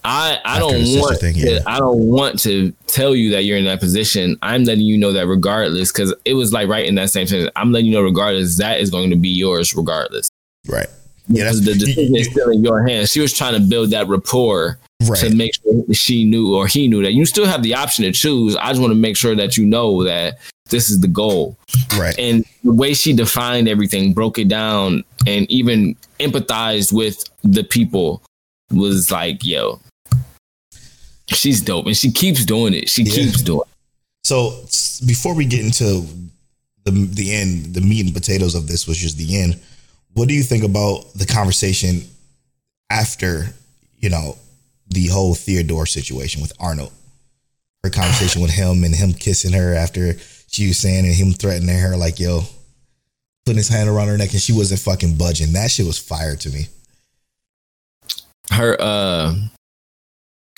I, 0.09 0.39
I 0.45 0.61
don't 0.61 1.01
want 1.01 1.19
thing, 1.19 1.35
to. 1.35 1.69
I 1.69 1.81
don't 1.81 1.99
want 1.99 2.39
to 2.41 2.71
tell 2.87 3.17
you 3.17 3.31
that 3.31 3.43
you're 3.43 3.59
in 3.59 3.65
that 3.65 3.81
position. 3.81 4.37
I'm 4.41 4.63
letting 4.63 4.85
you 4.85 4.97
know 4.97 5.13
that 5.13 5.27
regardless, 5.27 5.91
because 5.91 6.15
it 6.25 6.35
was 6.35 6.53
like 6.53 6.69
right 6.69 6.87
in 6.87 6.95
that 6.95 7.11
same 7.11 7.27
sentence. 7.27 7.51
I'm 7.57 7.73
letting 7.73 7.87
you 7.87 7.93
know 7.93 8.03
regardless 8.03 8.57
that 8.59 8.81
is 8.81 8.89
going 8.89 9.11
to 9.11 9.17
be 9.17 9.31
yours 9.31 9.75
regardless. 9.75 10.29
Right. 10.69 10.87
Yeah, 11.29 11.45
that's 11.45 11.65
the 11.65 11.75
decision 11.75 12.15
is 12.15 12.29
still 12.29 12.51
in 12.51 12.63
your 12.63 12.87
hands. 12.87 13.11
She 13.11 13.21
was 13.21 13.33
trying 13.33 13.55
to 13.55 13.61
build 13.61 13.91
that 13.91 14.07
rapport 14.07 14.79
right. 15.09 15.19
to 15.19 15.35
make 15.35 15.53
sure 15.55 15.83
she 15.93 16.25
knew 16.25 16.55
or 16.55 16.67
he 16.67 16.89
knew 16.89 17.03
that 17.03 17.13
you 17.15 17.25
still 17.27 17.47
have 17.47 17.63
the 17.63 17.75
option 17.75 18.05
to 18.05 18.13
choose. 18.13 18.55
I 18.57 18.69
just 18.69 18.81
want 18.81 18.93
to 18.93 18.99
make 18.99 19.17
sure 19.17 19.35
that 19.35 19.57
you 19.57 19.67
know 19.67 20.05
that 20.05 20.39
this 20.71 20.91
is 20.91 21.01
the 21.01 21.09
goal. 21.09 21.59
Right. 21.99 22.17
And 22.19 22.45
the 22.63 22.73
way 22.73 22.95
she 22.95 23.13
defined 23.13 23.69
everything, 23.69 24.13
broke 24.13 24.39
it 24.39 24.49
down, 24.49 25.05
and 25.27 25.51
even 25.51 25.97
empathized 26.21 26.93
with 26.93 27.25
the 27.43 27.65
people 27.65 28.23
was 28.71 29.11
like, 29.11 29.45
yo, 29.45 29.81
she's 31.29 31.61
dope. 31.61 31.87
And 31.87 31.97
she 31.97 32.11
keeps 32.11 32.45
doing 32.45 32.75
it. 32.75 32.89
She 32.89 33.03
Yeah. 33.03 33.15
keeps 33.15 33.43
doing 33.43 33.63
it. 33.63 33.69
So 34.25 34.65
before 35.07 35.35
we 35.35 35.45
get 35.45 35.65
into 35.65 36.07
the 36.85 36.91
the 36.91 37.33
end, 37.33 37.75
the 37.75 37.81
meat 37.81 38.07
and 38.07 38.15
potatoes 38.15 38.55
of 38.55 38.67
this 38.69 38.87
was 38.87 38.99
just 38.99 39.19
the 39.19 39.39
end. 39.39 39.61
What 40.17 40.29
do 40.29 40.35
you 40.35 40.43
think 40.43 40.65
about 40.65 41.13
the 41.15 41.27
conversation 41.27 42.01
after 42.89 43.49
you 43.99 44.09
know 44.09 44.39
the 44.89 45.09
whole 45.09 45.35
Theodore 45.35 45.85
situation 45.85 46.41
with 46.41 46.55
Arnold? 46.59 46.91
Her 47.85 47.91
conversation 47.91 48.41
with 48.41 48.51
him 48.51 48.83
and 48.83 48.95
him 48.95 49.13
kissing 49.13 49.53
her 49.53 49.75
after 49.75 50.15
she 50.49 50.69
was 50.69 50.79
saying 50.79 51.05
and 51.05 51.15
him 51.15 51.33
threatening 51.33 51.79
her 51.79 51.99
like 51.99 52.19
yo, 52.19 52.41
putting 53.45 53.59
his 53.59 53.69
hand 53.69 53.91
around 53.91 54.09
her 54.09 54.17
neck 54.17 54.33
and 54.33 54.41
she 54.41 54.55
wasn't 54.55 54.81
fucking 54.81 55.17
budging. 55.19 55.53
That 55.53 55.71
shit 55.71 55.87
was 55.87 55.99
fire 55.99 56.35
to 56.37 56.49
me. 56.49 56.69
Her 58.51 58.75
uh 58.81 59.35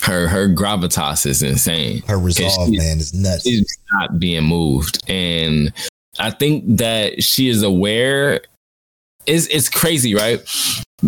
her 0.03 0.29
her 0.29 0.49
gravitas 0.49 1.27
is 1.27 1.43
insane. 1.43 2.03
Her 2.07 2.17
resolve, 2.17 2.69
she- 2.69 2.79
man, 2.79 2.99
is 2.99 3.13
nuts. 3.13 3.43
She's 3.43 3.77
not 3.93 4.21
being 4.21 4.45
moved. 4.45 5.03
And 5.09 5.73
I 6.17 6.31
think 6.31 6.77
that 6.77 7.25
she 7.25 7.49
is 7.49 7.65
aware. 7.65 8.43
It's, 9.29 9.47
it's 9.47 9.69
crazy, 9.69 10.15
right? 10.15 10.41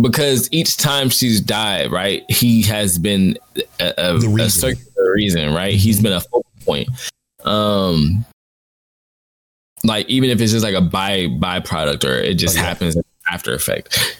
Because 0.00 0.48
each 0.52 0.76
time 0.76 1.08
she's 1.08 1.40
died, 1.40 1.90
right, 1.90 2.24
he 2.30 2.62
has 2.62 2.98
been 2.98 3.36
a, 3.80 3.92
a, 3.98 4.18
The 4.18 4.26
a 4.26 4.30
reason. 4.30 4.50
circular 4.50 5.12
reason, 5.14 5.52
right? 5.52 5.74
He's 5.74 6.00
been 6.00 6.12
a 6.12 6.20
focal 6.20 6.44
point. 6.64 6.88
Um, 7.44 8.24
like 9.84 10.08
even 10.08 10.30
if 10.30 10.40
it's 10.40 10.52
just 10.52 10.64
like 10.64 10.74
a 10.74 10.80
by 10.80 11.26
byproduct 11.26 12.04
or 12.04 12.12
it 12.12 12.34
just 12.34 12.56
yeah. 12.56 12.62
happens 12.62 12.96
after 13.30 13.54
effect. 13.54 14.16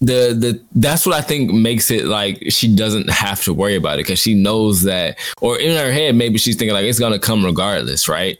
The 0.00 0.34
the 0.34 0.60
that's 0.74 1.06
what 1.06 1.14
I 1.14 1.20
think 1.20 1.52
makes 1.52 1.90
it 1.90 2.06
like 2.06 2.42
she 2.48 2.74
doesn't 2.74 3.08
have 3.08 3.44
to 3.44 3.54
worry 3.54 3.76
about 3.76 4.00
it 4.00 4.06
because 4.06 4.18
she 4.18 4.34
knows 4.34 4.82
that, 4.82 5.16
or 5.40 5.58
in 5.60 5.76
her 5.76 5.92
head 5.92 6.16
maybe 6.16 6.38
she's 6.38 6.56
thinking 6.56 6.74
like 6.74 6.86
it's 6.86 6.98
gonna 6.98 7.20
come 7.20 7.44
regardless, 7.44 8.08
right? 8.08 8.38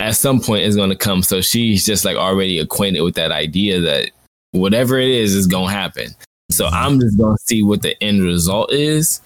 At 0.00 0.16
some 0.16 0.40
point 0.40 0.64
it's 0.64 0.76
gonna 0.76 0.96
come, 0.96 1.22
so 1.22 1.40
she's 1.40 1.84
just 1.84 2.04
like 2.04 2.16
already 2.16 2.58
acquainted 2.58 3.02
with 3.02 3.14
that 3.16 3.30
idea 3.30 3.80
that 3.80 4.10
whatever 4.52 4.98
it 4.98 5.08
is 5.10 5.34
is 5.34 5.46
gonna 5.46 5.70
happen. 5.70 6.08
So 6.50 6.66
Mm-hmm. 6.66 6.74
I'm 6.74 7.00
just 7.00 7.18
gonna 7.18 7.38
see 7.38 7.62
what 7.62 7.82
the 7.82 8.00
end 8.02 8.22
result 8.22 8.72
is. 8.72 9.20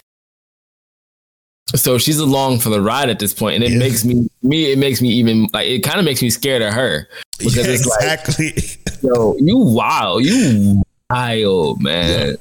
So 1.74 1.98
she's 1.98 2.18
along 2.18 2.60
for 2.60 2.68
the 2.68 2.80
ride 2.80 3.08
at 3.10 3.18
this 3.18 3.34
point, 3.34 3.56
and 3.56 3.64
it 3.64 3.72
Yeah. 3.72 3.78
makes 3.78 4.04
me 4.04 4.28
me 4.42 4.70
it 4.72 4.78
makes 4.78 5.02
me 5.02 5.08
even 5.10 5.48
like 5.52 5.66
it 5.68 5.80
kind 5.80 5.98
of 5.98 6.04
makes 6.04 6.22
me 6.22 6.30
scared 6.30 6.62
of 6.62 6.72
her 6.74 7.08
because 7.38 7.56
Yeah, 7.56 7.72
it's 7.72 7.86
like 7.86 8.20
exactly. 8.20 8.54
yo 9.02 9.36
you 9.38 9.58
wild 9.58 10.24
you 10.24 10.82
wild 11.10 11.82
man. 11.82 12.36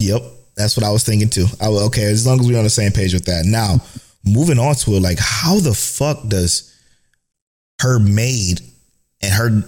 Yep, 0.00 0.22
that's 0.56 0.76
what 0.76 0.84
I 0.84 0.90
was 0.90 1.04
thinking 1.04 1.28
too. 1.30 1.46
I 1.60 1.68
was, 1.68 1.82
okay, 1.88 2.04
as 2.04 2.26
long 2.26 2.40
as 2.40 2.46
we're 2.48 2.58
on 2.58 2.64
the 2.64 2.70
same 2.70 2.90
page 2.90 3.12
with 3.12 3.26
that. 3.26 3.44
Now, 3.44 3.80
moving 4.24 4.58
on 4.58 4.74
to 4.76 4.92
it, 4.92 5.00
like 5.02 5.18
how 5.20 5.60
the 5.60 5.74
fuck 5.74 6.26
does 6.26 6.69
her 7.80 7.98
maid 7.98 8.60
and 9.22 9.32
her 9.32 9.64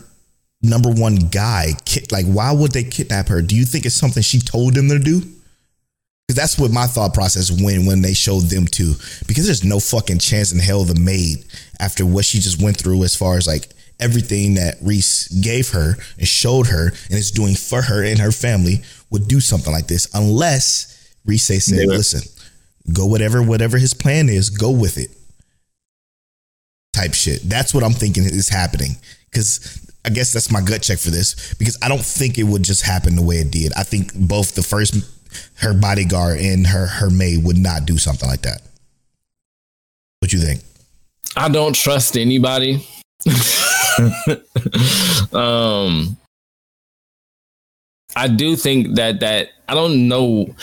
number 0.63 0.91
one 0.91 1.17
guy 1.17 1.73
like 2.11 2.27
why 2.27 2.53
would 2.53 2.73
they 2.73 2.85
kidnap 2.85 3.29
her? 3.29 3.43
Do 3.43 3.57
you 3.57 3.65
think 3.65 3.85
it's 3.85 3.95
something 3.95 4.23
she 4.23 4.39
told 4.39 4.75
them 4.75 4.89
to 4.89 4.99
do? 4.99 5.21
Because 5.21 6.37
that's 6.37 6.59
what 6.59 6.71
my 6.71 6.87
thought 6.87 7.15
process 7.15 7.51
when 7.51 7.85
when 7.87 8.03
they 8.03 8.15
showed 8.15 8.45
them 8.45 8.67
to. 8.67 8.95
Because 9.27 9.47
there's 9.47 9.65
no 9.65 9.81
fucking 9.81 10.19
chance 10.19 10.53
in 10.53 10.59
hell 10.61 10.85
the 10.85 10.99
maid 10.99 11.45
after 11.81 12.07
what 12.07 12.25
she 12.25 12.39
just 12.39 12.63
went 12.63 12.77
through 12.77 13.03
as 13.03 13.17
far 13.17 13.37
as 13.37 13.47
like 13.47 13.69
everything 14.01 14.55
that 14.55 14.77
Reese 14.83 15.29
gave 15.29 15.71
her 15.71 15.95
and 16.19 16.27
showed 16.29 16.69
her 16.69 16.89
and 16.89 17.19
is 17.19 17.31
doing 17.31 17.55
for 17.55 17.83
her 17.83 18.05
and 18.05 18.19
her 18.19 18.33
family 18.33 18.83
would 19.11 19.29
do 19.29 19.41
something 19.41 19.73
like 19.73 19.87
this 19.87 20.09
unless 20.15 21.15
Reese 21.25 21.45
said, 21.45 21.87
listen, 21.87 22.21
go 22.93 23.07
whatever 23.07 23.43
whatever 23.43 23.79
his 23.79 23.95
plan 23.95 24.29
is, 24.29 24.51
go 24.51 24.71
with 24.71 24.99
it. 24.99 25.11
Type 26.93 27.15
shit. 27.15 27.41
That's 27.49 27.73
what 27.73 27.85
I'm 27.85 27.93
thinking 27.93 28.25
is 28.25 28.49
happening. 28.49 28.97
Cause 29.35 29.83
I 30.05 30.11
guess 30.11 30.33
that's 30.33 30.51
my 30.51 30.61
gut 30.61 30.83
check 30.83 30.99
for 30.99 31.11
this 31.11 31.55
because 31.55 31.79
I 31.81 31.89
don't 31.89 32.05
think 32.05 32.39
it 32.39 32.43
would 32.43 32.63
just 32.63 32.83
happen 32.83 33.17
the 33.17 33.23
way 33.23 33.37
it 33.37 33.51
did. 33.51 33.73
I 33.75 33.83
think 33.85 34.13
both 34.15 34.55
the 34.55 34.63
first 34.63 34.97
her 35.57 35.73
bodyguard 35.75 36.39
and 36.41 36.67
her 36.67 36.87
her 36.87 37.09
maid 37.09 37.45
would 37.45 37.57
not 37.57 37.87
do 37.87 37.99
something 37.99 38.29
like 38.29 38.43
that. 38.43 38.63
What 40.19 40.33
you 40.33 40.41
think? 40.41 40.63
I 41.37 41.49
don't 41.49 41.75
trust 41.75 42.17
anybody. 42.17 42.87
um, 45.33 46.17
I 48.15 48.29
do 48.29 48.57
think 48.57 48.97
that 48.97 49.21
that 49.21 49.51
I 49.69 49.75
don't 49.75 50.09
know. 50.09 50.55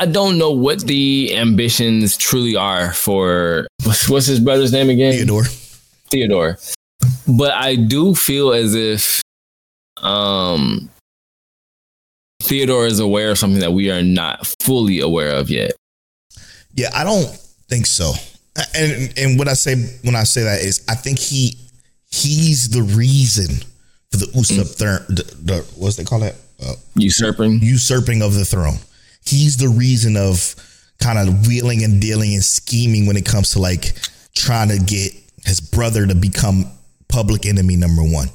I 0.00 0.06
don't 0.06 0.38
know 0.38 0.50
what 0.50 0.80
the 0.80 1.36
ambitions 1.36 2.16
truly 2.16 2.56
are 2.56 2.94
for 2.94 3.68
what's, 3.84 4.08
what's 4.08 4.24
his 4.24 4.40
brother's 4.40 4.72
name 4.72 4.88
again? 4.88 5.12
Theodore. 5.12 5.44
Theodore. 5.44 6.58
But 7.28 7.52
I 7.52 7.76
do 7.76 8.14
feel 8.14 8.52
as 8.54 8.74
if 8.74 9.20
um 10.02 10.88
Theodore 12.42 12.86
is 12.86 12.98
aware 12.98 13.30
of 13.30 13.38
something 13.38 13.60
that 13.60 13.74
we 13.74 13.90
are 13.90 14.02
not 14.02 14.46
fully 14.62 15.00
aware 15.00 15.32
of 15.36 15.50
yet. 15.50 15.72
Yeah, 16.72 16.88
I 16.94 17.04
don't 17.04 17.26
think 17.68 17.84
so. 17.84 18.14
And 18.74 19.12
and 19.18 19.38
what 19.38 19.48
I 19.48 19.52
say 19.52 19.74
when 20.02 20.16
I 20.16 20.24
say 20.24 20.44
that 20.44 20.60
is 20.62 20.82
I 20.88 20.94
think 20.94 21.18
he 21.18 21.58
he's 22.10 22.70
the 22.70 22.82
reason 22.82 23.56
for 24.10 24.16
the 24.16 24.30
usurp 24.34 24.66
thr- 24.66 25.12
the, 25.12 25.22
the 25.42 25.56
what's 25.76 25.96
they 25.96 26.04
call 26.04 26.20
that 26.20 26.36
uh, 26.64 26.72
Usurping. 26.94 27.60
usurping 27.60 28.22
of 28.22 28.32
the 28.32 28.46
throne. 28.46 28.78
He's 29.24 29.56
the 29.56 29.68
reason 29.68 30.16
of 30.16 30.54
kind 31.00 31.18
of 31.18 31.46
wheeling 31.46 31.82
and 31.82 32.00
dealing 32.00 32.34
and 32.34 32.44
scheming 32.44 33.06
when 33.06 33.16
it 33.16 33.24
comes 33.24 33.50
to 33.52 33.58
like 33.58 33.94
trying 34.34 34.68
to 34.68 34.78
get 34.78 35.12
his 35.44 35.60
brother 35.60 36.06
to 36.06 36.14
become 36.14 36.70
public 37.08 37.46
enemy 37.46 37.76
number 37.76 38.02
one. 38.02 38.28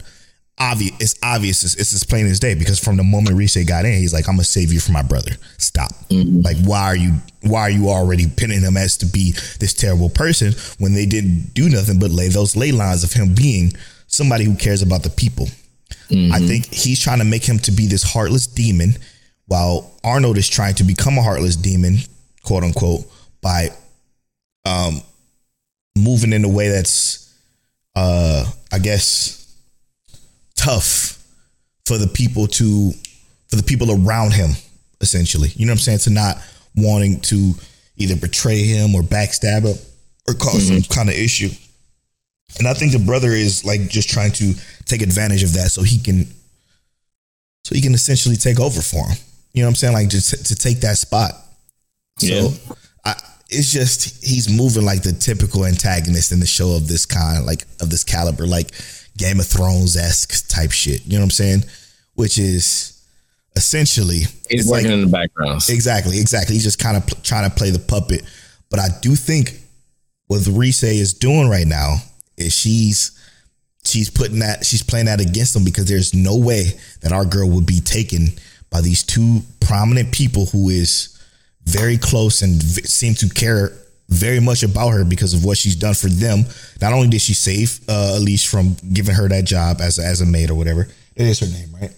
Obvious, 0.58 0.94
it's 1.00 1.16
obvious. 1.22 1.64
It's, 1.64 1.76
it's 1.76 1.94
as 1.94 2.06
plain 2.06 2.28
as 2.28 2.40
day 2.40 2.56
because 2.56 2.80
from 2.80 2.96
the 2.96 3.04
moment 3.04 3.36
Reese 3.36 3.62
got 3.66 3.84
in, 3.84 3.92
he's 3.92 4.14
like, 4.14 4.30
"I'm 4.30 4.36
gonna 4.36 4.46
save 4.46 4.72
you 4.72 4.80
from 4.80 4.94
my 4.94 5.02
brother. 5.02 5.32
Stop. 5.58 5.92
Mm-hmm. 6.10 6.42
Like, 6.42 6.58
why 6.64 6.84
are 6.84 6.96
you? 6.96 7.16
Why 7.42 7.62
are 7.62 7.70
you 7.70 7.90
already 7.90 8.28
pinning 8.28 8.62
him 8.62 8.78
as 8.78 8.96
to 8.98 9.06
be 9.06 9.34
this 9.60 9.74
terrible 9.74 10.10
person 10.10 10.54
when 10.80 10.94
they 10.94 11.06
didn't 11.06 11.54
do 11.54 11.70
nothing 11.70 12.00
but 12.00 12.10
lay 12.10 12.30
those 12.30 12.56
ley 12.56 12.72
lines 12.72 13.04
of 13.04 13.12
him 13.12 13.36
being 13.36 13.74
somebody 14.08 14.46
who 14.46 14.56
cares 14.56 14.82
about 14.82 15.04
the 15.04 15.10
people? 15.10 15.48
I 16.10 16.14
mm-hmm. 16.14 16.48
think 16.48 16.74
he's 16.74 17.02
trying 17.02 17.20
to 17.20 17.26
make 17.26 17.44
him 17.44 17.60
to 17.60 17.72
be 17.72 17.88
this 17.88 18.04
heartless 18.04 18.48
demon, 18.48 18.96
while 19.48 19.92
Arnold 20.04 20.38
is 20.38 20.48
trying 20.50 20.76
to 20.76 20.84
become 20.84 21.18
a 21.18 21.22
heartless 21.22 21.56
demon, 21.56 21.98
quote 22.44 22.64
unquote, 22.64 23.06
by 23.42 23.70
um 24.66 25.02
moving 25.96 26.34
in 26.34 26.44
a 26.44 26.50
way 26.50 26.70
that's 26.70 27.34
uh 27.96 28.50
I 28.72 28.80
guess 28.80 29.56
tough 30.56 31.24
for 31.86 31.98
the 31.98 32.08
people 32.08 32.48
to 32.48 32.92
for 33.48 33.56
the 33.56 33.64
people 33.64 33.92
around 33.92 34.34
him, 34.34 34.52
essentially. 35.02 35.50
You 35.56 35.66
know 35.66 35.72
what 35.72 35.80
I'm 35.80 35.82
saying? 35.82 36.00
To 36.00 36.10
not 36.10 36.38
wanting 36.76 37.22
to 37.22 37.54
either 37.98 38.16
betray 38.16 38.64
him 38.64 38.96
or 38.96 39.02
backstab 39.02 39.62
him 39.66 39.78
or 40.28 40.34
cause 40.34 40.68
some 40.68 40.82
kind 40.84 41.10
of 41.10 41.16
issue. 41.16 41.50
And 42.58 42.68
I 42.68 42.74
think 42.74 42.92
the 42.92 43.00
brother 43.00 43.30
is 43.30 43.66
like 43.66 43.88
just 43.90 44.10
trying 44.10 44.32
to 44.34 44.54
take 44.86 45.02
advantage 45.02 45.44
of 45.44 45.54
that 45.54 45.72
so 45.72 45.84
he 45.84 46.00
can 46.00 46.26
so 47.64 47.76
he 47.76 47.82
can 47.82 47.94
essentially 47.94 48.36
take 48.36 48.60
over 48.60 48.82
for 48.82 49.08
him. 49.08 49.18
You 49.56 49.62
know 49.62 49.68
what 49.68 49.72
I'm 49.72 49.76
saying? 49.76 49.94
Like 49.94 50.10
just 50.10 50.46
to, 50.48 50.56
take 50.56 50.82
that 50.82 50.98
spot. 50.98 51.32
So 52.20 52.28
Yeah. 52.28 52.50
I 53.06 53.16
it's 53.50 53.72
just 53.72 54.24
he's 54.26 54.50
moving 54.50 54.84
like 54.86 55.02
the 55.04 55.14
typical 55.14 55.66
antagonist 55.66 56.32
in 56.32 56.40
the 56.40 56.46
show 56.48 56.76
of 56.76 56.88
this 56.88 57.06
kind, 57.06 57.46
like 57.46 57.64
of 57.80 57.90
this 57.90 58.04
caliber, 58.04 58.46
like 58.46 58.72
Game 59.18 59.40
of 59.40 59.46
Thrones 59.48 59.96
esque 59.96 60.50
type 60.50 60.72
shit. 60.72 61.06
You 61.06 61.14
know 61.14 61.20
what 61.20 61.26
I'm 61.26 61.32
saying? 61.32 61.64
Which 62.16 62.38
is 62.38 63.02
essentially 63.56 64.20
He's 64.20 64.30
it's 64.50 64.68
working 64.70 64.88
like- 64.88 64.94
in 64.96 65.02
the 65.02 65.08
background. 65.12 65.62
Exactly, 65.70 66.20
exactly. 66.20 66.56
He's 66.56 66.64
just 66.64 66.80
kind 66.80 66.98
of 66.98 67.08
pl- 67.08 67.20
trying 67.24 67.50
to 67.50 67.56
play 67.56 67.70
the 67.70 67.80
puppet. 67.80 68.24
But 68.70 68.80
I 68.80 68.88
do 69.02 69.16
think 69.16 69.62
what 70.28 70.46
Reese 70.48 70.84
is 70.84 71.14
doing 71.14 71.48
right 71.50 71.68
now 71.68 71.98
is 72.38 72.54
she's 72.54 73.12
she's 73.86 74.10
putting 74.10 74.40
that 74.40 74.66
she's 74.66 74.82
playing 74.84 75.06
that 75.06 75.22
against 75.22 75.56
him 75.56 75.64
because 75.64 75.86
there's 75.86 76.14
no 76.14 76.36
way 76.36 76.72
that 77.02 77.12
our 77.12 77.24
girl 77.26 77.50
would 77.52 77.68
be 77.68 77.80
taken 77.80 78.30
by 78.70 78.82
these 78.82 79.04
two 79.04 79.42
prominent 79.60 80.12
people 80.12 80.46
who 80.48 80.70
is 80.70 81.18
very 81.64 81.98
close 81.98 82.42
and 82.42 82.62
v- 82.62 82.84
seem 82.84 83.14
to 83.16 83.30
care 83.30 83.72
very 84.10 84.40
much 84.40 84.64
about 84.64 84.90
her 84.90 85.04
because 85.04 85.34
of 85.34 85.44
what 85.44 85.58
she's 85.58 85.76
done 85.76 85.94
for 85.94 86.08
them. 86.08 86.46
Not 86.82 86.94
only 86.94 87.08
did 87.08 87.22
she 87.22 87.34
save 87.34 87.80
uh, 87.90 88.16
Elise 88.18 88.44
from 88.44 88.76
giving 88.94 89.16
her 89.16 89.28
that 89.30 89.46
job 89.46 89.82
as 89.82 89.98
a, 89.98 90.06
as 90.06 90.22
a 90.22 90.26
maid 90.26 90.52
or 90.52 90.56
whatever, 90.56 90.88
it 91.16 91.28
is 91.28 91.40
her 91.40 91.48
name, 91.48 91.70
right? 91.74 91.92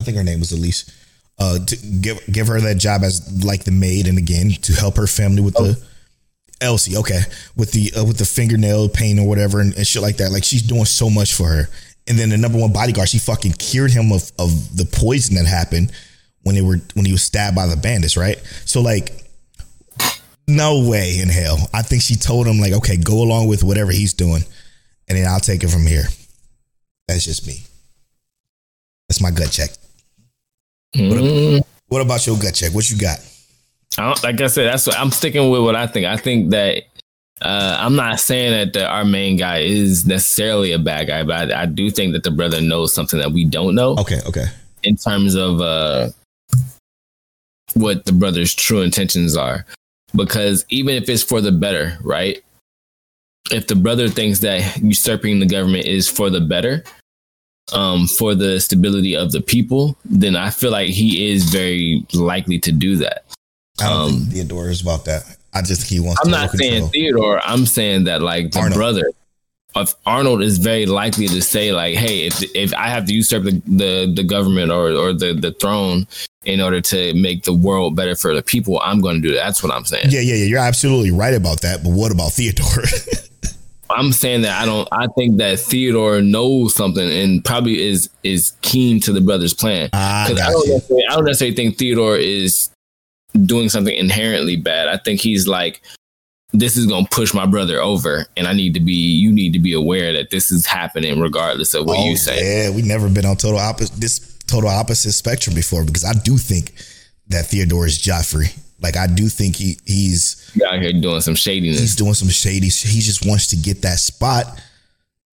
I 0.00 0.04
think 0.04 0.16
her 0.16 0.24
name 0.24 0.40
was 0.40 0.52
Elise. 0.52 0.96
Uh, 1.38 1.58
to 1.64 1.76
give 2.02 2.20
give 2.30 2.48
her 2.48 2.60
that 2.60 2.76
job 2.76 3.02
as 3.02 3.42
like 3.44 3.64
the 3.64 3.70
maid, 3.70 4.06
and 4.06 4.18
again 4.18 4.50
to 4.50 4.74
help 4.74 4.96
her 4.96 5.06
family 5.06 5.40
with 5.40 5.54
the 5.54 5.82
Elsie, 6.60 6.98
okay, 6.98 7.20
with 7.56 7.72
the 7.72 7.90
uh, 7.98 8.04
with 8.04 8.18
the 8.18 8.26
fingernail 8.26 8.90
pain 8.90 9.18
or 9.18 9.26
whatever 9.26 9.60
and, 9.60 9.74
and 9.74 9.86
shit 9.86 10.02
like 10.02 10.18
that. 10.18 10.30
Like 10.30 10.44
she's 10.44 10.62
doing 10.62 10.84
so 10.84 11.08
much 11.08 11.32
for 11.32 11.48
her. 11.48 11.68
And 12.08 12.18
then 12.18 12.30
the 12.30 12.38
number 12.38 12.58
one 12.58 12.72
bodyguard, 12.72 13.08
she 13.08 13.18
fucking 13.18 13.52
cured 13.52 13.90
him 13.92 14.10
of 14.12 14.30
of 14.38 14.76
the 14.76 14.84
poison 14.84 15.36
that 15.36 15.46
happened 15.46 15.92
when 16.42 16.54
they 16.54 16.62
were 16.62 16.78
when 16.94 17.04
he 17.04 17.12
was 17.12 17.22
stabbed 17.22 17.54
by 17.54 17.66
the 17.66 17.76
bandits, 17.76 18.16
right? 18.16 18.38
So 18.64 18.80
like, 18.80 19.12
no 20.48 20.88
way 20.88 21.20
in 21.20 21.28
hell. 21.28 21.58
I 21.72 21.82
think 21.82 22.02
she 22.02 22.16
told 22.16 22.46
him 22.46 22.58
like, 22.58 22.72
okay, 22.72 22.96
go 22.96 23.22
along 23.22 23.48
with 23.48 23.62
whatever 23.62 23.92
he's 23.92 24.14
doing, 24.14 24.42
and 25.08 25.18
then 25.18 25.26
I'll 25.28 25.40
take 25.40 25.62
it 25.62 25.68
from 25.68 25.86
here. 25.86 26.04
That's 27.06 27.24
just 27.24 27.46
me. 27.46 27.62
That's 29.08 29.20
my 29.20 29.30
gut 29.30 29.50
check. 29.50 29.70
Mm, 30.96 31.62
What 31.88 32.02
about 32.02 32.26
your 32.26 32.38
gut 32.38 32.54
check? 32.54 32.72
What 32.72 32.88
you 32.90 32.96
got? 32.98 33.18
I 33.98 34.02
don't, 34.06 34.22
like 34.22 34.40
I 34.40 34.46
said, 34.46 34.72
that's 34.72 34.86
what 34.86 34.96
I'm 34.98 35.10
sticking 35.10 35.50
with 35.50 35.62
what 35.62 35.74
I 35.74 35.86
think. 35.86 36.06
I 36.06 36.16
think 36.16 36.50
that 36.50 36.84
uh, 37.42 37.76
I'm 37.80 37.96
not 37.96 38.20
saying 38.20 38.52
that 38.52 38.72
the, 38.72 38.86
our 38.86 39.04
main 39.04 39.36
guy 39.36 39.58
is 39.60 40.06
necessarily 40.06 40.72
a 40.72 40.78
bad 40.78 41.06
guy, 41.06 41.22
but 41.22 41.52
I, 41.52 41.62
I 41.62 41.66
do 41.66 41.90
think 41.90 42.12
that 42.12 42.22
the 42.22 42.30
brother 42.30 42.60
knows 42.60 42.92
something 42.92 43.18
that 43.18 43.32
we 43.32 43.44
don't 43.44 43.74
know 43.74 43.96
Okay, 43.98 44.20
okay. 44.26 44.46
in 44.82 44.96
terms 44.96 45.34
of 45.34 45.60
uh, 45.60 46.10
what 47.74 48.04
the 48.04 48.12
brother's 48.12 48.54
true 48.54 48.82
intentions 48.82 49.36
are. 49.36 49.64
Because 50.14 50.64
even 50.70 50.96
if 50.96 51.08
it's 51.08 51.22
for 51.22 51.40
the 51.40 51.52
better, 51.52 51.96
right? 52.02 52.42
If 53.52 53.68
the 53.68 53.76
brother 53.76 54.08
thinks 54.08 54.40
that 54.40 54.78
usurping 54.82 55.40
the 55.40 55.46
government 55.46 55.86
is 55.86 56.08
for 56.08 56.30
the 56.30 56.40
better, 56.40 56.84
um, 57.72 58.06
for 58.08 58.34
the 58.34 58.60
stability 58.60 59.16
of 59.16 59.30
the 59.32 59.40
people, 59.40 59.96
then 60.04 60.34
I 60.36 60.50
feel 60.50 60.72
like 60.72 60.88
he 60.88 61.30
is 61.30 61.44
very 61.44 62.04
likely 62.12 62.58
to 62.60 62.72
do 62.72 62.96
that. 62.96 63.24
I 63.80 63.88
don't 63.88 63.92
Um, 64.02 64.10
think 64.18 64.32
Theodore 64.32 64.68
is 64.68 64.82
about 64.82 65.04
that. 65.04 65.36
I 65.52 65.62
just 65.62 65.82
think 65.82 65.90
he 65.90 66.00
wants. 66.00 66.20
I'm 66.24 66.30
not 66.30 66.50
saying 66.50 66.72
control. 66.72 66.90
Theodore. 66.90 67.40
I'm 67.44 67.66
saying 67.66 68.04
that 68.04 68.22
like 68.22 68.52
the 68.52 68.60
Arnold. 68.60 68.78
brother 68.78 69.12
of 69.74 69.94
Arnold 70.06 70.42
is 70.42 70.58
very 70.58 70.86
likely 70.86 71.28
to 71.28 71.42
say 71.42 71.72
like, 71.72 71.96
"Hey, 71.96 72.26
if 72.26 72.42
if 72.54 72.74
I 72.74 72.88
have 72.88 73.06
to 73.06 73.14
usurp 73.14 73.44
the 73.44 73.62
the, 73.66 74.12
the 74.14 74.22
government 74.22 74.70
or 74.70 74.92
or 74.92 75.12
the 75.12 75.34
the 75.34 75.52
throne 75.52 76.06
in 76.44 76.60
order 76.60 76.80
to 76.80 77.14
make 77.14 77.44
the 77.44 77.52
world 77.52 77.96
better 77.96 78.14
for 78.14 78.34
the 78.34 78.42
people, 78.42 78.80
I'm 78.82 79.00
going 79.00 79.20
to 79.20 79.28
do 79.28 79.34
that." 79.34 79.44
That's 79.44 79.62
what 79.62 79.72
I'm 79.72 79.84
saying. 79.84 80.06
Yeah, 80.10 80.20
yeah, 80.20 80.34
yeah. 80.34 80.44
You're 80.44 80.58
absolutely 80.58 81.10
right 81.10 81.34
about 81.34 81.62
that. 81.62 81.82
But 81.82 81.90
what 81.92 82.12
about 82.12 82.32
Theodore? 82.32 82.66
I'm 83.90 84.12
saying 84.12 84.42
that 84.42 84.60
I 84.60 84.66
don't. 84.66 84.88
I 84.92 85.08
think 85.16 85.38
that 85.38 85.58
Theodore 85.58 86.20
knows 86.22 86.74
something 86.74 87.10
and 87.10 87.44
probably 87.44 87.82
is 87.82 88.08
is 88.22 88.52
keen 88.62 89.00
to 89.00 89.12
the 89.12 89.20
brother's 89.20 89.54
plan. 89.54 89.90
Ah, 89.92 90.26
I 90.26 90.28
don't 90.32 90.82
I 91.10 91.14
don't 91.16 91.24
necessarily 91.24 91.56
think 91.56 91.76
Theodore 91.76 92.16
is 92.16 92.69
doing 93.44 93.68
something 93.68 93.94
inherently 93.94 94.56
bad. 94.56 94.88
I 94.88 94.96
think 94.96 95.20
he's 95.20 95.46
like, 95.46 95.82
this 96.52 96.76
is 96.76 96.86
gonna 96.86 97.06
push 97.10 97.32
my 97.32 97.46
brother 97.46 97.80
over, 97.80 98.26
and 98.36 98.48
I 98.48 98.52
need 98.52 98.74
to 98.74 98.80
be. 98.80 98.92
You 98.92 99.30
need 99.30 99.52
to 99.52 99.60
be 99.60 99.72
aware 99.72 100.12
that 100.12 100.30
this 100.30 100.50
is 100.50 100.66
happening, 100.66 101.20
regardless 101.20 101.74
of 101.74 101.86
what 101.86 101.98
Oh, 101.98 102.06
you 102.08 102.16
say. 102.16 102.64
Yeah, 102.64 102.70
we've 102.74 102.84
never 102.84 103.08
been 103.08 103.24
on 103.24 103.36
total 103.36 103.60
opposite 103.60 103.94
this 104.00 104.36
total 104.48 104.68
opposite 104.68 105.12
spectrum 105.12 105.54
before 105.54 105.84
because 105.84 106.04
I 106.04 106.12
do 106.12 106.36
think 106.36 106.72
that 107.28 107.46
Theodore 107.46 107.86
is 107.86 107.98
Joffrey. 107.98 108.58
Like 108.82 108.96
I 108.96 109.06
do 109.06 109.28
think 109.28 109.54
he 109.56 109.76
he's 109.86 110.50
out 110.66 110.80
here 110.80 110.92
doing 110.92 111.20
some 111.20 111.36
shadiness. 111.36 111.78
he's 111.78 111.94
doing 111.94 112.14
some 112.14 112.28
shady. 112.30 112.66
He 112.68 113.00
just 113.00 113.24
wants 113.24 113.46
to 113.48 113.56
get 113.56 113.82
that 113.82 114.00
spot, 114.00 114.46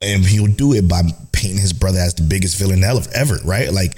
and 0.01 0.23
he'll 0.23 0.45
do 0.45 0.73
it 0.73 0.87
by 0.87 1.01
painting 1.31 1.57
his 1.59 1.73
brother 1.73 1.97
as 1.99 2.13
the 2.13 2.21
biggest 2.23 2.57
villain 2.59 2.83
ever. 2.83 3.01
Ever, 3.15 3.39
right? 3.43 3.73
Like 3.73 3.97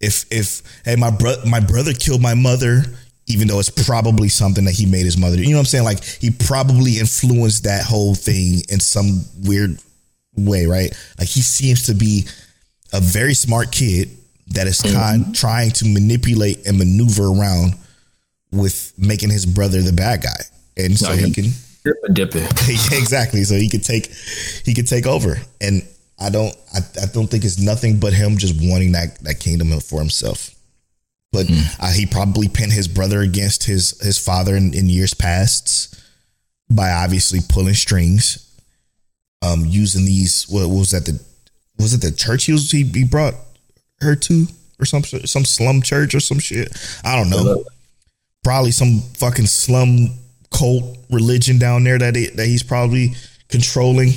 if 0.00 0.24
if 0.32 0.62
hey 0.86 0.96
my 0.96 1.10
brother 1.10 1.42
my 1.46 1.60
brother 1.60 1.92
killed 1.92 2.22
my 2.22 2.32
mother, 2.34 2.84
even 3.26 3.48
though 3.48 3.58
it's 3.58 3.70
probably 3.86 4.28
something 4.28 4.64
that 4.64 4.72
he 4.72 4.86
made 4.86 5.04
his 5.04 5.16
mother. 5.16 5.36
do. 5.36 5.42
You 5.42 5.50
know 5.50 5.56
what 5.56 5.60
I'm 5.60 5.66
saying? 5.66 5.84
Like 5.84 6.04
he 6.04 6.30
probably 6.30 6.98
influenced 6.98 7.64
that 7.64 7.84
whole 7.84 8.14
thing 8.14 8.62
in 8.68 8.80
some 8.80 9.24
weird 9.42 9.78
way, 10.36 10.66
right? 10.66 10.92
Like 11.18 11.28
he 11.28 11.40
seems 11.40 11.86
to 11.86 11.94
be 11.94 12.26
a 12.92 13.00
very 13.00 13.34
smart 13.34 13.72
kid 13.72 14.10
that 14.48 14.66
is 14.66 14.80
mm-hmm. 14.80 14.96
kind 14.96 15.34
trying 15.34 15.70
to 15.70 15.86
manipulate 15.86 16.66
and 16.66 16.78
maneuver 16.78 17.28
around 17.28 17.74
with 18.52 18.92
making 18.96 19.30
his 19.30 19.46
brother 19.46 19.82
the 19.82 19.92
bad 19.92 20.22
guy, 20.22 20.40
and 20.76 20.96
so 20.96 21.08
Like 21.08 21.18
he 21.18 21.24
him. 21.24 21.32
can 21.32 22.14
dip 22.14 22.34
it. 22.34 22.50
exactly. 22.92 23.44
So 23.44 23.54
he 23.54 23.68
could 23.68 23.84
take 23.84 24.06
he 24.64 24.74
could 24.74 24.86
take 24.86 25.06
over. 25.06 25.38
And 25.60 25.82
I 26.18 26.30
don't 26.30 26.54
I, 26.72 26.78
I 27.02 27.06
don't 27.06 27.26
think 27.26 27.44
it's 27.44 27.58
nothing 27.58 27.98
but 27.98 28.12
him 28.12 28.38
just 28.38 28.54
wanting 28.60 28.92
that 28.92 29.18
that 29.20 29.40
kingdom 29.40 29.78
for 29.80 29.98
himself. 29.98 30.53
But 31.34 31.46
uh, 31.80 31.92
he 31.92 32.06
probably 32.06 32.48
pinned 32.48 32.72
his 32.72 32.88
brother 32.88 33.20
against 33.20 33.64
his 33.64 34.00
his 34.00 34.18
father 34.18 34.56
in, 34.56 34.72
in 34.72 34.88
years 34.88 35.12
past 35.12 36.00
by 36.70 36.90
obviously 36.90 37.40
pulling 37.46 37.74
strings, 37.74 38.50
um, 39.42 39.64
using 39.66 40.06
these. 40.06 40.46
What, 40.48 40.68
what 40.68 40.78
was 40.78 40.90
that? 40.92 41.04
The 41.04 41.20
was 41.78 41.92
it 41.92 42.00
the 42.00 42.12
church 42.12 42.44
he 42.44 42.52
was 42.52 42.70
he, 42.70 42.84
he 42.84 43.04
brought 43.04 43.34
her 44.00 44.14
to 44.14 44.46
or 44.78 44.86
some 44.86 45.02
some 45.02 45.44
slum 45.44 45.82
church 45.82 46.14
or 46.14 46.20
some 46.20 46.38
shit? 46.38 46.74
I 47.04 47.16
don't 47.16 47.30
know. 47.30 47.64
Probably 48.44 48.70
some 48.70 49.00
fucking 49.16 49.46
slum 49.46 50.10
cult 50.52 50.98
religion 51.10 51.58
down 51.58 51.82
there 51.82 51.98
that 51.98 52.16
it, 52.16 52.36
that 52.36 52.46
he's 52.46 52.62
probably 52.62 53.14
controlling, 53.48 54.12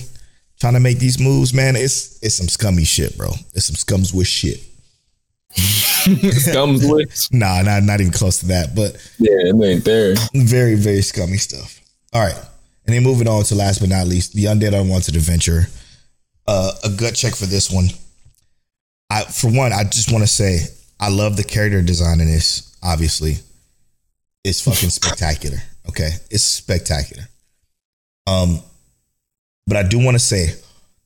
trying 0.60 0.74
to 0.74 0.80
make 0.80 1.00
these 1.00 1.20
moves. 1.20 1.54
Man, 1.54 1.76
it's 1.76 2.22
it's 2.22 2.36
some 2.36 2.48
scummy 2.48 2.84
shit, 2.84 3.18
bro. 3.18 3.30
It's 3.56 3.66
some 3.66 3.76
scums 3.76 4.14
with 4.14 4.28
shit. 4.28 4.60
Scum's 6.32 6.86
with. 6.86 7.28
Nah, 7.32 7.62
not 7.62 7.84
not 7.84 8.00
even 8.02 8.12
close 8.14 8.40
to 8.40 8.48
that, 8.48 8.76
but 8.76 8.94
Yeah, 9.20 9.32
it 9.50 9.64
ain't 9.64 9.84
there. 9.86 10.16
very 10.34 10.76
very 10.76 11.02
scummy 11.02 11.38
stuff. 11.38 11.82
All 12.14 12.22
right, 12.26 12.36
and 12.86 12.96
then 12.96 13.04
moving 13.04 13.28
on 13.28 13.44
to 13.46 13.56
last 13.56 13.80
but 13.80 13.90
not 13.90 14.08
least, 14.08 14.34
the 14.34 14.46
undead 14.46 14.74
unwanted 14.80 15.16
adventure. 15.16 15.68
Uh, 16.48 16.72
a 16.84 16.90
gut 16.90 17.14
check 17.16 17.36
for 17.36 17.46
this 17.46 17.70
one. 17.70 17.88
I 19.10 19.24
for 19.24 19.50
one, 19.52 19.74
I 19.74 19.84
just 19.84 20.12
want 20.12 20.24
to 20.24 20.28
say 20.28 20.60
I 21.00 21.10
love 21.10 21.36
the 21.38 21.44
character 21.44 21.82
design 21.82 22.20
in 22.22 22.28
this. 22.28 22.76
Obviously, 22.84 23.36
it's 24.44 24.62
fucking 24.62 24.90
spectacular. 24.90 25.58
Okay, 25.90 26.10
it's 26.32 26.44
spectacular. 26.44 27.24
Um, 28.28 28.60
but 29.66 29.78
I 29.78 29.84
do 29.84 30.00
want 30.04 30.16
to 30.16 30.20
say 30.20 30.48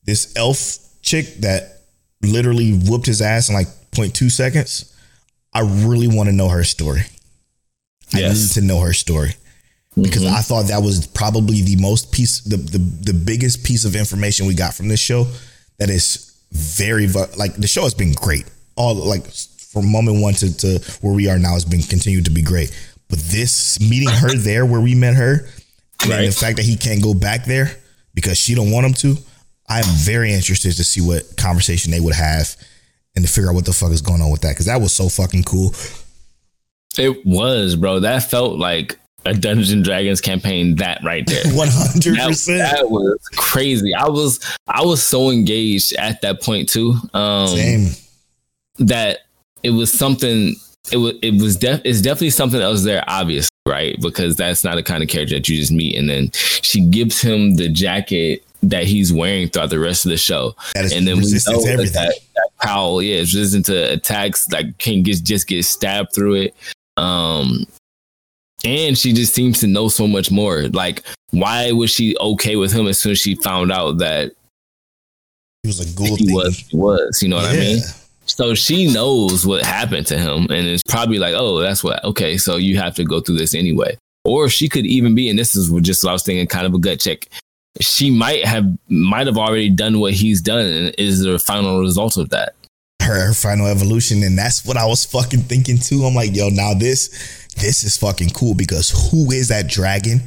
this 0.04 0.32
elf 0.36 0.78
chick 1.02 1.34
that 1.40 1.80
literally 2.22 2.72
whooped 2.72 3.06
his 3.06 3.20
ass 3.22 3.48
in 3.48 3.54
like 3.54 3.66
0.2 3.92 4.30
seconds. 4.30 4.91
I 5.52 5.60
really 5.60 6.08
want 6.08 6.28
to 6.28 6.34
know 6.34 6.48
her 6.48 6.64
story. 6.64 7.02
I 8.14 8.20
need 8.28 8.50
to 8.52 8.60
know 8.60 8.80
her 8.80 8.92
story 8.92 9.34
because 10.00 10.22
mm-hmm. 10.22 10.34
I 10.34 10.40
thought 10.40 10.68
that 10.68 10.82
was 10.82 11.06
probably 11.06 11.62
the 11.62 11.76
most 11.76 12.12
piece, 12.12 12.40
the, 12.40 12.56
the 12.56 12.78
the 12.78 13.14
biggest 13.14 13.64
piece 13.64 13.84
of 13.84 13.96
information 13.96 14.46
we 14.46 14.54
got 14.54 14.74
from 14.74 14.88
this 14.88 15.00
show. 15.00 15.26
That 15.78 15.90
is 15.90 16.34
very 16.50 17.06
like 17.08 17.54
the 17.56 17.66
show 17.66 17.82
has 17.82 17.94
been 17.94 18.12
great. 18.12 18.44
All 18.76 18.94
like 18.94 19.26
from 19.26 19.90
moment 19.90 20.20
one 20.20 20.34
to, 20.34 20.56
to 20.58 20.78
where 21.00 21.14
we 21.14 21.28
are 21.28 21.38
now 21.38 21.54
has 21.54 21.64
been 21.64 21.82
continued 21.82 22.26
to 22.26 22.30
be 22.30 22.42
great. 22.42 22.70
But 23.08 23.18
this 23.18 23.80
meeting 23.80 24.08
her 24.08 24.34
there 24.36 24.64
where 24.66 24.80
we 24.80 24.94
met 24.94 25.14
her, 25.14 25.48
and 26.02 26.28
the 26.28 26.32
fact 26.32 26.56
that 26.56 26.64
he 26.64 26.76
can't 26.76 27.02
go 27.02 27.14
back 27.14 27.44
there 27.44 27.70
because 28.14 28.38
she 28.38 28.54
don't 28.54 28.70
want 28.70 28.86
him 28.86 28.94
to, 28.94 29.16
I'm 29.68 29.84
very 29.84 30.32
interested 30.32 30.72
to 30.72 30.84
see 30.84 31.00
what 31.00 31.36
conversation 31.36 31.90
they 31.90 32.00
would 32.00 32.14
have 32.14 32.56
and 33.14 33.24
to 33.26 33.30
figure 33.30 33.50
out 33.50 33.54
what 33.54 33.64
the 33.66 33.72
fuck 33.72 33.90
is 33.92 34.00
going 34.02 34.20
on 34.22 34.30
with 34.30 34.40
that 34.42 34.50
because 34.50 34.66
that 34.66 34.80
was 34.80 34.92
so 34.92 35.08
fucking 35.08 35.42
cool. 35.44 35.74
It 36.98 37.24
was, 37.24 37.76
bro. 37.76 38.00
That 38.00 38.30
felt 38.30 38.58
like 38.58 38.98
a 39.24 39.32
Dungeons 39.34 39.70
and 39.70 39.84
Dragons 39.84 40.20
campaign. 40.20 40.76
That 40.76 41.00
right 41.04 41.26
there. 41.26 41.42
One 41.54 41.68
hundred 41.70 42.16
That, 42.18 42.28
percent. 42.28 42.58
that 42.58 42.90
was 42.90 43.18
crazy. 43.36 43.94
I 43.94 44.08
was 44.08 44.40
I 44.66 44.82
was 44.84 45.02
so 45.02 45.30
engaged 45.30 45.94
at 45.96 46.20
that 46.22 46.42
point 46.42 46.68
too. 46.68 46.94
Um, 47.14 47.48
Same. 47.48 47.88
that 48.78 49.20
it 49.62 49.70
was 49.70 49.92
something. 49.92 50.54
It 50.90 50.96
was 50.96 51.14
it 51.22 51.40
was 51.40 51.56
def, 51.56 51.80
it's 51.84 52.00
definitely 52.02 52.30
something 52.30 52.58
that 52.58 52.66
was 52.68 52.82
there, 52.84 53.04
obvious, 53.06 53.48
right? 53.68 53.96
Because 54.02 54.34
that's 54.36 54.64
not 54.64 54.74
the 54.74 54.82
kind 54.82 55.02
of 55.02 55.08
character 55.08 55.36
that 55.36 55.48
you 55.48 55.56
just 55.56 55.70
meet. 55.72 55.96
And 55.96 56.10
then 56.10 56.30
she 56.34 56.84
gives 56.86 57.20
him 57.22 57.54
the 57.54 57.68
jacket 57.68 58.44
that 58.62 58.84
he's 58.84 59.12
wearing 59.12 59.48
throughout 59.48 59.70
the 59.70 59.80
rest 59.80 60.04
of 60.04 60.10
the 60.10 60.16
show. 60.16 60.54
And 60.76 61.06
then 61.06 61.16
we 61.16 61.22
know 61.22 61.26
that, 61.26 61.66
everything. 61.68 61.92
that, 61.94 62.14
that 62.34 62.48
Powell, 62.62 63.02
yeah, 63.02 63.16
is 63.16 63.34
resistant 63.34 63.66
to 63.66 63.92
attacks. 63.92 64.50
Like 64.50 64.78
can 64.78 65.02
get 65.02 65.22
just 65.22 65.46
get 65.48 65.64
stabbed 65.64 66.14
through 66.14 66.34
it. 66.34 66.54
Um, 66.96 67.66
and 68.64 68.96
she 68.96 69.12
just 69.12 69.34
seems 69.34 69.60
to 69.60 69.66
know 69.66 69.88
so 69.88 70.06
much 70.06 70.30
more. 70.30 70.68
Like, 70.68 71.02
why 71.30 71.72
was 71.72 71.90
she 71.90 72.16
okay 72.18 72.56
with 72.56 72.72
him 72.72 72.86
as 72.86 72.98
soon 73.00 73.12
as 73.12 73.18
she 73.18 73.34
found 73.34 73.72
out 73.72 73.98
that 73.98 74.32
He 75.62 75.68
was 75.68 75.80
a 75.80 75.96
ghoul 75.96 76.16
he 76.16 76.26
thing. 76.26 76.34
was? 76.34 76.58
He 76.58 76.76
was. 76.76 77.22
You 77.22 77.28
know 77.28 77.36
what 77.36 77.46
I 77.46 77.56
mean? 77.56 77.82
So 78.26 78.54
she 78.54 78.92
knows 78.92 79.44
what 79.44 79.64
happened 79.64 80.06
to 80.06 80.18
him, 80.18 80.44
and 80.44 80.66
it's 80.66 80.82
probably 80.88 81.18
like, 81.18 81.34
oh, 81.36 81.58
that's 81.58 81.82
what. 81.82 82.02
Okay, 82.04 82.38
so 82.38 82.56
you 82.56 82.76
have 82.78 82.94
to 82.94 83.04
go 83.04 83.20
through 83.20 83.36
this 83.36 83.54
anyway. 83.54 83.96
Or 84.24 84.48
she 84.48 84.68
could 84.68 84.86
even 84.86 85.16
be, 85.16 85.28
and 85.28 85.36
this 85.36 85.56
is 85.56 85.68
just 85.80 86.04
what 86.04 86.10
I 86.10 86.12
was 86.12 86.22
thinking, 86.22 86.46
kind 86.46 86.64
of 86.64 86.74
a 86.74 86.78
gut 86.78 87.00
check. 87.00 87.26
She 87.80 88.10
might 88.10 88.44
have 88.44 88.66
might 88.88 89.26
have 89.26 89.38
already 89.38 89.70
done 89.70 89.98
what 89.98 90.12
he's 90.12 90.40
done, 90.42 90.66
and 90.66 90.94
is 90.98 91.20
the 91.22 91.38
final 91.38 91.80
result 91.80 92.16
of 92.16 92.28
that. 92.30 92.54
her, 93.02 93.32
final 93.32 93.66
evolution, 93.66 94.22
and 94.22 94.38
that's 94.38 94.64
what 94.64 94.76
I 94.76 94.86
was 94.86 95.04
fucking 95.04 95.40
thinking 95.42 95.78
too. 95.78 96.04
I'm 96.04 96.14
like, 96.14 96.34
yo, 96.36 96.48
now 96.50 96.74
this 96.74 97.08
this 97.60 97.82
is 97.84 97.96
fucking 97.96 98.30
cool 98.30 98.54
because 98.54 98.90
who 99.10 99.30
is 99.32 99.48
that 99.48 99.68
dragon, 99.68 100.20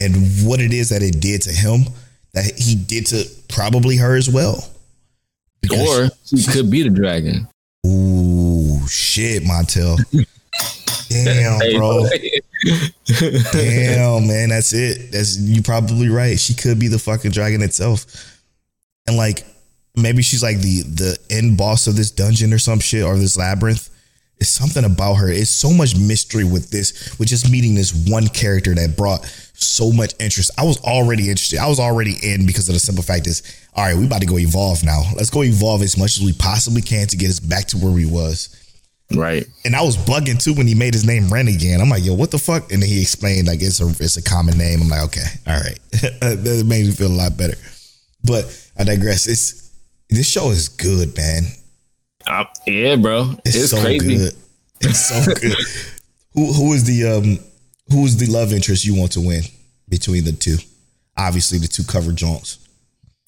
and 0.00 0.14
what 0.46 0.60
it 0.60 0.72
is 0.72 0.90
that 0.90 1.02
it 1.02 1.20
did 1.20 1.42
to 1.42 1.50
him 1.50 1.84
that 2.34 2.52
he 2.56 2.74
did 2.76 3.06
to 3.06 3.24
probably 3.48 3.96
her 3.96 4.16
as 4.16 4.28
well. 4.30 4.68
Because- 5.60 6.10
Or 6.10 6.10
she 6.24 6.44
could 6.50 6.70
be 6.70 6.82
the 6.82 6.90
dragon. 6.90 7.46
ooh, 7.86 8.86
shit, 8.88 9.42
Montel. 9.44 9.98
Damn, 11.10 11.58
bro. 11.76 12.06
Damn, 13.52 14.26
man, 14.26 14.50
that's 14.50 14.72
it. 14.72 15.12
That's 15.12 15.38
you 15.38 15.62
probably 15.62 16.08
right. 16.08 16.38
She 16.38 16.54
could 16.54 16.78
be 16.78 16.88
the 16.88 16.98
fucking 16.98 17.32
dragon 17.32 17.62
itself. 17.62 18.06
And 19.06 19.16
like 19.16 19.44
maybe 19.96 20.22
she's 20.22 20.42
like 20.42 20.58
the 20.58 20.82
the 20.82 21.18
end 21.30 21.58
boss 21.58 21.86
of 21.86 21.96
this 21.96 22.10
dungeon 22.10 22.52
or 22.52 22.58
some 22.58 22.80
shit 22.80 23.04
or 23.04 23.16
this 23.16 23.36
labyrinth. 23.36 23.88
It's 24.38 24.50
something 24.50 24.84
about 24.84 25.14
her. 25.14 25.30
It's 25.30 25.50
so 25.50 25.70
much 25.70 25.96
mystery 25.96 26.42
with 26.42 26.70
this, 26.70 27.16
with 27.16 27.28
just 27.28 27.48
meeting 27.50 27.76
this 27.76 27.92
one 28.08 28.26
character 28.26 28.74
that 28.74 28.96
brought 28.96 29.24
so 29.54 29.92
much 29.92 30.14
interest. 30.18 30.50
I 30.58 30.64
was 30.64 30.82
already 30.82 31.30
interested. 31.30 31.60
I 31.60 31.68
was 31.68 31.78
already 31.78 32.16
in 32.22 32.44
because 32.44 32.68
of 32.68 32.74
the 32.74 32.80
simple 32.80 33.04
fact 33.04 33.28
is, 33.28 33.42
all 33.74 33.84
right, 33.84 33.96
we 33.96 34.04
about 34.04 34.20
to 34.20 34.26
go 34.26 34.38
evolve 34.38 34.82
now. 34.82 35.02
Let's 35.14 35.30
go 35.30 35.44
evolve 35.44 35.82
as 35.82 35.96
much 35.96 36.16
as 36.16 36.24
we 36.24 36.32
possibly 36.32 36.82
can 36.82 37.06
to 37.06 37.16
get 37.16 37.30
us 37.30 37.38
back 37.38 37.66
to 37.66 37.76
where 37.76 37.92
we 37.92 38.04
was. 38.04 38.61
Right. 39.16 39.46
And 39.64 39.74
I 39.76 39.82
was 39.82 39.96
bugging 39.96 40.42
too 40.42 40.54
when 40.54 40.66
he 40.66 40.74
made 40.74 40.94
his 40.94 41.04
name 41.06 41.28
Ren 41.32 41.48
again. 41.48 41.80
I'm 41.80 41.88
like, 41.88 42.04
yo, 42.04 42.14
what 42.14 42.30
the 42.30 42.38
fuck? 42.38 42.72
And 42.72 42.82
then 42.82 42.88
he 42.88 43.00
explained 43.00 43.46
like 43.48 43.60
it's 43.62 43.80
a 43.80 43.88
it's 44.02 44.16
a 44.16 44.22
common 44.22 44.56
name. 44.58 44.80
I'm 44.82 44.88
like, 44.88 45.04
okay, 45.04 45.26
all 45.46 45.60
right. 45.60 45.78
that 46.20 46.64
made 46.66 46.86
me 46.86 46.92
feel 46.92 47.08
a 47.08 47.08
lot 47.08 47.36
better. 47.36 47.56
But 48.24 48.44
I 48.78 48.84
digress. 48.84 49.26
It's 49.26 49.70
this 50.10 50.28
show 50.28 50.50
is 50.50 50.68
good, 50.68 51.16
man. 51.16 51.44
Uh, 52.26 52.44
yeah, 52.66 52.96
bro. 52.96 53.30
It's, 53.44 53.56
It's, 53.56 53.70
so 53.70 53.80
crazy. 53.80 54.16
good. 54.16 54.32
It's 54.80 55.08
so 55.08 55.32
good. 55.40 55.56
who 56.34 56.52
who 56.52 56.72
is 56.72 56.84
the 56.84 57.06
um 57.08 57.38
who 57.90 58.04
is 58.04 58.16
the 58.16 58.26
love 58.26 58.52
interest 58.52 58.84
you 58.84 58.94
want 58.94 59.12
to 59.12 59.20
win 59.20 59.42
between 59.88 60.24
the 60.24 60.32
two? 60.32 60.56
Obviously, 61.16 61.58
the 61.58 61.68
two 61.68 61.84
cover 61.84 62.12
joints. 62.12 62.58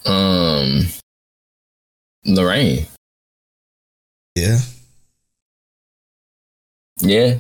Um, 0.07 0.87
Lorraine. 2.25 2.87
Yeah, 4.35 4.59
Yeah, 6.99 7.39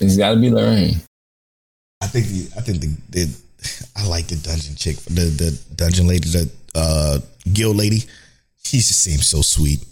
it's 0.00 0.16
got 0.16 0.34
to 0.34 0.40
be 0.40 0.50
Lorraine. 0.50 0.96
I 2.02 2.06
think 2.06 2.26
the 2.26 2.48
I 2.56 2.60
think 2.60 2.80
the, 2.80 2.96
the 3.10 3.42
I 3.96 4.06
like 4.06 4.26
the 4.28 4.36
dungeon 4.36 4.74
chick, 4.76 4.96
the 5.06 5.24
the 5.24 5.58
dungeon 5.74 6.06
lady, 6.06 6.28
the 6.28 6.50
uh 6.74 7.18
guild 7.52 7.76
lady. 7.76 8.02
She 8.64 8.78
just 8.78 9.00
seems 9.02 9.26
so 9.26 9.42
sweet. 9.42 9.84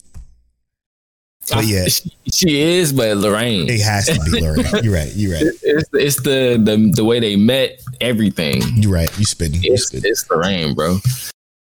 But 1.51 1.67
yeah, 1.67 1.85
she, 1.87 2.11
she 2.33 2.59
is, 2.61 2.91
but 2.93 3.17
Lorraine. 3.19 3.69
it 3.69 3.81
has 3.83 4.07
to 4.07 4.19
be 4.31 4.41
Lorraine. 4.41 4.65
You're 4.83 4.95
right. 4.95 5.13
You're 5.15 5.35
right. 5.35 5.43
It's, 5.63 5.89
it's 5.93 6.23
the, 6.23 6.57
the 6.63 6.93
the 6.97 7.05
way 7.05 7.21
they 7.21 7.37
met, 7.37 7.83
everything. 8.01 8.63
You're 8.77 8.93
right. 8.93 9.19
You 9.19 9.27
spitting. 9.27 9.63
You 9.63 9.75
It's, 9.75 9.89
spitting. 9.89 10.11
it's 10.11 10.29
Lorraine, 10.31 10.75
bro. 10.75 10.99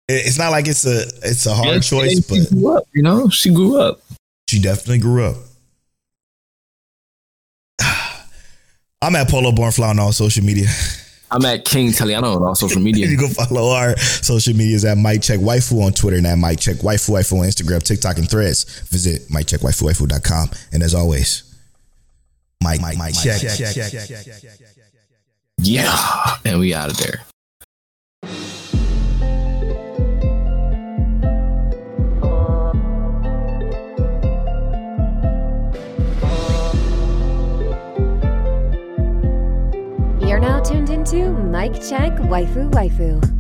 It's 0.10 0.38
not 0.40 0.50
like 0.50 0.68
it's 0.68 0.86
a 0.86 1.02
it's 1.24 1.46
a 1.46 1.54
hard 1.54 1.76
And- 1.76 1.84
choice, 1.84 2.16
and 2.16 2.26
but 2.28 2.50
grew 2.58 2.76
up, 2.76 2.84
you 2.94 3.04
know, 3.04 3.30
she 3.30 3.52
grew 3.54 3.80
up. 3.80 4.02
she 4.50 4.60
definitely 4.60 4.98
grew 5.00 5.24
up. 5.26 5.36
I'm 9.02 9.16
at 9.16 9.30
Polo 9.30 9.52
Bornflower 9.52 9.90
on 9.90 10.00
all 10.00 10.12
social 10.12 10.44
media. 10.44 10.68
I'm 11.30 11.46
at 11.46 11.66
King 11.66 11.90
Taliano 11.90 12.36
on 12.36 12.44
all 12.44 12.56
social 12.56 12.82
media. 12.82 13.08
You 13.10 13.18
can 13.18 13.30
follow 13.30 13.70
our 13.72 13.98
social 13.98 14.56
medias 14.56 14.86
at 14.86 14.98
Mic 14.98 15.22
Check 15.22 15.40
Waifu 15.40 15.86
on 15.86 15.92
Twitter 15.92 16.18
and 16.18 16.26
at 16.26 16.38
Mic 16.38 16.60
Check 16.60 16.78
Waifu 16.78 17.12
Waifu 17.12 17.34
on 17.40 17.46
Instagram, 17.48 17.84
TikTok, 17.84 18.18
and 18.18 18.30
Threads. 18.30 18.64
Visit 18.90 19.28
miccheckwaifuwaifu.com. 19.30 20.50
And 20.74 20.84
as 20.84 20.96
always, 20.96 21.44
Mic 22.64 22.82
Mic 22.82 22.98
Mic 22.98 23.14
Check. 23.14 23.42
Yeah, 25.60 26.38
and 26.46 26.60
we 26.60 26.74
out 26.74 26.90
of 26.92 26.98
there. 26.98 27.22
You're 40.28 40.40
now 40.40 40.60
tuned 40.60 40.90
into 40.90 41.32
Mic 41.32 41.76
Check 41.76 42.12
Waifu 42.28 42.70
Waifu. 42.72 43.38